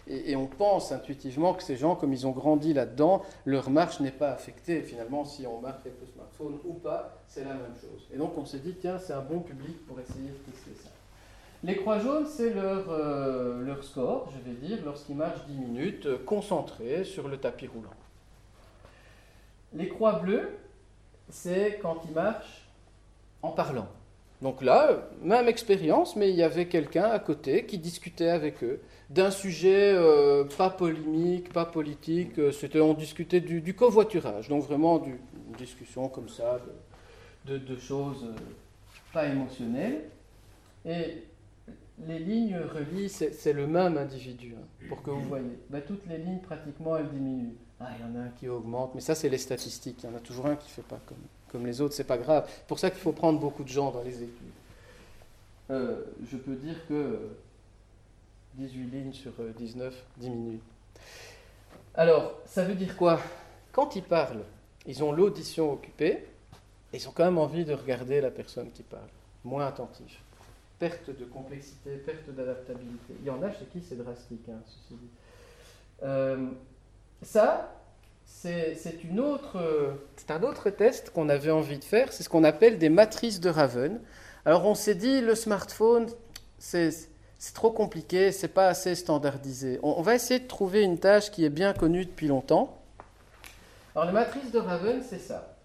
et, 0.08 0.36
on 0.36 0.46
pense 0.46 0.90
intuitivement 0.90 1.54
que 1.54 1.62
ces 1.62 1.76
gens, 1.76 1.94
comme 1.94 2.12
ils 2.12 2.26
ont 2.26 2.32
grandi 2.32 2.72
là-dedans, 2.72 3.22
leur 3.44 3.70
marche 3.70 4.00
n'est 4.00 4.10
pas 4.10 4.30
affectée. 4.30 4.82
Finalement, 4.82 5.24
si 5.24 5.46
on 5.46 5.60
marche 5.60 5.80
avec 5.86 6.00
le 6.00 6.06
smartphone 6.06 6.58
ou 6.64 6.74
pas, 6.74 7.22
c'est 7.28 7.44
la 7.44 7.54
même 7.54 7.74
chose. 7.80 8.08
Et 8.12 8.18
donc 8.18 8.36
on 8.36 8.44
s'est 8.44 8.58
dit, 8.58 8.74
tiens, 8.80 8.98
c'est 8.98 9.12
un 9.12 9.22
bon 9.22 9.40
public 9.40 9.86
pour 9.86 10.00
essayer 10.00 10.28
de 10.28 10.50
tester 10.50 10.72
ça. 10.82 10.90
Les 11.62 11.76
croix 11.76 11.98
jaunes, 11.98 12.26
c'est 12.26 12.52
leur, 12.52 12.90
euh, 12.90 13.62
leur 13.64 13.82
score, 13.84 14.30
je 14.34 14.50
vais 14.50 14.56
dire, 14.56 14.78
lorsqu'ils 14.84 15.16
marchent 15.16 15.46
10 15.46 15.54
minutes, 15.54 16.06
euh, 16.06 16.18
concentrés 16.26 17.04
sur 17.04 17.28
le 17.28 17.38
tapis 17.38 17.68
roulant. 17.68 17.88
Les 19.72 19.88
croix 19.88 20.18
bleues, 20.18 20.50
c'est 21.30 21.78
quand 21.80 22.02
ils 22.04 22.12
marchent 22.12 22.68
en 23.40 23.50
parlant. 23.50 23.88
Donc 24.44 24.60
là, 24.60 25.08
même 25.22 25.48
expérience, 25.48 26.16
mais 26.16 26.28
il 26.28 26.36
y 26.36 26.42
avait 26.42 26.68
quelqu'un 26.68 27.04
à 27.04 27.18
côté 27.18 27.64
qui 27.64 27.78
discutait 27.78 28.28
avec 28.28 28.62
eux 28.62 28.82
d'un 29.08 29.30
sujet 29.30 29.94
euh, 29.94 30.44
pas 30.44 30.68
polémique, 30.68 31.50
pas 31.50 31.64
politique. 31.64 32.38
Euh, 32.38 32.52
on 32.74 32.92
discutait 32.92 33.40
du, 33.40 33.74
covoiturage, 33.74 34.50
donc 34.50 34.64
vraiment 34.64 34.98
du, 34.98 35.12
une 35.12 35.56
discussion 35.56 36.10
comme 36.10 36.28
ça 36.28 36.60
de, 37.46 37.58
choses 37.78 38.22
euh, 38.24 38.34
pas 39.14 39.28
émotionnelles. 39.28 40.10
Et 40.84 41.24
les 42.06 42.18
lignes 42.18 42.58
relient, 42.58 43.08
c'est 43.08 43.54
le 43.54 43.66
même 43.66 43.96
individu, 43.96 44.56
hein, 44.58 44.86
pour 44.90 45.02
que 45.02 45.08
vous 45.08 45.22
voyez. 45.22 45.58
Ben, 45.70 45.80
toutes 45.80 46.06
les 46.06 46.18
lignes 46.18 46.40
pratiquement 46.40 46.98
elles 46.98 47.08
diminuent. 47.08 47.56
Ah, 47.80 47.88
il 47.98 48.04
y 48.04 48.10
en 48.10 48.20
a 48.20 48.26
un 48.26 48.28
qui 48.28 48.46
augmente, 48.46 48.94
mais 48.94 49.00
ça, 49.00 49.14
c'est 49.14 49.30
les 49.30 49.38
statistiques. 49.38 50.02
Il 50.02 50.10
y 50.10 50.12
en 50.12 50.16
a 50.16 50.20
toujours 50.20 50.44
un 50.44 50.56
qui 50.56 50.68
ne 50.68 50.72
fait 50.72 50.86
pas 50.86 51.00
comme, 51.06 51.16
comme 51.54 51.66
les 51.66 51.80
autres, 51.80 51.94
c'est 51.94 52.02
pas 52.02 52.18
grave. 52.18 52.46
C'est 52.48 52.66
pour 52.66 52.80
ça 52.80 52.90
qu'il 52.90 52.98
faut 52.98 53.12
prendre 53.12 53.38
beaucoup 53.38 53.62
de 53.62 53.68
gens 53.68 53.92
dans 53.92 54.02
les 54.02 54.16
études. 54.24 54.50
Euh, 55.70 56.02
je 56.28 56.36
peux 56.36 56.56
dire 56.56 56.74
que 56.88 57.28
18 58.54 58.86
lignes 58.86 59.12
sur 59.12 59.30
19 59.56 59.94
euh, 59.94 59.96
diminuent. 60.16 60.58
Alors, 61.94 62.40
ça 62.44 62.64
veut 62.64 62.74
dire 62.74 62.96
quoi? 62.96 63.20
Quand 63.70 63.94
ils 63.94 64.02
parlent, 64.02 64.42
ils 64.84 65.04
ont 65.04 65.12
l'audition 65.12 65.72
occupée, 65.72 66.26
ils 66.92 67.08
ont 67.08 67.12
quand 67.12 67.24
même 67.24 67.38
envie 67.38 67.64
de 67.64 67.72
regarder 67.72 68.20
la 68.20 68.32
personne 68.32 68.72
qui 68.72 68.82
parle, 68.82 69.06
moins 69.44 69.68
attentif. 69.68 70.20
Perte 70.80 71.16
de 71.16 71.24
complexité, 71.24 71.98
perte 71.98 72.30
d'adaptabilité. 72.30 73.14
Il 73.20 73.26
y 73.26 73.30
en 73.30 73.40
a 73.44 73.52
chez 73.52 73.66
qui 73.66 73.80
c'est 73.80 73.94
drastique, 73.94 74.48
hein, 74.48 74.58
ceci 74.66 74.94
dit. 75.00 75.08
Euh, 76.02 76.48
ça, 77.22 77.72
c'est 78.42 80.30
un 80.30 80.42
autre 80.42 80.70
test 80.70 81.10
qu'on 81.10 81.28
avait 81.28 81.50
envie 81.50 81.78
de 81.78 81.84
faire, 81.84 82.12
c'est 82.12 82.22
ce 82.22 82.28
qu'on 82.28 82.44
appelle 82.44 82.78
des 82.78 82.88
matrices 82.88 83.40
de 83.40 83.48
Raven. 83.48 84.00
Alors 84.44 84.66
on 84.66 84.74
s'est 84.74 84.94
dit, 84.94 85.20
le 85.20 85.34
smartphone, 85.34 86.08
c'est 86.58 86.92
trop 87.54 87.70
compliqué, 87.70 88.32
c'est 88.32 88.48
pas 88.48 88.68
assez 88.68 88.94
standardisé. 88.94 89.78
On, 89.82 90.02
va 90.02 90.14
essayer 90.14 90.40
de 90.40 90.46
trouver 90.46 90.82
une 90.82 90.98
tâche 90.98 91.30
qui 91.30 91.44
est 91.44 91.50
bien 91.50 91.72
connue 91.72 92.04
depuis 92.04 92.26
longtemps. 92.26 92.78
Alors 93.94 94.06
les 94.06 94.12
matrices 94.12 94.50
de 94.50 94.58
Raven, 94.58 95.02
c'est 95.02 95.18
ça. 95.18 95.56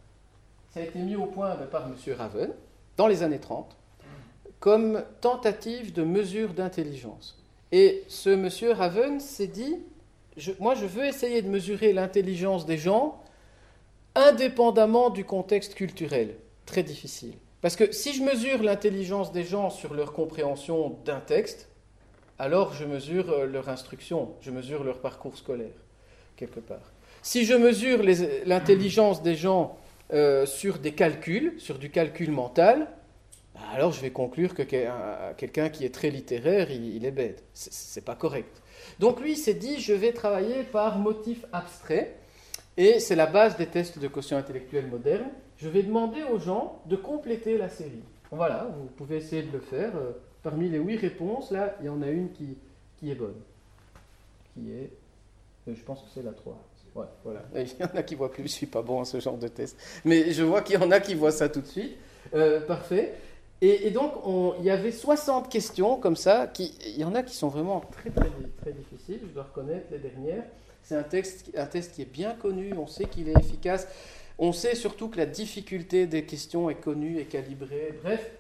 Ça 0.74 0.80
a 0.80 0.84
été 0.84 1.00
mis 1.00 1.16
au 1.16 1.26
point 1.26 1.56
par 1.72 1.88
M. 1.88 1.96
Raven 2.16 2.52
dans 2.96 3.08
les 3.08 3.24
années 3.24 3.40
30 3.40 3.76
comme 4.60 5.04
tentative 5.22 5.94
de 5.94 6.04
mesure 6.04 6.54
d'intelligence. 6.54 7.42
Et 7.72 8.04
ce 8.08 8.30
M. 8.30 8.74
Raven 8.74 9.20
s'est 9.20 9.48
dit, 9.48 9.78
moi, 10.60 10.76
je 10.76 10.86
veux 10.86 11.06
essayer 11.06 11.42
de 11.42 11.50
mesurer 11.50 11.94
l'intelligence 11.94 12.66
des 12.66 12.78
gens 12.78 13.22
indépendamment 14.16 15.10
du 15.10 15.24
contexte 15.24 15.76
culturel. 15.76 16.36
Très 16.66 16.84
difficile. 16.84 17.34
Parce 17.62 17.76
que 17.76 17.92
si 17.92 18.14
je 18.14 18.24
mesure 18.24 18.64
l'intelligence 18.64 19.32
des 19.32 19.44
gens 19.44 19.70
sur 19.70 19.94
leur 19.94 20.14
compréhension 20.14 20.98
d'un 21.06 21.20
texte, 21.20 21.70
alors 22.38 22.74
je 22.74 22.86
mesure 22.86 23.30
euh, 23.30 23.46
leur 23.46 23.68
instruction, 23.68 24.34
je 24.42 24.52
mesure 24.52 24.84
leur 24.84 25.00
parcours 25.00 25.38
scolaire, 25.38 25.76
quelque 26.38 26.62
part. 26.62 26.94
Si 27.22 27.46
je 27.46 27.54
mesure 27.54 28.02
l'intelligence 28.46 29.22
des 29.22 29.36
gens 29.36 29.78
euh, 30.14 30.46
sur 30.46 30.80
des 30.80 30.94
calculs, 30.94 31.56
sur 31.58 31.78
du 31.78 31.90
calcul 31.90 32.32
mental, 32.32 32.88
bah, 33.54 33.62
alors 33.74 33.92
je 33.92 34.02
vais 34.02 34.12
conclure 34.12 34.54
que 34.54 34.64
quelqu'un 35.34 35.70
qui 35.70 35.86
est 35.86 35.94
très 35.94 36.10
littéraire, 36.10 36.72
il, 36.72 36.96
il 36.96 37.06
est 37.06 37.12
bête. 37.12 37.44
C'est 37.54 38.04
pas 38.06 38.16
correct. 38.16 38.62
Donc 39.00 39.20
lui, 39.22 39.36
s'est 39.36 39.54
dit, 39.54 39.80
je 39.80 39.94
vais 39.94 40.14
travailler 40.14 40.64
par 40.64 40.98
motif 40.98 41.46
abstrait, 41.52 42.16
et 42.78 43.00
c'est 43.00 43.16
la 43.16 43.26
base 43.26 43.58
des 43.58 43.66
tests 43.68 44.00
de 44.00 44.08
quotient 44.08 44.38
intellectuel 44.38 44.88
moderne. 44.88 45.30
Je 45.58 45.68
vais 45.68 45.84
demander 45.84 46.24
aux 46.24 46.40
gens 46.40 46.82
de 46.86 46.96
compléter 46.96 47.58
la 47.58 47.68
série. 47.68 48.04
Voilà, 48.32 48.70
vous 48.78 48.86
pouvez 48.86 49.18
essayer 49.18 49.44
de 49.44 49.52
le 49.52 49.60
faire. 49.60 49.96
Euh, 49.96 50.12
parmi 50.44 50.70
les 50.70 50.78
huit 50.78 50.96
réponses, 50.96 51.52
là, 51.52 51.76
il 51.82 51.88
y 51.88 51.90
en 51.90 52.02
a 52.02 52.08
une 52.08 52.32
qui, 52.32 52.58
qui 52.98 53.12
est 53.12 53.16
bonne. 53.16 53.36
Qui 54.54 54.72
est, 54.72 54.92
euh, 55.68 55.74
je 55.76 55.84
pense 55.84 56.02
que 56.04 56.08
c'est 56.14 56.24
la 56.24 56.32
3. 56.32 56.58
Ouais, 56.96 57.06
voilà. 57.24 57.44
Il 57.56 57.68
y 57.80 57.84
en 57.84 57.98
a 57.98 58.04
qui 58.04 58.16
voient 58.16 58.30
que 58.30 58.38
je 58.38 58.44
ne 58.44 58.48
suis 58.48 58.66
pas 58.66 58.82
bon 58.82 59.02
à 59.02 59.06
ce 59.06 59.20
genre 59.20 59.38
de 59.38 59.48
test. 59.48 59.78
Mais 60.06 60.32
je 60.32 60.44
vois 60.44 60.62
qu'il 60.62 60.76
y 60.76 60.84
en 60.84 60.92
a 60.92 61.00
qui 61.00 61.16
voient 61.16 61.32
ça 61.32 61.50
tout 61.50 61.62
de 61.62 61.68
suite. 61.68 61.98
Euh, 62.34 62.62
parfait. 62.62 63.14
Et, 63.62 63.92
donc, 63.92 64.14
il 64.60 64.66
y 64.66 64.70
avait 64.70 64.92
60 64.92 65.50
questions 65.50 65.98
comme 65.98 66.16
ça. 66.16 66.52
Il 66.58 66.98
y 66.98 67.04
en 67.04 67.14
a 67.14 67.24
qui 67.24 67.36
sont 67.36 67.50
vraiment 67.50 67.82
très, 67.82 68.10
très, 68.10 68.30
très 68.62 68.72
difficiles, 68.72 69.20
je 69.28 69.34
dois 69.34 69.44
reconnaître 69.44 69.88
les 69.92 70.00
dernières. 70.00 70.44
C'est 70.82 70.96
un, 70.96 71.00
un 71.00 71.66
test 71.66 71.94
qui 71.94 72.02
est 72.02 72.12
bien 72.12 72.34
connu, 72.36 72.74
on 72.74 72.88
sait 72.88 73.06
qu'il 73.06 73.28
est 73.28 73.38
efficace. 73.38 73.88
On 74.38 74.54
sait 74.54 74.76
surtout 74.76 75.10
que 75.10 75.18
la 75.18 75.26
difficulté 75.26 76.08
des 76.08 76.26
questions 76.26 76.70
est 76.70 76.80
connue 76.80 77.20
et 77.20 77.26
calibrée. 77.26 78.00
Bref, 78.02 78.32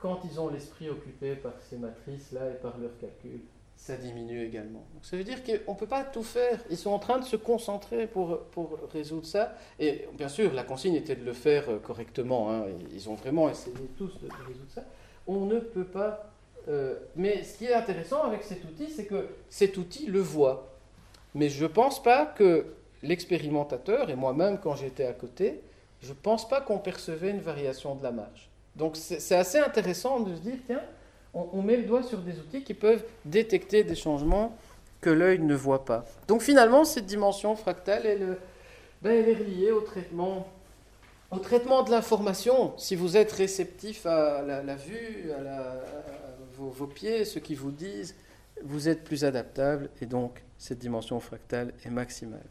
quand 0.00 0.20
ils 0.24 0.40
ont 0.40 0.48
l'esprit 0.48 0.90
occupé 0.90 1.36
par 1.36 1.52
ces 1.70 1.76
matrices-là 1.76 2.50
et 2.50 2.60
par 2.60 2.76
leurs 2.78 2.98
calculs, 2.98 3.42
ça 3.82 3.96
diminue 3.96 4.44
également. 4.44 4.84
Donc 4.94 5.04
ça 5.04 5.16
veut 5.16 5.24
dire 5.24 5.42
qu'on 5.42 5.72
ne 5.72 5.76
peut 5.76 5.88
pas 5.88 6.04
tout 6.04 6.22
faire. 6.22 6.60
Ils 6.70 6.76
sont 6.76 6.90
en 6.90 7.00
train 7.00 7.18
de 7.18 7.24
se 7.24 7.34
concentrer 7.34 8.06
pour, 8.06 8.38
pour 8.52 8.78
résoudre 8.92 9.26
ça. 9.26 9.56
Et 9.80 10.06
bien 10.14 10.28
sûr, 10.28 10.54
la 10.54 10.62
consigne 10.62 10.94
était 10.94 11.16
de 11.16 11.24
le 11.24 11.32
faire 11.32 11.68
euh, 11.68 11.78
correctement. 11.80 12.52
Hein. 12.52 12.66
Ils 12.94 13.10
ont 13.10 13.14
vraiment 13.14 13.50
essayé 13.50 13.74
tous 13.98 14.12
de, 14.20 14.28
résoudre 14.46 14.70
ça. 14.72 14.84
On 15.26 15.46
ne 15.46 15.58
peut 15.58 15.84
pas... 15.84 16.30
Euh, 16.68 16.94
mais 17.16 17.42
ce 17.42 17.58
qui 17.58 17.64
est 17.64 17.74
intéressant 17.74 18.22
avec 18.22 18.44
cet 18.44 18.62
outil, 18.62 18.88
c'est 18.88 19.06
que 19.06 19.26
cet 19.50 19.76
outil 19.76 20.06
le 20.06 20.20
voit. 20.20 20.68
Mais 21.34 21.48
je 21.48 21.64
ne 21.64 21.68
pense 21.68 22.00
pas 22.00 22.24
que 22.24 22.66
l'expérimentateur, 23.02 24.10
et 24.10 24.14
moi-même 24.14 24.60
quand 24.62 24.76
j'étais 24.76 25.06
à 25.06 25.12
côté, 25.12 25.60
je 26.02 26.10
ne 26.10 26.14
pense 26.14 26.48
pas 26.48 26.60
qu'on 26.60 26.78
percevait 26.78 27.30
une 27.30 27.40
variation 27.40 27.96
de 27.96 28.04
la 28.04 28.12
marge. 28.12 28.48
Donc 28.76 28.96
c'est 28.96 29.34
assez 29.34 29.58
intéressant 29.58 30.20
de 30.20 30.36
se 30.36 30.40
dire, 30.40 30.58
tiens, 30.66 30.82
on, 31.34 31.62
met 31.62 31.76
le 31.76 31.84
doigt 31.84 32.02
sur 32.02 32.18
des 32.18 32.38
outils 32.38 32.62
qui 32.62 32.74
peuvent 32.74 33.04
détecter 33.24 33.84
des 33.84 33.94
changements 33.94 34.56
que 35.00 35.10
l'œil 35.10 35.38
ne 35.38 35.54
voit 35.54 35.84
pas. 35.84 36.04
Donc 36.28 36.42
finalement, 36.42 36.84
cette 36.84 37.06
dimension 37.06 37.56
fractale, 37.56 38.06
elle, 38.06 38.38
ben, 39.00 39.12
est 39.12 39.34
reliée 39.34 39.72
au 39.72 39.80
traitement, 39.80 40.46
au 41.30 41.38
traitement 41.38 41.82
de 41.82 41.90
l'information. 41.90 42.74
Si 42.76 42.94
vous 42.94 43.16
êtes 43.16 43.32
réceptif 43.32 44.06
à 44.06 44.42
la, 44.42 44.76
vue, 44.76 45.30
à, 45.32 45.76
vos, 46.56 46.68
vos, 46.68 46.86
pieds, 46.86 47.24
ce 47.24 47.38
qu'ils 47.38 47.56
vous 47.56 47.72
disent, 47.72 48.14
vous 48.62 48.88
êtes 48.88 49.02
plus 49.02 49.24
adaptable 49.24 49.88
et 50.00 50.06
donc 50.06 50.44
cette 50.58 50.78
dimension 50.78 51.18
fractale 51.18 51.72
est 51.84 51.90
maximale. 51.90 52.46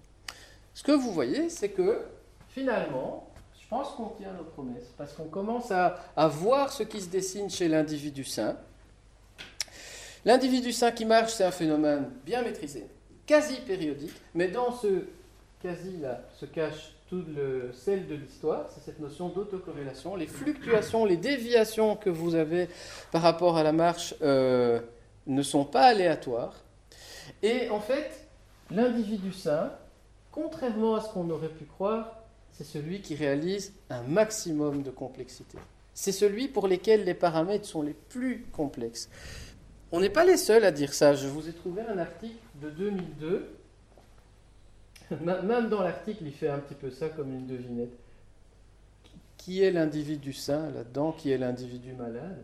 Ce 0.73 0.83
que 0.83 0.91
vous 0.91 1.11
voyez, 1.11 1.49
c'est 1.49 1.69
que 1.69 2.01
finalement, 2.49 3.29
je 3.61 3.67
pense 3.69 3.91
qu'on 3.91 4.09
tient 4.09 4.33
nos 4.33 4.43
promesses 4.43 4.91
parce 4.97 5.13
qu'on 5.13 5.29
commence 5.29 5.71
à, 5.71 5.99
à 6.17 6.27
voir 6.27 6.71
ce 6.73 6.83
qui 6.83 6.99
se 6.99 7.09
dessine 7.09 7.49
chez 7.49 7.69
l'individu 7.69 8.25
sain. 8.25 8.57
L'individu 10.23 10.71
sain 10.71 10.91
qui 10.91 11.05
marche, 11.05 11.33
c'est 11.33 11.43
un 11.43 11.51
phénomène 11.51 12.09
bien 12.25 12.43
maîtrisé, 12.43 12.85
quasi 13.25 13.55
périodique, 13.61 14.13
mais 14.35 14.49
dans 14.49 14.71
ce 14.71 15.05
quasi-là 15.61 16.21
se 16.39 16.45
cache 16.45 16.93
tout 17.09 17.23
le 17.35 17.71
sel 17.73 18.07
de 18.07 18.15
l'histoire, 18.15 18.69
c'est 18.73 18.81
cette 18.85 18.99
notion 18.99 19.29
d'autocorrélation, 19.29 20.15
les 20.15 20.27
fluctuations, 20.27 21.05
les 21.05 21.17
déviations 21.17 21.95
que 21.95 22.09
vous 22.09 22.35
avez 22.35 22.69
par 23.11 23.21
rapport 23.21 23.57
à 23.57 23.63
la 23.63 23.73
marche 23.73 24.15
euh, 24.21 24.79
ne 25.27 25.41
sont 25.41 25.65
pas 25.65 25.87
aléatoires. 25.87 26.55
Et 27.43 27.69
en 27.69 27.79
fait, 27.79 28.27
l'individu 28.69 29.33
sain, 29.33 29.73
contrairement 30.31 30.95
à 30.95 31.01
ce 31.01 31.09
qu'on 31.09 31.29
aurait 31.29 31.49
pu 31.49 31.65
croire, 31.65 32.15
c'est 32.51 32.63
celui 32.63 33.01
qui 33.01 33.15
réalise 33.15 33.73
un 33.89 34.03
maximum 34.03 34.83
de 34.83 34.91
complexité. 34.91 35.57
C'est 35.93 36.11
celui 36.11 36.47
pour 36.47 36.67
lequel 36.67 37.03
les 37.03 37.13
paramètres 37.13 37.65
sont 37.65 37.81
les 37.81 37.93
plus 37.93 38.45
complexes. 38.53 39.09
On 39.91 39.99
n'est 39.99 40.09
pas 40.09 40.23
les 40.23 40.37
seuls 40.37 40.63
à 40.63 40.71
dire 40.71 40.93
ça. 40.93 41.13
Je 41.13 41.27
vous 41.27 41.49
ai 41.49 41.53
trouvé 41.53 41.81
un 41.81 41.97
article 41.97 42.37
de 42.61 42.69
2002. 42.69 43.57
Même 45.21 45.69
dans 45.69 45.81
l'article, 45.81 46.23
il 46.25 46.31
fait 46.31 46.47
un 46.47 46.59
petit 46.59 46.75
peu 46.75 46.89
ça 46.89 47.09
comme 47.09 47.33
une 47.33 47.45
devinette. 47.45 47.91
Qui 49.37 49.63
est 49.63 49.71
l'individu 49.71 50.33
sain 50.33 50.71
là-dedans? 50.71 51.11
Qui 51.11 51.31
est 51.31 51.37
l'individu 51.37 51.93
malade? 51.93 52.43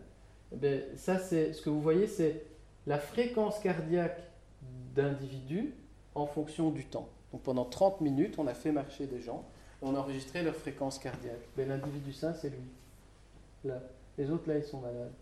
Eh 0.62 0.96
Ça, 0.96 1.18
c'est 1.18 1.52
ce 1.52 1.62
que 1.62 1.70
vous 1.70 1.80
voyez, 1.80 2.06
c'est 2.06 2.42
la 2.86 2.98
fréquence 2.98 3.58
cardiaque 3.60 4.20
d'individus 4.94 5.72
en 6.14 6.26
fonction 6.26 6.70
du 6.70 6.84
temps. 6.84 7.08
Donc 7.32 7.42
pendant 7.42 7.64
30 7.64 8.00
minutes, 8.00 8.34
on 8.38 8.46
a 8.46 8.54
fait 8.54 8.72
marcher 8.72 9.06
des 9.06 9.20
gens, 9.20 9.44
on 9.80 9.94
a 9.94 9.98
enregistré 9.98 10.42
leur 10.42 10.54
fréquence 10.54 10.98
cardiaque. 10.98 11.48
Ben, 11.56 11.68
l'individu 11.68 12.12
sain, 12.12 12.34
c'est 12.34 12.50
lui. 12.50 12.68
Là. 13.64 13.80
Les 14.16 14.30
autres, 14.30 14.48
là, 14.48 14.58
ils 14.58 14.64
sont 14.64 14.80
malades. 14.80 15.12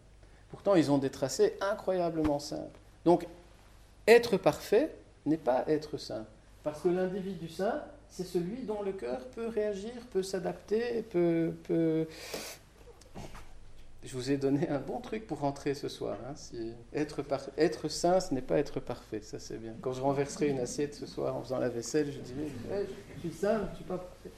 Pourtant, 0.57 0.74
ils 0.74 0.91
ont 0.91 0.97
des 0.97 1.11
tracés 1.11 1.53
incroyablement 1.61 2.39
simples. 2.39 2.81
Donc, 3.05 3.27
être 4.07 4.39
parfait 4.39 4.91
n'est 5.27 5.37
pas 5.37 5.65
être 5.69 5.99
sain. 5.99 6.24
Parce 6.65 6.81
que 6.81 6.89
l'individu 6.89 7.47
sain, 7.47 7.83
c'est 8.09 8.24
celui 8.24 8.62
dont 8.62 8.83
le 8.83 8.93
cœur 8.93 9.20
peut 9.35 9.49
réagir, 9.49 9.93
peut 10.11 10.23
s'adapter, 10.23 11.03
peut, 11.03 11.53
Je 14.03 14.15
vous 14.15 14.31
ai 14.31 14.39
donné 14.39 14.66
un 14.70 14.78
bon 14.78 15.01
truc 15.01 15.27
pour 15.27 15.41
rentrer 15.41 15.74
ce 15.74 15.91
soir. 15.91 16.16
Hein. 16.27 16.35
Être, 16.95 17.23
être 17.59 17.89
sain, 17.89 18.20
ce 18.20 18.33
n'est 18.33 18.41
pas 18.41 18.57
être 18.57 18.81
parfait, 18.81 19.20
ça 19.20 19.39
c'est 19.39 19.59
bien. 19.59 19.74
Quand 19.83 19.93
je 19.93 20.01
renverserai 20.01 20.49
une 20.49 20.61
assiette 20.61 20.95
ce 20.95 21.05
soir 21.05 21.37
en 21.37 21.43
faisant 21.43 21.59
la 21.59 21.69
vaisselle, 21.69 22.11
je 22.11 22.20
dirai 22.20 22.87
je 23.16 23.20
suis 23.20 23.39
sain, 23.39 23.59
je 23.59 23.70
ne 23.73 23.74
suis 23.74 23.85
pas 23.85 23.99
parfait. 23.99 24.31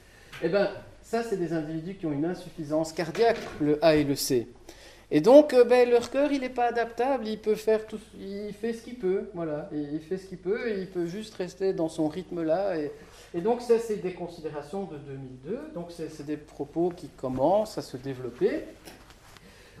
Eh 0.43 0.49
bien, 0.49 0.69
ça, 1.01 1.23
c'est 1.23 1.37
des 1.37 1.53
individus 1.53 1.95
qui 1.95 2.05
ont 2.07 2.11
une 2.11 2.25
insuffisance 2.25 2.91
cardiaque, 2.91 3.39
le 3.61 3.83
A 3.83 3.95
et 3.95 4.03
le 4.03 4.15
C. 4.15 4.49
Et 5.11 5.21
donc, 5.21 5.53
euh, 5.53 5.63
ben, 5.63 5.89
leur 5.89 6.11
cœur, 6.11 6.31
il 6.31 6.41
n'est 6.41 6.49
pas 6.49 6.65
adaptable, 6.65 7.27
il 7.27 7.39
peut 7.39 7.55
faire 7.55 7.87
tout, 7.87 7.99
il 8.19 8.53
fait 8.53 8.73
ce 8.73 8.83
qu'il 8.83 8.95
peut, 8.95 9.29
voilà, 9.33 9.67
il 9.71 9.99
fait 10.01 10.17
ce 10.17 10.27
qu'il 10.27 10.37
peut, 10.37 10.77
il 10.77 10.87
peut 10.87 11.07
juste 11.07 11.33
rester 11.33 11.73
dans 11.73 11.89
son 11.89 12.07
rythme-là. 12.07 12.75
Et, 13.33 13.41
donc, 13.41 13.61
ça, 13.61 13.79
c'est 13.79 13.97
des 13.97 14.13
considérations 14.13 14.83
de 14.83 14.97
2002, 14.97 15.71
donc 15.73 15.87
c'est 15.91 16.25
des 16.25 16.37
propos 16.37 16.91
qui 16.95 17.07
commencent 17.09 17.77
à 17.77 17.81
se 17.81 17.97
développer. 17.97 18.61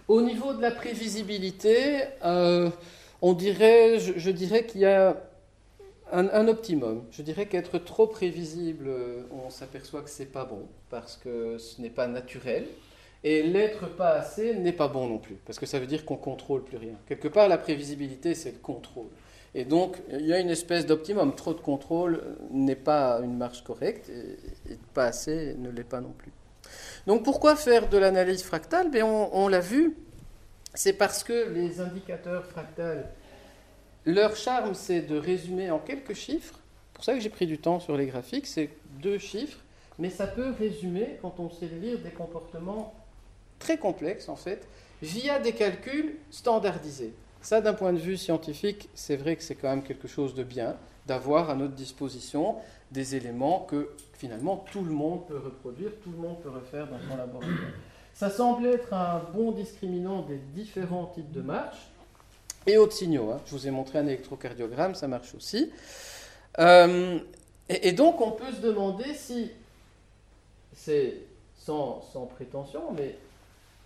Au 0.07 0.21
niveau 0.21 0.53
de 0.53 0.61
la 0.61 0.71
prévisibilité, 0.71 2.01
euh, 2.25 2.71
on 3.21 3.33
dirait, 3.33 3.99
je, 3.99 4.31
dirais 4.31 4.65
qu'il 4.65 4.81
y 4.81 4.85
a 4.85 5.15
un, 6.11 6.27
un, 6.29 6.47
optimum. 6.47 7.03
Je 7.11 7.21
dirais 7.21 7.45
qu'être 7.45 7.77
trop 7.77 8.07
prévisible, 8.07 8.85
euh, 8.87 9.21
on 9.31 9.51
s'aperçoit 9.51 10.01
que 10.01 10.09
c'est 10.09 10.31
pas 10.31 10.45
bon, 10.45 10.67
parce 10.89 11.17
que 11.17 11.59
ce 11.59 11.79
n'est 11.79 11.91
pas 11.91 12.07
naturel. 12.07 12.65
Et 13.23 13.43
l'être 13.43 13.87
pas 13.87 14.11
assez 14.11 14.55
n'est 14.55 14.73
pas 14.73 14.87
bon 14.87 15.07
non 15.07 15.17
plus, 15.17 15.35
parce 15.45 15.59
que 15.59 15.65
ça 15.65 15.79
veut 15.79 15.87
dire 15.87 16.05
qu'on 16.05 16.15
contrôle 16.15 16.63
plus 16.63 16.77
rien. 16.77 16.93
Quelque 17.07 17.27
part, 17.27 17.49
la 17.49 17.57
prévisibilité, 17.57 18.33
c'est 18.33 18.51
le 18.51 18.59
contrôle. 18.59 19.09
Et 19.55 19.65
donc, 19.65 19.97
il 20.11 20.25
y 20.25 20.33
a 20.33 20.39
une 20.39 20.49
espèce 20.49 20.85
d'optimum. 20.85 21.35
Trop 21.35 21.53
de 21.53 21.59
contrôle 21.59 22.21
n'est 22.51 22.75
pas 22.75 23.19
une 23.21 23.35
marche 23.35 23.63
correcte, 23.63 24.09
et, 24.09 24.77
pas 24.93 25.05
assez 25.05 25.55
ne 25.57 25.69
l'est 25.69 25.83
pas 25.83 25.99
non 25.99 26.13
plus. 26.17 26.31
Donc, 27.07 27.23
pourquoi 27.23 27.55
faire 27.55 27.89
de 27.89 27.97
l'analyse 27.97 28.43
fractale? 28.43 28.89
Ben, 28.89 29.03
On, 29.03 29.29
on 29.33 29.47
l'a 29.47 29.59
vu, 29.59 29.97
c'est 30.73 30.93
parce 30.93 31.23
que 31.23 31.49
les 31.49 31.81
indicateurs 31.81 32.45
fractales, 32.45 33.09
leur 34.05 34.35
charme, 34.35 34.75
c'est 34.75 35.01
de 35.01 35.17
résumer 35.17 35.71
en 35.71 35.79
quelques 35.79 36.13
chiffres. 36.13 36.59
Pour 36.93 37.03
ça 37.03 37.13
que 37.13 37.19
j'ai 37.19 37.29
pris 37.29 37.47
du 37.47 37.57
temps 37.57 37.79
sur 37.79 37.97
les 37.97 38.05
graphiques, 38.05 38.47
c'est 38.47 38.69
deux 39.01 39.17
chiffres, 39.17 39.59
mais 39.97 40.09
ça 40.09 40.27
peut 40.27 40.51
résumer, 40.57 41.17
quand 41.21 41.35
on 41.39 41.49
sait 41.49 41.67
lire, 41.67 41.99
des 41.99 42.11
comportements 42.11 42.93
très 43.59 43.77
complexe 43.77 44.29
en 44.29 44.35
fait, 44.35 44.67
via 45.01 45.39
des 45.39 45.53
calculs 45.53 46.15
standardisés. 46.31 47.13
Ça, 47.41 47.61
d'un 47.61 47.73
point 47.73 47.93
de 47.93 47.99
vue 47.99 48.17
scientifique, 48.17 48.89
c'est 48.95 49.15
vrai 49.15 49.35
que 49.35 49.43
c'est 49.43 49.55
quand 49.55 49.69
même 49.69 49.83
quelque 49.83 50.07
chose 50.07 50.33
de 50.35 50.43
bien 50.43 50.75
d'avoir 51.05 51.49
à 51.49 51.55
notre 51.55 51.73
disposition 51.73 52.55
des 52.91 53.15
éléments 53.15 53.61
que 53.61 53.89
finalement 54.13 54.65
tout 54.71 54.83
le 54.83 54.91
monde 54.91 55.25
peut 55.27 55.37
reproduire, 55.37 55.91
tout 56.03 56.11
le 56.11 56.17
monde 56.17 56.39
peut 56.41 56.49
refaire 56.49 56.87
dans 56.87 56.99
son 57.09 57.17
laboratoire. 57.17 57.71
Ça 58.13 58.29
semble 58.29 58.67
être 58.67 58.93
un 58.93 59.19
bon 59.33 59.51
discriminant 59.51 60.21
des 60.21 60.37
différents 60.37 61.07
types 61.07 61.31
de 61.31 61.41
marches 61.41 61.89
et 62.67 62.77
autres 62.77 62.93
signaux. 62.93 63.31
Hein. 63.31 63.39
Je 63.45 63.51
vous 63.51 63.67
ai 63.67 63.71
montré 63.71 63.97
un 63.97 64.07
électrocardiogramme, 64.07 64.93
ça 64.93 65.07
marche 65.07 65.33
aussi. 65.35 65.71
Euh, 66.59 67.19
et, 67.69 67.91
donc 67.93 68.21
on 68.21 68.31
peut 68.31 68.51
se 68.51 68.61
demander 68.61 69.13
si 69.13 69.51
c'est 70.75 71.15
sans, 71.57 72.01
sans 72.13 72.25
prétention, 72.25 72.91
mais 72.95 73.15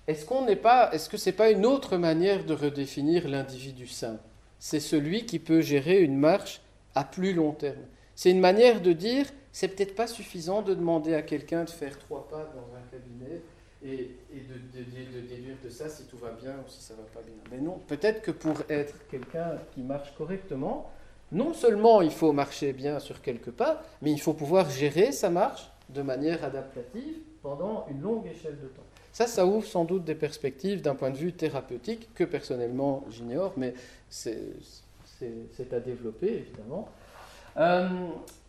est-ce 0.08 0.26
qu'on 0.26 0.46
n'est 0.46 0.58
pas, 0.58 0.92
est-ce 0.92 1.10
que 1.10 1.18
c'est 1.18 1.32
pas 1.32 1.50
une 1.50 1.66
autre 1.66 1.98
manière 1.98 2.46
de 2.46 2.54
redéfinir 2.54 3.28
l'individu 3.28 3.88
sain 3.88 4.20
C'est 4.60 4.82
celui 4.82 5.26
qui 5.26 5.40
peut 5.40 5.62
gérer 5.62 6.02
une 6.02 6.18
marche 6.18 6.62
à 6.94 7.04
plus 7.04 7.34
long 7.34 7.54
terme. 7.54 7.86
C'est 8.16 8.30
une 8.30 8.42
manière 8.42 8.82
de 8.82 8.92
dire, 8.92 9.26
c'est 9.52 9.70
peut-être 9.70 9.96
pas 9.96 10.08
suffisant 10.08 10.62
de 10.62 10.74
demander 10.74 11.14
à 11.14 11.22
quelqu'un 11.22 11.64
de 11.64 11.70
faire 11.70 11.98
trois 12.00 12.28
pas 12.28 12.52
dans 12.54 12.76
un 12.76 12.82
cabinet 12.92 13.42
et, 13.82 14.12
de, 14.34 14.84
déduire 14.84 15.56
de 15.64 15.70
ça 15.70 15.90
si 15.90 16.04
tout 16.06 16.18
va 16.18 16.32
bien 16.32 16.52
ou 16.52 16.70
si 16.70 16.82
ça 16.82 16.94
va 16.96 17.04
pas 17.04 17.22
bien. 17.26 17.36
Mais 17.52 17.60
non, 17.60 17.80
peut-être 17.88 18.22
que 18.22 18.32
pour 18.32 18.62
être 18.70 19.08
quelqu'un 19.08 19.58
qui 19.74 19.82
marche 19.82 20.14
correctement, 20.18 20.92
non 21.32 21.54
seulement 21.54 22.02
il 22.02 22.12
faut 22.12 22.34
marcher 22.34 22.74
bien 22.74 23.00
sur 23.00 23.22
quelques 23.22 23.52
pas, 23.52 23.84
mais 24.02 24.12
il 24.12 24.20
faut 24.20 24.34
pouvoir 24.34 24.70
gérer 24.70 25.12
sa 25.12 25.30
marche 25.30 25.72
de 25.90 26.02
manière 26.02 26.44
adaptative 26.44 27.20
pendant 27.42 27.86
une 27.90 28.02
longue 28.02 28.28
échelle 28.28 28.60
de 28.62 28.68
temps. 28.68 28.84
Ça, 29.14 29.28
ça 29.28 29.46
ouvre 29.46 29.66
sans 29.66 29.86
doute 29.86 30.04
des 30.04 30.16
perspectives 30.16 30.82
d'un 30.82 30.96
point 30.96 31.12
de 31.12 31.18
vue 31.18 31.34
thérapeutique 31.34 32.10
que 32.16 32.24
personnellement 32.24 33.06
j'ignore, 33.12 33.54
mais 33.56 33.76
c'est 34.10 34.44
à 35.72 35.80
développer 35.80 36.28
évidemment. 36.28 36.90
Euh, 37.58 37.88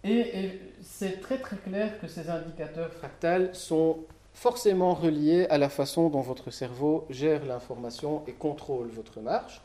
Et, 0.03 0.61
c'est 0.83 1.21
très 1.21 1.39
très 1.39 1.57
clair 1.57 2.01
que 2.01 2.09
ces 2.09 2.29
indicateurs 2.31 2.91
fractales 2.93 3.55
sont 3.55 3.99
forcément 4.33 4.95
reliés 4.95 5.47
à 5.51 5.59
la 5.59 5.69
façon 5.69 6.09
dont 6.09 6.21
votre 6.21 6.51
cerveau 6.51 7.07
gère 7.11 7.45
l'information 7.45 8.23
et 8.27 8.33
contrôle 8.33 8.89
votre 8.89 9.21
marche. 9.21 9.61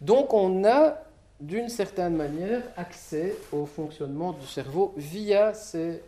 Donc 0.00 0.34
on 0.34 0.64
a 0.64 0.98
d'une 1.40 1.68
certaine 1.68 2.16
manière 2.16 2.62
accès 2.76 3.36
au 3.52 3.66
fonctionnement 3.66 4.32
du 4.32 4.46
cerveau 4.46 4.92
via 4.96 5.52
ces 5.54 6.02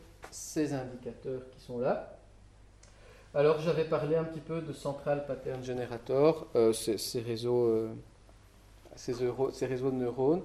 indicateurs 0.74 1.43
qui 1.52 1.65
sont 1.65 1.78
là. 1.78 2.14
Alors 3.36 3.61
j'avais 3.61 3.85
parlé 3.85 4.15
un 4.15 4.23
petit 4.23 4.40
peu 4.40 4.61
de 4.61 4.73
Central 4.73 5.27
Pattern 5.27 5.62
Generator, 5.65 6.47
euh, 6.55 6.73
ces, 6.73 7.20
réseaux, 7.20 7.65
euh, 7.65 7.93
ces, 8.94 9.12
réseaux 9.66 9.90
de 9.90 9.97
neurones. 9.97 10.43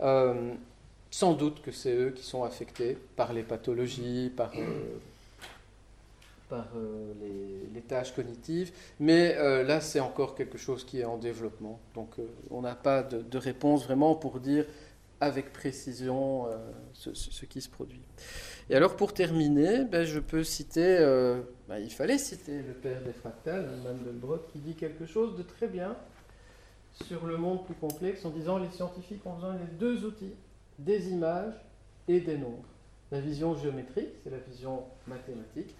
Euh, 0.00 0.54
sans 1.10 1.34
doute 1.34 1.60
que 1.60 1.70
c'est 1.70 1.94
eux 1.94 2.12
qui 2.12 2.24
sont 2.24 2.42
affectés 2.42 2.96
par 3.14 3.34
les 3.34 3.42
pathologies, 3.42 4.32
par, 4.34 4.52
les, 7.74 7.80
tâches 7.86 8.14
cognitives, 8.14 8.72
mais 9.00 9.34
là 9.64 9.80
c'est 9.80 10.00
encore 10.00 10.36
quelque 10.36 10.56
chose 10.56 10.84
qui 10.84 11.00
est 11.00 11.04
en 11.04 11.18
développement. 11.18 11.80
Donc 11.94 12.14
on 12.50 12.62
n'a 12.62 12.76
pas 12.76 13.02
de, 13.02 13.38
réponse 13.38 13.84
vraiment 13.84 14.14
pour 14.14 14.38
dire 14.38 14.64
avec 15.20 15.52
précision 15.52 16.46
ce, 16.92 17.12
ce, 17.12 17.44
qui 17.44 17.60
se 17.60 17.68
produit. 17.68 18.00
Et 18.70 18.76
alors 18.76 18.94
pour 18.94 19.12
terminer, 19.12 19.84
ben, 19.84 20.04
je 20.04 20.20
peux 20.20 20.44
citer, 20.44 20.96
ben, 21.70 21.78
il 21.78 21.92
fallait 21.92 22.18
citer 22.18 22.62
le 22.62 22.72
père 22.72 23.00
des 23.02 23.12
fractales, 23.12 23.70
Mandelbrot, 23.84 24.40
qui 24.52 24.58
dit 24.58 24.74
quelque 24.74 25.06
chose 25.06 25.36
de 25.38 25.44
très 25.44 25.68
bien 25.68 25.96
sur 27.06 27.24
le 27.26 27.36
monde 27.36 27.64
plus 27.64 27.76
complexe 27.76 28.24
en 28.24 28.30
disant 28.30 28.58
les 28.58 28.68
scientifiques 28.70 29.24
ont 29.24 29.34
besoin 29.34 29.54
des 29.54 29.76
deux 29.78 30.04
outils, 30.04 30.34
des 30.80 31.10
images 31.10 31.54
et 32.08 32.18
des 32.18 32.36
nombres. 32.36 32.64
La 33.12 33.20
vision 33.20 33.54
géométrique, 33.54 34.08
c'est 34.24 34.30
la 34.30 34.38
vision 34.38 34.82
mathématique 35.06 35.76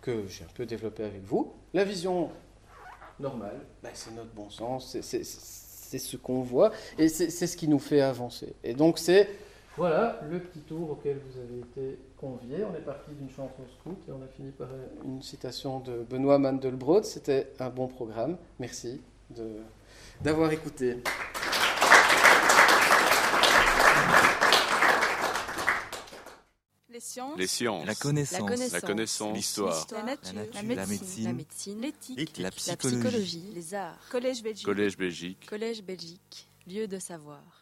que 0.00 0.26
j'ai 0.26 0.44
un 0.44 0.54
peu 0.54 0.64
développée 0.64 1.04
avec 1.04 1.22
vous. 1.22 1.52
La 1.74 1.84
vision 1.84 2.30
normale, 3.18 3.60
ben, 3.82 3.90
c'est 3.92 4.14
notre 4.14 4.32
bon 4.32 4.48
sens, 4.48 4.96
c'est 5.02 5.98
ce 5.98 6.16
qu'on 6.16 6.40
voit 6.40 6.72
et 6.96 7.08
c'est 7.10 7.46
ce 7.46 7.58
qui 7.58 7.68
nous 7.68 7.78
fait 7.78 8.00
avancer. 8.00 8.54
Et 8.64 8.72
donc 8.72 8.98
c'est 8.98 9.28
voilà 9.80 10.20
le 10.30 10.38
petit 10.40 10.60
tour 10.60 10.90
auquel 10.90 11.18
vous 11.26 11.40
avez 11.40 11.60
été 11.60 11.98
conviés. 12.18 12.62
On 12.70 12.74
est 12.76 12.84
parti 12.84 13.12
d'une 13.12 13.30
chanson 13.30 13.64
scout 13.78 13.96
et 14.06 14.12
on 14.12 14.22
a 14.22 14.26
fini 14.26 14.50
par 14.50 14.68
une 15.06 15.22
citation 15.22 15.80
de 15.80 16.02
Benoît 16.02 16.38
Mandelbrot. 16.38 17.02
C'était 17.02 17.54
un 17.60 17.70
bon 17.70 17.88
programme. 17.88 18.36
Merci 18.58 19.00
d'avoir 20.20 20.52
écouté. 20.52 20.98
Les 26.90 27.00
sciences, 27.00 27.38
les 27.38 27.46
sciences, 27.46 27.86
la 27.86 27.94
connaissance, 27.94 28.72
la 28.72 28.80
connaissance, 28.82 29.34
l'histoire, 29.34 29.86
la, 29.92 30.02
nature, 30.02 30.40
la, 30.52 30.62
médecine, 30.62 31.80
l'éthique, 31.80 32.36
la, 32.36 32.50
psychologie, 32.50 32.98
psychologie, 32.98 33.52
les 33.54 33.72
arts, 33.74 33.96
collège 34.10 34.42
Belgique, 34.42 34.66
collège 34.66 34.98
Belgique, 34.98 35.46
collège 35.48 35.82
Belgique, 35.82 36.50
lieu 36.66 36.86
de 36.86 36.98
savoir. 36.98 37.59